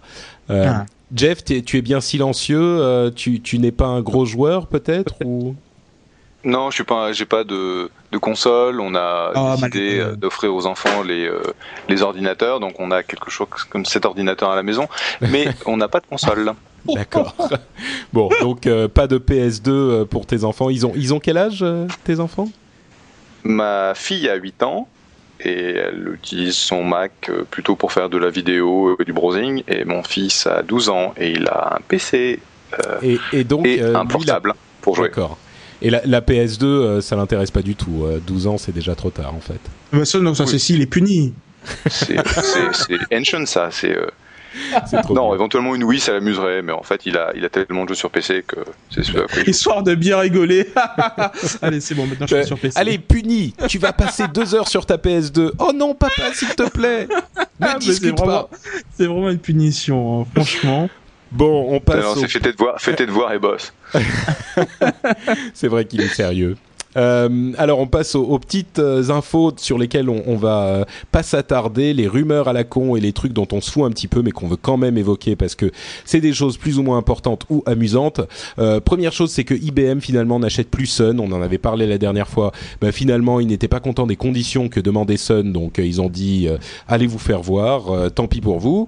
Euh, 0.49 0.65
ah. 0.67 0.85
Jeff 1.15 1.43
tu 1.43 1.77
es 1.77 1.81
bien 1.81 2.01
silencieux 2.01 2.59
euh, 2.61 3.09
tu, 3.09 3.41
tu 3.41 3.57
n'es 3.59 3.71
pas 3.71 3.87
un 3.87 4.01
gros 4.01 4.25
joueur 4.25 4.67
peut-être 4.67 5.15
ou? 5.25 5.55
Non 6.43 6.69
je 6.69 6.75
suis 6.75 6.83
pas 6.83 7.11
j'ai 7.13 7.25
pas 7.25 7.43
de, 7.43 7.89
de 8.11 8.17
console 8.17 8.79
on 8.79 8.93
a 8.95 9.31
oh, 9.35 9.55
décidé 9.55 9.99
euh, 9.99 10.15
d'offrir 10.15 10.53
aux 10.53 10.67
enfants 10.67 11.01
les 11.03 11.29
les 11.89 12.01
ordinateurs 12.03 12.59
donc 12.59 12.75
on 12.79 12.91
a 12.91 13.01
quelque 13.01 13.31
chose 13.31 13.47
comme 13.69 13.85
cet 13.85 14.05
ordinateur 14.05 14.51
à 14.51 14.55
la 14.55 14.63
maison 14.63 14.87
mais 15.21 15.47
on 15.65 15.77
n'a 15.77 15.87
pas 15.87 15.99
de 15.99 16.05
console 16.05 16.53
D'accord. 16.95 17.35
bon, 18.13 18.29
donc 18.41 18.67
euh, 18.67 18.87
pas 18.87 19.07
de 19.07 19.17
PS2 19.17 19.69
euh, 19.69 20.05
pour 20.05 20.25
tes 20.25 20.43
enfants. 20.43 20.69
Ils 20.69 20.85
ont, 20.85 20.93
ils 20.95 21.13
ont 21.13 21.19
quel 21.19 21.37
âge, 21.37 21.59
euh, 21.61 21.87
tes 22.03 22.19
enfants? 22.19 22.49
Ma 23.43 23.93
fille 23.95 24.29
a 24.29 24.35
8 24.35 24.63
ans 24.63 24.87
et 25.43 25.75
elle 25.75 26.11
utilise 26.13 26.55
son 26.55 26.83
Mac 26.83 27.31
plutôt 27.49 27.75
pour 27.75 27.91
faire 27.91 28.09
de 28.09 28.17
la 28.17 28.29
vidéo 28.29 28.95
et 28.99 29.03
du 29.03 29.13
browsing. 29.13 29.63
Et 29.67 29.85
mon 29.85 30.03
fils 30.03 30.45
a 30.45 30.61
12 30.61 30.89
ans 30.89 31.13
et 31.17 31.31
il 31.31 31.47
a 31.47 31.75
un 31.77 31.81
PC 31.87 32.39
et, 33.01 33.43
donc, 33.43 33.67
un 33.67 34.05
portable 34.05 34.53
pour 34.81 34.95
jouer. 34.95 35.09
D'accord. 35.09 35.37
Et 35.81 35.89
la, 35.89 36.21
PS2, 36.21 37.01
ça 37.01 37.15
l'intéresse 37.15 37.49
pas 37.49 37.63
du 37.63 37.75
tout. 37.75 38.05
12 38.27 38.47
ans, 38.47 38.57
c'est 38.59 38.71
déjà 38.71 38.93
trop 38.93 39.09
tard 39.09 39.33
en 39.35 39.39
fait. 39.39 39.59
Bah 39.91 40.05
ça, 40.05 40.19
non, 40.19 40.35
ça 40.35 40.45
c'est 40.45 40.59
s'il 40.59 40.79
est 40.81 40.85
puni. 40.85 41.33
C'est 41.89 42.17
ancient 43.11 43.47
ça. 43.47 43.69
C'est 43.71 43.97
non, 45.09 45.33
éventuellement 45.33 45.75
une 45.75 45.83
Wii, 45.83 45.99
ça 45.99 46.13
l'amuserait, 46.13 46.61
mais 46.61 46.71
en 46.71 46.83
fait, 46.83 47.05
il 47.05 47.17
a, 47.17 47.31
il 47.35 47.45
a 47.45 47.49
tellement 47.49 47.83
de 47.83 47.89
jeux 47.89 47.95
sur 47.95 48.09
PC 48.09 48.43
que 48.45 48.57
c'est 48.89 49.03
sûr. 49.03 49.25
Histoire 49.47 49.83
de 49.83 49.95
bien 49.95 50.17
rigoler. 50.17 50.67
Allez, 51.61 51.79
c'est 51.79 51.95
bon, 51.95 52.05
maintenant 52.05 52.27
je 52.27 52.35
suis 52.35 52.45
sur 52.45 52.59
PC. 52.59 52.77
Allez, 52.79 52.97
puni, 52.99 53.53
tu 53.67 53.77
vas 53.77 53.93
passer 53.93 54.27
deux 54.27 54.55
heures 54.55 54.67
sur 54.67 54.85
ta 54.85 54.97
PS2. 54.97 55.51
Oh 55.59 55.71
non, 55.73 55.93
papa, 55.93 56.33
s'il 56.33 56.49
te 56.49 56.69
plaît. 56.69 57.07
Ne 57.59 57.67
ah, 57.67 57.77
discute 57.79 58.17
pas. 58.17 58.49
C'est 58.93 59.05
vraiment 59.05 59.29
une 59.29 59.39
punition, 59.39 60.21
hein, 60.21 60.25
franchement. 60.33 60.89
Bon, 61.31 61.67
on 61.73 61.79
passe. 61.79 62.03
Non, 62.03 62.15
c'est 62.15 62.35
au... 62.35 62.51
de 62.51 62.57
voir, 62.57 62.81
fêter 62.81 63.05
de 63.05 63.11
voir 63.11 63.31
et 63.31 63.39
boss. 63.39 63.73
c'est 65.53 65.69
vrai 65.69 65.85
qu'il 65.85 66.01
est 66.01 66.13
sérieux. 66.13 66.57
Euh, 66.97 67.53
alors 67.57 67.79
on 67.79 67.87
passe 67.87 68.15
aux, 68.15 68.39
petites 68.39 68.79
euh, 68.79 69.09
infos 69.09 69.53
sur 69.57 69.77
lesquelles 69.77 70.09
on, 70.09 70.23
on 70.27 70.35
va 70.35 70.63
euh, 70.63 70.85
pas 71.11 71.23
s'attarder, 71.23 71.93
les 71.93 72.07
rumeurs 72.07 72.47
à 72.47 72.53
la 72.53 72.63
con 72.63 72.95
et 72.95 72.99
les 72.99 73.13
trucs 73.13 73.33
dont 73.33 73.47
on 73.53 73.61
se 73.61 73.71
fout 73.71 73.83
un 73.83 73.91
petit 73.91 74.07
peu 74.07 74.21
mais 74.21 74.31
qu'on 74.31 74.47
veut 74.47 74.57
quand 74.57 74.77
même 74.77 74.97
évoquer 74.97 75.35
parce 75.35 75.55
que 75.55 75.71
c'est 76.05 76.19
des 76.19 76.33
choses 76.33 76.57
plus 76.57 76.79
ou 76.79 76.83
moins 76.83 76.97
importantes 76.97 77.45
ou 77.49 77.63
amusantes. 77.65 78.21
Euh, 78.59 78.79
première 78.79 79.13
chose 79.13 79.31
c'est 79.31 79.43
que 79.43 79.53
IBM 79.53 79.99
finalement 79.99 80.39
n'achète 80.39 80.69
plus 80.69 80.85
Sun, 80.85 81.19
on 81.19 81.31
en 81.31 81.41
avait 81.41 81.57
parlé 81.57 81.87
la 81.87 81.97
dernière 81.97 82.27
fois. 82.27 82.51
Ben, 82.81 82.91
finalement 82.91 83.39
ils 83.39 83.47
n'étaient 83.47 83.67
pas 83.67 83.79
contents 83.79 84.07
des 84.07 84.17
conditions 84.17 84.67
que 84.67 84.79
demandait 84.79 85.17
Sun 85.17 85.53
donc 85.53 85.77
ils 85.77 86.01
ont 86.01 86.09
dit 86.09 86.47
allez 86.87 87.07
vous 87.07 87.19
faire 87.19 87.41
voir, 87.41 88.11
tant 88.11 88.27
pis 88.27 88.41
pour 88.41 88.59
vous. 88.59 88.87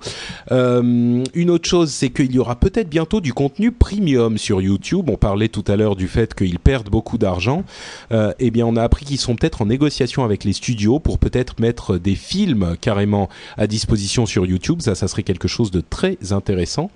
une 0.51 1.49
autre 1.49 1.70
chose 1.70 1.91
c'est 1.91 2.10
qu'il 2.10 2.34
y 2.34 2.39
aura 2.39 2.56
peut-être 2.56 2.89
bientôt 2.89 3.22
du 3.22 3.34
contenu 3.34 3.72
premium 3.72 4.38
sur 4.38 4.62
YouTube. 4.62 5.10
On 5.10 5.18
parlait 5.18 5.47
tout 5.47 5.64
à 5.68 5.76
l'heure 5.76 5.95
du 5.95 6.08
fait 6.08 6.34
qu'ils 6.34 6.60
perdent 6.60 6.89
beaucoup 6.89 7.18
d'argent 7.18 7.64
euh, 8.11 8.33
eh 8.39 8.51
bien 8.51 8.65
on 8.65 8.75
a 8.75 8.83
appris 8.83 9.05
qu'ils 9.05 9.19
sont 9.19 9.35
peut-être 9.35 9.61
en 9.61 9.65
négociation 9.65 10.23
avec 10.23 10.43
les 10.43 10.53
studios 10.53 10.99
pour 10.99 11.19
peut-être 11.19 11.59
mettre 11.59 11.97
des 11.97 12.15
films 12.15 12.75
carrément 12.79 13.29
à 13.57 13.67
disposition 13.67 14.25
sur 14.25 14.45
YouTube. 14.45 14.81
Ça, 14.81 14.95
ça 14.95 15.07
serait 15.07 15.23
quelque 15.23 15.47
chose 15.47 15.71
de 15.71 15.81
très 15.81 16.17
intéressant. 16.31 16.91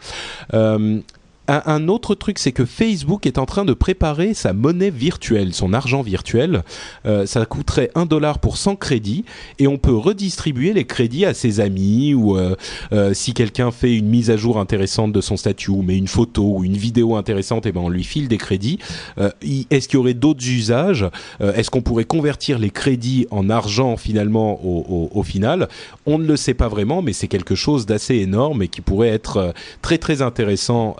Euh, 0.53 0.99
un, 1.47 1.87
autre 1.87 2.15
truc, 2.15 2.39
c'est 2.39 2.51
que 2.51 2.65
Facebook 2.65 3.25
est 3.25 3.37
en 3.37 3.45
train 3.45 3.65
de 3.65 3.73
préparer 3.73 4.33
sa 4.33 4.53
monnaie 4.53 4.89
virtuelle, 4.89 5.53
son 5.53 5.73
argent 5.73 6.01
virtuel. 6.01 6.63
Euh, 7.05 7.25
ça 7.25 7.45
coûterait 7.45 7.89
un 7.95 8.05
dollar 8.05 8.39
pour 8.39 8.57
100 8.57 8.75
crédits 8.75 9.23
et 9.59 9.67
on 9.67 9.77
peut 9.77 9.95
redistribuer 9.95 10.73
les 10.73 10.85
crédits 10.85 11.25
à 11.25 11.33
ses 11.33 11.59
amis 11.59 12.13
ou 12.13 12.37
euh, 12.37 12.55
euh, 12.91 13.13
si 13.13 13.33
quelqu'un 13.33 13.71
fait 13.71 13.95
une 13.95 14.07
mise 14.07 14.29
à 14.29 14.37
jour 14.37 14.59
intéressante 14.59 15.13
de 15.13 15.21
son 15.21 15.37
statut 15.37 15.71
ou 15.71 15.81
met 15.81 15.97
une 15.97 16.07
photo 16.07 16.57
ou 16.57 16.63
une 16.63 16.77
vidéo 16.77 17.15
intéressante, 17.15 17.65
et 17.65 17.69
eh 17.69 17.71
ben 17.71 17.81
on 17.81 17.89
lui 17.89 18.03
file 18.03 18.27
des 18.27 18.37
crédits. 18.37 18.79
Est-ce 19.17 19.87
qu'il 19.87 19.97
y 19.97 19.99
aurait 19.99 20.13
d'autres 20.13 20.47
usages? 20.47 21.05
Est-ce 21.39 21.69
qu'on 21.69 21.81
pourrait 21.81 22.05
convertir 22.05 22.59
les 22.59 22.69
crédits 22.69 23.27
en 23.31 23.49
argent 23.49 23.97
finalement 23.97 24.59
au, 24.63 24.85
au, 24.87 25.19
au 25.19 25.23
final? 25.23 25.67
On 26.05 26.17
ne 26.19 26.25
le 26.25 26.35
sait 26.35 26.53
pas 26.53 26.67
vraiment, 26.67 27.01
mais 27.01 27.13
c'est 27.13 27.27
quelque 27.27 27.55
chose 27.55 27.85
d'assez 27.85 28.15
énorme 28.15 28.61
et 28.63 28.67
qui 28.67 28.81
pourrait 28.81 29.09
être 29.09 29.53
très 29.81 29.97
très 29.97 30.21
intéressant 30.21 30.95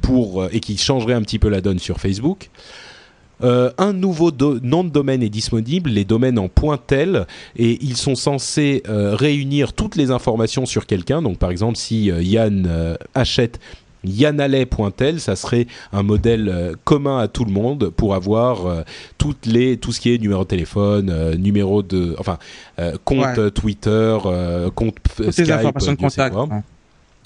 pour, 0.00 0.42
euh, 0.42 0.48
et 0.52 0.60
qui 0.60 0.76
changerait 0.76 1.14
un 1.14 1.22
petit 1.22 1.38
peu 1.38 1.48
la 1.48 1.60
donne 1.60 1.78
sur 1.78 1.98
Facebook. 1.98 2.50
Euh, 3.42 3.72
un 3.76 3.92
nouveau 3.92 4.30
nom 4.62 4.84
de 4.84 4.90
domaine 4.90 5.22
est 5.22 5.28
disponible, 5.28 5.90
les 5.90 6.04
domaines 6.04 6.38
en 6.38 6.48
pointel, 6.48 7.26
et 7.56 7.78
ils 7.82 7.96
sont 7.96 8.14
censés 8.14 8.84
euh, 8.88 9.16
réunir 9.16 9.72
toutes 9.72 9.96
les 9.96 10.12
informations 10.12 10.64
sur 10.64 10.86
quelqu'un. 10.86 11.22
Donc 11.22 11.38
par 11.38 11.50
exemple, 11.50 11.76
si 11.76 12.04
Yann 12.04 12.96
achète 13.14 13.58
Yanale.tel, 14.04 15.20
ça 15.20 15.34
serait 15.34 15.66
un 15.92 16.04
modèle 16.04 16.74
commun 16.84 17.18
à 17.18 17.26
tout 17.26 17.44
le 17.44 17.52
monde 17.52 17.90
pour 17.90 18.14
avoir 18.14 18.84
toutes 19.18 19.46
les, 19.46 19.76
tout 19.76 19.92
ce 19.92 20.00
qui 20.00 20.14
est 20.14 20.18
numéro 20.18 20.42
de 20.42 20.48
téléphone, 20.48 21.34
numéro 21.36 21.82
de, 21.82 22.14
enfin, 22.18 22.38
compte 23.04 23.52
Twitter, 23.54 24.18
compte 24.74 24.96
Skype, 25.30 25.50
informations 25.50 25.92
de 25.92 25.98
contact. 25.98 26.36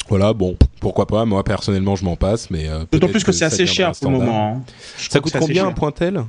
Voilà, 0.09 0.33
bon, 0.33 0.57
pourquoi 0.81 1.07
pas. 1.07 1.25
Moi, 1.25 1.43
personnellement, 1.43 1.97
je 1.97 2.05
m'en 2.05 2.17
passe, 2.17 2.51
mais 2.51 2.69
euh, 2.69 2.85
d'autant 2.91 3.09
plus 3.09 3.25
que, 3.25 3.33
c'est 3.33 3.45
assez 3.45 3.67
cher 3.67 3.93
pour 4.01 4.11
le 4.11 4.19
moment. 4.19 4.57
Hein. 4.57 4.73
Ça 4.97 5.21
coûte 5.21 5.35
combien 5.39 5.67
un 5.67 5.73
pointel? 5.73 6.23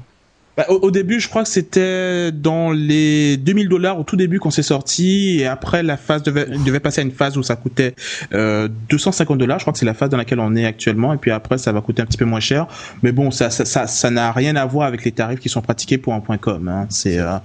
Bah, 0.57 0.65
au, 0.69 0.89
début, 0.89 1.19
je 1.19 1.29
crois 1.29 1.43
que 1.43 1.49
c'était 1.49 2.31
dans 2.31 2.71
les 2.71 3.37
2000 3.37 3.69
dollars 3.69 3.99
au 3.99 4.03
tout 4.03 4.15
début 4.15 4.39
quand 4.39 4.49
c'est 4.49 4.63
sorti, 4.63 5.37
et 5.39 5.45
après 5.45 5.83
la 5.83 5.97
phase 5.97 6.23
devait, 6.23 6.47
devait 6.47 6.79
passer 6.79 7.01
à 7.01 7.03
une 7.03 7.11
phase 7.11 7.37
où 7.37 7.43
ça 7.43 7.55
coûtait 7.55 7.93
euh, 8.33 8.67
250 8.89 9.37
dollars. 9.37 9.59
Je 9.59 9.65
crois 9.65 9.73
que 9.73 9.77
c'est 9.77 9.85
la 9.85 9.93
phase 9.93 10.09
dans 10.09 10.17
laquelle 10.17 10.39
on 10.39 10.55
est 10.55 10.65
actuellement, 10.65 11.13
et 11.13 11.17
puis 11.17 11.29
après 11.29 11.59
ça 11.59 11.71
va 11.71 11.81
coûter 11.81 12.01
un 12.01 12.07
petit 12.07 12.17
peu 12.17 12.25
moins 12.25 12.39
cher. 12.39 12.65
Mais 13.03 13.11
bon, 13.11 13.29
ça, 13.29 13.51
ça, 13.51 13.65
ça, 13.65 13.85
ça 13.85 14.09
n'a 14.09 14.31
rien 14.31 14.55
à 14.55 14.65
voir 14.65 14.87
avec 14.87 15.05
les 15.05 15.11
tarifs 15.11 15.39
qui 15.39 15.49
sont 15.49 15.61
pratiqués 15.61 15.99
pour 15.99 16.15
un 16.15 16.21
point 16.21 16.39
com. 16.39 16.67
Hein. 16.67 16.87
C'est 16.89 17.19
euh... 17.19 17.37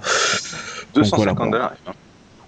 250 0.94 1.50
dollars. 1.50 1.74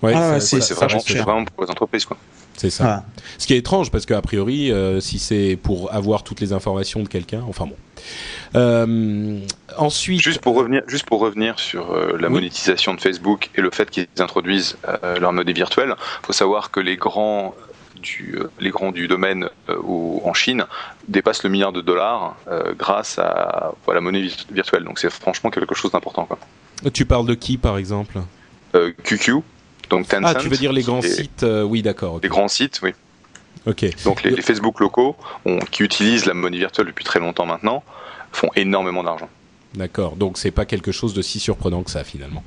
Ouais, 0.01 0.15
ah, 0.17 0.41
c'est 0.41 0.73
vraiment, 0.73 0.99
vraiment, 0.99 1.45
pour 1.45 1.65
les 1.65 1.71
entreprises 1.71 2.07
quoi. 2.07 2.17
C'est 2.57 2.71
ça. 2.71 3.05
Ce 3.39 3.47
qui 3.47 3.55
est 3.55 3.59
étrange 3.59 3.91
parce 3.91 4.07
qu'a 4.07 4.21
priori, 4.23 4.71
euh, 4.71 5.01
si 5.01 5.19
c'est 5.19 5.59
pour 5.61 5.93
avoir 5.93 6.23
toutes 6.23 6.41
les 6.41 6.53
informations 6.53 7.03
de 7.03 7.09
quelqu'un, 7.09 7.43
enfin 7.49 7.67
bon. 7.67 7.77
Euh, 8.55 9.41
ensuite, 9.77 10.21
juste 10.21 10.41
pour 10.41 10.55
revenir, 10.55 10.83
juste 10.87 11.07
pour 11.07 11.21
revenir 11.21 11.59
sur 11.59 11.93
euh, 11.93 12.17
la 12.19 12.29
monétisation 12.29 12.95
de 12.95 13.01
Facebook 13.01 13.51
et 13.57 13.61
le 13.61 13.71
fait 13.71 13.91
qu'ils 13.91 14.07
introduisent 14.19 14.77
leur 15.21 15.33
monnaie 15.33 15.53
virtuelle, 15.53 15.95
faut 16.23 16.33
savoir 16.33 16.71
que 16.71 16.81
les 16.81 16.97
grands 16.97 17.55
du, 18.01 18.39
les 18.61 18.71
grands 18.71 18.93
du 18.93 19.09
domaine 19.09 19.49
ou 19.83 20.21
en 20.25 20.35
Chine 20.35 20.67
dépassent 21.09 21.43
le 21.43 21.51
milliard 21.51 21.73
de 21.73 21.81
dollars 21.81 22.37
grâce 22.79 23.19
à, 23.19 23.73
la 23.93 24.01
monnaie 24.01 24.29
virtuelle. 24.53 24.85
Donc 24.85 24.99
c'est 24.99 25.11
franchement 25.11 25.51
quelque 25.51 25.75
chose 25.75 25.91
d'important. 25.91 26.29
Tu 26.93 27.07
parles 27.07 27.27
de 27.27 27.35
qui 27.35 27.57
par 27.57 27.79
exemple? 27.79 28.21
QQ, 29.05 29.43
donc 29.91 30.07
ah, 30.23 30.35
tu 30.35 30.49
veux 30.49 30.57
dire 30.57 30.73
les 30.73 30.83
grands 30.83 31.03
sites 31.03 31.43
euh, 31.43 31.63
Oui, 31.63 31.83
d'accord. 31.83 32.21
Les 32.23 32.29
grands 32.29 32.49
sites, 32.49 32.81
oui. 32.83 32.93
Ok. 33.67 33.85
Donc 34.05 34.23
les, 34.23 34.43
Facebook 34.43 34.81
locaux, 34.81 35.17
qui 35.71 35.83
utilisent 35.83 36.27
la 36.27 36.35
monnaie 36.35 36.59
virtuelle 36.59 36.87
depuis 36.87 37.05
très 37.05 37.21
longtemps 37.21 37.47
maintenant, 37.47 37.83
font 38.33 38.51
énormément 38.57 39.03
d'argent. 39.03 39.29
D'accord. 39.75 40.17
Donc 40.17 40.39
c'est 40.39 40.51
pas 40.51 40.67
quelque 40.67 40.93
chose 40.93 41.15
de 41.15 41.23
si 41.23 41.41
surprenant 41.41 41.83
que 41.83 41.91
ça 41.91 42.05
finalement. 42.05 42.45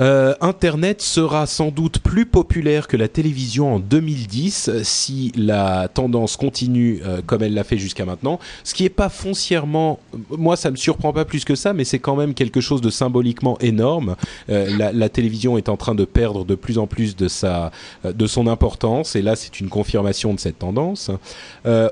Euh, 0.00 0.34
Internet 0.40 1.02
sera 1.02 1.46
sans 1.46 1.70
doute 1.70 1.98
plus 1.98 2.24
populaire 2.24 2.86
que 2.86 2.96
la 2.96 3.08
télévision 3.08 3.74
en 3.74 3.78
2010 3.80 4.70
si 4.82 5.32
la 5.36 5.88
tendance 5.88 6.36
continue 6.36 7.00
euh, 7.04 7.20
comme 7.26 7.42
elle 7.42 7.54
l'a 7.54 7.64
fait 7.64 7.78
jusqu'à 7.78 8.04
maintenant. 8.04 8.38
Ce 8.62 8.74
qui 8.74 8.84
n'est 8.84 8.90
pas 8.90 9.08
foncièrement, 9.08 9.98
moi 10.30 10.56
ça 10.56 10.70
me 10.70 10.76
surprend 10.76 11.12
pas 11.12 11.24
plus 11.24 11.44
que 11.44 11.54
ça, 11.54 11.72
mais 11.72 11.84
c'est 11.84 11.98
quand 11.98 12.14
même 12.14 12.34
quelque 12.34 12.60
chose 12.60 12.80
de 12.80 12.90
symboliquement 12.90 13.58
énorme. 13.58 14.14
Euh, 14.50 14.90
la, 14.92 15.08
télévision 15.08 15.56
est 15.56 15.68
en 15.68 15.76
train 15.76 15.94
de 15.94 16.04
perdre 16.04 16.44
de 16.44 16.54
plus 16.54 16.78
en 16.78 16.86
plus 16.86 17.16
de 17.16 17.28
sa, 17.28 17.72
de 18.04 18.26
son 18.26 18.46
importance, 18.46 19.16
et 19.16 19.22
là 19.22 19.36
c'est 19.36 19.58
une 19.58 19.70
confirmation 19.70 20.34
de 20.34 20.38
cette 20.38 20.58
tendance. 20.58 21.10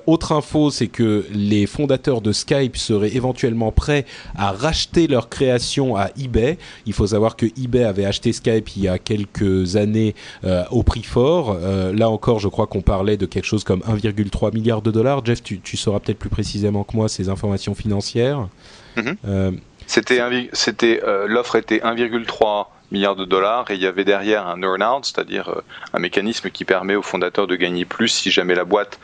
autre 0.07 0.33
info, 0.33 0.71
c'est 0.71 0.87
que 0.87 1.27
les 1.33 1.67
fondateurs 1.67 2.21
de 2.21 2.33
Skype 2.33 2.77
seraient 2.77 3.15
éventuellement 3.17 3.73
prêts 3.73 4.05
à 4.37 4.53
racheter 4.53 5.07
leur 5.07 5.29
création 5.29 5.97
à 5.97 6.11
eBay. 6.19 6.59
Il 6.85 6.93
faut 6.93 7.07
savoir 7.07 7.37
que 7.37 7.47
eBay 7.47 7.85
a 7.85 7.93
avait 7.97 8.07
acheté 8.07 8.33
Skype 8.33 8.77
il 8.77 8.83
y 8.83 8.89
a 8.89 8.99
quelques 8.99 9.77
années 9.77 10.15
euh, 10.45 10.65
au 10.71 10.83
prix 10.83 11.03
fort. 11.03 11.57
Euh, 11.61 11.93
là 11.93 12.11
encore, 12.11 12.39
je 12.39 12.49
crois 12.49 12.67
qu'on 12.67 12.83
parlait 12.83 13.17
de 13.17 13.27
quelque 13.27 13.45
chose 13.45 13.65
comme 13.65 13.81
1,3 13.81 14.53
milliard 14.55 14.83
de 14.83 14.91
dollars. 14.91 15.25
Jeff, 15.25 15.43
tu, 15.43 15.77
sauras 15.77 16.01
peut-être 16.01 16.19
plus 16.19 16.31
précisément 16.31 16.85
que 16.85 16.97
moi 16.97 17.09
ces 17.09 17.29
informations 17.29 17.75
financières. 17.75 18.49
Mhm. 18.97 19.17
Euh, 19.27 19.53
c'était 19.87 20.21
c'était 20.53 21.01
l'offre 21.27 21.57
était 21.57 21.79
1,3 21.79 22.67
milliard 22.91 23.15
de 23.15 23.25
dollars 23.25 23.71
et 23.71 23.75
il 23.75 23.81
y 23.81 23.87
avait 23.87 24.05
derrière 24.05 24.47
un 24.47 24.61
earn-out, 24.63 25.05
c'est-à-dire 25.05 25.63
un 25.93 25.99
mécanisme 26.01 26.51
qui 26.51 26.65
permet 26.65 26.97
aux 26.97 27.03
fondateurs 27.03 27.47
de 27.47 27.55
gagner 27.55 27.85
plus 27.85 28.09
si 28.09 28.31
jamais 28.33 28.57
la 28.57 28.65
boîte 28.65 28.99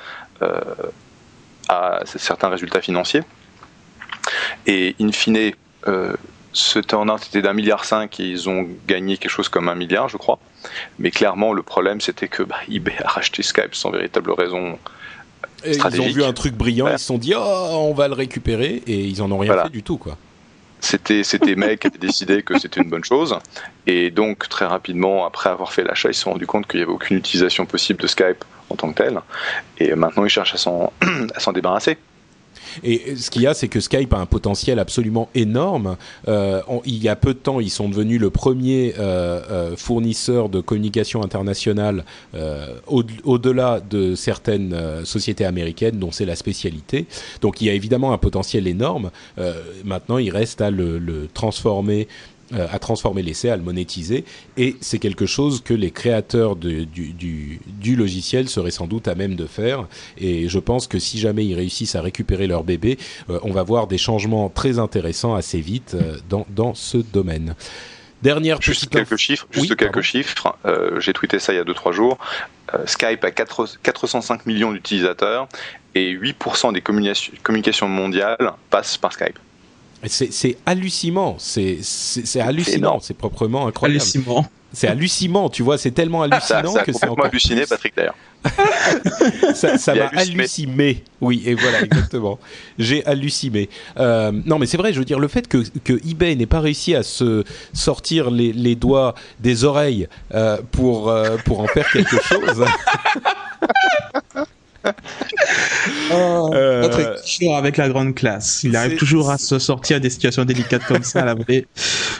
a 1.68 2.00
certains 2.04 2.48
résultats 2.48 2.80
financiers. 2.80 3.22
Et 4.66 4.96
in 5.00 5.12
fine, 5.12 5.52
ce 6.52 6.78
turnout 6.78 7.26
était 7.26 7.42
d'un 7.42 7.54
milliard 7.54 7.84
cinq 7.84 8.20
et 8.20 8.24
ils 8.24 8.48
ont 8.48 8.68
gagné 8.86 9.16
quelque 9.16 9.30
chose 9.30 9.48
comme 9.48 9.68
un 9.68 9.74
milliard, 9.74 10.08
je 10.08 10.16
crois. 10.16 10.38
Mais 10.98 11.10
clairement, 11.10 11.52
le 11.52 11.62
problème, 11.62 12.00
c'était 12.00 12.28
que 12.28 12.42
bah, 12.42 12.56
eBay 12.70 12.94
a 13.02 13.08
racheté 13.08 13.42
Skype 13.42 13.74
sans 13.74 13.90
véritable 13.90 14.32
raison. 14.32 14.78
stratégique. 15.72 16.06
ils 16.06 16.10
ont 16.10 16.14
vu 16.14 16.24
un 16.24 16.32
truc 16.32 16.54
brillant, 16.54 16.88
ils 16.88 16.98
se 16.98 17.06
sont 17.06 17.18
dit 17.18 17.34
oh, 17.36 17.68
on 17.72 17.94
va 17.94 18.08
le 18.08 18.14
récupérer 18.14 18.82
et 18.86 19.00
ils 19.00 19.22
en 19.22 19.30
ont 19.32 19.38
rien 19.38 19.62
fait 19.64 19.70
du 19.70 19.82
tout 19.82 19.96
quoi. 19.96 20.16
C'était 20.80 21.22
c'était 21.22 21.54
mec 21.54 21.80
qui 21.80 21.86
avait 21.86 21.98
décidé 21.98 22.42
que 22.42 22.58
c'était 22.58 22.80
une 22.80 22.90
bonne 22.90 23.04
chose 23.04 23.38
et 23.86 24.10
donc 24.10 24.48
très 24.48 24.66
rapidement 24.66 25.24
après 25.24 25.48
avoir 25.48 25.72
fait 25.72 25.84
l'achat 25.84 26.08
ils 26.08 26.14
se 26.14 26.22
sont 26.22 26.32
rendus 26.32 26.48
compte 26.48 26.66
qu'il 26.66 26.80
n'y 26.80 26.82
avait 26.82 26.92
aucune 26.92 27.18
utilisation 27.18 27.66
possible 27.66 28.02
de 28.02 28.08
Skype 28.08 28.44
en 28.68 28.74
tant 28.74 28.92
que 28.92 29.00
tel 29.00 29.20
et 29.78 29.94
maintenant 29.94 30.24
ils 30.24 30.28
cherchent 30.28 30.54
à 30.54 30.58
s'en 30.58 30.92
débarrasser. 31.54 31.98
Et 32.84 33.16
ce 33.16 33.30
qu'il 33.30 33.42
y 33.42 33.46
a, 33.46 33.54
c'est 33.54 33.68
que 33.68 33.80
Skype 33.80 34.12
a 34.12 34.18
un 34.18 34.26
potentiel 34.26 34.78
absolument 34.78 35.28
énorme. 35.34 35.96
Euh, 36.28 36.60
il 36.84 37.02
y 37.02 37.08
a 37.08 37.16
peu 37.16 37.34
de 37.34 37.38
temps, 37.38 37.60
ils 37.60 37.70
sont 37.70 37.88
devenus 37.88 38.20
le 38.20 38.30
premier 38.30 38.94
euh, 38.98 39.40
euh, 39.50 39.76
fournisseur 39.76 40.48
de 40.48 40.60
communication 40.60 41.22
internationale 41.22 42.04
au-delà 43.24 43.80
de 43.80 44.14
certaines 44.14 45.04
sociétés 45.04 45.44
américaines 45.44 45.98
dont 45.98 46.10
c'est 46.10 46.24
la 46.24 46.36
spécialité. 46.36 47.06
Donc 47.40 47.60
il 47.60 47.66
y 47.66 47.70
a 47.70 47.74
évidemment 47.74 48.12
un 48.12 48.18
potentiel 48.18 48.66
énorme. 48.66 49.10
maintenant, 49.84 50.18
il 50.18 50.30
reste 50.30 50.60
à 50.60 50.70
le, 50.70 50.98
le 50.98 51.28
transformer 51.32 52.08
euh, 52.54 52.66
à 52.70 52.78
transformer 52.78 53.22
l'essai, 53.22 53.50
à 53.50 53.56
le 53.56 53.62
monétiser, 53.62 54.24
et 54.56 54.76
c'est 54.80 54.98
quelque 54.98 55.26
chose 55.26 55.62
que 55.62 55.74
les 55.74 55.90
créateurs 55.90 56.56
du, 56.56 56.86
du, 56.86 57.96
logiciel 57.96 58.48
seraient 58.48 58.70
sans 58.70 58.86
doute 58.86 59.08
à 59.08 59.14
même 59.14 59.36
de 59.36 59.46
faire. 59.46 59.86
Et 60.18 60.48
je 60.48 60.58
pense 60.58 60.86
que 60.86 60.98
si 60.98 61.18
jamais 61.18 61.44
ils 61.44 61.54
réussissent 61.54 61.94
à 61.94 62.02
récupérer 62.02 62.46
leur 62.46 62.64
bébé, 62.64 62.98
euh, 63.30 63.38
on 63.42 63.52
va 63.52 63.62
voir 63.62 63.86
des 63.86 63.98
changements 63.98 64.48
très 64.48 64.78
intéressants 64.78 65.34
assez 65.34 65.60
vite 65.60 65.94
euh, 65.94 66.18
dans, 66.28 66.46
dans 66.50 66.74
ce 66.74 66.98
domaine. 66.98 67.54
Dernière 68.22 68.60
juste 68.62 68.88
quelques 68.88 69.16
chiffres. 69.16 69.46
Juste 69.50 69.74
quelques 69.74 70.02
chiffres. 70.02 70.56
J'ai 70.98 71.12
tweeté 71.12 71.40
ça 71.40 71.52
il 71.52 71.56
y 71.56 71.58
a 71.58 71.64
2-3 71.64 71.92
jours. 71.92 72.18
Skype 72.86 73.24
a 73.24 73.32
4, 73.32 73.78
405 73.82 74.46
millions 74.46 74.72
d'utilisateurs 74.72 75.48
et 75.96 76.14
8% 76.14 76.72
des 76.72 76.80
communications 76.80 77.88
mondiales 77.88 78.52
passent 78.70 78.96
par 78.96 79.12
Skype. 79.12 79.38
C'est 80.06 80.56
hallucinant, 80.66 81.36
c'est 81.38 81.80
hallucinant, 82.40 82.98
c'est 83.00 83.16
proprement 83.16 83.66
incroyable. 83.66 84.02
C'est 84.72 84.88
hallucinant, 84.88 85.50
tu 85.50 85.62
vois, 85.62 85.76
c'est 85.76 85.90
tellement 85.90 86.22
ah, 86.22 86.28
hallucinant 86.30 86.74
que 86.82 86.92
c'est 86.92 87.06
encore 87.06 87.26
halluciné, 87.26 87.66
Patrick 87.66 87.94
d'ailleurs. 87.94 88.16
ça 89.54 89.94
m'a 89.94 90.06
halluciné. 90.06 91.04
Oui, 91.20 91.42
et 91.44 91.54
voilà, 91.54 91.82
exactement. 91.82 92.38
J'ai 92.78 93.04
halluciné. 93.04 93.68
Euh, 93.98 94.32
non, 94.46 94.58
mais 94.58 94.66
c'est 94.66 94.78
vrai, 94.78 94.92
je 94.92 94.98
veux 94.98 95.04
dire, 95.04 95.18
le 95.18 95.28
fait 95.28 95.46
que, 95.46 95.58
que 95.84 95.92
eBay 96.08 96.34
n'ait 96.34 96.46
pas 96.46 96.60
réussi 96.60 96.94
à 96.94 97.02
se 97.02 97.44
sortir 97.72 98.30
les, 98.30 98.52
les 98.52 98.74
doigts 98.74 99.14
des 99.40 99.64
oreilles 99.64 100.08
euh, 100.34 100.58
pour, 100.72 101.10
euh, 101.10 101.36
pour 101.44 101.60
en 101.60 101.66
faire 101.66 101.88
quelque 101.90 102.20
chose. 102.22 102.64
oh, 106.12 106.50
euh, 106.82 107.16
toujours 107.24 107.56
avec 107.56 107.76
la 107.76 107.88
grande 107.88 108.14
classe. 108.14 108.62
Il 108.64 108.76
arrive 108.76 108.96
toujours 108.98 109.30
à 109.30 109.38
se 109.38 109.58
sortir 109.58 110.00
des 110.00 110.10
situations 110.10 110.44
délicates 110.44 110.84
comme 110.84 111.02
ça. 111.02 111.24
Là, 111.24 111.34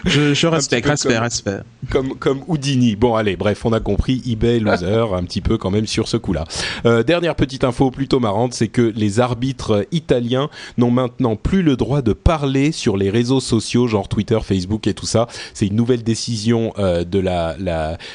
je, 0.05 0.35
je 0.35 0.47
respecte, 0.47 0.87
respect, 0.87 1.15
comme, 1.15 1.23
respect. 1.23 1.59
Comme, 1.91 2.15
comme 2.19 2.43
Houdini. 2.49 2.97
Bon, 2.97 3.15
allez, 3.15 3.37
bref, 3.37 3.65
on 3.65 3.73
a 3.73 3.81
compris 3.81 4.23
eBay 4.27 4.59
loser 4.61 5.07
un 5.15 5.25
petit 5.25 5.41
peu 5.41 5.59
quand 5.59 5.71
même 5.71 5.87
sur 5.87 6.09
ce 6.09 6.17
coup-là. 6.17 6.45
Euh, 6.87 7.03
dernière 7.03 7.35
petite 7.35 7.65
info 7.65 7.91
plutôt 7.91 8.21
marrante, 8.21 8.55
c'est 8.55 8.69
que 8.69 8.93
les 8.95 9.21
arbitres 9.21 9.87
italiens 9.93 10.51
n'ont 10.79 10.91
maintenant 10.91 11.37
plus 11.37 11.63
le 11.63 11.77
droit 11.77 12.03
de 12.03 12.13
parler 12.13 12.73
sur 12.73 12.97
les 12.97 13.11
réseaux 13.11 13.41
sociaux, 13.41 13.87
genre 13.87 14.09
Twitter, 14.09 14.39
Facebook 14.43 14.87
et 14.87 14.95
tout 14.95 15.07
ça. 15.07 15.27
C'est 15.55 15.67
une 15.67 15.77
nouvelle 15.77 16.03
décision 16.03 16.73
euh, 16.79 17.05
de 17.05 17.19
la 17.19 17.57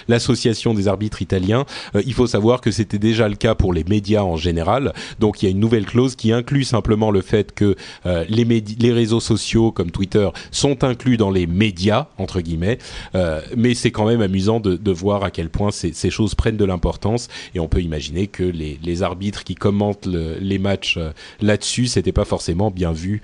l'association 0.08 0.74
des 0.74 0.88
arbitres 0.88 1.22
italiens. 1.22 1.66
Euh, 1.96 2.04
il 2.06 2.14
faut 2.14 2.28
savoir 2.28 2.62
que 2.62 2.72
c'était 2.72 3.00
déjà 3.00 3.28
le 3.28 3.36
cas 3.36 3.56
pour 3.56 3.74
les 3.74 3.84
médias 3.84 4.24
en 4.24 4.38
général. 4.38 4.94
Donc 5.20 5.42
il 5.42 5.46
y 5.46 5.48
a 5.48 5.52
une 5.52 5.60
nouvelle 5.60 5.86
clause 5.86 6.16
qui 6.16 6.32
inclut 6.32 6.64
simplement 6.64 7.12
le 7.12 7.22
fait 7.22 7.54
que 7.54 7.76
euh, 8.06 8.26
les, 8.30 8.44
les 8.44 8.92
réseaux 8.92 9.20
sociaux 9.20 9.72
comme 9.72 9.92
Twitter 9.92 10.30
sont 10.52 10.84
inclus 10.84 11.18
dans 11.18 11.32
les 11.32 11.48
médias 11.48 11.77
entre 12.18 12.42
guillemets, 12.42 12.78
euh, 13.16 13.42
mais 13.56 13.74
c'est 13.74 13.92
quand 13.92 14.06
même 14.06 14.22
amusant 14.22 14.60
de, 14.60 14.76
de, 14.76 14.92
voir 14.92 15.24
à 15.24 15.32
quel 15.32 15.50
point 15.50 15.72
ces, 15.72 15.94
ces 15.94 16.10
choses 16.10 16.36
prennent 16.36 16.58
de 16.58 16.66
l'importance 16.66 17.28
et 17.54 17.60
on 17.60 17.68
peut 17.68 17.82
imaginer 17.82 18.28
que 18.28 18.44
les, 18.44 18.80
les 18.82 19.04
arbitres 19.04 19.44
qui 19.44 19.56
commentent 19.56 20.06
le, 20.06 20.38
les 20.40 20.58
matchs 20.58 20.98
euh, 20.98 21.12
là-dessus, 21.42 21.88
c'était 21.88 22.12
pas 22.12 22.26
forcément 22.26 22.72
bien 22.72 22.92
vu 22.92 23.22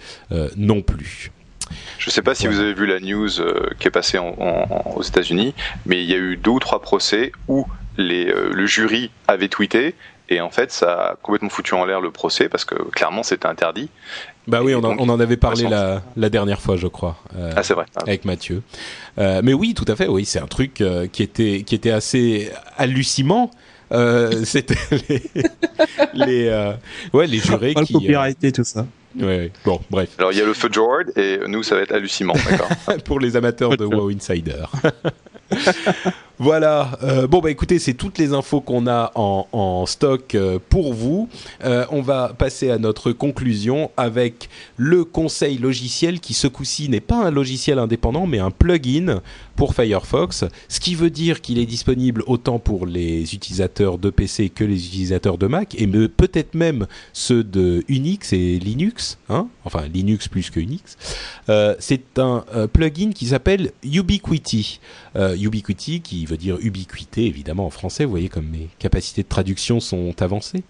non 0.56 0.82
plus. 0.82 1.32
Je 1.98 2.10
ne 2.10 2.12
sais 2.12 2.22
pas 2.22 2.36
si 2.36 2.48
vous 2.48 2.60
avez 2.60 2.74
vu 2.74 2.86
la 2.86 3.00
news 3.00 3.30
qui 3.80 3.88
est 3.88 3.92
passée 3.92 4.18
en, 4.18 4.36
en, 4.40 4.94
aux 4.96 5.02
États-Unis, 5.02 5.54
mais 5.86 6.04
il 6.04 6.10
y 6.10 6.14
a 6.14 6.18
eu 6.18 6.38
deux 6.38 6.52
ou 6.52 6.60
trois 6.60 6.82
procès 6.82 7.32
où 7.48 7.66
les, 7.98 8.26
le 8.26 8.66
jury 8.66 9.12
avait 9.28 9.48
tweeté 9.48 9.96
et 10.30 10.42
en 10.42 10.50
fait, 10.50 10.72
ça 10.72 10.94
a 10.94 11.16
complètement 11.16 11.50
foutu 11.50 11.74
en 11.74 11.86
l'air 11.86 12.02
le 12.02 12.12
procès 12.12 12.50
parce 12.50 12.66
que 12.66 12.76
clairement, 12.92 13.24
c'était 13.24 13.46
interdit. 13.46 13.90
Bah 14.48 14.62
oui, 14.62 14.76
on, 14.76 14.84
en 14.84 15.20
avait 15.20 15.38
parlé 15.38 15.64
la, 15.68 16.02
la, 16.18 16.30
dernière 16.30 16.60
fois, 16.60 16.76
je 16.76 16.88
crois. 16.88 17.18
Euh, 17.36 17.54
ah, 17.56 17.64
c'est 17.64 17.74
vrai. 17.74 17.86
Avec 17.96 18.26
Mathieu. 18.26 18.62
Euh, 19.18 19.42
mais 19.44 19.54
oui, 19.54 19.74
tout 19.74 19.86
à 19.88 19.96
fait. 19.96 20.08
Oui, 20.08 20.26
c'est 20.26 20.40
un 20.40 20.48
truc 20.48 20.82
euh, 20.82 21.08
qui 21.08 21.24
était 21.24 21.64
qui 21.64 21.76
était 21.76 21.92
assez 21.92 22.52
hallucinant. 22.78 23.52
Euh, 23.92 24.42
c'était 24.44 24.76
les, 25.08 25.22
les 26.14 26.74
ouais 27.14 27.28
les 27.28 27.40
jurés 27.40 27.74
qui 27.74 27.94
copyrighté 27.94 28.52
tout 28.52 28.66
ça. 28.66 28.86
Ouais, 29.20 29.52
bon, 29.64 29.80
bref. 29.90 30.10
Alors 30.18 30.32
il 30.32 30.40
y 30.40 30.42
a 30.42 30.46
le 30.46 30.54
feu 30.54 30.70
George 30.72 31.06
et 31.16 31.40
nous 31.48 31.64
ça 31.64 31.76
va 31.76 31.82
être 31.82 31.94
hallucinant, 31.94 32.34
d'accord. 32.50 32.70
Pour 33.06 33.20
les 33.20 33.38
amateurs 33.38 33.78
de 33.78 33.86
WoW 33.86 34.10
Insider. 34.10 34.66
Voilà. 36.40 36.98
Euh, 37.04 37.28
bon 37.28 37.42
bah 37.42 37.52
écoutez, 37.52 37.78
c'est 37.78 37.94
toutes 37.94 38.18
les 38.18 38.34
infos 38.34 38.60
qu'on 38.60 38.88
a 38.88 39.12
en, 39.14 39.86
stock 39.86 40.34
euh, 40.34 40.58
pour 40.70 40.94
vous. 40.94 41.30
Euh, 41.64 41.86
on 41.92 42.02
va 42.02 42.34
passer 42.36 42.72
à 42.72 42.80
notre 42.80 43.12
conclusion 43.12 43.92
avec 43.98 44.50
le 44.76 45.04
conseil 45.04 45.60
logiciel 45.60 46.20
qui 46.20 46.34
ce 46.34 46.48
coup-ci 46.48 46.90
n'est 46.90 47.02
pas 47.02 47.24
un 47.24 47.30
logiciel 47.30 47.78
indépendant 47.78 48.26
mais 48.26 48.40
un 48.40 48.50
plugin 48.50 49.22
pour 49.56 49.76
Firefox, 49.76 50.46
ce 50.68 50.80
qui 50.80 50.96
veut 50.96 51.12
dire 51.12 51.40
qu'il 51.42 51.60
est 51.60 51.68
disponible 51.68 52.24
autant 52.26 52.58
pour 52.58 52.88
les 52.88 53.36
utilisateurs 53.36 54.00
de 54.00 54.10
PC 54.10 54.50
que 54.50 54.64
les 54.64 54.88
utilisateurs 54.88 55.38
de 55.38 55.46
Mac 55.46 55.76
et 55.80 55.86
peut-être 55.86 56.56
même 56.56 56.88
ceux 57.14 57.44
de 57.44 57.84
Unix 57.88 58.34
et 58.34 58.58
Linux, 58.58 59.20
hein 59.30 59.48
enfin 59.66 59.84
Linux 59.94 60.28
plus 60.28 60.50
que 60.50 60.60
Unix. 60.60 60.98
c'est 61.80 62.18
un 62.18 62.44
plugin 62.74 63.12
qui 63.12 63.28
s'appelle 63.28 63.72
Ubiquiti. 63.84 64.80
Ubiquiti 65.16 66.02
qui 66.02 66.23
veut 66.28 66.38
dire 66.38 66.58
ubiquité, 66.62 67.26
évidemment 67.26 67.66
en 67.66 67.70
français. 67.70 68.06
Vous 68.06 68.12
voyez 68.12 68.30
comme 68.30 68.48
mes 68.48 68.70
capacités 68.80 69.24
de 69.24 69.28
traduction 69.28 69.80
sont 69.80 70.22
avancées. 70.22 70.64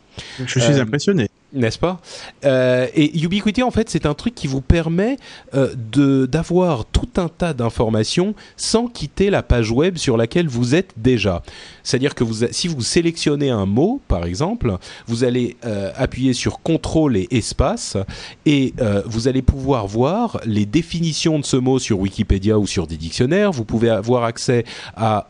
Je 0.46 0.60
suis 0.60 0.74
euh, 0.74 0.82
impressionné 0.82 1.30
n'est-ce 1.54 1.78
pas? 1.78 2.02
Euh, 2.46 2.88
Et 2.96 3.16
Ubiquiti, 3.22 3.62
en 3.62 3.70
fait, 3.70 3.88
c'est 3.88 4.08
un 4.08 4.16
truc 4.16 4.34
qui 4.34 4.48
vous 4.48 4.62
permet 4.62 5.18
euh, 5.54 5.72
de 5.92 6.26
d'avoir 6.26 6.86
tout 6.86 7.10
un 7.18 7.28
tas 7.28 7.54
d'informations 7.54 8.34
sans 8.58 8.88
quitter 8.88 9.30
la 9.30 9.44
page 9.44 9.70
web 9.72 9.98
sur 9.98 10.18
laquelle 10.18 10.48
vous 10.48 10.74
êtes 10.74 10.94
déjà. 10.98 11.44
C'est-à-dire 11.84 12.16
que 12.16 12.24
vous, 12.24 12.48
si 12.50 12.68
vous 12.68 12.82
sélectionnez 12.82 13.52
un 13.52 13.68
mot, 13.68 14.02
par 14.08 14.26
exemple, 14.26 14.78
vous 15.06 15.24
allez 15.24 15.58
appuyer 15.96 16.34
sur 16.34 16.60
CTRL 16.64 17.18
et 17.18 17.28
espace 17.32 17.98
et 18.46 18.74
vous 19.06 19.28
allez 19.28 19.42
pouvoir 19.42 19.86
voir 19.86 20.40
les 20.46 20.66
définitions 20.66 21.40
de 21.40 21.46
ce 21.46 21.58
mot 21.58 21.78
sur 21.78 22.00
Wikipédia 22.00 22.58
ou 22.58 22.66
sur 22.66 22.88
des 22.88 22.98
dictionnaires. 22.98 23.52
Vous 23.52 23.66
pouvez 23.66 23.90
avoir 23.90 24.24
accès 24.24 24.66
à 24.96 25.28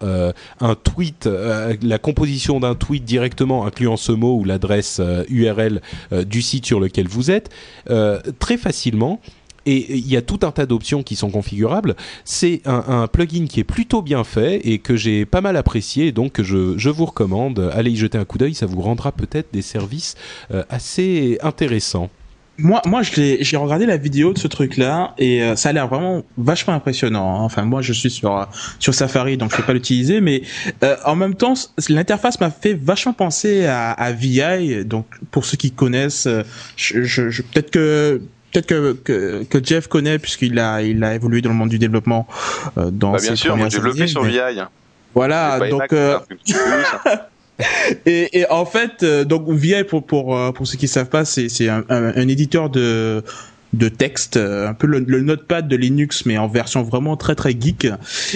un 0.62 0.76
tweet, 0.76 1.28
la 1.82 1.98
composition 1.98 2.60
d'un 2.60 2.76
tweet 2.76 3.04
directement 3.04 3.66
incluant 3.66 3.98
ce 3.98 4.12
mot 4.12 4.38
ou 4.38 4.46
l'adresse 4.46 4.73
URL 5.30 5.82
euh, 6.12 6.24
du 6.24 6.42
site 6.42 6.66
sur 6.66 6.80
lequel 6.80 7.08
vous 7.08 7.32
êtes 7.32 7.50
euh, 7.90 8.20
très 8.40 8.58
facilement. 8.58 9.20
Et 9.66 9.96
il 9.96 10.08
y 10.10 10.18
a 10.18 10.22
tout 10.22 10.40
un 10.44 10.52
tas 10.52 10.66
d'options 10.66 11.04
qui 11.04 11.16
sont 11.16 11.30
configurables. 11.30 11.96
C'est 12.26 12.62
un, 12.66 13.08
plugin 13.08 13.46
qui 13.48 13.62
est 13.62 13.64
plutôt 13.64 14.02
bien 14.02 14.26
fait 14.26 14.60
et 14.68 14.80
que 14.80 14.98
j'ai 14.98 15.26
pas 15.26 15.40
mal 15.40 15.56
apprécié, 15.56 16.12
donc 16.12 16.42
je, 16.42 16.78
je, 16.78 16.90
vous 16.90 17.06
recommande. 17.06 17.72
Allez 17.74 17.92
y 17.92 17.96
jeter 17.96 18.18
un 18.18 18.26
coup 18.26 18.38
d'œil, 18.38 18.56
ça 18.56 18.66
vous 18.66 18.82
rendra 18.82 19.14
peut-être 19.14 19.54
des 19.54 19.62
services 19.62 20.16
euh, 20.52 20.64
assez 20.70 21.38
intéressants. 21.42 22.10
Moi, 22.60 22.82
moi, 22.86 23.02
j'ai 23.02 23.58
regardé 23.58 23.88
la 23.88 23.98
vidéo 23.98 24.32
de 24.32 24.38
ce 24.38 24.48
truc-là 24.48 25.16
et 25.18 25.42
euh, 25.42 25.56
ça 25.56 25.70
a 25.70 25.74
l'air 25.74 25.88
vraiment 25.88 26.24
vachement 26.38 26.74
impressionnant. 26.74 27.40
Hein. 27.40 27.44
Enfin, 27.44 27.64
moi, 27.64 27.82
je 27.82 27.94
suis 27.94 28.12
sur 28.12 28.48
sur 28.78 28.94
Safari, 28.94 29.38
donc 29.38 29.52
je 29.52 29.58
peux 29.58 29.64
pas 29.64 29.74
l'utiliser, 29.74 30.22
mais 30.22 30.44
euh, 30.84 30.96
en 31.04 31.16
même 31.16 31.34
temps, 31.34 31.56
l'interface 31.90 32.40
m'a 32.40 32.52
fait 32.52 32.76
vachement 32.76 33.14
penser 33.14 33.66
à, 33.66 33.92
à, 33.92 34.12
VI. 34.12 34.86
Donc, 34.86 35.08
pour 35.32 35.46
ceux 35.46 35.58
qui 35.58 35.72
connaissent, 35.72 36.28
euh, 36.28 36.44
je, 36.76 37.04
je, 37.04 37.42
peut-être 37.42 37.72
que 37.72 38.22
peut-être 38.52 38.68
que, 38.68 39.44
que, 39.44 39.64
Jeff 39.64 39.88
connaît 39.88 40.20
puisqu'il 40.20 40.60
a 40.60 40.84
il 40.84 41.04
a 41.04 41.16
évolué 41.16 41.42
dans 41.42 41.50
le 41.50 41.56
monde 41.56 41.70
du 41.70 41.80
développement 41.80 42.28
euh, 42.78 42.92
dans 42.92 43.14
bah, 43.14 43.18
bien 43.20 43.36
sûr, 43.36 43.58
moi 43.58 43.68
j'ai 43.70 43.78
développé 43.78 44.06
sur 44.06 44.24
VI. 44.24 44.62
Voilà, 45.16 45.60
donc 45.70 45.92
et, 48.06 48.40
et, 48.40 48.50
en 48.50 48.66
fait, 48.66 49.04
euh, 49.04 49.26
donc 49.26 49.50
VI 49.50 49.84
pour 49.84 50.06
pour 50.06 50.38
euh, 50.38 50.52
pour 50.52 50.68
ceux 50.68 50.78
qui 50.78 50.88
savent 50.88 51.10
pas, 51.10 51.26
c'est 51.26 51.50
c'est 51.50 51.70
un, 51.70 51.84
un, 51.90 52.28
éditeur 52.28 52.70
de 52.70 53.24
de 53.74 53.90
texte, 53.90 54.38
euh, 54.38 54.68
un 54.68 54.74
peu 54.76 54.86
le, 54.86 55.00
notepad 55.00 55.68
de 55.68 55.76
Linux, 55.76 56.26
mais 56.28 56.38
en 56.38 56.48
version 56.48 56.84
vraiment 56.84 57.18
très 57.18 57.36
très 57.36 57.52
geek. 57.52 57.88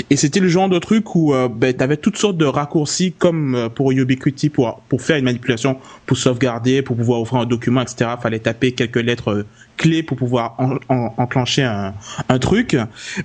Et 0.10 0.16
c'était 0.16 0.40
le 0.40 0.50
genre 0.50 0.70
de 0.70 0.80
truc 0.80 1.16
où 1.16 1.34
ben, 1.50 1.76
tu 1.76 1.84
avais 1.84 1.98
toutes 1.98 2.18
sortes 2.18 2.38
de 2.38 2.46
raccourcis 2.46 3.12
comme 3.12 3.70
pour 3.74 3.92
Ubiquiti 3.92 4.50
pour 4.50 4.82
pour 4.88 5.02
faire 5.02 5.18
une 5.18 5.26
manipulation, 5.26 5.78
pour 6.06 6.18
sauvegarder, 6.18 6.82
pour 6.82 6.96
pouvoir 6.96 7.22
ouvrir 7.22 7.42
un 7.42 7.46
document, 7.46 7.82
etc. 7.82 8.12
Fallait 8.22 8.40
taper 8.40 8.72
quelques 8.72 8.98
lettres 8.98 9.46
clé 9.78 10.04
pour 10.04 10.18
pouvoir 10.18 10.58
enclencher 10.90 11.64
un, 11.64 11.94
un, 12.30 12.40
truc. 12.40 12.76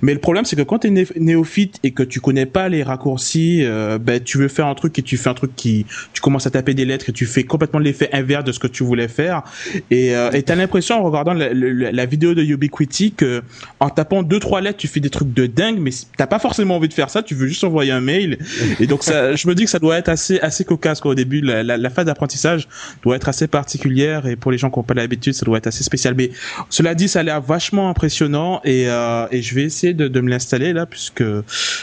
Mais 0.01 0.13
le 0.13 0.19
problème, 0.19 0.45
c'est 0.45 0.55
que 0.55 0.61
quand 0.61 0.79
tu 0.79 0.87
es 0.87 1.05
néophyte 1.17 1.79
et 1.83 1.91
que 1.91 2.03
tu 2.03 2.21
connais 2.21 2.45
pas 2.45 2.69
les 2.69 2.83
raccourcis, 2.83 3.63
euh, 3.63 3.97
ben, 3.97 4.21
tu 4.23 4.37
veux 4.37 4.47
faire 4.47 4.67
un 4.67 4.75
truc 4.75 4.97
et 4.99 5.01
tu 5.01 5.17
fais 5.17 5.29
un 5.29 5.33
truc 5.33 5.55
qui, 5.55 5.85
tu 6.13 6.21
commences 6.21 6.47
à 6.47 6.51
taper 6.51 6.73
des 6.73 6.85
lettres 6.85 7.09
et 7.09 7.11
tu 7.11 7.25
fais 7.25 7.43
complètement 7.43 7.79
l'effet 7.79 8.09
inverse 8.13 8.45
de 8.45 8.51
ce 8.51 8.59
que 8.59 8.67
tu 8.67 8.83
voulais 8.83 9.07
faire. 9.07 9.43
Et 9.91 10.15
euh, 10.15 10.29
tu 10.31 10.51
as 10.51 10.55
l'impression 10.55 10.99
en 10.99 11.03
regardant 11.03 11.33
la, 11.33 11.49
la, 11.53 12.05
vidéo 12.05 12.33
de 12.33 12.43
Ubiquiti 12.43 13.13
que 13.13 13.41
en 13.79 13.89
tapant 13.89 14.23
deux 14.23 14.39
trois 14.39 14.61
lettres, 14.61 14.77
tu 14.77 14.87
fais 14.87 14.99
des 14.99 15.09
trucs 15.09 15.33
de 15.33 15.47
dingue, 15.47 15.79
mais 15.79 15.91
t'as 16.17 16.27
pas 16.27 16.39
forcément 16.39 16.75
envie 16.75 16.87
de 16.87 16.93
faire 16.93 17.09
ça. 17.09 17.23
Tu 17.23 17.33
veux 17.33 17.47
juste 17.47 17.63
envoyer 17.63 17.91
un 17.91 18.01
mail. 18.01 18.37
Et 18.79 18.87
donc 18.87 19.03
ça, 19.03 19.35
je 19.35 19.47
me 19.47 19.55
dis 19.55 19.65
que 19.65 19.69
ça 19.69 19.79
doit 19.79 19.97
être 19.97 20.09
assez 20.09 20.39
assez 20.39 20.63
cocasse 20.63 21.01
quoi, 21.01 21.11
au 21.11 21.15
début. 21.15 21.41
La, 21.41 21.63
la, 21.63 21.77
la 21.77 21.89
phase 21.89 22.05
d'apprentissage 22.05 22.67
doit 23.01 23.15
être 23.15 23.29
assez 23.29 23.47
particulière 23.47 24.27
et 24.27 24.35
pour 24.35 24.51
les 24.51 24.57
gens 24.57 24.69
qui 24.69 24.79
n'ont 24.79 24.83
pas 24.83 24.93
l'habitude, 24.93 25.33
ça 25.33 25.45
doit 25.45 25.57
être 25.57 25.67
assez 25.67 25.83
spécial. 25.83 26.13
Mais 26.15 26.31
cela 26.69 26.95
dit, 26.95 27.07
ça 27.07 27.19
a 27.19 27.23
l'air 27.23 27.41
vachement 27.41 27.89
impressionnant 27.89 28.61
et, 28.63 28.87
euh, 28.87 29.27
et 29.31 29.41
je 29.41 29.55
vais 29.55 29.63
essayer 29.63 29.93
de, 29.93 30.07
de 30.07 30.21
me 30.21 30.29
l'installer 30.29 30.73
là, 30.73 30.85
puisque 30.85 31.23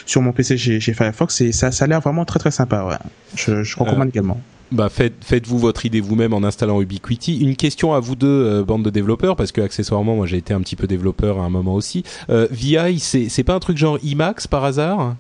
sur 0.07 0.23
mon 0.23 0.33
PC 0.33 0.57
j'ai 0.57 0.81
Firefox 0.81 1.41
et 1.41 1.53
ça, 1.53 1.71
ça 1.73 1.85
a 1.85 1.89
l'air 1.89 2.01
vraiment 2.01 2.25
très 2.25 2.39
très 2.39 2.51
sympa. 2.51 2.85
Ouais. 2.85 2.97
Je, 3.35 3.63
je 3.63 3.77
recommande 3.77 4.09
euh, 4.09 4.11
également. 4.11 4.41
Bah 4.73 4.89
faites, 4.89 5.15
faites-vous 5.25 5.59
votre 5.59 5.85
idée 5.85 6.01
vous-même 6.01 6.33
en 6.33 6.45
installant 6.45 6.81
Ubiquiti. 6.81 7.39
Une 7.41 7.57
question 7.57 7.93
à 7.93 7.99
vous 7.99 8.15
deux, 8.15 8.29
euh, 8.29 8.65
bande 8.65 8.85
de 8.85 8.91
développeurs, 8.91 9.35
parce 9.35 9.51
que 9.51 9.61
accessoirement, 9.61 10.15
moi 10.15 10.27
j'ai 10.27 10.37
été 10.37 10.55
un 10.55 10.61
petit 10.61 10.77
peu 10.77 10.87
développeur 10.87 11.41
à 11.41 11.43
un 11.43 11.51
moment 11.51 11.75
aussi. 11.75 12.05
Euh, 12.29 12.47
VI, 12.53 13.01
c'est 13.01 13.45
pas 13.45 13.55
un 13.55 13.59
truc 13.59 13.77
genre 13.77 13.99
Emacs 14.05 14.47
par 14.49 14.65
hasard? 14.65 15.17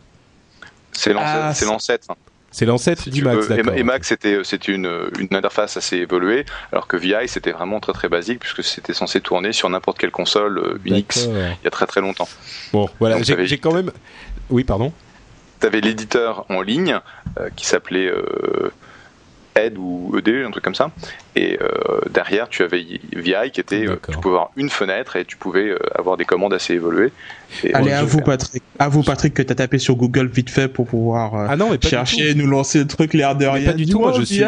C'est 0.93 1.13
l'ancêtre. 1.13 2.15
C'est 2.51 2.67
l'ancêtre 2.67 3.09
d'Emacs, 3.09 3.49
d'accord. 3.49 3.75
Emacs, 3.75 4.05
c'était 4.05 4.43
c'était 4.45 4.73
une, 4.73 4.91
une 5.19 5.35
interface 5.37 5.77
assez 5.77 5.99
évoluée, 5.99 6.45
alors 6.73 6.89
que 6.89 6.97
VI, 6.97 7.29
c'était 7.29 7.53
vraiment 7.53 7.79
très 7.79 7.93
très 7.93 8.09
basique, 8.09 8.41
puisque 8.41 8.65
c'était 8.65 8.93
censé 8.93 9.21
tourner 9.21 9.53
sur 9.53 9.69
n'importe 9.71 9.99
quelle 9.99 10.11
console 10.11 10.59
euh, 10.59 10.81
Unix 10.85 11.27
il 11.27 11.65
y 11.65 11.67
a 11.67 11.71
très 11.71 11.87
très 11.87 12.01
longtemps. 12.01 12.29
Bon, 12.73 12.89
voilà, 12.99 13.23
j'ai 13.23 13.59
quand 13.59 13.73
même... 13.73 13.93
Oui, 14.51 14.65
pardon 14.65 14.93
Tu 15.61 15.67
avais 15.67 15.81
l'éditeur 15.81 16.45
en 16.49 16.61
ligne, 16.61 16.99
euh, 17.39 17.51
qui 17.55 17.67
s'appelait... 17.67 18.07
Euh, 18.09 18.73
Ed 19.55 19.77
ou 19.79 20.13
ED, 20.17 20.45
un 20.47 20.51
truc 20.51 20.65
comme 20.65 20.75
ça. 20.75 20.91
Et 21.35 21.59
euh, 21.61 22.01
derrière, 22.11 22.49
tu 22.49 22.63
avais 22.63 22.81
VI 22.81 23.51
qui 23.53 23.61
était, 23.61 23.87
euh, 23.87 23.97
tu 24.09 24.19
pouvais 24.19 24.35
avoir 24.35 24.51
une 24.57 24.71
fenêtre 24.71 25.17
et 25.17 25.25
tu 25.25 25.37
pouvais 25.37 25.71
euh, 25.71 25.79
avoir 25.95 26.17
des 26.17 26.25
commandes 26.25 26.55
assez 26.55 26.75
évoluées. 26.75 27.13
Allez, 27.73 27.93
à 27.93 28.05
vous, 28.05 28.21
Patrick. 28.21 28.63
À 28.79 28.89
vous, 28.89 29.03
Patrick, 29.03 29.35
que 29.35 29.43
tu 29.43 29.53
as 29.53 29.55
tapé 29.55 29.79
sur 29.79 29.97
Google 29.97 30.29
vite 30.29 30.51
fait 30.51 30.69
pour 30.69 30.87
pouvoir 30.87 31.35
ah 31.35 31.57
non, 31.57 31.71
mais 31.71 31.79
chercher, 31.83 32.35
nous 32.35 32.47
lancer 32.47 32.79
le 32.81 32.87
truc 32.87 33.15
l'air 33.15 33.37
de 33.37 33.47
rien. 33.47 33.71
Pas 33.71 33.77
du 33.77 33.87
tout, 33.87 33.99
moi, 33.99 34.15
je 34.19 34.23
suis. 34.23 34.43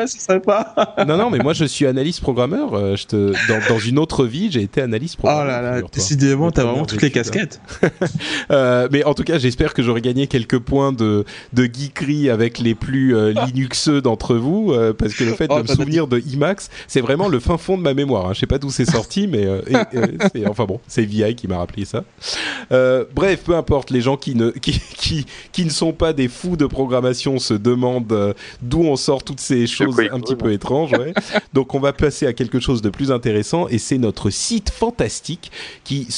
pas. 0.44 0.74
non, 1.06 1.16
non, 1.16 1.30
mais 1.30 1.38
moi, 1.38 1.52
je 1.52 1.64
suis 1.64 1.86
analyste 1.86 2.20
programmeur. 2.20 2.96
je 2.96 3.06
te... 3.06 3.32
dans, 3.48 3.68
dans 3.68 3.78
une 3.78 3.98
autre 3.98 4.24
vie, 4.24 4.50
j'ai 4.50 4.62
été 4.62 4.80
analyste 4.80 5.16
programmeur. 5.16 5.44
Oh 5.44 5.48
là 5.48 5.80
là, 5.80 5.82
décidément, 5.92 6.50
t'as 6.50 6.64
vraiment 6.64 6.86
toutes 6.86 7.02
les 7.02 7.10
casquettes. 7.10 7.60
mais 8.50 9.04
en 9.04 9.14
tout 9.14 9.24
cas, 9.24 9.38
j'espère 9.38 9.74
que 9.74 9.82
j'aurai 9.82 10.00
gagné 10.00 10.26
quelques 10.26 10.58
points 10.58 10.92
de, 10.92 11.24
de 11.52 11.64
geekerie 11.64 12.30
avec 12.30 12.58
les 12.58 12.74
plus 12.74 13.14
Linuxeux 13.32 14.00
d'entre 14.00 14.34
vous, 14.36 14.74
parce 14.98 15.14
que 15.14 15.24
le 15.24 15.34
fait 15.34 15.48
oh, 15.50 15.58
de 15.58 15.62
me 15.62 15.66
souvenir 15.66 16.06
de 16.06 16.22
Emacs, 16.32 16.62
c'est 16.86 17.00
vraiment 17.00 17.28
le 17.28 17.40
fin 17.40 17.58
fond 17.58 17.76
de 17.76 17.82
ma 17.82 17.94
mémoire. 17.94 18.26
Hein. 18.26 18.34
Je 18.34 18.40
sais 18.40 18.46
pas 18.46 18.58
d'où 18.58 18.70
c'est 18.70 18.88
sorti, 18.88 19.26
mais 19.26 19.44
euh, 19.44 19.60
enfin 20.48 20.64
bon, 20.64 20.80
c'est 20.86 21.04
VI 21.04 21.34
qui 21.34 21.48
m'a 21.48 21.58
rappelé 21.58 21.84
ça. 21.84 22.04
Euh, 22.70 22.91
bref, 23.14 23.42
peu 23.44 23.54
importe, 23.54 23.90
les 23.90 24.00
gens 24.00 24.16
qui 24.16 24.34
ne 24.34 24.50
qui, 24.62 24.80
qui, 24.96 25.26
qui, 25.52 25.64
ne 25.64 25.70
sont 25.70 25.92
pas 25.92 26.12
des 26.12 26.28
fous 26.28 26.56
de 26.56 26.66
programmation 26.66 27.38
se 27.38 27.54
demandent 27.54 28.12
euh, 28.12 28.34
d'où 28.60 28.82
on 28.82 28.96
sort 28.96 29.22
toutes 29.24 29.40
ces 29.40 29.66
choses 29.66 30.00
un 30.10 30.20
petit 30.20 30.36
peu 30.36 30.52
étranges. 30.52 30.92
Ouais. 30.92 31.14
Donc 31.52 31.74
on 31.74 31.80
va 31.80 31.92
passer 31.92 32.26
à 32.26 32.32
quelque 32.32 32.60
chose 32.60 32.82
de 32.82 32.90
plus 32.90 33.10
intéressant 33.10 33.68
et 33.68 33.78
c'est 33.78 33.98
notre 33.98 34.30
site 34.30 34.70
fantastique 34.70 35.50
qui 35.84 36.08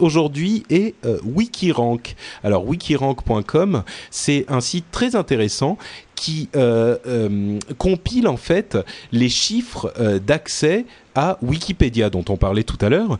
aujourd'hui 0.00 0.64
est 0.70 0.94
Wikirank. 1.24 2.16
Alors 2.42 2.66
wikirank.com, 2.66 3.82
c'est 4.10 4.44
un 4.48 4.60
site 4.60 4.86
très 4.90 5.16
intéressant 5.16 5.78
qui 6.18 6.48
euh, 6.56 6.98
euh, 7.06 7.58
compile 7.78 8.26
en 8.26 8.36
fait 8.36 8.76
les 9.12 9.28
chiffres 9.28 9.92
euh, 10.00 10.18
d'accès 10.18 10.84
à 11.14 11.38
Wikipédia 11.42 12.10
dont 12.10 12.24
on 12.28 12.36
parlait 12.36 12.62
tout 12.62 12.78
à 12.80 12.88
l'heure. 12.88 13.18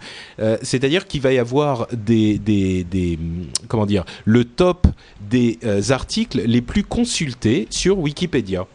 C'est-à-dire 0.63 1.09
qu'il 1.09 1.21
va 1.21 1.33
y 1.33 1.39
avoir 1.39 1.89
des, 1.93 2.39
des, 2.39 2.85
des, 2.85 3.19
comment 3.67 3.87
dire 3.87 4.05
le 4.25 4.45
top 4.45 4.87
des 5.21 5.59
articles 5.91 6.41
les 6.47 6.63
plus 6.63 6.85
consultés 6.85 7.67
sur 7.71 7.99
Wikipédia. 7.99 8.67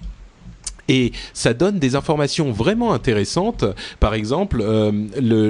Et 0.88 1.12
ça 1.34 1.54
donne 1.54 1.80
des 1.80 1.96
informations 1.96 2.52
vraiment 2.52 2.94
intéressantes. 2.94 3.66
Par 4.00 4.14
exemple, 4.14 4.62
euh, 4.62 4.92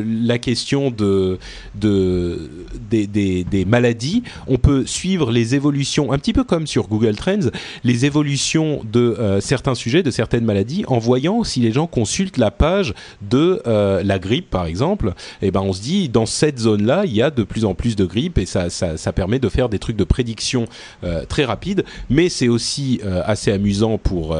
la 0.05 0.37
question 0.37 0.91
de, 0.91 1.39
de 1.75 2.49
des, 2.89 3.65
maladies, 3.65 4.23
on 4.47 4.57
peut 4.57 4.85
suivre 4.85 5.31
les 5.31 5.55
évolutions, 5.55 6.11
un 6.11 6.19
petit 6.19 6.33
peu 6.33 6.43
comme 6.43 6.67
sur 6.67 6.87
Google 6.87 7.15
Trends, 7.15 7.49
les 7.83 8.05
évolutions 8.05 8.81
de 8.91 8.99
euh, 8.99 9.41
certains 9.41 9.75
sujets, 9.75 10.03
de 10.03 10.11
certaines 10.11 10.45
maladies, 10.45 10.83
en 10.87 10.99
voyant 10.99 11.43
si 11.43 11.59
les 11.61 11.71
gens 11.71 11.87
consultent 11.87 12.37
la 12.37 12.51
page 12.51 12.93
de 13.21 13.61
euh, 13.65 14.03
la 14.03 14.19
grippe, 14.19 14.49
par 14.49 14.65
exemple. 14.65 15.13
Et 15.41 15.47
eh 15.47 15.51
ben, 15.51 15.61
on 15.61 15.73
se 15.73 15.81
dit 15.81 16.09
dans 16.09 16.25
cette 16.25 16.59
zone-là, 16.59 17.05
il 17.05 17.13
y 17.13 17.21
a 17.21 17.31
de 17.31 17.43
plus 17.43 17.65
en 17.65 17.73
plus 17.73 17.95
de 17.95 18.05
grippe, 18.05 18.37
et 18.37 18.45
ça, 18.45 18.69
ça, 18.69 18.97
ça 18.97 19.13
permet 19.13 19.39
de 19.39 19.49
faire 19.49 19.69
des 19.69 19.79
trucs 19.79 19.97
de 19.97 20.03
prédiction 20.03 20.65
très 21.27 21.45
rapides. 21.45 21.85
Mais 22.09 22.29
c'est 22.29 22.47
aussi 22.47 23.01
assez 23.25 23.51
amusant 23.51 23.97
pour 23.97 24.35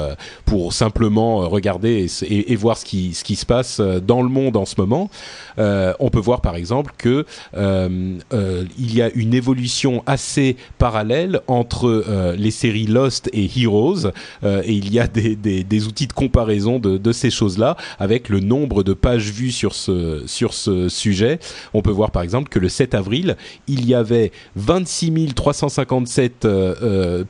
pour 0.46 0.74
simplement 0.84 1.44
euh, 1.44 1.48
regarder 1.48 2.08
et, 2.28 2.56
voir 2.58 2.78
ce 2.78 2.84
qui, 2.84 3.14
se 3.14 3.46
passe 3.46 3.80
euh, 3.80 4.02
dans 4.02 4.22
le 4.22 4.28
monde 4.28 4.58
en 4.58 4.66
ce 4.66 4.76
moment, 4.78 5.10
euh, 5.58 5.94
on 6.00 6.10
peut 6.10 6.20
voir 6.20 6.42
par 6.42 6.56
exemple 6.58 6.92
que 6.98 7.26
il 7.56 8.96
y 8.96 9.02
a 9.02 9.10
une 9.16 9.34
évolution 9.34 10.04
assez 10.06 10.58
parallèle 10.78 11.40
entre 11.48 12.34
les 12.38 12.52
séries 12.52 12.88
Lost 12.88 13.30
et 13.34 13.50
Heroes, 13.56 14.12
et 14.44 14.74
il 14.74 14.94
y 14.94 15.00
a 15.00 15.08
des, 15.08 15.88
outils 15.88 16.08
de 16.08 16.14
comparaison 16.14 16.80
de, 16.80 17.12
ces 17.12 17.30
choses-là 17.30 17.78
avec 18.00 18.30
le 18.30 18.40
nombre 18.40 18.84
de 18.84 18.94
pages 18.94 19.32
vues 19.32 19.52
sur 19.52 19.74
ce 19.76 20.88
sujet. 20.90 21.40
On 21.74 21.82
peut 21.82 21.92
voir 21.92 22.12
par 22.12 22.24
exemple 22.24 22.50
que 22.50 22.60
le 22.60 22.70
7 22.70 22.96
avril, 22.96 23.38
il 23.68 23.86
y 23.88 23.94
avait 23.94 24.32
26 24.56 25.34
357 25.36 26.48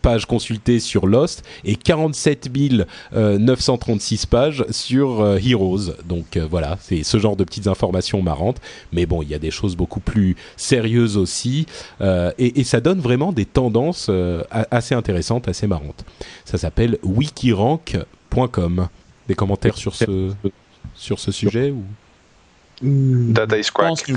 pages 0.01 0.25
consultées 0.25 0.79
sur 0.79 1.05
Lost 1.05 1.43
et 1.65 1.75
47 1.75 2.49
000 2.55 2.83
936 3.43 4.25
pages 4.25 4.65
sur 4.69 5.21
euh, 5.21 5.37
Heroes. 5.37 5.93
Donc 6.05 6.37
euh, 6.37 6.47
voilà, 6.49 6.77
c'est 6.81 7.03
ce 7.03 7.17
genre 7.17 7.35
de 7.35 7.43
petites 7.43 7.67
informations 7.67 8.21
marrantes. 8.21 8.61
Mais 8.91 9.05
bon, 9.05 9.21
il 9.21 9.29
y 9.29 9.35
a 9.35 9.39
des 9.39 9.51
choses 9.51 9.75
beaucoup 9.75 9.99
plus 9.99 10.35
sérieuses 10.57 11.17
aussi. 11.17 11.65
Euh, 12.01 12.31
et, 12.37 12.59
et, 12.59 12.63
ça 12.63 12.79
donne 12.79 12.99
vraiment 12.99 13.31
des 13.31 13.45
tendances 13.45 14.09
assez 14.71 14.95
intéressantes, 14.95 15.47
assez 15.47 15.67
marrantes. 15.67 16.05
Ça 16.45 16.57
s'appelle 16.57 16.97
wikirank.com. 17.03 18.87
Des 19.27 19.35
commentaires 19.35 19.77
sur 19.77 19.95
ce, 19.95 20.33
sur 20.95 21.19
ce 21.19 21.31
sujet 21.31 21.71
ou... 21.71 21.83
Data 22.81 23.57
is 23.57 23.69
crack. 23.73 24.11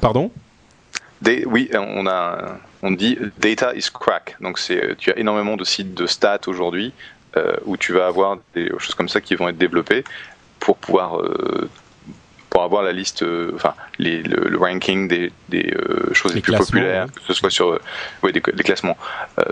Pardon? 0.00 0.30
Oui, 1.24 1.70
on 1.74 2.06
a, 2.06 2.58
on 2.82 2.92
dit 2.92 3.18
data 3.38 3.74
is 3.74 3.88
crack. 3.92 4.36
Donc 4.40 4.58
c'est, 4.58 4.96
tu 4.98 5.10
as 5.10 5.18
énormément 5.18 5.56
de 5.56 5.64
sites 5.64 5.94
de 5.94 6.06
stats 6.06 6.40
aujourd'hui 6.46 6.92
où 7.64 7.76
tu 7.76 7.92
vas 7.92 8.06
avoir 8.06 8.38
des 8.54 8.68
choses 8.78 8.94
comme 8.94 9.08
ça 9.08 9.20
qui 9.20 9.34
vont 9.34 9.48
être 9.48 9.58
développées 9.58 10.04
pour 10.62 10.76
pouvoir 10.76 11.18
euh, 11.18 11.68
pour 12.50 12.62
avoir 12.62 12.82
la 12.82 12.92
liste, 12.92 13.22
euh, 13.22 13.50
enfin 13.54 13.74
les, 13.98 14.22
le, 14.22 14.58
ranking 14.58 15.08
des, 15.08 15.32
des 15.48 15.74
choses 16.12 16.34
les, 16.34 16.42
plus 16.42 16.54
populaires, 16.54 17.06
que 17.06 17.22
ce 17.26 17.32
soit 17.32 17.48
sur 17.48 17.80
ouais, 18.22 18.30
des, 18.30 18.42
classements 18.42 18.98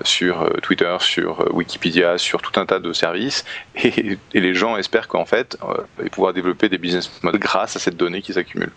sur 0.04 0.52
Twitter, 0.62 0.94
sur 1.00 1.52
Wikipédia, 1.54 2.18
sur 2.18 2.42
tout 2.42 2.60
un 2.60 2.66
tas 2.66 2.78
de 2.78 2.92
services, 2.92 3.46
et, 3.74 4.18
et 4.34 4.40
les 4.40 4.54
gens 4.54 4.76
espèrent 4.76 5.08
qu'en 5.08 5.24
fait 5.24 5.56
ils 5.98 6.04
vont 6.04 6.08
pouvoir 6.10 6.34
développer 6.34 6.68
des 6.68 6.78
business 6.78 7.10
models 7.22 7.40
grâce 7.40 7.74
à 7.74 7.78
cette 7.78 7.96
donnée 7.96 8.20
qui 8.20 8.34
s'accumule. 8.34 8.72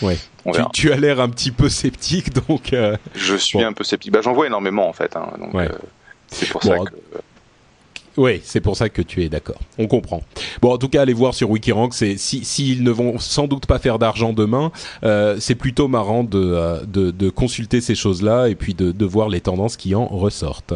Ouais. 0.00 0.16
Tu, 0.44 0.60
tu, 0.72 0.92
as 0.92 0.96
l'air 0.96 1.20
un 1.20 1.28
petit 1.28 1.50
peu 1.50 1.68
sceptique, 1.68 2.32
donc. 2.48 2.72
Je 3.16 3.34
suis 3.34 3.62
un 3.62 3.72
peu 3.72 3.82
sceptique. 3.82 4.12
Bah, 4.12 4.20
j'en 4.22 4.32
vois 4.32 4.46
énormément 4.46 4.88
en 4.88 4.92
fait. 4.92 5.16
Hein, 5.16 5.32
donc 5.38 5.54
c'est 6.28 6.48
pour 6.48 6.62
ça 6.62 6.78
que. 6.78 6.92
Oui, 8.16 8.40
c'est 8.44 8.60
pour 8.60 8.76
ça 8.76 8.88
que 8.88 9.02
tu 9.02 9.22
es 9.22 9.28
d'accord. 9.28 9.60
On 9.78 9.86
comprend. 9.86 10.22
Bon, 10.62 10.72
en 10.72 10.78
tout 10.78 10.88
cas, 10.88 11.02
allez 11.02 11.12
voir 11.12 11.34
sur 11.34 11.50
Wikirank. 11.50 11.92
C'est 11.92 12.16
si 12.16 12.44
s'ils 12.44 12.82
ne 12.82 12.90
vont 12.90 13.18
sans 13.18 13.46
doute 13.46 13.66
pas 13.66 13.78
faire 13.78 13.98
d'argent 13.98 14.32
demain, 14.32 14.72
euh, 15.04 15.36
c'est 15.38 15.54
plutôt 15.54 15.86
marrant 15.86 16.24
de, 16.24 16.38
euh, 16.38 16.80
de, 16.86 17.10
de 17.10 17.28
consulter 17.28 17.80
ces 17.80 17.94
choses-là 17.94 18.48
et 18.48 18.54
puis 18.54 18.72
de, 18.72 18.90
de 18.90 19.04
voir 19.04 19.28
les 19.28 19.40
tendances 19.40 19.76
qui 19.76 19.94
en 19.94 20.06
ressortent. 20.06 20.74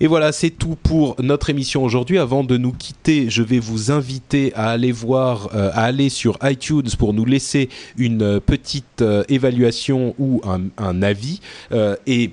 Et 0.00 0.08
voilà, 0.08 0.32
c'est 0.32 0.50
tout 0.50 0.76
pour 0.82 1.16
notre 1.22 1.50
émission 1.50 1.84
aujourd'hui. 1.84 2.18
Avant 2.18 2.42
de 2.42 2.56
nous 2.56 2.72
quitter, 2.72 3.30
je 3.30 3.42
vais 3.42 3.60
vous 3.60 3.92
inviter 3.92 4.52
à 4.54 4.70
aller 4.70 4.92
voir, 4.92 5.50
euh, 5.54 5.70
à 5.72 5.84
aller 5.84 6.08
sur 6.08 6.36
iTunes 6.42 6.88
pour 6.98 7.14
nous 7.14 7.24
laisser 7.24 7.68
une 7.96 8.40
petite 8.40 9.02
euh, 9.02 9.22
évaluation 9.28 10.14
ou 10.18 10.42
un, 10.44 10.62
un 10.78 11.02
avis 11.02 11.40
et 12.06 12.30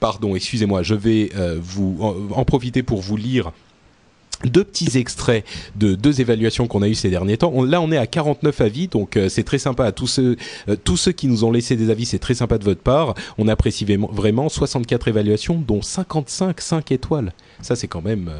pardon, 0.00 0.34
excusez-moi, 0.34 0.82
je 0.82 0.94
vais 0.94 1.30
euh, 1.36 1.58
vous 1.60 1.98
en, 2.34 2.44
profiter 2.44 2.82
pour 2.82 3.00
vous 3.00 3.16
lire 3.16 3.52
deux 4.44 4.62
petits 4.62 4.96
extraits 4.96 5.44
de 5.74 5.96
deux 5.96 6.20
évaluations 6.20 6.68
qu'on 6.68 6.82
a 6.82 6.88
eues 6.88 6.94
ces 6.94 7.10
derniers 7.10 7.36
temps. 7.36 7.64
là, 7.64 7.80
on 7.80 7.90
est 7.90 7.96
à 7.96 8.06
49 8.06 8.60
avis, 8.60 8.86
donc 8.86 9.16
euh, 9.16 9.28
c'est 9.28 9.42
très 9.42 9.58
sympa 9.58 9.84
à 9.84 9.92
tous 9.92 10.06
ceux, 10.06 10.36
euh, 10.68 10.76
tous 10.76 10.96
ceux 10.96 11.10
qui 11.10 11.26
nous 11.26 11.44
ont 11.44 11.50
laissé 11.50 11.74
des 11.74 11.90
avis, 11.90 12.06
c'est 12.06 12.20
très 12.20 12.34
sympa 12.34 12.58
de 12.58 12.64
votre 12.64 12.80
part. 12.80 13.14
On 13.36 13.48
apprécie 13.48 13.84
vraiment 13.84 14.48
64 14.48 15.08
évaluations, 15.08 15.56
dont 15.56 15.82
55 15.82 16.60
5 16.60 16.92
étoiles. 16.92 17.32
Ça, 17.62 17.74
c'est 17.74 17.88
quand 17.88 18.02
même 18.02 18.30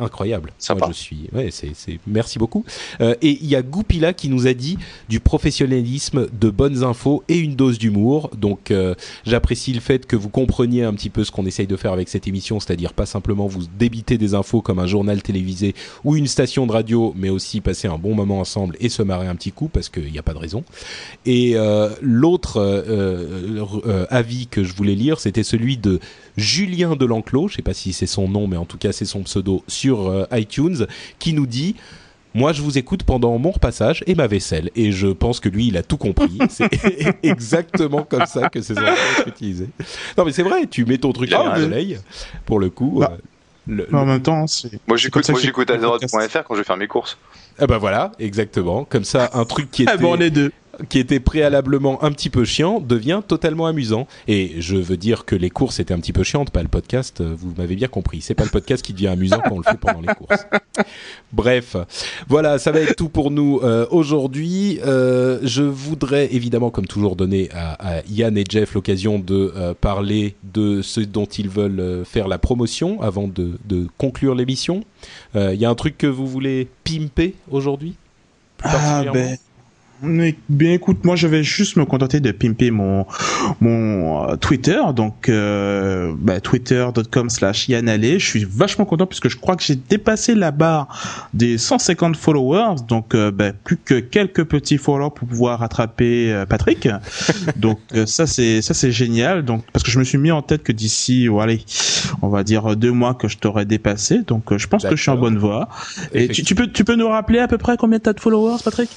incroyable. 0.00 0.52
Moi, 0.70 0.88
je 0.88 0.92
suis. 0.92 1.28
Ouais, 1.32 1.50
c'est, 1.50 1.70
Merci 2.06 2.38
beaucoup. 2.38 2.64
Euh, 3.00 3.14
et 3.22 3.38
il 3.40 3.46
y 3.46 3.56
a 3.56 3.62
Goupila 3.62 4.12
qui 4.12 4.28
nous 4.28 4.46
a 4.46 4.54
dit 4.54 4.78
du 5.08 5.20
professionnalisme, 5.20 6.28
de 6.32 6.50
bonnes 6.50 6.82
infos 6.84 7.22
et 7.28 7.38
une 7.38 7.56
dose 7.56 7.78
d'humour. 7.78 8.30
Donc, 8.36 8.70
euh, 8.70 8.94
j'apprécie 9.24 9.72
le 9.72 9.80
fait 9.80 10.06
que 10.06 10.16
vous 10.16 10.28
compreniez 10.28 10.84
un 10.84 10.94
petit 10.94 11.10
peu 11.10 11.24
ce 11.24 11.30
qu'on 11.30 11.46
essaye 11.46 11.66
de 11.66 11.76
faire 11.76 11.92
avec 11.92 12.08
cette 12.08 12.26
émission, 12.26 12.60
c'est-à-dire 12.60 12.92
pas 12.92 13.06
simplement 13.06 13.46
vous 13.46 13.64
débiter 13.78 14.18
des 14.18 14.34
infos 14.34 14.62
comme 14.62 14.78
un 14.78 14.86
journal 14.86 15.22
télévisé 15.22 15.74
ou 16.04 16.16
une 16.16 16.26
station 16.26 16.66
de 16.66 16.72
radio, 16.72 17.14
mais 17.16 17.30
aussi 17.30 17.60
passer 17.60 17.88
un 17.88 17.98
bon 17.98 18.14
moment 18.14 18.40
ensemble 18.40 18.76
et 18.80 18.88
se 18.88 19.02
marrer 19.02 19.26
un 19.26 19.34
petit 19.34 19.52
coup 19.52 19.68
parce 19.68 19.88
qu'il 19.88 20.10
n'y 20.10 20.18
a 20.18 20.22
pas 20.22 20.34
de 20.34 20.38
raison. 20.38 20.64
Et 21.26 21.52
euh, 21.54 21.90
l'autre 22.00 22.60
avis 24.10 24.46
que 24.46 24.64
je 24.64 24.74
voulais 24.74 24.94
lire, 24.94 25.20
c'était 25.20 25.42
celui 25.42 25.76
de 25.76 26.00
Julien 26.36 26.96
Delanclos, 26.96 27.48
je 27.48 27.56
sais 27.56 27.62
pas 27.62 27.74
si 27.74 27.92
c'est 27.92 28.06
son 28.06 28.28
nom, 28.28 28.46
mais 28.46 28.56
en 28.56 28.64
tout 28.64 28.78
cas 28.78 28.92
c'est 28.92 29.04
son 29.04 29.22
pseudo 29.22 29.62
sur 29.66 29.89
euh, 29.98 30.26
iTunes, 30.32 30.86
qui 31.18 31.32
nous 31.32 31.46
dit 31.46 31.76
moi, 32.32 32.52
je 32.52 32.62
vous 32.62 32.78
écoute 32.78 33.02
pendant 33.02 33.36
mon 33.38 33.50
repassage 33.50 34.04
et 34.06 34.14
ma 34.14 34.28
vaisselle. 34.28 34.70
Et 34.76 34.92
je 34.92 35.08
pense 35.08 35.40
que 35.40 35.48
lui, 35.48 35.66
il 35.66 35.76
a 35.76 35.82
tout 35.82 35.96
compris. 35.96 36.38
C'est 36.48 36.70
exactement 37.24 38.04
comme 38.04 38.26
ça 38.26 38.48
que 38.48 38.60
ces 38.60 38.78
enfants 38.78 38.94
sont 39.16 39.28
utilisés. 39.28 39.68
Non, 40.16 40.24
mais 40.24 40.32
c'est 40.32 40.44
vrai, 40.44 40.66
tu 40.66 40.84
mets 40.84 40.98
ton 40.98 41.12
truc 41.12 41.32
à 41.32 41.56
soleil, 41.56 41.98
pour 42.46 42.60
le 42.60 42.70
coup. 42.70 43.00
Bah, 43.00 43.16
euh, 43.68 43.84
en 43.92 44.06
même 44.06 44.22
temps, 44.22 44.46
c'est. 44.46 44.80
Moi, 44.86 44.96
j'écoute, 44.96 45.28
moi, 45.28 45.40
j'écoute 45.40 45.70
Azeroth.fr 45.70 46.44
quand 46.44 46.54
je 46.54 46.58
vais 46.58 46.64
faire 46.64 46.76
mes 46.76 46.86
courses. 46.86 47.18
Ah 47.58 47.66
bah 47.66 47.78
voilà, 47.78 48.12
exactement. 48.18 48.84
Comme 48.84 49.04
ça, 49.04 49.30
un 49.34 49.44
truc 49.44 49.70
qui 49.70 49.82
était. 49.82 49.92
ah 49.94 49.96
bon, 49.96 50.14
les 50.14 50.30
deux 50.30 50.52
qui 50.88 50.98
était 50.98 51.20
préalablement 51.20 52.02
un 52.02 52.12
petit 52.12 52.30
peu 52.30 52.44
chiant 52.44 52.80
devient 52.80 53.22
totalement 53.26 53.66
amusant. 53.66 54.06
Et 54.28 54.54
je 54.60 54.76
veux 54.76 54.96
dire 54.96 55.24
que 55.24 55.36
les 55.36 55.50
courses 55.50 55.80
étaient 55.80 55.94
un 55.94 56.00
petit 56.00 56.12
peu 56.12 56.22
chiantes, 56.22 56.50
pas 56.50 56.62
le 56.62 56.68
podcast. 56.68 57.20
Euh, 57.20 57.34
vous 57.36 57.52
m'avez 57.56 57.76
bien 57.76 57.88
compris. 57.88 58.20
C'est 58.20 58.34
pas 58.34 58.44
le 58.44 58.50
podcast 58.50 58.84
qui 58.84 58.92
devient 58.92 59.08
amusant 59.08 59.40
quand 59.40 59.54
on 59.54 59.58
le 59.58 59.64
fait 59.64 59.78
pendant 59.78 60.00
les 60.00 60.14
courses. 60.14 60.46
Bref, 61.32 61.76
voilà, 62.28 62.58
ça 62.58 62.72
va 62.72 62.80
être 62.80 62.96
tout 62.96 63.08
pour 63.08 63.30
nous 63.30 63.60
euh, 63.62 63.86
aujourd'hui. 63.90 64.80
Euh, 64.84 65.38
je 65.42 65.62
voudrais 65.62 66.34
évidemment, 66.34 66.70
comme 66.70 66.86
toujours, 66.86 67.16
donner 67.16 67.48
à, 67.52 67.98
à 67.98 68.02
Yann 68.08 68.36
et 68.36 68.44
Jeff 68.48 68.74
l'occasion 68.74 69.18
de 69.18 69.52
euh, 69.56 69.74
parler 69.74 70.34
de 70.42 70.82
ce 70.82 71.00
dont 71.00 71.26
ils 71.26 71.48
veulent 71.48 72.04
faire 72.04 72.28
la 72.28 72.38
promotion 72.38 73.00
avant 73.02 73.28
de, 73.28 73.58
de 73.64 73.86
conclure 73.98 74.34
l'émission. 74.34 74.84
Il 75.34 75.54
y 75.54 75.64
a 75.64 75.70
un 75.70 75.74
truc 75.74 75.96
que 75.96 76.06
vous 76.06 76.26
voulez 76.26 76.68
pimper 76.84 77.34
aujourd'hui? 77.50 77.94
Ah 78.62 79.04
ben 79.12 79.36
Bien 80.02 80.72
écoute, 80.72 81.04
moi 81.04 81.14
je 81.14 81.26
vais 81.26 81.42
juste 81.42 81.76
me 81.76 81.84
contenter 81.84 82.20
de 82.20 82.30
pimper 82.32 82.70
mon 82.70 83.04
mon 83.60 84.30
euh, 84.30 84.36
Twitter, 84.36 84.80
donc 84.96 85.28
euh, 85.28 86.14
bah, 86.18 86.40
twitter.com 86.40 87.28
slash 87.28 87.68
yanale. 87.68 88.18
Je 88.18 88.24
suis 88.24 88.46
vachement 88.48 88.86
content 88.86 89.06
puisque 89.06 89.28
je 89.28 89.36
crois 89.36 89.56
que 89.56 89.62
j'ai 89.62 89.74
dépassé 89.74 90.34
la 90.34 90.52
barre 90.52 90.88
des 91.34 91.58
150 91.58 92.16
followers, 92.16 92.76
donc 92.88 93.14
euh, 93.14 93.30
bah, 93.30 93.52
plus 93.52 93.76
que 93.76 94.00
quelques 94.00 94.44
petits 94.44 94.78
followers 94.78 95.10
pour 95.14 95.28
pouvoir 95.28 95.58
rattraper 95.58 96.32
euh, 96.32 96.46
Patrick. 96.46 96.88
donc 97.56 97.78
ça 98.06 98.26
c'est 98.26 98.62
ça 98.62 98.72
c'est 98.72 98.92
génial, 98.92 99.44
donc 99.44 99.64
parce 99.70 99.82
que 99.82 99.90
je 99.90 99.98
me 99.98 100.04
suis 100.04 100.18
mis 100.18 100.30
en 100.30 100.40
tête 100.40 100.62
que 100.62 100.72
d'ici, 100.72 101.28
oh, 101.28 101.40
allez, 101.40 101.62
on 102.22 102.28
va 102.28 102.42
dire 102.42 102.74
deux 102.74 102.92
mois 102.92 103.12
que 103.12 103.28
je 103.28 103.36
t'aurais 103.36 103.66
dépassé, 103.66 104.22
donc 104.22 104.56
je 104.56 104.66
pense 104.66 104.82
que 104.82 104.96
je 104.96 105.02
suis 105.02 105.10
en 105.10 105.18
bonne 105.18 105.36
voie. 105.36 105.68
Et 106.14 106.28
tu, 106.28 106.42
tu 106.42 106.54
peux 106.54 106.68
tu 106.68 106.84
peux 106.84 106.94
nous 106.94 107.08
rappeler 107.08 107.40
à 107.40 107.48
peu 107.48 107.58
près 107.58 107.76
combien 107.76 107.98
t'as 107.98 108.14
de 108.14 108.20
followers, 108.20 108.62
Patrick? 108.64 108.88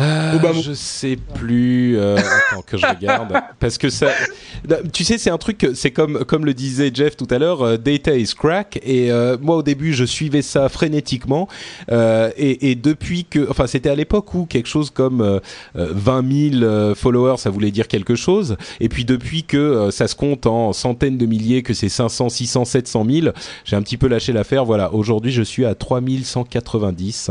Euh, 0.00 0.52
je 0.60 0.72
sais 0.72 1.16
plus. 1.34 1.96
Euh, 1.96 2.16
attends 2.16 2.62
que 2.62 2.76
je 2.76 2.86
regarde. 2.86 3.32
Parce 3.60 3.78
que 3.78 3.90
ça. 3.90 4.08
Tu 4.92 5.04
sais, 5.04 5.18
c'est 5.18 5.30
un 5.30 5.38
truc. 5.38 5.68
C'est 5.74 5.92
comme 5.92 6.24
comme 6.24 6.44
le 6.44 6.54
disait 6.54 6.90
Jeff 6.92 7.16
tout 7.16 7.28
à 7.30 7.38
l'heure. 7.38 7.62
Euh, 7.62 7.76
data 7.76 8.16
is 8.16 8.34
crack. 8.36 8.80
Et 8.82 9.12
euh, 9.12 9.36
moi, 9.40 9.56
au 9.56 9.62
début, 9.62 9.92
je 9.92 10.04
suivais 10.04 10.42
ça 10.42 10.68
frénétiquement. 10.68 11.48
Et, 11.90 12.70
et, 12.70 12.74
depuis 12.74 13.24
que, 13.24 13.48
enfin, 13.48 13.66
c'était 13.66 13.90
à 13.90 13.94
l'époque 13.94 14.34
où 14.34 14.46
quelque 14.46 14.68
chose 14.68 14.90
comme 14.90 15.40
20 15.74 16.50
000 16.60 16.94
followers, 16.94 17.36
ça 17.38 17.50
voulait 17.50 17.70
dire 17.70 17.88
quelque 17.88 18.16
chose. 18.16 18.56
Et 18.80 18.88
puis 18.88 19.04
depuis 19.04 19.44
que 19.44 19.90
ça 19.90 20.08
se 20.08 20.14
compte 20.14 20.46
en 20.46 20.72
centaines 20.72 21.18
de 21.18 21.26
milliers, 21.26 21.62
que 21.62 21.74
c'est 21.74 21.88
500, 21.88 22.28
600, 22.28 22.64
700 22.64 23.06
000, 23.08 23.28
j'ai 23.64 23.76
un 23.76 23.82
petit 23.82 23.96
peu 23.96 24.08
lâché 24.08 24.32
l'affaire. 24.32 24.64
Voilà. 24.64 24.92
Aujourd'hui, 24.92 25.30
je 25.30 25.42
suis 25.42 25.64
à 25.64 25.74
3190. 25.74 27.30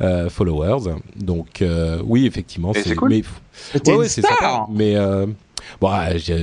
Euh, 0.00 0.28
followers. 0.28 0.94
Donc 1.16 1.62
euh, 1.62 2.02
oui, 2.04 2.26
effectivement, 2.26 2.72
c'est 2.74 2.94
cool. 2.94 3.08
mais 3.10 3.92
ouais, 3.94 4.08
c'est 4.08 4.22
sympa. 4.22 4.66
Mais 4.70 4.96
euh, 4.96 5.26
Bon, 5.80 5.90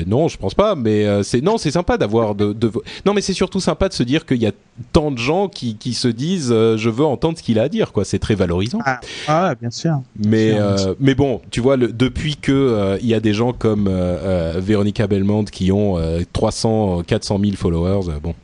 non, 0.05 0.27
je 0.27 0.37
pense 0.37 0.53
pas, 0.53 0.75
mais 0.75 1.23
c'est 1.23 1.39
non, 1.39 1.57
c'est 1.57 1.71
sympa 1.71 1.97
d'avoir 1.97 2.35
de, 2.35 2.51
de, 2.51 2.69
non, 3.05 3.13
mais 3.13 3.21
c'est 3.21 3.31
surtout 3.31 3.61
sympa 3.61 3.87
de 3.87 3.93
se 3.93 4.03
dire 4.03 4.25
qu'il 4.25 4.41
y 4.41 4.47
a 4.47 4.51
tant 4.91 5.11
de 5.11 5.17
gens 5.17 5.47
qui, 5.47 5.77
qui 5.77 5.93
se 5.93 6.09
disent 6.09 6.49
je 6.49 6.89
veux 6.89 7.05
entendre 7.05 7.37
ce 7.37 7.43
qu'il 7.43 7.57
a 7.57 7.63
à 7.63 7.69
dire, 7.69 7.93
quoi. 7.93 8.03
C'est 8.03 8.19
très 8.19 8.35
valorisant. 8.35 8.79
Ah, 8.83 8.99
ah 9.29 9.55
bien 9.55 9.71
sûr. 9.71 10.01
Mais 10.17 10.57
mais 10.99 11.15
bon, 11.15 11.39
tu 11.51 11.61
vois, 11.61 11.77
le, 11.77 11.93
depuis 11.93 12.35
que 12.35 12.97
il 13.01 13.07
y 13.07 13.13
a 13.13 13.21
des 13.21 13.33
gens 13.33 13.53
comme 13.53 13.89
Véronica 14.57 15.07
Belmont 15.07 15.45
qui 15.45 15.71
ont 15.71 15.97
300, 16.33 17.03
400 17.07 17.39
000 17.39 17.55
followers, 17.55 18.19
bon, 18.21 18.35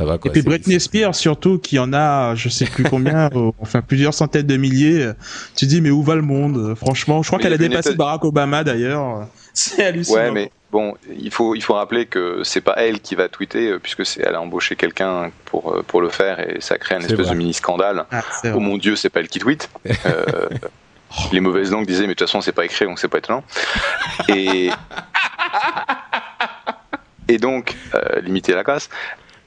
et 0.00 0.30
puis 0.30 0.42
Britney 0.42 0.78
Spears 0.78 1.14
surtout, 1.14 1.58
qui 1.58 1.78
en 1.78 1.92
a, 1.92 2.34
je 2.34 2.48
sais 2.48 2.66
plus 2.66 2.84
combien, 2.84 3.30
enfin 3.60 3.82
plusieurs 3.82 4.14
centaines 4.14 4.46
de 4.46 4.56
milliers. 4.56 5.10
Tu 5.54 5.66
dis 5.66 5.80
mais 5.80 5.90
où 5.90 6.02
va 6.02 6.14
le 6.14 6.22
monde? 6.22 6.74
Franchement, 6.74 7.22
je 7.22 7.28
crois 7.28 7.38
qu'elle 7.38 7.52
a 7.52 7.58
dépassé 7.58 7.94
Barack 7.94 8.24
Obama 8.24 8.64
d'ailleurs. 8.64 9.26
C'est 9.54 9.84
hallucinant. 9.84 10.16
Ouais, 10.18 10.30
mais 10.30 10.50
bon, 10.70 10.94
il 11.18 11.30
faut 11.30 11.54
il 11.54 11.62
faut 11.62 11.74
rappeler 11.74 12.04
que 12.04 12.42
c'est 12.44 12.60
pas 12.60 12.74
elle 12.76 13.00
qui 13.00 13.14
va 13.14 13.28
tweeter 13.30 13.70
euh, 13.70 13.78
puisque 13.78 14.04
c'est 14.04 14.20
elle 14.20 14.34
a 14.34 14.40
embauché 14.42 14.76
quelqu'un 14.76 15.30
pour 15.46 15.72
euh, 15.72 15.82
pour 15.82 16.02
le 16.02 16.10
faire 16.10 16.38
et 16.40 16.60
ça 16.60 16.76
crée 16.76 16.96
un 16.96 17.00
espèce 17.00 17.30
de 17.30 17.34
mini 17.34 17.54
scandale. 17.54 18.04
Ah, 18.10 18.22
oh 18.54 18.60
mon 18.60 18.76
Dieu, 18.76 18.96
c'est 18.96 19.08
pas 19.08 19.20
elle 19.20 19.28
qui 19.28 19.38
tweet. 19.38 19.70
Euh, 20.04 20.48
les 21.32 21.40
mauvaises 21.40 21.70
langues 21.70 21.86
disaient 21.86 22.02
mais 22.02 22.08
de 22.08 22.12
toute 22.14 22.26
façon 22.26 22.40
c'est 22.40 22.52
pas 22.52 22.64
écrit 22.64 22.84
donc 22.84 22.98
c'est 22.98 23.08
pas 23.08 23.18
étonnant. 23.18 23.44
Et 24.28 24.70
et 27.28 27.38
donc 27.38 27.74
limiter 28.22 28.52
la 28.52 28.64
casse. 28.64 28.90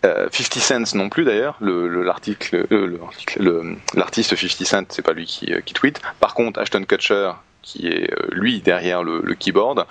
50 0.04 0.06
euh, 0.06 0.60
Cent 0.86 0.96
non 0.96 1.10
plus 1.10 1.26
d'ailleurs, 1.26 1.58
l'article, 1.62 2.68
euh, 2.72 3.76
l'artiste 3.96 4.36
50 4.36 4.66
Cent, 4.66 4.84
c'est 4.90 5.02
pas 5.02 5.14
lui 5.14 5.26
qui, 5.26 5.54
euh, 5.54 5.62
qui, 5.62 5.74
tweet. 5.74 6.02
Par 6.20 6.34
contre, 6.34 6.60
Ashton 6.60 6.84
Kutcher, 6.84 7.32
qui 7.62 7.88
est 7.88 8.10
lui 8.32 8.62
derrière 8.62 9.04
le, 9.04 9.34
keyboard, 9.36 9.86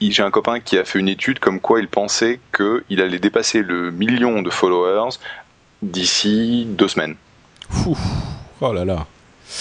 j'ai 0.00 0.22
un 0.22 0.30
copain 0.30 0.60
qui 0.60 0.76
a 0.78 0.84
fait 0.84 0.98
une 0.98 1.08
étude 1.08 1.38
comme 1.38 1.60
quoi 1.60 1.80
il 1.80 1.88
pensait 1.88 2.40
qu'il 2.56 3.00
allait 3.00 3.18
dépasser 3.18 3.62
le 3.62 3.90
million 3.90 4.42
de 4.42 4.50
followers 4.50 5.18
d'ici 5.82 6.66
deux 6.68 6.88
semaines. 6.88 7.16
oh 7.86 8.72
là 8.72 8.84
là. 8.84 9.06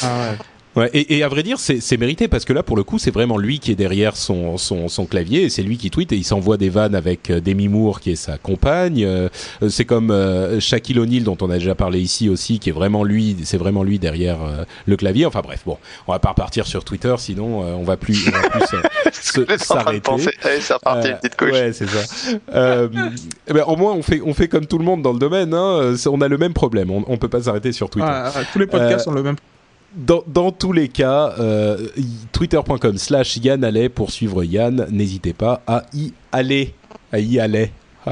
Ah 0.01 0.31
ouais. 0.31 0.37
Ouais, 0.79 0.89
et, 0.93 1.17
et, 1.17 1.23
à 1.23 1.27
vrai 1.27 1.43
dire, 1.43 1.59
c'est 1.59 1.97
mérité 1.97 2.29
parce 2.29 2.45
que 2.45 2.53
là, 2.53 2.63
pour 2.63 2.77
le 2.77 2.83
coup, 2.83 2.99
c'est 2.99 3.11
vraiment 3.11 3.37
lui 3.37 3.59
qui 3.59 3.71
est 3.71 3.75
derrière 3.75 4.15
son, 4.15 4.57
son, 4.57 4.87
son 4.87 5.05
clavier 5.05 5.43
et 5.43 5.49
c'est 5.49 5.61
lui 5.61 5.77
qui 5.77 5.91
tweet 5.91 6.13
et 6.13 6.15
il 6.15 6.23
s'envoie 6.23 6.55
des 6.55 6.69
vannes 6.69 6.95
avec 6.95 7.29
euh, 7.29 7.41
Demi 7.41 7.67
Moore 7.67 7.99
qui 7.99 8.11
est 8.11 8.15
sa 8.15 8.37
compagne. 8.37 9.03
Euh, 9.03 9.27
c'est 9.67 9.83
comme 9.83 10.09
euh, 10.09 10.61
Shaquille 10.61 10.97
O'Neal 10.97 11.23
dont 11.23 11.35
on 11.41 11.49
a 11.49 11.55
déjà 11.55 11.75
parlé 11.75 11.99
ici 11.99 12.29
aussi, 12.29 12.59
qui 12.59 12.69
est 12.69 12.71
vraiment 12.71 13.03
lui, 13.03 13.35
c'est 13.43 13.57
vraiment 13.57 13.83
lui 13.83 13.99
derrière 13.99 14.41
euh, 14.41 14.63
le 14.85 14.95
clavier. 14.95 15.25
Enfin 15.25 15.41
bref, 15.41 15.63
bon, 15.65 15.77
on 16.07 16.13
va 16.13 16.19
pas 16.19 16.29
repartir 16.29 16.65
sur 16.65 16.85
Twitter, 16.85 17.13
sinon 17.17 17.59
on 17.59 17.83
va 17.83 17.97
plus, 17.97 18.29
on 18.29 18.31
va 18.31 18.65
plus 18.65 19.57
s'arrêter. 19.57 20.11
c'est 20.61 20.73
reparti, 20.73 21.09
petite 21.21 21.35
couche. 21.35 21.51
Ouais, 21.51 21.73
c'est 21.73 21.89
ça. 21.89 22.87
Eh 23.49 23.53
ben, 23.53 23.63
au 23.67 23.75
moins, 23.75 23.91
on 23.91 24.01
fait, 24.01 24.21
on 24.25 24.33
fait 24.33 24.47
comme 24.47 24.65
tout 24.65 24.77
le 24.77 24.85
monde 24.85 25.01
dans 25.01 25.11
le 25.11 25.19
domaine. 25.19 25.53
Hein. 25.53 25.95
On 26.05 26.21
a 26.21 26.29
le 26.29 26.37
même 26.37 26.53
problème. 26.53 26.89
On, 26.89 27.03
on 27.07 27.17
peut 27.17 27.27
pas 27.27 27.43
s'arrêter 27.43 27.73
sur 27.73 27.89
Twitter. 27.89 28.07
Ah, 28.09 28.31
ah, 28.33 28.39
tous 28.53 28.59
les 28.59 28.67
podcasts 28.67 29.07
ont 29.07 29.11
le 29.11 29.23
même 29.23 29.35
dans, 29.95 30.51
tous 30.51 30.71
les 30.71 30.87
cas, 30.87 31.33
euh, 31.39 31.87
twitter.com 32.31 32.97
slash 32.97 33.37
Yann 33.37 33.63
Allais 33.63 33.89
pour 33.89 34.11
suivre 34.11 34.43
Yann. 34.43 34.87
N'hésitez 34.91 35.33
pas 35.33 35.61
à 35.67 35.83
y 35.93 36.13
aller. 36.31 36.73
À 37.11 37.19
y 37.19 37.39
aller. 37.39 37.71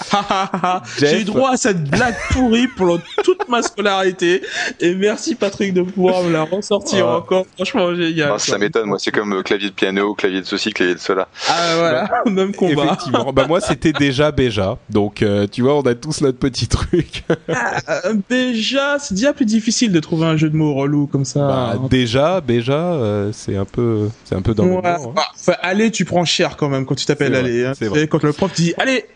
J'ai 0.98 1.20
eu 1.20 1.24
droit 1.24 1.52
à 1.52 1.56
cette 1.56 1.84
blague 1.84 2.16
pourrie 2.30 2.68
pendant 2.68 2.98
toute 3.24 3.48
ma 3.48 3.62
scolarité. 3.62 4.42
Et 4.80 4.94
merci 4.94 5.34
Patrick 5.34 5.74
de 5.74 5.82
pouvoir 5.82 6.22
me 6.22 6.32
la 6.32 6.42
ressortir 6.42 7.08
encore. 7.08 7.46
Franchement, 7.54 7.94
génial. 7.94 8.32
Ah, 8.34 8.38
ça 8.38 8.58
m'étonne, 8.58 8.86
moi. 8.86 8.98
C'est 8.98 9.10
comme 9.10 9.32
euh, 9.32 9.42
clavier 9.42 9.68
de 9.68 9.74
piano, 9.74 10.14
clavier 10.14 10.40
de 10.40 10.46
ceci, 10.46 10.72
clavier 10.72 10.94
de 10.94 11.00
cela. 11.00 11.28
Ah 11.48 11.76
voilà, 11.76 12.04
bah, 12.04 12.30
même 12.30 12.54
combat. 12.54 12.84
Effectivement. 12.84 13.32
bah 13.32 13.46
moi, 13.46 13.60
c'était 13.60 13.92
déjà 13.92 14.30
Béja. 14.30 14.78
Donc, 14.90 15.22
euh, 15.22 15.46
tu 15.50 15.62
vois, 15.62 15.76
on 15.76 15.82
a 15.82 15.94
tous 15.94 16.20
notre 16.20 16.38
petit 16.38 16.66
truc. 16.68 17.24
ah, 17.48 17.80
euh, 18.06 18.14
Béja, 18.28 18.98
c'est 18.98 19.14
déjà 19.14 19.32
plus 19.32 19.46
difficile 19.46 19.92
de 19.92 20.00
trouver 20.00 20.26
un 20.26 20.36
jeu 20.36 20.50
de 20.50 20.56
mots 20.56 20.74
relou 20.74 21.06
comme 21.06 21.24
ça. 21.24 21.40
Bah, 21.40 21.78
déjà, 21.90 22.40
Béja, 22.40 22.98
c'est 23.32 23.56
un 23.56 23.64
peu, 23.64 24.08
c'est 24.24 24.34
un 24.34 24.42
peu 24.42 24.54
dans 24.54 24.64
le 24.64 24.76
hein. 24.76 24.98
bah, 25.14 25.58
allez, 25.62 25.90
tu 25.90 26.04
prends 26.04 26.24
cher 26.24 26.56
quand 26.56 26.68
même 26.68 26.86
quand 26.86 26.94
tu 26.94 27.06
t'appelles 27.06 27.34
Allez. 27.34 27.64
Hein. 27.64 27.72
Quand 28.10 28.22
le 28.22 28.32
prof 28.32 28.52
dit 28.52 28.74
Allez, 28.78 29.06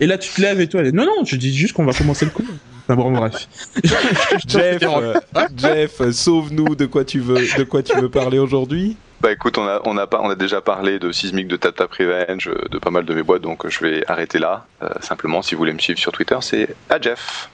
et 0.00 0.06
là, 0.06 0.18
tu 0.18 0.32
te 0.32 0.40
lèves 0.40 0.60
et 0.60 0.68
toi, 0.68 0.82
non, 0.82 1.04
non, 1.04 1.24
je 1.24 1.36
dis 1.36 1.54
juste 1.54 1.74
qu'on 1.74 1.84
va 1.84 1.92
commencer 1.92 2.24
le 2.24 2.30
coup. 2.30 2.46
Enfin, 2.84 2.96
bon, 2.96 3.10
bref. 3.10 3.48
Jeff, 4.46 4.82
euh, 4.82 5.14
Jeff 5.56 6.10
sauve-nous 6.10 6.74
de 6.74 6.86
quoi 6.86 7.04
tu 7.04 7.20
veux, 7.20 7.40
de 7.58 7.64
quoi 7.64 7.82
tu 7.82 7.94
veux 7.98 8.08
parler 8.08 8.38
aujourd'hui. 8.38 8.96
Bah 9.20 9.32
écoute, 9.32 9.58
on 9.58 9.66
a, 9.66 9.82
on 9.84 9.96
a, 9.96 10.06
pas, 10.06 10.20
on 10.22 10.30
a 10.30 10.36
déjà 10.36 10.60
parlé 10.60 11.00
de 11.00 11.10
Sismic, 11.10 11.48
de 11.48 11.56
Tap 11.56 11.74
Tap 11.74 11.92
Revenge, 11.92 12.48
de 12.70 12.78
pas 12.78 12.90
mal 12.90 13.04
de 13.04 13.12
mes 13.14 13.24
boîtes, 13.24 13.42
donc 13.42 13.68
je 13.68 13.80
vais 13.84 14.04
arrêter 14.06 14.38
là. 14.38 14.64
Euh, 14.82 14.88
simplement, 15.00 15.42
si 15.42 15.54
vous 15.54 15.58
voulez 15.58 15.72
me 15.72 15.80
suivre 15.80 15.98
sur 15.98 16.12
Twitter, 16.12 16.38
c'est 16.40 16.76
à 16.88 17.00
Jeff. 17.00 17.50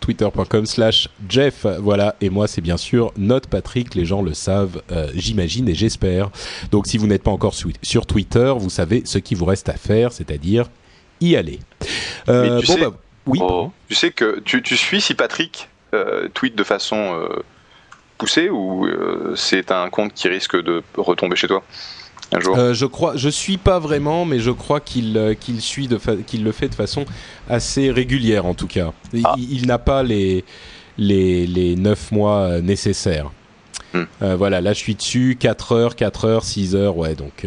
Twitter.com 0.00 0.66
slash 0.66 1.08
Jeff, 1.28 1.64
voilà, 1.80 2.16
et 2.20 2.28
moi 2.28 2.46
c'est 2.46 2.60
bien 2.60 2.76
sûr 2.76 3.12
Note 3.16 3.46
Patrick, 3.46 3.94
les 3.94 4.04
gens 4.04 4.20
le 4.20 4.34
savent, 4.34 4.82
euh, 4.92 5.08
j'imagine 5.14 5.68
et 5.68 5.74
j'espère. 5.74 6.30
Donc 6.70 6.86
si 6.86 6.98
vous 6.98 7.06
n'êtes 7.06 7.22
pas 7.22 7.30
encore 7.30 7.54
sur 7.54 8.06
Twitter, 8.06 8.52
vous 8.56 8.70
savez 8.70 9.02
ce 9.04 9.18
qu'il 9.18 9.36
vous 9.36 9.46
reste 9.46 9.68
à 9.68 9.74
faire, 9.74 10.12
c'est-à-dire 10.12 10.66
y 11.20 11.36
aller. 11.36 11.60
Euh, 12.28 12.60
tu, 12.60 12.66
sais, 12.66 12.80
bah, 12.80 12.92
oui. 13.26 13.38
Oh, 13.42 13.70
tu 13.88 13.94
sais 13.94 14.10
que 14.10 14.40
tu, 14.40 14.62
tu 14.62 14.76
suis 14.76 15.00
si 15.00 15.14
Patrick 15.14 15.68
euh, 15.94 16.28
tweet 16.34 16.56
de 16.56 16.64
façon 16.64 16.96
euh, 16.96 17.28
poussée 18.18 18.50
ou 18.50 18.88
c'est 19.34 19.70
un 19.70 19.88
compte 19.90 20.12
qui 20.14 20.28
risque 20.28 20.56
de 20.56 20.82
retomber 20.96 21.36
chez 21.36 21.48
toi 21.48 21.62
un 22.32 22.40
jour? 22.40 22.74
Je 22.74 22.86
crois, 22.86 23.16
je 23.16 23.28
suis 23.28 23.56
pas 23.56 23.78
vraiment, 23.78 24.24
mais 24.24 24.40
je 24.40 24.50
crois 24.50 24.80
qu'il 24.80 25.36
qu'il 25.40 25.60
suit 25.60 25.86
de 25.86 25.98
qu'il 26.26 26.42
le 26.42 26.52
fait 26.52 26.68
de 26.68 26.74
façon 26.74 27.04
assez 27.48 27.90
régulière 27.90 28.46
en 28.46 28.54
tout 28.54 28.66
cas. 28.66 28.92
Ah. 29.24 29.34
Il, 29.38 29.66
n'a 29.66 29.78
pas 29.78 30.02
les 30.02 30.44
les 30.98 31.46
les 31.46 31.76
9 31.76 32.12
mois 32.12 32.60
nécessaires. 32.60 33.30
Hmm. 33.92 34.04
voilà, 34.20 34.60
là 34.60 34.72
je 34.72 34.78
suis 34.78 34.96
dessus 34.96 35.36
4 35.38 35.72
heures, 35.72 35.96
4 35.96 36.24
heures, 36.24 36.44
6 36.44 36.74
heures, 36.74 36.96
ouais, 36.96 37.14
donc 37.14 37.46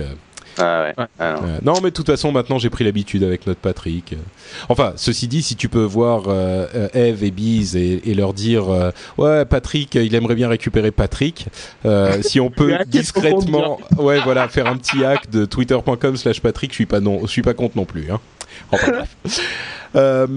ah 0.59 1.07
ah 1.19 1.35
non. 1.63 1.75
mais 1.75 1.89
de 1.89 1.95
toute 1.95 2.07
façon, 2.07 2.31
maintenant 2.31 2.57
j'ai 2.57 2.69
pris 2.69 2.83
l'habitude 2.83 3.23
avec 3.23 3.47
notre 3.47 3.59
Patrick. 3.59 4.15
Enfin, 4.67 4.93
ceci 4.95 5.27
dit, 5.27 5.41
si 5.41 5.55
tu 5.55 5.69
peux 5.69 5.83
voir 5.83 6.23
euh, 6.27 6.87
Eve 6.93 7.23
et 7.23 7.31
Biz 7.31 7.75
et, 7.75 8.13
leur 8.13 8.33
dire 8.33 8.69
euh, 8.69 8.91
Ouais, 9.17 9.45
Patrick, 9.45 9.95
il 9.95 10.13
aimerait 10.15 10.35
bien 10.35 10.49
récupérer 10.49 10.91
Patrick. 10.91 11.47
Euh, 11.85 12.21
si 12.21 12.39
on 12.39 12.49
peut 12.49 12.77
discrètement 12.87 13.79
ouais, 13.97 14.19
voilà, 14.19 14.47
faire 14.49 14.67
un 14.67 14.77
petit 14.77 15.03
hack 15.03 15.29
de 15.29 15.45
twitter.com 15.45 16.17
slash 16.17 16.41
Patrick, 16.41 16.71
je 16.71 16.75
suis 16.75 16.85
pas, 16.85 16.99
non, 16.99 17.21
je 17.21 17.27
suis 17.27 17.41
pas 17.41 17.53
contre 17.53 17.77
non 17.77 17.85
plus. 17.85 18.11
Hein. 18.11 18.19
Enfin, 18.71 18.91
bref. 18.91 19.39
Euh, 19.95 20.27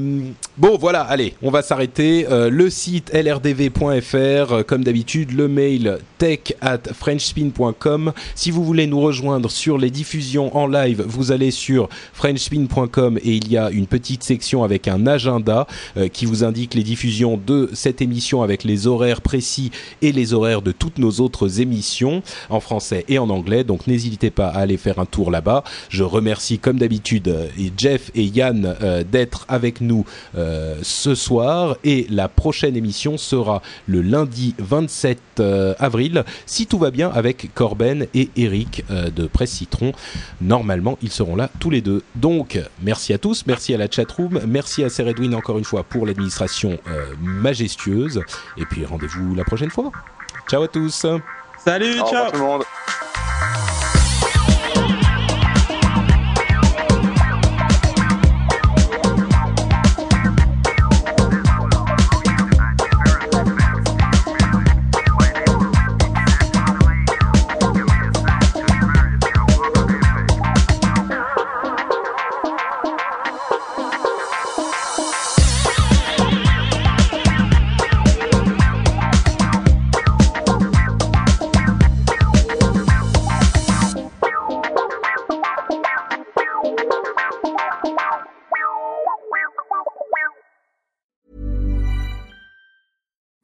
bon, 0.56 0.78
voilà, 0.78 1.02
allez, 1.02 1.34
on 1.42 1.50
va 1.50 1.62
s'arrêter. 1.62 2.26
Euh, 2.30 2.50
le 2.50 2.70
site 2.70 3.12
lrdv.fr, 3.12 4.16
euh, 4.16 4.62
comme 4.62 4.84
d'habitude, 4.84 5.32
le 5.32 5.48
mail 5.48 5.98
tech 6.18 6.54
at 6.60 6.80
frenchspin.com. 6.94 8.12
Si 8.34 8.50
vous 8.50 8.64
voulez 8.64 8.86
nous 8.86 9.00
rejoindre 9.00 9.50
sur 9.50 9.78
les 9.78 9.90
diffusions 9.90 10.56
en 10.56 10.66
live, 10.66 11.04
vous 11.06 11.32
allez 11.32 11.50
sur 11.50 11.88
frenchspin.com 12.14 13.18
et 13.18 13.32
il 13.32 13.50
y 13.50 13.56
a 13.56 13.70
une 13.70 13.86
petite 13.86 14.22
section 14.22 14.62
avec 14.62 14.88
un 14.88 15.06
agenda 15.06 15.66
qui 16.12 16.26
vous 16.26 16.44
indique 16.44 16.74
les 16.74 16.82
diffusions 16.82 17.36
de 17.44 17.70
cette 17.72 18.00
émission 18.00 18.42
avec 18.42 18.64
les 18.64 18.86
horaires 18.86 19.20
précis 19.20 19.70
et 20.00 20.12
les 20.12 20.32
horaires 20.32 20.62
de 20.62 20.72
toutes 20.72 20.98
nos 20.98 21.10
autres 21.20 21.60
émissions 21.60 22.22
en 22.50 22.60
français 22.60 23.04
et 23.08 23.18
en 23.18 23.28
anglais. 23.30 23.64
Donc 23.64 23.86
n'hésitez 23.86 24.30
pas 24.30 24.48
à 24.48 24.60
aller 24.60 24.76
faire 24.76 24.98
un 24.98 25.06
tour 25.06 25.30
là-bas. 25.30 25.64
Je 25.88 26.04
remercie 26.04 26.58
comme 26.58 26.78
d'habitude 26.78 27.34
Jeff 27.76 28.10
et 28.14 28.24
Yann 28.24 28.76
d'être 29.10 29.41
avec 29.48 29.80
nous 29.80 30.04
euh, 30.36 30.76
ce 30.82 31.14
soir 31.14 31.76
et 31.84 32.06
la 32.10 32.28
prochaine 32.28 32.76
émission 32.76 33.16
sera 33.18 33.62
le 33.86 34.02
lundi 34.02 34.54
27 34.58 35.18
euh, 35.40 35.74
avril 35.78 36.24
si 36.46 36.66
tout 36.66 36.78
va 36.78 36.90
bien 36.90 37.10
avec 37.10 37.52
Corben 37.54 38.06
et 38.14 38.30
Eric 38.36 38.84
euh, 38.90 39.10
de 39.10 39.26
Presse 39.26 39.52
Citron. 39.52 39.92
Normalement, 40.40 40.98
ils 41.02 41.10
seront 41.10 41.36
là 41.36 41.50
tous 41.58 41.70
les 41.70 41.80
deux. 41.80 42.02
Donc, 42.14 42.58
merci 42.82 43.12
à 43.12 43.18
tous, 43.18 43.44
merci 43.46 43.74
à 43.74 43.78
la 43.78 43.90
chatroom, 43.90 44.40
merci 44.46 44.84
à 44.84 44.88
Seredwin 44.88 45.34
encore 45.34 45.58
une 45.58 45.64
fois 45.64 45.82
pour 45.82 46.06
l'administration 46.06 46.78
majestueuse 47.20 48.22
et 48.56 48.64
puis 48.64 48.84
rendez-vous 48.84 49.34
la 49.34 49.44
prochaine 49.44 49.70
fois. 49.70 49.90
Ciao 50.48 50.62
à 50.62 50.68
tous. 50.68 51.06
Salut, 51.64 52.00
Au 52.00 52.08
ciao. 52.08 52.30
tout 52.30 52.38
le 52.38 52.42
monde. 52.42 52.62